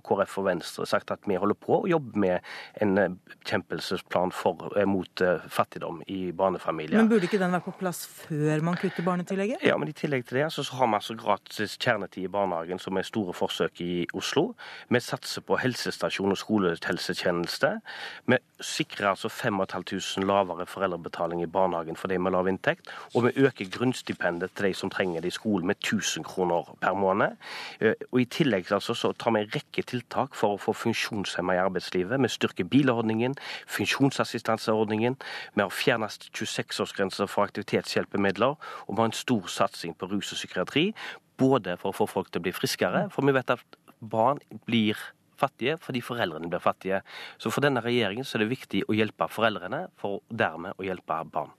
KrF 0.07 0.37
og 0.39 0.45
Venstre 0.47 0.85
sagt 0.87 1.11
at 1.11 1.25
vi 1.27 1.39
holder 1.39 1.57
på 1.57 1.81
å 1.81 1.89
jobbe 1.89 2.19
med 2.19 2.39
en 2.81 3.19
kjempelsesplan 3.47 3.67
bekjempelsesplan 3.67 4.31
for, 4.31 4.77
eh, 4.77 4.85
mot 4.85 5.21
fattigdom 5.49 6.01
i 6.07 6.31
barnefamilier. 6.31 6.97
Men 6.97 7.09
burde 7.09 7.27
ikke 7.27 7.39
den 7.39 7.51
være 7.51 7.63
på 7.63 7.77
plass 7.77 8.05
før 8.05 8.61
man 8.61 8.75
kutter 8.75 9.03
barnetillegget? 9.03 9.63
Ja, 9.63 9.77
men 9.77 9.89
i 9.89 9.93
tillegg 9.93 10.25
til 10.25 10.37
det 10.37 10.45
altså, 10.45 10.63
så 10.63 10.73
har 10.75 10.87
vi 10.87 10.93
altså 10.93 11.15
gratis 11.17 11.77
kjernetid 11.77 12.23
i 12.23 12.27
barnehagen, 12.27 12.79
som 12.79 12.97
er 12.97 13.03
store 13.03 13.33
forsøk 13.33 13.81
i 13.81 14.07
Oslo. 14.13 14.55
Vi 14.89 14.99
satser 14.99 15.41
på 15.41 15.57
helsestasjon 15.57 16.31
og 16.31 16.37
skolehelsetjeneste. 16.37 17.81
Vi 18.27 18.37
sikrer 18.61 19.09
altså 19.13 19.29
5500 19.29 20.25
lavere 20.25 20.65
foreldrebetaling 20.65 21.41
i 21.43 21.45
barnehagen 21.45 21.86
barnehagen 21.87 21.95
for 21.95 22.07
de 22.07 22.19
med 22.19 22.31
lav 22.31 22.47
inntekt. 22.47 22.89
Og 23.15 23.25
vi 23.25 23.45
øker 23.45 23.69
grunnstipendet 23.71 24.51
til 24.55 24.65
de 24.65 24.73
som 24.73 24.89
trenger 24.89 25.21
det 25.21 25.27
i 25.27 25.31
skolen 25.31 25.67
med 25.67 25.75
1000 25.75 26.23
kroner 26.23 26.77
per 26.81 26.93
måned. 26.93 27.37
Eh, 27.81 27.93
og 28.11 28.21
I 28.21 28.25
tillegg 28.25 28.71
altså, 28.71 28.93
så 28.93 29.13
tar 29.13 29.31
vi 29.31 29.41
en 29.41 29.51
rekke 29.53 29.83
tiltak 29.83 30.35
for 30.35 30.55
å 30.55 30.57
få 30.57 30.73
funksjonshemma 30.73 31.55
i 31.55 31.61
arbeidslivet. 31.63 32.21
Vi 32.21 32.27
styrker 32.27 32.63
bilordningen, 32.63 33.35
funksjonsassistanseordningen. 33.67 35.17
Vi 35.55 35.61
har 35.61 35.69
fjernet 35.69 36.29
26-årsgrenser 36.33 37.27
for 37.27 37.43
aktivitetshjelpemidler. 37.43 38.55
Og 38.87 38.95
vi 38.95 39.01
har 39.01 39.05
en 39.05 39.11
stor 39.11 39.47
satsing 39.47 39.95
på 39.95 40.07
rus 40.07 40.31
og 40.31 40.37
psykiatri. 40.37 40.93
Både 41.37 41.77
for 41.77 41.89
å 41.91 41.97
få 41.97 42.07
folk 42.07 42.31
til 42.31 42.41
å 42.41 42.47
bli 42.47 42.51
friskere, 42.51 43.09
for 43.13 43.25
vi 43.25 43.35
vet 43.35 43.49
at 43.53 43.77
barn 44.01 44.39
blir 44.65 44.97
fattige 45.39 45.77
fordi 45.81 46.01
foreldrene 46.05 46.49
blir 46.51 46.63
fattige. 46.63 47.01
Så 47.37 47.51
for 47.53 47.65
denne 47.65 47.83
regjeringen 47.83 48.27
så 48.27 48.37
er 48.37 48.45
det 48.45 48.51
viktig 48.53 48.83
å 48.87 48.97
hjelpe 48.97 49.29
foreldrene, 49.31 49.85
for 49.99 50.21
dermed 50.27 50.77
å 50.77 50.85
hjelpe 50.87 51.19
barn. 51.33 51.53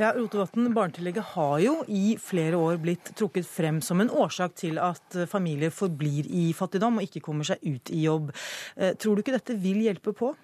Ja, 0.00 0.12
Rotevatn, 0.16 0.70
Barnetillegget 0.74 1.34
har 1.34 1.56
jo 1.62 1.74
i 1.88 2.16
flere 2.20 2.60
år 2.60 2.80
blitt 2.82 3.12
trukket 3.18 3.48
frem 3.48 3.80
som 3.84 4.00
en 4.00 4.10
årsak 4.10 4.56
til 4.60 4.80
at 4.82 5.18
familier 5.30 5.72
forblir 5.74 6.28
i 6.30 6.50
fattigdom 6.56 7.00
og 7.00 7.08
ikke 7.08 7.24
kommer 7.24 7.46
seg 7.46 7.62
ut 7.66 7.92
i 7.92 8.04
jobb. 8.06 8.30
Eh, 8.76 8.94
tror 9.00 9.16
du 9.16 9.24
ikke 9.24 9.36
dette 9.36 9.58
vil 9.60 9.82
hjelpe 9.84 10.14
på? 10.16 10.34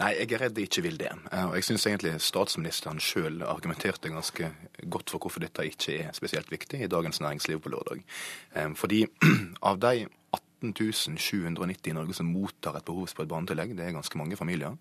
Nei, 0.00 0.14
jeg 0.16 0.32
er 0.32 0.40
redd 0.40 0.54
det 0.56 0.64
ikke 0.66 0.82
vil 0.86 0.96
det. 0.98 1.10
Eh, 1.30 1.44
og 1.50 1.54
jeg 1.58 1.66
syns 1.68 1.84
egentlig 1.86 2.14
statsministeren 2.24 3.00
sjøl 3.02 3.42
argumenterte 3.44 4.10
ganske 4.10 4.48
godt 4.90 5.12
for 5.12 5.22
hvorfor 5.22 5.44
dette 5.44 5.66
ikke 5.68 5.98
er 6.06 6.16
spesielt 6.16 6.50
viktig 6.50 6.80
i 6.82 6.90
Dagens 6.90 7.20
Næringsliv 7.22 7.60
på 7.62 7.74
lørdag. 7.74 8.02
Eh, 8.56 8.72
fordi 8.78 9.04
av 9.70 9.78
de 9.84 10.06
18 10.06 10.21
790 10.62 11.90
i 11.90 11.94
Norge 11.96 12.14
som 12.14 12.30
mottar 12.30 12.78
et 12.78 12.86
behovsprøvd 12.86 13.30
barnetillegg, 13.32 13.74
det 13.76 13.86
er 13.86 13.96
ganske 13.96 14.18
mange 14.20 14.38
familier, 14.38 14.78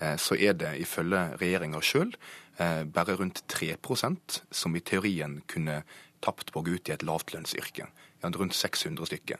eh, 0.00 0.16
så 0.16 0.38
er 0.38 0.56
det 0.56 0.74
ifølge 0.80 1.20
regjeringa 1.40 1.82
sjøl 1.84 2.14
eh, 2.58 2.84
bare 2.84 3.16
rundt 3.20 3.44
3% 3.52 4.40
som 4.50 4.76
i 4.76 4.80
teorien 4.80 5.42
kunne 5.46 5.82
tapt 6.24 6.52
på 6.52 6.60
å 6.60 6.66
gå 6.66 6.78
ut 6.78 6.88
i 6.88 6.94
et 6.96 7.04
lavtlønnsyrke. 7.06 7.86
Rundt 8.24 8.56
600 8.56 9.06
stykker. 9.06 9.38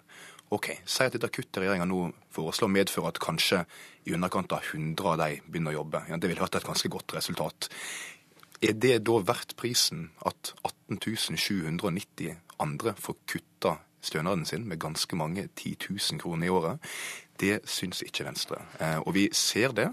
Ok, 0.55 0.71
Si 0.89 1.05
at 1.05 1.13
dette 1.13 1.29
kuttet 1.29 1.59
regjeringa 1.61 1.85
nå 1.89 2.13
foreslår 2.33 2.71
medfører 2.73 3.11
at 3.11 3.19
kanskje 3.21 3.65
i 4.09 4.15
underkant 4.17 4.53
av 4.57 4.65
100 4.65 5.11
av 5.11 5.19
de 5.21 5.43
begynner 5.45 5.75
å 5.75 5.81
jobbe. 5.83 6.05
Ja, 6.09 6.17
det 6.17 6.31
ville 6.31 6.41
vært 6.41 6.57
et 6.57 6.69
ganske 6.69 6.89
godt 6.93 7.13
resultat. 7.19 7.69
Er 8.65 8.73
det 8.73 8.95
da 9.05 9.19
verdt 9.23 9.57
prisen 9.61 10.09
at 10.27 10.55
18 10.65 11.37
790 11.37 12.39
andre 12.65 12.95
får 12.99 13.19
kutta 13.29 13.48
stønaden 14.01 14.45
sin 14.47 14.67
med 14.69 14.81
ganske 14.81 15.17
mange 15.17 15.49
10 15.57 15.77
000 15.91 16.21
kroner 16.21 16.47
i 16.47 16.51
året. 16.51 16.79
Det 17.41 17.61
syns 17.71 18.03
ikke 18.03 18.27
Venstre. 18.27 18.63
Eh, 18.81 18.99
og 18.99 19.15
vi 19.15 19.29
ser 19.33 19.75
det 19.77 19.89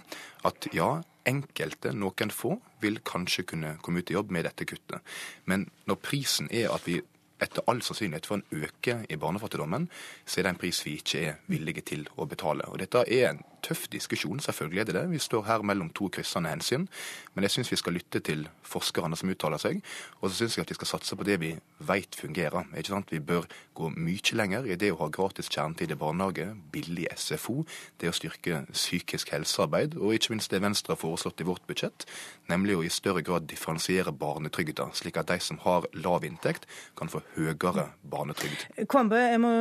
at 0.46 0.68
ja, 0.74 1.02
enkelte, 1.26 1.94
noen 1.94 2.32
få, 2.32 2.56
vil 2.82 3.00
kanskje 3.06 3.46
kunne 3.50 3.76
komme 3.82 4.02
ut 4.02 4.12
i 4.12 4.18
jobb 4.18 4.32
med 4.32 4.46
dette 4.46 4.66
kuttet. 4.66 5.02
Men 5.46 5.70
når 5.86 6.02
prisen 6.02 6.50
er 6.52 6.74
at 6.74 6.86
vi 6.88 7.02
etter 7.42 7.66
all 7.68 7.82
sannsynlighet 7.84 8.28
får 8.30 8.40
en 8.40 8.64
øke 8.64 8.96
i 9.10 9.18
barnefattigdommen, 9.20 9.90
så 10.26 10.40
er 10.40 10.48
det 10.48 10.54
en 10.54 10.62
pris 10.62 10.80
vi 10.86 10.96
ikke 11.00 11.24
er 11.28 11.42
villige 11.52 11.84
til 11.86 12.06
å 12.16 12.28
betale. 12.30 12.68
Og 12.72 12.80
Dette 12.80 13.04
er 13.12 13.34
en 13.34 13.44
tøff 13.66 13.88
diskusjon, 13.92 14.40
selvfølgelig 14.44 14.82
er 14.82 14.90
det 14.90 14.96
det. 15.00 15.06
Vi 15.12 15.22
står 15.22 15.46
her 15.50 15.66
mellom 15.66 15.90
to 15.96 16.10
kryssende 16.14 16.52
hensyn. 16.54 16.88
Men 17.34 17.48
jeg 17.48 17.56
syns 17.56 17.72
vi 17.74 17.80
skal 17.82 17.98
lytte 17.98 18.22
til 18.24 18.46
forskerne 18.66 19.18
som 19.20 19.32
uttaler 19.32 19.62
seg, 19.62 19.82
og 20.22 20.30
så 20.30 20.38
syns 20.38 20.58
jeg 20.58 20.66
at 20.66 20.74
vi 20.74 20.78
skal 20.80 20.92
satse 20.94 21.18
på 21.18 21.26
det 21.28 21.40
vi 21.42 21.52
vet 21.86 22.16
fungerer. 22.16 22.70
Ikke 22.78 22.94
sant? 22.94 23.12
Vi 23.12 23.20
bør 23.20 23.48
gå 23.76 23.92
mye 23.96 24.38
lenger 24.40 24.68
i 24.70 24.78
det 24.80 24.92
å 24.94 25.00
ha 25.02 25.10
gratis 25.14 25.50
kjernetid 25.52 25.92
i 25.92 26.00
barnehage, 26.00 26.48
billig 26.72 27.10
SFO, 27.20 27.64
det 28.02 28.10
å 28.10 28.16
styrke 28.16 28.64
psykisk 28.72 29.34
helsearbeid, 29.36 29.98
og 30.00 30.16
ikke 30.16 30.34
minst 30.34 30.54
det 30.54 30.62
Venstre 30.64 30.96
har 30.96 31.02
foreslått 31.02 31.44
i 31.44 31.48
vårt 31.48 31.66
budsjett, 31.68 32.08
nemlig 32.52 32.78
å 32.78 32.86
i 32.86 32.92
større 32.94 33.24
grad 33.26 33.48
differensiere 33.50 34.14
barnetrygda, 34.16 34.88
slik 34.96 35.20
at 35.20 35.30
de 35.32 35.40
som 35.44 35.60
har 35.66 35.88
lav 36.06 36.26
inntekt, 36.28 36.70
kan 36.98 37.12
få 37.12 37.22
høyere 37.36 37.90
barnetrygd. 38.08 38.68
Kvambe, 38.92 39.22
må, 39.42 39.52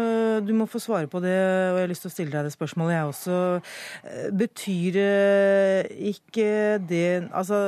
du 0.47 0.55
må 0.57 0.69
få 0.71 0.83
svare 0.83 1.11
på 1.11 1.23
det, 1.25 1.35
og 1.35 1.81
jeg 1.81 1.87
har 1.87 1.93
lyst 1.93 2.07
til 2.07 2.13
å 2.13 2.15
stille 2.15 2.35
deg 2.35 2.49
det 2.49 2.55
spørsmålet, 2.55 2.97
jeg 2.97 3.11
også. 3.11 3.39
Betyr 4.35 4.97
ikke 6.11 6.49
det 6.89 7.29
Altså, 7.35 7.59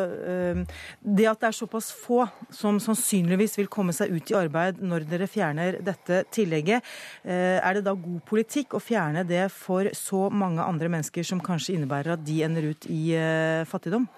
det 1.01 1.29
at 1.31 1.41
det 1.43 1.49
er 1.49 1.57
såpass 1.57 1.91
få 1.95 2.25
som 2.55 2.81
sannsynligvis 2.83 3.57
vil 3.61 3.71
komme 3.73 3.95
seg 3.97 4.13
ut 4.15 4.31
i 4.33 4.37
arbeid 4.39 4.81
når 4.85 5.07
dere 5.11 5.29
fjerner 5.31 5.79
dette 5.85 6.23
tillegget, 6.35 6.85
er 7.25 7.77
det 7.77 7.85
da 7.87 7.95
god 7.95 8.21
politikk 8.29 8.77
å 8.77 8.83
fjerne 8.83 9.25
det 9.29 9.47
for 9.55 9.89
så 9.97 10.27
mange 10.33 10.65
andre 10.65 10.91
mennesker 10.93 11.27
som 11.27 11.43
kanskje 11.43 11.77
innebærer 11.77 12.17
at 12.17 12.25
de 12.27 12.41
ender 12.47 12.71
ut 12.73 12.89
i 12.93 13.03
fattigdom? 13.69 14.09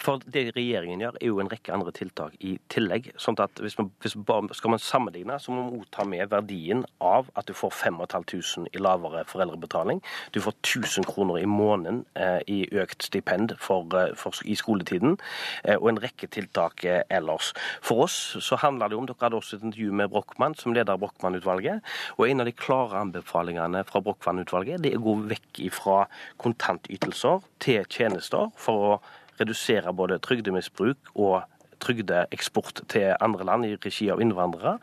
For 0.00 0.22
det 0.34 0.48
regjeringen 0.56 1.02
gjør, 1.02 1.16
er 1.20 1.30
jo 1.30 1.40
en 1.42 1.50
rekke 1.50 1.72
andre 1.74 1.92
tiltak 1.94 2.34
i 2.40 2.56
tillegg. 2.72 3.12
sånn 3.20 3.38
at 3.38 3.60
hvis 3.62 3.78
man, 3.78 3.90
hvis 4.02 4.16
Skal 4.56 4.70
man 4.70 4.78
sammenligne, 4.78 5.38
så 5.38 5.52
må 5.52 5.62
man 5.70 5.84
ta 5.90 6.04
med 6.04 6.30
verdien 6.30 6.84
av 7.00 7.30
at 7.36 7.46
du 7.46 7.52
får 7.52 7.70
5500 7.70 8.68
i 8.72 8.78
lavere 8.78 9.24
foreldrebetaling. 9.24 10.02
Du 10.32 10.40
får 10.40 10.52
1000 10.62 11.04
kroner 11.04 11.38
i 11.38 11.46
måneden 11.46 12.04
eh, 12.16 12.40
i 12.46 12.68
økt 12.72 13.02
stipend 13.02 13.56
for, 13.58 13.86
eh, 13.94 14.14
for, 14.14 14.34
i 14.44 14.54
skoletiden, 14.54 15.18
eh, 15.64 15.76
og 15.76 15.88
en 15.88 16.02
rekke 16.02 16.26
tiltak 16.26 16.84
eh, 16.84 17.02
ellers. 17.10 17.52
For 17.80 18.04
oss 18.04 18.36
så 18.40 18.56
handler 18.56 18.88
det 18.88 18.98
om 18.98 19.06
Dere 19.06 19.16
hadde 19.20 19.36
også 19.36 19.56
et 19.56 19.62
intervju 19.62 19.92
med 19.92 20.10
Brochmann, 20.10 20.54
som 20.54 20.72
leder 20.72 20.96
Brochmann-utvalget. 20.96 21.82
Og 22.18 22.28
en 22.28 22.40
av 22.40 22.46
de 22.46 22.52
klare 22.52 23.00
anbefalingene 23.00 23.84
fra 23.84 24.00
Brochmann-utvalget 24.00 24.82
det 24.82 24.92
er 24.92 25.00
å 25.00 25.06
gå 25.06 25.16
vekk 25.32 25.64
fra 25.72 26.06
kontantytelser 26.42 27.42
til 27.62 27.84
tjenester 27.88 28.50
for 28.58 28.88
å 28.92 28.94
redusere 29.42 29.92
både 29.96 30.20
trygdemisbruk 30.24 31.12
og 31.14 31.42
trygdeeksport 31.82 32.84
til 32.92 33.12
andre 33.20 33.46
land 33.48 33.66
i 33.66 33.74
regi 33.74 34.08
av 34.12 34.22
innvandrere. 34.22 34.76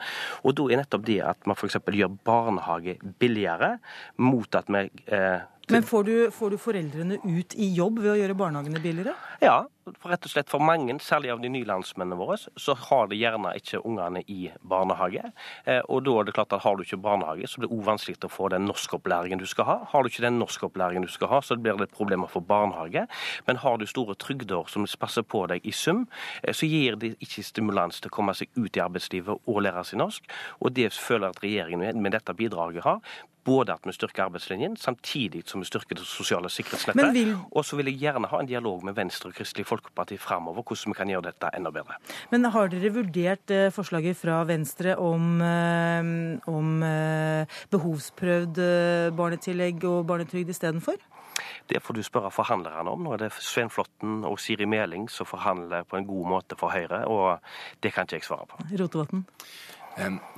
Og 0.43 0.57
da 0.57 0.67
er 0.67 0.81
nettopp 0.81 1.05
det 1.07 1.21
at 1.25 1.47
man 1.47 1.57
f.eks. 1.57 1.79
gjør 1.79 2.17
barnehage 2.27 2.97
billigere, 3.21 3.77
mot 4.19 4.59
at 4.59 4.67
vi 4.71 4.85
eh, 5.15 5.45
Men 5.69 5.83
får 5.83 6.03
du, 6.03 6.15
får 6.31 6.49
du 6.49 6.57
foreldrene 6.57 7.19
ut 7.23 7.53
i 7.53 7.67
jobb 7.77 7.99
ved 8.01 8.13
å 8.15 8.17
gjøre 8.17 8.35
barnehagene 8.37 8.81
billigere? 8.81 9.13
Ja, 9.43 9.67
rett 10.09 10.25
og 10.25 10.31
slett 10.31 10.49
for 10.49 10.63
mange, 10.63 10.95
særlig 11.03 11.29
av 11.33 11.41
de 11.43 11.51
nye 11.53 11.67
landsmennene 11.67 12.17
våre, 12.17 12.37
så 12.39 12.75
har 12.87 13.09
de 13.11 13.19
gjerne 13.19 13.51
ikke 13.59 13.81
ungene 13.85 14.23
i 14.25 14.49
barnehage. 14.65 15.29
Eh, 15.69 15.81
og 15.85 16.03
da 16.07 16.15
er 16.17 16.27
det 16.27 16.35
klart 16.37 16.55
at 16.57 16.63
har 16.65 16.77
du 16.77 16.83
ikke 16.85 16.99
barnehage, 17.03 17.47
så 17.47 17.61
blir 17.61 17.69
det 17.69 17.77
òg 17.77 17.85
vanskelig 17.91 18.17
å 18.25 18.31
få 18.33 18.49
den 18.53 18.65
norskopplæringen 18.69 19.41
du 19.41 19.45
skal 19.49 19.69
ha. 19.69 19.77
Har 19.93 20.03
du 20.03 20.09
ikke 20.11 20.25
den 20.25 20.39
norskopplæringen 20.41 21.05
du 21.05 21.13
skal 21.13 21.33
ha, 21.35 21.41
så 21.45 21.57
blir 21.59 21.77
det 21.77 21.91
problemer 21.93 22.31
for 22.31 22.45
barnehage. 22.45 23.05
Men 23.47 23.61
har 23.61 23.77
du 23.77 23.85
store 23.89 24.17
trygder 24.17 24.69
som 24.73 24.89
passer 24.99 25.25
på 25.25 25.45
deg 25.53 25.65
i 25.69 25.75
sum, 25.75 26.07
eh, 26.43 26.53
så 26.53 26.69
gir 26.69 26.97
det 26.97 27.15
ikke 27.21 27.45
stimulans 27.45 28.01
til 28.01 28.09
å 28.09 28.17
komme 28.17 28.33
seg 28.37 28.49
ut 28.57 28.73
i 28.73 28.83
arbeidslivet 28.83 29.45
og 29.45 29.65
lære 29.65 29.85
seg 29.85 30.01
norsk. 30.01 30.31
Og 30.65 30.73
det 30.73 30.89
føler 30.97 31.29
jeg 31.29 31.37
at 31.37 31.43
regjeringen 31.45 32.01
med 32.01 32.17
dette 32.17 32.33
bidraget 32.33 32.89
har, 32.89 33.03
både 33.45 33.73
at 33.73 33.85
vi 33.87 33.93
styrker 33.95 34.25
arbeidslinjen, 34.25 34.75
samtidig 34.77 35.43
som 35.49 35.63
vi 35.63 35.67
styrker 35.69 35.99
det 35.99 36.05
sosiale 36.07 36.49
sikkerhetsnettet. 36.51 37.13
Vil... 37.15 37.35
Og 37.51 37.65
så 37.65 37.79
vil 37.79 37.91
jeg 37.91 37.99
gjerne 38.03 38.29
ha 38.31 38.41
en 38.41 38.49
dialog 38.49 38.83
med 38.85 38.97
Venstre 38.97 39.31
og 39.31 39.37
Kristelig 39.37 39.67
Folkeparti 39.69 40.17
framover, 40.21 40.63
hvordan 40.63 40.93
vi 40.93 40.97
kan 40.97 41.13
gjøre 41.13 41.29
dette 41.29 41.51
enda 41.57 41.73
bedre. 41.73 41.99
Men 42.33 42.49
har 42.53 42.71
dere 42.71 42.93
vurdert 42.95 43.53
eh, 43.55 43.69
forslaget 43.73 44.19
fra 44.19 44.41
Venstre 44.49 44.97
om, 44.99 45.39
eh, 45.45 46.11
om 46.49 46.83
eh, 46.85 47.61
behovsprøvd 47.71 48.59
barnetillegg 49.17 49.85
og 49.87 50.03
barnetrygd 50.09 50.51
istedenfor? 50.55 50.99
Det 51.69 51.79
får 51.83 51.95
du 51.95 52.03
spørre 52.03 52.31
forhandlerne 52.33 52.91
om. 52.91 53.03
Nå 53.05 53.15
er 53.15 53.25
det 53.25 53.31
Svein 53.39 53.71
Flåtten 53.71 54.23
og 54.27 54.39
Siri 54.41 54.67
Meling 54.69 55.07
som 55.11 55.27
forhandler 55.29 55.85
på 55.87 55.99
en 55.99 56.07
god 56.07 56.31
måte 56.33 56.57
for 56.59 56.73
Høyre, 56.73 57.05
og 57.07 57.39
det 57.83 57.93
kan 57.95 58.07
ikke 58.07 58.19
jeg 58.19 58.27
svare 58.27 58.49
på. 58.49 58.63
Rotevatn? 58.81 59.23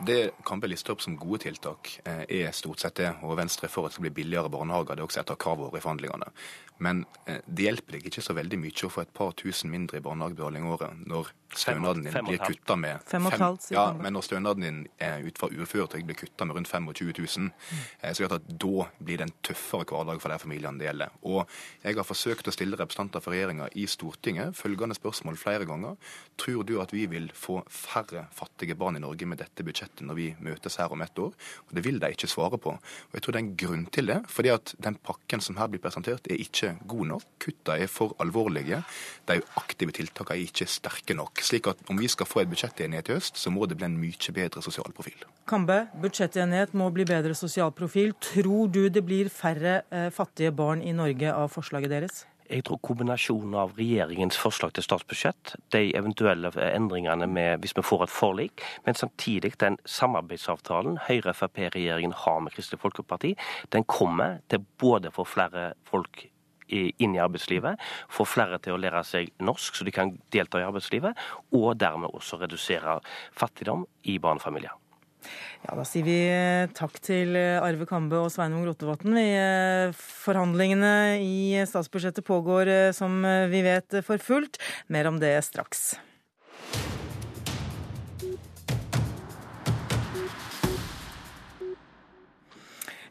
Det 0.06 0.32
Kambe 0.48 0.70
lister 0.72 0.96
opp 0.96 1.04
som 1.04 1.18
gode 1.20 1.44
tiltak, 1.44 2.00
eh, 2.06 2.24
er 2.28 2.52
stort 2.52 2.82
sett 2.82 2.96
det. 2.98 3.12
Og 3.22 3.36
Venstre 3.38 3.68
er 3.68 3.74
for 3.74 3.86
at 3.86 3.92
det 3.92 4.00
skal 4.00 4.08
bli 4.08 4.24
billigere 4.24 4.50
barnehager. 4.50 4.96
Det 4.96 5.04
er 5.04 5.10
også 5.10 5.22
et 5.22 5.34
av 5.34 5.38
kravene 5.38 5.78
i 5.78 5.84
forhandlingene. 5.84 6.32
Men 6.80 7.06
eh, 7.28 7.44
det 7.46 7.68
hjelper 7.68 7.98
deg 7.98 8.08
ikke 8.10 8.24
så 8.26 8.34
veldig 8.34 8.58
mye 8.58 8.88
å 8.88 8.90
få 8.90 9.04
et 9.06 9.14
par 9.14 9.36
tusen 9.38 9.70
mindre 9.70 10.00
i 10.00 10.06
barnehagebetaling 10.06 10.66
året 10.66 11.06
når 11.06 11.30
stønaden 11.56 12.06
din 12.06 12.18
blir 12.26 12.40
kutta 12.42 12.76
med 12.80 13.02
fem, 13.08 13.26
fem, 13.32 13.58
ja, 13.74 13.86
men 13.98 14.16
når 14.16 14.26
stønaden 14.28 14.66
din 14.66 14.80
er 15.02 15.26
ut 15.26 15.40
fra 15.40 15.50
uføretrygd 15.52 16.08
blir 16.08 16.20
kutta 16.20 16.48
med 16.48 16.58
rundt 16.58 16.72
25 16.72 17.12
000, 17.18 17.50
mm. 17.52 17.82
så 18.02 18.24
er 18.24 18.32
det 18.32 18.40
at 18.40 18.52
da 18.64 18.88
blir 19.00 19.22
det 19.22 19.28
en 19.28 19.36
tøffere 19.44 19.88
hverdag 19.90 20.22
for 20.24 20.34
de 20.34 20.40
familiene 20.42 20.80
det 20.80 20.88
gjelder. 20.88 21.16
Og 21.28 21.42
jeg 21.84 21.98
har 22.00 22.08
forsøkt 22.08 22.48
å 22.48 22.56
stille 22.56 22.80
representanter 22.80 23.24
for 23.24 23.36
regjeringa 23.36 23.70
i 23.76 23.88
Stortinget 23.90 24.56
følgende 24.58 24.98
spørsmål 24.98 25.40
flere 25.40 25.68
ganger. 25.70 25.98
Tror 26.40 26.66
du 26.68 26.78
at 26.82 26.94
vi 26.96 27.06
vil 27.12 27.30
få 27.36 27.62
færre 27.72 28.28
fattige 28.36 28.78
barn 28.80 28.98
i 28.98 29.04
Norge 29.04 29.28
med 29.30 29.42
dette 29.42 29.66
budsjettet 29.66 30.06
når 30.08 30.20
vi 30.20 30.30
møtes 30.44 30.80
her 30.82 30.94
om 30.94 31.04
ett 31.04 31.20
år? 31.20 31.36
Og 31.68 31.76
Det 31.76 31.86
vil 31.86 32.00
de 32.02 32.12
ikke 32.14 32.32
svare 32.32 32.58
på. 32.62 32.76
Og 32.78 33.14
Jeg 33.14 33.22
tror 33.22 33.36
det 33.36 33.42
er 33.42 33.48
en 33.48 33.58
grunn 33.58 33.86
til 33.92 34.06
det. 34.08 34.20
fordi 34.28 34.50
at 34.50 34.76
den 34.80 34.96
pakken 34.96 35.42
som 35.42 35.58
her 35.58 35.68
blir 35.68 35.82
presentert, 35.82 36.28
er 36.28 36.40
ikke 36.40 36.78
god 36.88 37.06
nok. 37.08 37.24
Kutta 37.40 37.78
er 37.78 37.88
for 37.88 38.16
alvorlige. 38.20 38.84
De 39.28 39.42
aktive 39.58 39.92
tiltakene 39.92 40.38
er 40.38 40.48
ikke 40.48 40.68
sterke 40.68 41.14
nok 41.18 41.41
slik 41.46 41.70
at 41.72 41.82
om 41.90 42.00
vi 42.00 42.10
skal 42.12 42.30
få 42.30 42.44
et 42.44 42.52
budsjettenighet 42.52 43.12
i 43.12 43.18
høst, 43.18 43.38
så 43.38 43.54
må 43.54 43.68
det 43.70 43.78
bli 43.80 43.88
en 43.90 44.00
mye 44.00 44.36
bedre 44.36 44.64
sosial 44.64 44.94
profil. 44.96 45.26
Kambe, 45.50 45.86
budsjettenighet 46.02 46.76
må 46.78 46.90
bli 46.94 47.06
bedre 47.10 47.36
sosial 47.38 47.74
profil. 47.76 48.14
Tror 48.22 48.72
du 48.72 48.84
det 48.90 49.06
blir 49.06 49.32
færre 49.34 49.82
eh, 49.92 50.10
fattige 50.14 50.54
barn 50.56 50.82
i 50.82 50.94
Norge 50.96 51.34
av 51.34 51.52
forslaget 51.54 51.92
deres? 51.92 52.26
Jeg 52.52 52.66
tror 52.68 52.82
kombinasjonen 52.84 53.54
av 53.56 53.78
regjeringens 53.80 54.36
forslag 54.36 54.74
til 54.76 54.84
statsbudsjett, 54.84 55.54
de 55.72 55.86
eventuelle 55.96 56.52
endringene 56.66 57.30
med, 57.32 57.62
hvis 57.64 57.78
vi 57.78 57.84
får 57.86 58.04
et 58.04 58.12
forlik, 58.12 58.64
men 58.84 58.98
samtidig 59.00 59.54
den 59.64 59.78
samarbeidsavtalen 59.88 61.00
Høyre-Frp-regjeringen 61.06 62.16
har 62.26 62.44
med 62.44 62.52
Kristelig 62.52 62.82
Folkeparti, 62.84 63.38
den 63.72 63.88
kommer 63.88 64.42
til 64.52 64.66
både 64.84 65.14
for 65.16 65.30
flere 65.30 65.72
folk 65.88 66.26
inn 66.72 67.16
i 67.16 67.24
arbeidslivet, 67.24 67.80
få 68.12 68.26
flere 68.28 68.60
til 68.64 68.76
å 68.76 68.82
lære 68.82 69.04
seg 69.08 69.32
norsk 69.44 69.78
så 69.78 69.88
de 69.88 69.96
kan 69.96 70.14
delta 70.34 70.62
i 70.62 70.68
arbeidslivet, 70.68 71.18
og 71.56 71.74
dermed 71.80 72.14
også 72.16 72.42
redusere 72.42 73.00
fattigdom 73.38 73.86
i 74.10 74.18
barnefamilier. 74.22 74.78
Ja, 75.62 75.76
Da 75.78 75.86
sier 75.86 76.06
vi 76.06 76.18
eh, 76.26 76.70
takk 76.74 76.98
til 77.06 77.36
eh, 77.38 77.62
Arve 77.62 77.86
Kambe 77.90 78.18
og 78.18 78.32
Sveinung 78.34 78.66
Rotevatn. 78.66 79.14
Eh, 79.22 79.98
forhandlingene 80.26 81.22
i 81.22 81.62
statsbudsjettet 81.70 82.26
pågår, 82.26 82.72
som 82.98 83.22
vi 83.52 83.62
vet, 83.66 84.02
for 84.08 84.22
fullt. 84.22 84.58
Mer 84.90 85.12
om 85.12 85.22
det 85.22 85.36
straks. 85.46 85.92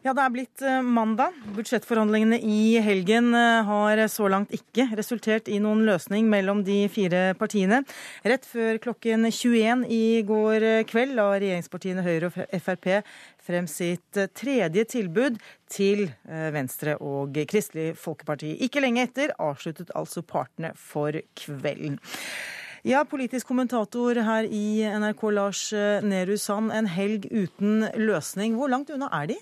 Ja, 0.01 0.15
det 0.17 0.21
er 0.23 0.31
blitt 0.33 0.61
eh, 0.65 0.79
mandag. 0.81 1.35
Budsjettforhandlingene 1.53 2.39
i 2.41 2.79
helgen 2.81 3.35
eh, 3.37 3.67
har 3.67 3.99
så 4.09 4.25
langt 4.33 4.49
ikke 4.57 4.87
resultert 4.97 5.45
i 5.45 5.59
noen 5.61 5.83
løsning 5.85 6.25
mellom 6.25 6.63
de 6.65 6.87
fire 6.89 7.35
partiene. 7.37 7.83
Rett 8.25 8.47
før 8.49 8.79
klokken 8.81 9.27
21 9.29 9.83
i 9.93 10.23
går 10.25 10.65
eh, 10.65 10.79
kveld 10.89 11.13
la 11.19 11.27
regjeringspartiene 11.35 12.05
Høyre 12.07 12.31
og 12.31 12.39
Frp 12.65 12.87
frem 13.45 13.67
sitt 13.69 14.17
tredje 14.37 14.87
tilbud 14.89 15.37
til 15.69 16.07
Venstre 16.25 16.97
og 17.01 17.37
Kristelig 17.49 17.93
Folkeparti. 18.01 18.55
Ikke 18.65 18.81
lenge 18.81 19.05
etter 19.05 19.35
avsluttet 19.41 19.93
altså 19.97 20.25
partene 20.25 20.73
for 20.77 21.17
kvelden. 21.37 21.99
Ja, 22.85 23.03
politisk 23.05 23.49
kommentator 23.49 24.17
her 24.25 24.49
i 24.49 24.81
NRK, 24.81 25.23
Lars 25.37 25.63
Nehru 26.05 26.37
Sand. 26.41 26.73
En 26.73 26.89
helg 26.89 27.29
uten 27.29 27.85
løsning. 28.01 28.57
Hvor 28.57 28.73
langt 28.73 28.93
unna 28.93 29.09
er 29.21 29.33
de? 29.33 29.41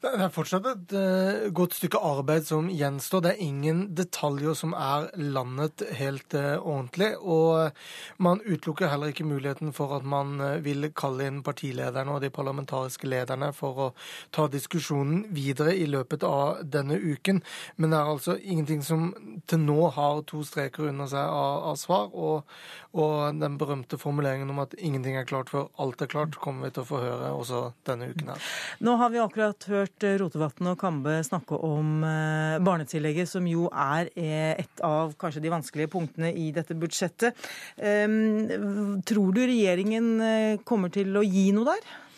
Det 0.00 0.10
er 0.16 0.30
fortsatt 0.32 0.64
et 0.64 0.92
uh, 0.96 1.50
godt 1.52 1.74
stykke 1.76 1.98
arbeid 2.00 2.46
som 2.48 2.70
gjenstår. 2.72 3.20
Det 3.20 3.30
er 3.34 3.42
ingen 3.44 3.82
detaljer 3.92 4.54
som 4.56 4.72
er 4.72 5.10
landet 5.20 5.82
helt 5.98 6.32
uh, 6.32 6.56
ordentlig. 6.56 7.10
Og 7.20 7.76
man 8.16 8.40
utelukker 8.46 8.88
heller 8.88 9.12
ikke 9.12 9.26
muligheten 9.28 9.74
for 9.76 9.92
at 9.98 10.06
man 10.08 10.40
vil 10.64 10.88
kalle 10.96 11.26
inn 11.28 11.42
partilederne 11.44 12.14
og 12.14 12.24
de 12.24 12.30
parlamentariske 12.32 13.10
lederne 13.12 13.50
for 13.52 13.82
å 13.84 13.90
ta 14.32 14.46
diskusjonen 14.48 15.26
videre 15.36 15.76
i 15.76 15.84
løpet 15.84 16.24
av 16.24 16.64
denne 16.64 16.96
uken. 16.96 17.42
Men 17.76 17.92
det 17.92 18.00
er 18.00 18.14
altså 18.14 18.38
ingenting 18.40 18.80
som 18.86 19.10
til 19.52 19.60
nå 19.66 19.90
har 19.98 20.24
to 20.32 20.40
streker 20.48 20.88
under 20.88 21.12
seg 21.12 21.28
av, 21.28 21.60
av 21.74 21.76
svar. 21.76 22.08
Og, 22.16 22.48
og, 22.96 23.36
den 23.36 23.60
berømte 23.60 24.00
formuleringen 24.00 24.48
om 24.48 24.64
at 24.64 24.72
ingenting 24.80 25.20
er 25.20 25.28
klart 25.28 25.52
før 25.52 25.68
alt 25.76 26.00
er 26.00 26.08
klart, 26.08 26.40
kommer 26.40 26.70
vi 26.70 26.74
til 26.78 26.86
å 26.86 26.90
få 26.94 27.04
høre 27.04 27.36
også 27.36 27.66
denne 27.84 28.08
uken 28.14 28.32
her. 28.32 28.50
Nå 28.80 28.96
har 29.04 29.12
vi 29.12 29.20
akkurat 29.28 29.68
hørt 29.68 29.89
hørt 29.90 30.04
eh, 30.06 30.18
Rotevatn 30.20 30.70
og 30.70 30.78
Kambe 30.78 31.20
snakke 31.24 31.58
om 31.66 32.04
eh, 32.04 32.58
barnetillegget, 32.62 33.28
som 33.28 33.46
jo 33.46 33.68
er 33.70 34.10
eh, 34.14 34.54
et 34.58 34.82
av 34.82 35.14
kanskje 35.18 35.42
de 35.42 35.50
vanskelige 35.50 35.90
punktene 35.90 36.32
i 36.32 36.50
dette 36.52 36.74
budsjettet. 36.74 37.34
Ehm, 37.78 39.02
tror 39.04 39.32
du 39.34 39.42
regjeringen 39.42 40.60
kommer 40.64 40.90
til 40.90 41.16
å 41.16 41.24
gi 41.24 41.50
noe 41.52 41.74
der? 41.74 42.09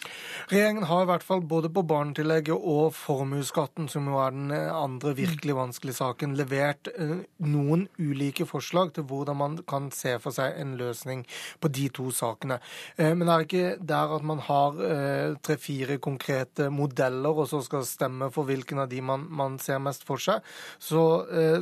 Regjeringen 0.53 0.85
har 0.85 1.07
i 1.07 1.09
hvert 1.09 1.23
fall 1.25 1.41
både 1.49 1.71
på 1.73 1.81
barnetillegget 1.89 2.53
og 2.69 2.91
formuesskatten, 2.93 3.87
som 3.89 4.05
jo 4.11 4.19
er 4.21 4.35
den 4.35 4.51
andre 4.53 5.15
virkelig 5.17 5.55
vanskelige 5.57 5.97
saken, 5.97 6.35
levert 6.37 6.91
eh, 6.93 7.23
noen 7.49 7.87
ulike 7.97 8.45
forslag 8.45 8.91
til 8.93 9.07
hvordan 9.09 9.39
man 9.41 9.55
kan 9.65 9.87
se 9.97 10.13
for 10.21 10.37
seg 10.37 10.59
en 10.61 10.75
løsning 10.77 11.23
på 11.57 11.71
de 11.73 11.87
to 11.97 12.11
sakene. 12.13 12.59
Eh, 12.99 13.15
men 13.15 13.25
det 13.25 13.37
er 13.37 13.47
ikke 13.47 13.71
der 13.95 14.13
at 14.19 14.27
man 14.29 14.43
har 14.45 14.83
eh, 14.91 15.39
tre-fire 15.41 15.97
konkrete 16.05 16.69
modeller 16.69 17.41
og 17.47 17.49
så 17.49 17.63
skal 17.65 17.89
stemme 17.89 18.29
for 18.37 18.45
hvilken 18.51 18.85
av 18.85 18.93
de 18.93 19.01
man, 19.01 19.25
man 19.33 19.57
ser 19.57 19.81
mest 19.81 20.05
for 20.05 20.21
seg. 20.21 20.45
Så 20.77 21.01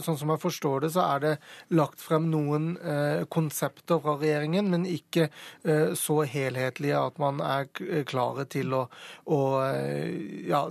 sånn 0.03 0.19
som 0.19 0.35
jeg 0.35 0.43
forstår 0.43 0.83
det, 0.83 0.93
så 0.97 1.07
er 1.15 1.23
det 1.23 1.33
lagt 1.79 2.03
frem 2.03 2.27
noen 2.33 2.73
konsepter 3.31 4.01
fra 4.03 4.17
regjeringen, 4.19 4.71
men 4.73 4.87
ikke 4.89 5.29
så 5.99 6.21
helhetlige 6.27 6.99
at 6.99 7.21
man 7.23 7.39
er 7.45 7.69
klare 8.09 8.49
til 8.51 8.75
å 8.75 8.80
å, 8.87 9.41
ja, 10.49 10.63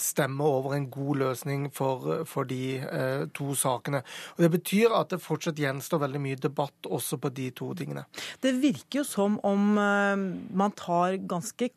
stemme 0.00 0.46
over 0.46 0.76
en 0.76 0.88
god 0.92 1.22
løsning 1.24 1.68
for, 1.74 2.24
for 2.28 2.48
de 2.48 2.78
eh, 2.80 3.26
to 3.34 3.54
sakene. 3.58 4.02
Og 4.36 4.44
Det 4.46 4.50
betyr 4.58 4.94
at 4.96 5.14
det 5.14 5.22
fortsatt 5.24 5.60
gjenstår 5.60 6.04
veldig 6.06 6.22
mye 6.24 6.40
debatt 6.40 6.90
også 6.90 7.20
på 7.22 7.32
de 7.34 7.50
to 7.56 7.72
tingene. 7.78 8.06
Det 8.42 8.54
virker 8.62 9.02
jo 9.02 9.06
som 9.08 9.38
om 9.46 9.78
eh, 9.80 10.26
man 10.54 10.76
tar 10.78 11.18
ganske 11.28 11.70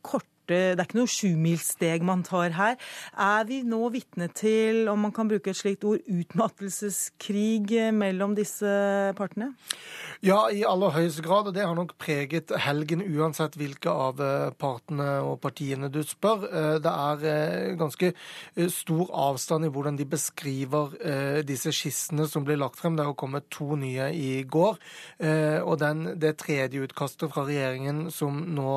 kort 0.48 0.78
det 0.78 0.80
er 0.80 0.88
ikke 0.88 1.00
noe 1.02 1.12
sjumilssteg 1.12 2.04
man 2.04 2.24
tar 2.24 2.56
her. 2.56 2.78
Er 3.18 3.46
vi 3.48 3.62
nå 3.64 3.90
vitne 3.92 4.28
til, 4.34 4.88
om 4.90 5.00
man 5.00 5.12
kan 5.12 5.28
bruke 5.28 5.52
et 5.52 5.58
slikt 5.58 5.84
ord, 5.84 6.00
utmattelseskrig 6.08 7.94
mellom 7.94 8.36
disse 8.36 8.68
partene? 9.18 9.54
Ja, 10.26 10.48
i 10.50 10.64
aller 10.66 10.94
høyeste 10.96 11.22
grad. 11.22 11.48
Og 11.48 11.54
det 11.56 11.66
har 11.66 11.76
nok 11.78 11.96
preget 12.02 12.52
helgen, 12.64 13.04
uansett 13.06 13.58
hvilke 13.58 13.92
av 13.92 14.22
eh, 14.22 14.50
partene 14.58 15.20
og 15.26 15.40
partiene 15.44 15.92
du 15.94 16.02
spør. 16.06 16.48
Eh, 16.48 16.78
det 16.82 16.94
er 16.94 17.28
eh, 17.28 17.76
ganske 17.78 18.14
stor 18.74 19.12
avstand 19.14 19.68
i 19.68 19.72
hvordan 19.72 19.98
de 19.98 20.06
beskriver 20.08 20.96
disse 21.46 21.72
skissene 21.76 22.26
som 22.30 22.46
blir 22.46 22.58
lagt 22.60 22.80
frem. 22.80 22.96
Det 22.98 23.06
har 23.06 23.16
kommet 23.18 23.48
to 23.54 23.76
nye 23.80 24.10
i 24.16 24.44
går. 24.44 24.78
Og 25.68 25.76
den, 25.82 26.04
det 26.20 26.38
tredje 26.42 26.82
utkastet 26.84 27.32
fra 27.34 27.44
regjeringen 27.48 28.08
som 28.14 28.40
nå 28.56 28.74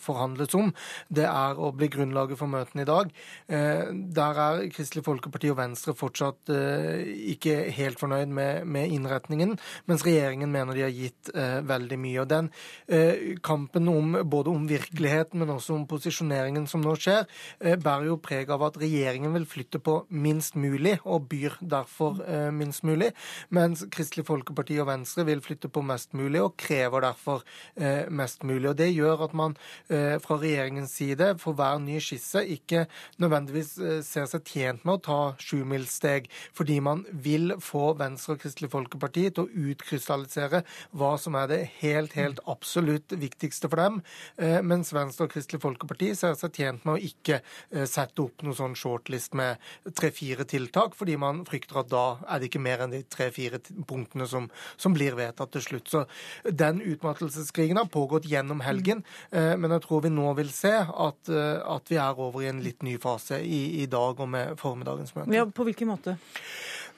forhandles 0.00 0.54
om, 0.58 0.72
det 1.08 1.26
er 1.28 1.58
å 1.60 1.72
bli 1.76 1.88
grunnlaget 1.92 2.38
for 2.40 2.50
møtene 2.50 2.84
i 2.84 2.88
dag. 2.88 3.10
Der 3.50 4.40
er 4.44 4.62
Kristelig 4.72 5.04
Folkeparti 5.06 5.50
og 5.52 5.58
Venstre 5.58 5.94
fortsatt 5.96 6.50
ikke 6.50 7.56
helt 7.74 8.00
fornøyd 8.00 8.30
med, 8.34 8.90
innretningen, 8.90 9.56
mens 9.88 10.04
regjeringen 10.06 10.50
mener 10.52 10.76
de 10.76 10.84
har 10.84 10.94
gitt 10.94 11.30
eh, 11.34 11.60
veldig 11.66 11.98
mye. 12.00 12.20
Og 12.22 12.28
Den 12.30 12.50
eh, 12.86 13.36
kampen 13.44 13.88
om, 13.90 14.16
både 14.30 14.52
om 14.52 14.66
virkeligheten, 14.70 15.40
men 15.42 15.54
også 15.56 15.76
om 15.76 15.86
posisjoneringen 15.90 16.66
som 16.70 16.82
nå 16.84 16.94
skjer, 16.98 17.26
eh, 17.60 17.78
bærer 17.80 18.10
jo 18.10 18.18
preg 18.22 18.50
av 18.52 18.64
at 18.68 18.78
regjeringen 18.80 19.34
vil 19.36 19.48
flytte 19.48 19.82
på 19.82 20.00
minst 20.10 20.58
mulig, 20.60 20.98
og 21.04 21.28
byr 21.30 21.58
derfor 21.60 22.20
eh, 22.26 22.50
minst 22.54 22.84
mulig, 22.86 23.12
mens 23.54 23.84
Kristelig 23.92 24.26
Folkeparti 24.28 24.78
og 24.82 24.90
Venstre 24.90 25.26
vil 25.28 25.42
flytte 25.44 25.70
på 25.72 25.84
mest 25.86 26.14
mulig, 26.18 26.42
og 26.42 26.56
krever 26.60 27.06
derfor 27.06 27.44
eh, 27.76 28.06
mest 28.10 28.44
mulig. 28.44 28.70
Og 28.72 28.78
Det 28.80 28.90
gjør 28.92 29.26
at 29.28 29.36
man 29.36 29.56
eh, 29.88 30.16
fra 30.22 30.38
regjeringens 30.40 30.89
side 30.90 31.34
for 31.40 31.56
hver 31.56 31.78
ny 31.82 31.98
skisse 32.02 32.42
ikke 32.54 32.84
nødvendigvis 33.22 33.72
eh, 33.78 34.00
ser 34.06 34.26
seg 34.30 34.46
tjent 34.48 34.84
med 34.86 34.98
å 34.98 35.02
ta 35.04 35.18
sjumilssteg, 35.42 36.28
fordi 36.56 36.78
man 36.84 37.04
vil 37.10 37.54
få 37.62 37.92
Venstre 38.00 38.36
og 38.36 38.42
Kristelig 38.44 38.70
Folkeparti 38.72 39.26
til 39.28 39.46
å 39.46 39.70
utkrystallisere 39.70 40.62
hva 40.96 41.12
som 41.20 41.36
er 41.38 41.50
det 41.50 41.60
helt, 41.80 42.16
helt 42.18 42.42
absolutt 42.50 43.14
viktigste 43.20 43.70
for 43.70 43.82
dem, 43.82 44.00
eh, 44.40 44.58
mens 44.66 44.92
Venstre 44.96 45.28
og 45.28 45.34
Kristelig 45.34 45.62
Folkeparti 45.64 46.12
ser 46.18 46.36
seg 46.38 46.56
tjent 46.56 46.86
med 46.88 46.96
å 46.96 47.10
ikke 47.10 47.40
eh, 47.40 47.86
sette 47.88 48.24
opp 48.24 48.44
noe 48.46 48.56
sånn 48.58 48.76
shortlist 48.78 49.36
med 49.38 49.60
tre-fire 49.96 50.46
tiltak, 50.48 50.96
fordi 50.98 51.16
man 51.20 51.44
frykter 51.48 51.82
at 51.82 51.92
da 51.92 52.04
er 52.26 52.40
det 52.40 52.50
ikke 52.50 52.64
mer 52.64 52.84
enn 52.84 52.94
de 52.94 53.02
tre-fire 53.10 53.62
punktene 53.88 54.26
som, 54.30 54.50
som, 54.76 54.94
blir 54.94 55.14
vedtatt 55.14 55.52
til 55.54 55.62
slutt. 55.62 55.90
Så 55.90 56.04
den 56.44 56.80
utmattelseskrigen 56.82 57.78
har 57.78 57.90
pågått 57.92 58.26
gjennom 58.28 58.60
helgen, 58.64 59.04
men 59.30 59.70
jeg 59.70 59.84
tror 59.84 60.02
vi 60.02 60.10
nå 60.12 60.32
vil 60.38 60.50
se 60.52 60.72
at, 60.88 61.30
at 61.30 61.92
vi 61.92 61.98
er 62.00 62.18
over 62.20 62.44
i 62.44 62.50
en 62.50 62.62
litt 62.64 62.84
ny 62.86 62.96
fase 63.02 63.40
i, 63.42 63.82
i 63.82 63.86
dag 63.90 64.20
og 64.20 64.28
med 64.30 64.56
formiddagens 64.60 65.14
møte. 65.16 65.34
Ja, 65.36 65.46
På 65.46 65.66
hvilken 65.68 65.90
måte? 65.92 66.16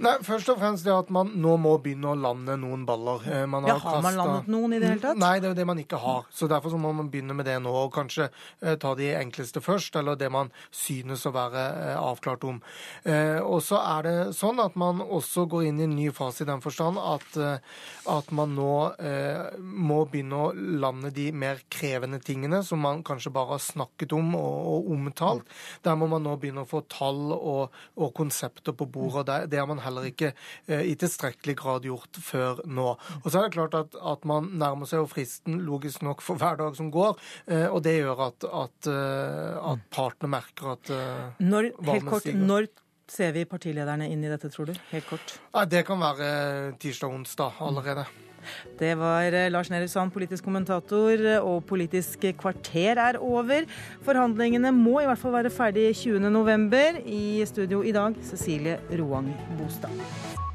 Nei, 0.03 0.15
Først 0.25 0.49
og 0.53 0.59
fremst 0.61 0.87
det 0.87 0.93
at 0.95 1.11
man 1.13 1.33
nå 1.43 1.57
må 1.61 1.75
begynne 1.83 2.13
å 2.13 2.19
lande 2.19 2.57
noen 2.61 2.85
baller. 2.89 3.25
Eh, 3.29 3.45
man 3.51 3.67
har, 3.67 3.75
ja, 3.75 3.79
har 3.83 4.03
man 4.05 4.17
landet 4.19 4.51
noen 4.53 4.77
i 4.77 4.81
det 4.81 4.91
hele 4.93 5.03
tatt? 5.03 5.21
Nei, 5.21 5.35
det 5.41 5.49
er 5.49 5.55
jo 5.55 5.59
det 5.59 5.67
man 5.69 5.83
ikke 5.83 6.01
har. 6.01 6.27
Så 6.33 6.49
Derfor 6.51 6.73
så 6.75 6.81
må 6.81 6.93
man 6.97 7.11
begynne 7.13 7.37
med 7.37 7.49
det 7.49 7.59
nå, 7.63 7.73
og 7.73 7.93
kanskje 7.95 8.29
eh, 8.29 8.77
ta 8.81 8.95
de 8.99 9.11
enkleste 9.19 9.63
først, 9.65 9.97
eller 10.01 10.19
det 10.21 10.31
man 10.33 10.53
synes 10.71 11.27
å 11.29 11.35
være 11.35 11.65
eh, 11.85 11.99
avklart 12.01 12.47
om. 12.49 12.61
Eh, 13.05 13.39
og 13.43 13.61
så 13.65 13.81
er 13.83 14.09
det 14.09 14.17
sånn 14.39 14.61
at 14.63 14.77
man 14.81 15.03
også 15.03 15.47
går 15.51 15.69
inn 15.69 15.81
i 15.83 15.87
en 15.89 15.97
ny 15.97 16.09
fase 16.15 16.45
i 16.45 16.49
den 16.49 16.63
forstand 16.65 17.01
at, 17.03 17.37
at 18.11 18.31
man 18.35 18.55
nå 18.57 18.73
må 19.63 19.99
begynne 20.11 20.39
å 20.39 20.51
lande 20.83 21.13
de 21.15 21.29
mer 21.37 21.61
krevende 21.73 22.21
tingene 22.23 22.63
som 22.67 22.83
man 22.83 23.03
kanskje 23.07 23.33
bare 23.35 23.57
har 23.57 23.63
snakket 23.63 24.15
om 24.17 24.35
og, 24.39 24.57
og 24.73 24.91
omtalt. 24.97 25.49
Der 25.85 25.97
må 25.99 26.09
man 26.11 26.25
nå 26.27 26.37
begynne 26.41 26.65
å 26.65 26.69
få 26.69 26.83
tall 26.91 27.33
og, 27.35 27.75
og 27.97 28.15
konsepter 28.17 28.77
på 28.77 28.89
bordet. 28.93 29.27
Det, 29.29 29.53
det 29.53 29.61
har 29.63 29.69
man 29.71 29.82
heller 29.85 30.09
ikke 30.09 30.33
eh, 30.67 30.85
i 30.91 30.95
tilstrekkelig 30.99 31.57
grad 31.61 31.87
gjort 31.89 32.21
før 32.23 32.63
nå. 32.67 32.89
Og 33.23 33.29
så 33.29 33.41
er 33.41 33.49
det 33.49 33.57
klart 33.57 33.77
at, 33.79 33.97
at 33.99 34.27
man 34.29 34.51
nærmer 34.61 34.89
seg 34.91 35.03
jo 35.03 35.11
fristen 35.11 35.63
logisk 35.67 36.05
nok 36.07 36.25
for 36.25 36.41
hver 36.41 36.59
dag 36.61 36.79
som 36.79 36.91
går, 36.95 37.19
eh, 37.49 37.67
og 37.69 37.83
det 37.87 37.99
gjør 38.01 38.27
at, 38.29 38.49
at, 38.65 38.91
eh, 38.93 39.59
at 39.73 39.87
partene 39.95 40.33
merker 40.33 40.75
at 40.77 40.93
når, 41.43 41.73
Helt 41.87 42.09
kort, 42.09 42.27
stiger. 42.27 42.43
når 42.49 42.69
ser 43.13 43.33
vi 43.37 43.45
partilederne 43.49 44.09
inn 44.09 44.23
i 44.25 44.31
dette, 44.33 44.51
tror 44.53 44.71
du? 44.71 44.77
Helt 44.93 45.09
kort. 45.09 45.39
Nei, 45.53 45.65
det 45.69 45.85
kan 45.89 46.01
være 46.01 46.29
tirsdag-onsdag 46.83 47.61
allerede. 47.61 48.07
Det 48.79 48.93
var 48.99 49.35
Lars 49.53 49.71
Nehru 49.73 49.89
Sand, 49.91 50.13
politisk 50.15 50.45
kommentator, 50.45 51.27
og 51.41 51.65
Politisk 51.69 52.25
kvarter 52.39 53.01
er 53.01 53.19
over. 53.21 53.67
Forhandlingene 54.05 54.73
må 54.77 55.01
i 55.01 55.09
hvert 55.09 55.21
fall 55.21 55.37
være 55.39 55.53
ferdig 55.55 55.91
20.11. 56.05 57.03
I 57.07 57.45
studio 57.49 57.83
i 57.83 57.93
dag, 57.93 58.17
Cecilie 58.33 58.79
Roang 58.99 59.33
Bostad. 59.59 60.52